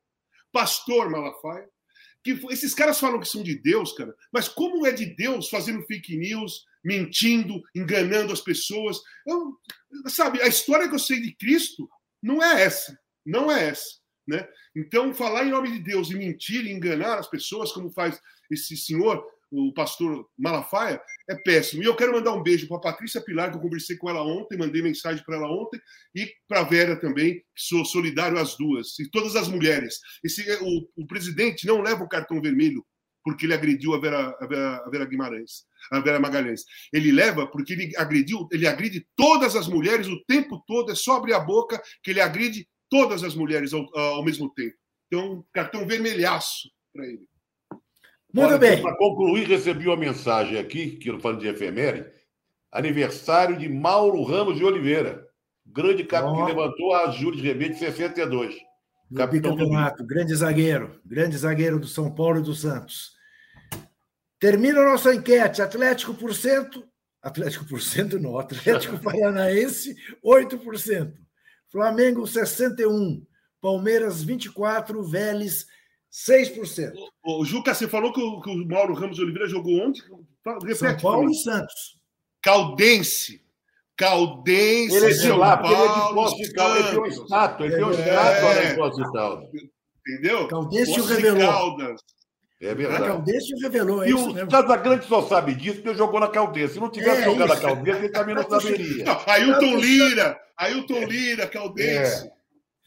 pastor 0.52 1.10
Malafaia, 1.10 1.68
que 2.22 2.32
esses 2.50 2.74
caras 2.74 2.98
falam 2.98 3.20
que 3.20 3.28
são 3.28 3.42
de 3.42 3.54
Deus, 3.54 3.92
cara, 3.92 4.14
mas 4.32 4.48
como 4.48 4.86
é 4.86 4.92
de 4.92 5.06
Deus 5.06 5.48
fazendo 5.50 5.84
fake 5.86 6.16
news, 6.16 6.64
mentindo, 6.84 7.62
enganando 7.74 8.32
as 8.32 8.40
pessoas? 8.40 8.98
Eu, 9.26 9.56
sabe, 10.06 10.42
a 10.42 10.46
história 10.46 10.88
que 10.88 10.94
eu 10.94 10.98
sei 10.98 11.20
de 11.20 11.34
Cristo 11.34 11.88
não 12.22 12.42
é 12.42 12.62
essa, 12.62 12.98
não 13.24 13.50
é 13.50 13.68
essa, 13.68 13.98
né? 14.26 14.46
Então, 14.76 15.14
falar 15.14 15.46
em 15.46 15.50
nome 15.50 15.70
de 15.70 15.78
Deus 15.78 16.10
e 16.10 16.14
mentir 16.14 16.66
e 16.66 16.72
enganar 16.72 17.18
as 17.18 17.28
pessoas, 17.28 17.72
como 17.72 17.90
faz 17.90 18.20
esse 18.50 18.76
senhor, 18.76 19.24
o 19.50 19.72
pastor 19.72 20.28
Malafaia, 20.36 21.00
é 21.30 21.34
péssimo. 21.36 21.82
E 21.82 21.86
eu 21.86 21.94
quero 21.94 22.12
mandar 22.12 22.32
um 22.32 22.42
beijo 22.42 22.66
para 22.66 22.76
a 22.78 22.80
Patrícia 22.80 23.20
Pilar, 23.20 23.50
que 23.50 23.56
eu 23.56 23.60
conversei 23.60 23.96
com 23.96 24.10
ela 24.10 24.22
ontem, 24.22 24.58
mandei 24.58 24.82
mensagem 24.82 25.24
para 25.24 25.36
ela 25.36 25.48
ontem, 25.48 25.80
e 26.14 26.28
para 26.48 26.60
a 26.60 26.64
Vera 26.64 26.98
também, 26.98 27.36
que 27.36 27.44
sou 27.56 27.84
solidário 27.84 28.38
às 28.38 28.56
duas, 28.56 28.98
e 28.98 29.08
todas 29.10 29.36
as 29.36 29.48
mulheres. 29.48 30.00
Esse, 30.24 30.44
o, 30.60 30.88
o 30.96 31.06
presidente 31.06 31.66
não 31.66 31.80
leva 31.80 32.02
o 32.02 32.08
cartão 32.08 32.40
vermelho 32.40 32.84
porque 33.24 33.46
ele 33.46 33.54
agrediu 33.54 33.94
a 33.94 33.98
Vera, 33.98 34.36
a 34.38 34.46
Vera, 34.46 34.82
a 34.86 34.90
Vera 34.90 35.06
Guimarães, 35.06 35.64
a 35.90 35.98
Vera 35.98 36.20
Magalhães. 36.20 36.64
Ele 36.92 37.10
leva 37.10 37.46
porque 37.46 37.72
ele 37.72 37.96
agrediu, 37.96 38.46
ele 38.52 38.68
agride 38.68 39.06
todas 39.16 39.56
as 39.56 39.66
mulheres 39.66 40.06
o 40.06 40.22
tempo 40.26 40.62
todo, 40.66 40.92
é 40.92 40.94
só 40.94 41.16
abrir 41.16 41.32
a 41.32 41.40
boca 41.40 41.82
que 42.02 42.10
ele 42.10 42.20
agride 42.20 42.68
todas 42.90 43.24
as 43.24 43.34
mulheres 43.34 43.72
ao, 43.72 43.88
ao 43.98 44.22
mesmo 44.22 44.52
tempo. 44.52 44.76
Então, 45.06 45.44
cartão 45.52 45.86
vermelhaço 45.86 46.70
para 46.92 47.06
ele. 47.06 47.26
Muito 48.32 48.48
Olha, 48.48 48.58
bem. 48.58 48.82
Para 48.82 48.96
concluir, 48.96 49.46
recebi 49.46 49.86
uma 49.86 49.96
mensagem 49.96 50.58
aqui, 50.58 50.96
que 50.96 51.08
eu 51.08 51.18
falando 51.20 51.40
de 51.40 51.48
efeméride, 51.48 52.10
aniversário 52.70 53.56
de 53.56 53.68
Mauro 53.68 54.22
Ramos 54.24 54.56
de 54.56 54.64
Oliveira, 54.64 55.24
grande 55.64 56.04
capitão 56.04 56.42
oh. 56.42 56.46
que 56.46 56.52
levantou 56.52 56.94
a 56.94 57.10
Júlia 57.10 57.40
de 57.40 57.46
Rebete 57.46 57.78
62. 57.78 58.56
Capitão 59.14 59.52
campeonato, 59.52 60.04
grande 60.04 60.34
zagueiro, 60.34 61.00
grande 61.04 61.36
zagueiro 61.36 61.78
do 61.78 61.86
São 61.86 62.12
Paulo 62.12 62.38
e 62.38 62.42
do 62.42 62.54
Santos. 62.54 63.13
Termina 64.44 64.78
a 64.82 64.90
nossa 64.90 65.14
enquete, 65.14 65.62
Atlético 65.62 66.12
por 66.12 66.34
cento, 66.34 66.86
Atlético 67.22 67.64
por 67.64 67.80
cento 67.80 68.18
não, 68.18 68.38
Atlético 68.38 68.98
Paranaense 69.02 69.96
8%, 70.22 71.14
Flamengo 71.72 72.26
61, 72.26 73.24
Palmeiras 73.58 74.22
24, 74.22 75.02
Vélez 75.02 75.66
6%. 76.12 76.92
O, 77.24 77.40
o 77.40 77.44
Juca, 77.46 77.72
você 77.72 77.88
falou 77.88 78.12
que 78.12 78.20
o, 78.20 78.42
que 78.42 78.50
o 78.50 78.68
Mauro 78.68 78.92
Ramos 78.92 79.18
Oliveira 79.18 79.48
jogou 79.48 79.80
onde? 79.80 80.02
Repete, 80.44 80.74
São 80.74 80.96
Paulo 80.98 81.30
e 81.30 81.34
Santos. 81.36 81.98
Caldense. 82.42 83.42
Caldense. 83.96 84.94
Ele 84.94 85.06
é 85.06 85.16
de 85.16 85.32
lá, 85.32 85.56
porque 85.56 85.72
ele 85.72 85.84
é 85.84 85.94
de 85.94 86.14
Poço 86.14 86.36
de 86.36 86.52
Caldas. 86.52 86.84
Ele 86.84 86.90
tem 86.90 87.00
um 87.00 87.06
estátua, 87.06 87.66
ele 87.66 87.76
tem 87.76 87.84
um 87.86 87.90
estátua 87.92 88.54
é. 88.56 88.72
em 88.72 88.76
Poço 88.76 88.96
de 89.02 89.10
Caldas. 89.10 89.48
Entendeu? 90.06 90.48
Caldense 90.48 91.00
o 91.00 91.04
revelou. 91.06 91.50
Caldas. 91.50 92.00
É 92.64 92.74
verdade. 92.74 93.02
A 93.02 93.06
Caldense 93.06 93.54
revelou, 93.60 94.02
é 94.02 94.08
e 94.08 94.14
o 94.14 94.48
Casagrande 94.48 95.06
só 95.06 95.22
sabe 95.28 95.54
disso 95.54 95.82
porque 95.82 95.98
jogou 95.98 96.18
na 96.18 96.28
Caldense. 96.28 96.74
Se 96.74 96.80
não 96.80 96.90
tivesse 96.90 97.20
é 97.20 97.24
jogado 97.24 97.48
na 97.48 97.60
Caldense, 97.60 97.98
ele 97.98 98.08
também 98.08 98.34
não 98.34 98.48
saberia. 98.48 99.04
Não, 99.04 99.20
Ailton 99.26 99.76
Lira, 99.76 100.40
Ailton 100.56 101.04
Lira, 101.04 101.46
Caldense. 101.46 102.26
É. 102.26 102.32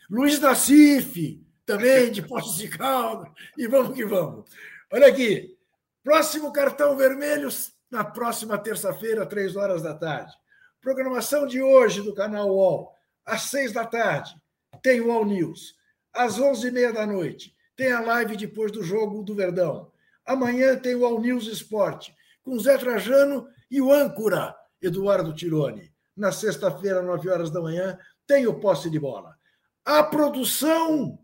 Luiz 0.10 0.40
Nassif, 0.40 1.40
também 1.66 2.12
de 2.12 2.24
Poços 2.24 2.58
de 2.58 2.68
Caldas. 2.70 3.30
E 3.56 3.68
vamos 3.68 3.96
que 3.96 4.06
vamos. 4.06 4.50
Olha 4.92 5.08
aqui. 5.08 5.56
Próximo 6.04 6.52
cartão 6.52 6.98
vermelho 6.98 7.50
na 7.92 8.04
próxima 8.04 8.58
terça-feira, 8.58 9.26
três 9.26 9.56
horas 9.56 9.84
da 9.84 9.94
tarde. 9.94 10.34
Programação 10.82 11.46
de 11.46 11.62
hoje 11.62 12.02
do 12.02 12.16
canal 12.16 12.50
UOL. 12.50 12.94
Às 13.26 13.44
seis 13.44 13.74
da 13.74 13.86
tarde, 13.86 14.34
tem 14.82 15.02
o 15.02 15.08
UOL 15.08 15.26
News. 15.26 15.76
Às 16.14 16.40
onze 16.40 16.70
e 16.70 16.72
meia 16.72 16.94
da 16.94 17.06
noite, 17.06 17.54
tem 17.78 17.92
a 17.92 18.02
live 18.02 18.36
depois 18.36 18.72
do 18.72 18.84
jogo 18.84 19.24
do 19.24 19.36
Verdão. 19.36 19.92
Amanhã 20.26 20.76
tem 20.76 20.96
o 20.96 21.02
UOL 21.02 21.22
News 21.22 21.48
Esporte, 21.48 22.14
com 22.44 22.60
Zé 22.60 22.78
Trajano 22.78 23.48
e 23.70 23.80
o 23.80 23.94
âncora, 23.94 24.54
Eduardo 24.82 25.34
Tironi. 25.34 25.94
Na 26.16 26.32
sexta-feira, 26.32 27.04
nove 27.04 27.30
horas 27.30 27.52
da 27.52 27.62
manhã, 27.62 27.98
tem 28.26 28.48
o 28.48 28.60
posse 28.60 28.90
de 28.90 29.00
bola. 29.00 29.38
A 29.86 30.04
produção 30.04 31.20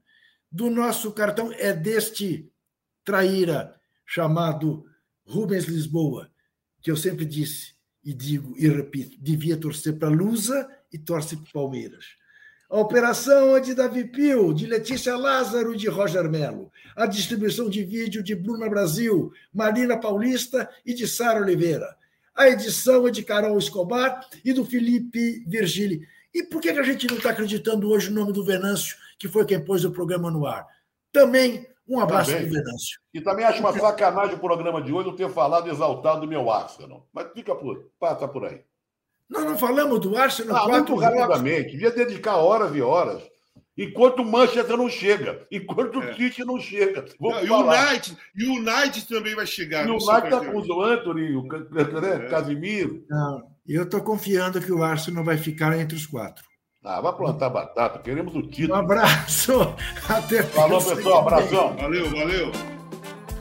do 0.50 0.70
nosso 0.70 1.12
cartão 1.12 1.52
é 1.54 1.74
deste 1.74 2.50
traíra 3.04 3.76
chamado 4.06 4.86
Rubens 5.26 5.66
Lisboa, 5.66 6.30
que 6.82 6.92
eu 6.92 6.96
sempre 6.96 7.26
disse 7.26 7.74
e 8.04 8.14
digo 8.14 8.54
e 8.58 8.68
repito, 8.68 9.18
devia 9.20 9.58
torcer 9.58 9.98
para 9.98 10.10
Lusa 10.10 10.70
e 10.92 11.00
torce 11.00 11.36
para 11.36 11.52
Palmeiras. 11.52 12.06
A 12.74 12.80
operação 12.80 13.56
é 13.56 13.60
de 13.60 13.76
Davi 13.76 14.04
Pio, 14.04 14.52
de 14.52 14.66
Letícia 14.66 15.16
Lázaro 15.16 15.76
e 15.76 15.78
de 15.78 15.88
Roger 15.88 16.28
Melo. 16.28 16.72
A 16.96 17.06
distribuição 17.06 17.70
de 17.70 17.84
vídeo 17.84 18.24
de 18.24 18.34
Bruna 18.34 18.68
Brasil, 18.68 19.32
Marina 19.54 19.96
Paulista 19.96 20.68
e 20.84 20.92
de 20.92 21.08
Sara 21.08 21.40
Oliveira. 21.40 21.96
A 22.34 22.50
edição 22.50 23.08
é 23.08 23.12
de 23.12 23.22
Carol 23.22 23.60
Escobar 23.60 24.28
e 24.44 24.52
do 24.54 24.66
Felipe 24.66 25.44
Virgili. 25.46 26.02
E 26.34 26.42
por 26.42 26.60
que 26.60 26.72
a 26.72 26.82
gente 26.82 27.06
não 27.06 27.18
está 27.18 27.30
acreditando 27.30 27.88
hoje 27.92 28.10
no 28.10 28.22
nome 28.22 28.34
do 28.34 28.44
Venâncio, 28.44 28.98
que 29.20 29.28
foi 29.28 29.46
quem 29.46 29.64
pôs 29.64 29.86
o 29.86 29.92
programa 29.92 30.32
no 30.32 30.48
ar? 30.48 30.66
Também 31.12 31.68
um 31.88 32.00
abraço 32.00 32.32
para 32.32 32.44
o 32.44 32.50
Venâncio. 32.50 33.00
E 33.14 33.22
também 33.22 33.46
acho 33.46 33.60
uma 33.60 33.78
sacanagem 33.78 34.34
o 34.34 34.40
programa 34.40 34.82
de 34.82 34.92
hoje 34.92 35.10
eu 35.10 35.16
ter 35.16 35.30
falado 35.30 35.70
exaltado 35.70 36.22
do 36.22 36.28
meu 36.28 36.50
Arsenal. 36.50 37.08
Mas 37.14 37.32
fica 37.34 37.54
por, 37.54 37.92
passa 38.00 38.28
por 38.28 38.46
aí. 38.46 38.64
Nós 39.34 39.46
não 39.46 39.58
falamos 39.58 40.00
do 40.00 40.16
Arsenal 40.16 40.56
ah, 40.56 40.66
quatro 40.66 40.96
muito 40.96 40.96
rapidamente. 40.96 41.72
Devia 41.72 41.92
dedicar 41.92 42.38
horas 42.38 42.76
e 42.76 42.82
horas. 42.82 43.22
Enquanto 43.76 44.20
o 44.20 44.26
Manchester 44.26 44.78
não 44.78 44.88
chega, 44.88 45.48
enquanto 45.52 45.98
o 45.98 46.04
é. 46.04 46.14
City 46.14 46.46
não 46.46 46.60
chega. 46.60 47.06
E 47.20 47.50
o 47.50 47.58
United, 47.58 48.18
e 48.36 48.46
o 48.46 48.54
United 48.54 49.08
também 49.08 49.34
vai 49.34 49.48
chegar. 49.48 49.88
E 49.88 49.90
o 49.90 49.96
United 49.96 50.26
está 50.26 50.46
com 50.46 50.60
o 50.60 50.82
Anthony, 50.84 51.36
o 51.36 51.42
né, 51.42 52.26
é. 52.26 52.30
Casimiro. 52.30 53.04
Não, 53.10 53.44
eu 53.68 53.84
estou 53.84 54.02
confiando 54.02 54.62
que 54.62 54.72
o 54.72 54.84
Arsenal 54.84 55.24
vai 55.24 55.38
ficar 55.38 55.76
entre 55.80 55.98
os 55.98 56.06
quatro. 56.06 56.44
Ah, 56.84 57.02
vai 57.02 57.14
plantar 57.14 57.50
batata, 57.50 57.98
queremos 58.00 58.36
o 58.36 58.44
título. 58.44 58.78
Um 58.78 58.82
abraço. 58.82 59.54
Até 60.08 60.44
Falou, 60.44 60.84
pessoal. 60.84 61.22
Abração. 61.22 61.76
Valeu, 61.76 62.10
valeu. 62.12 62.73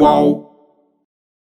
Qual 0.00 0.49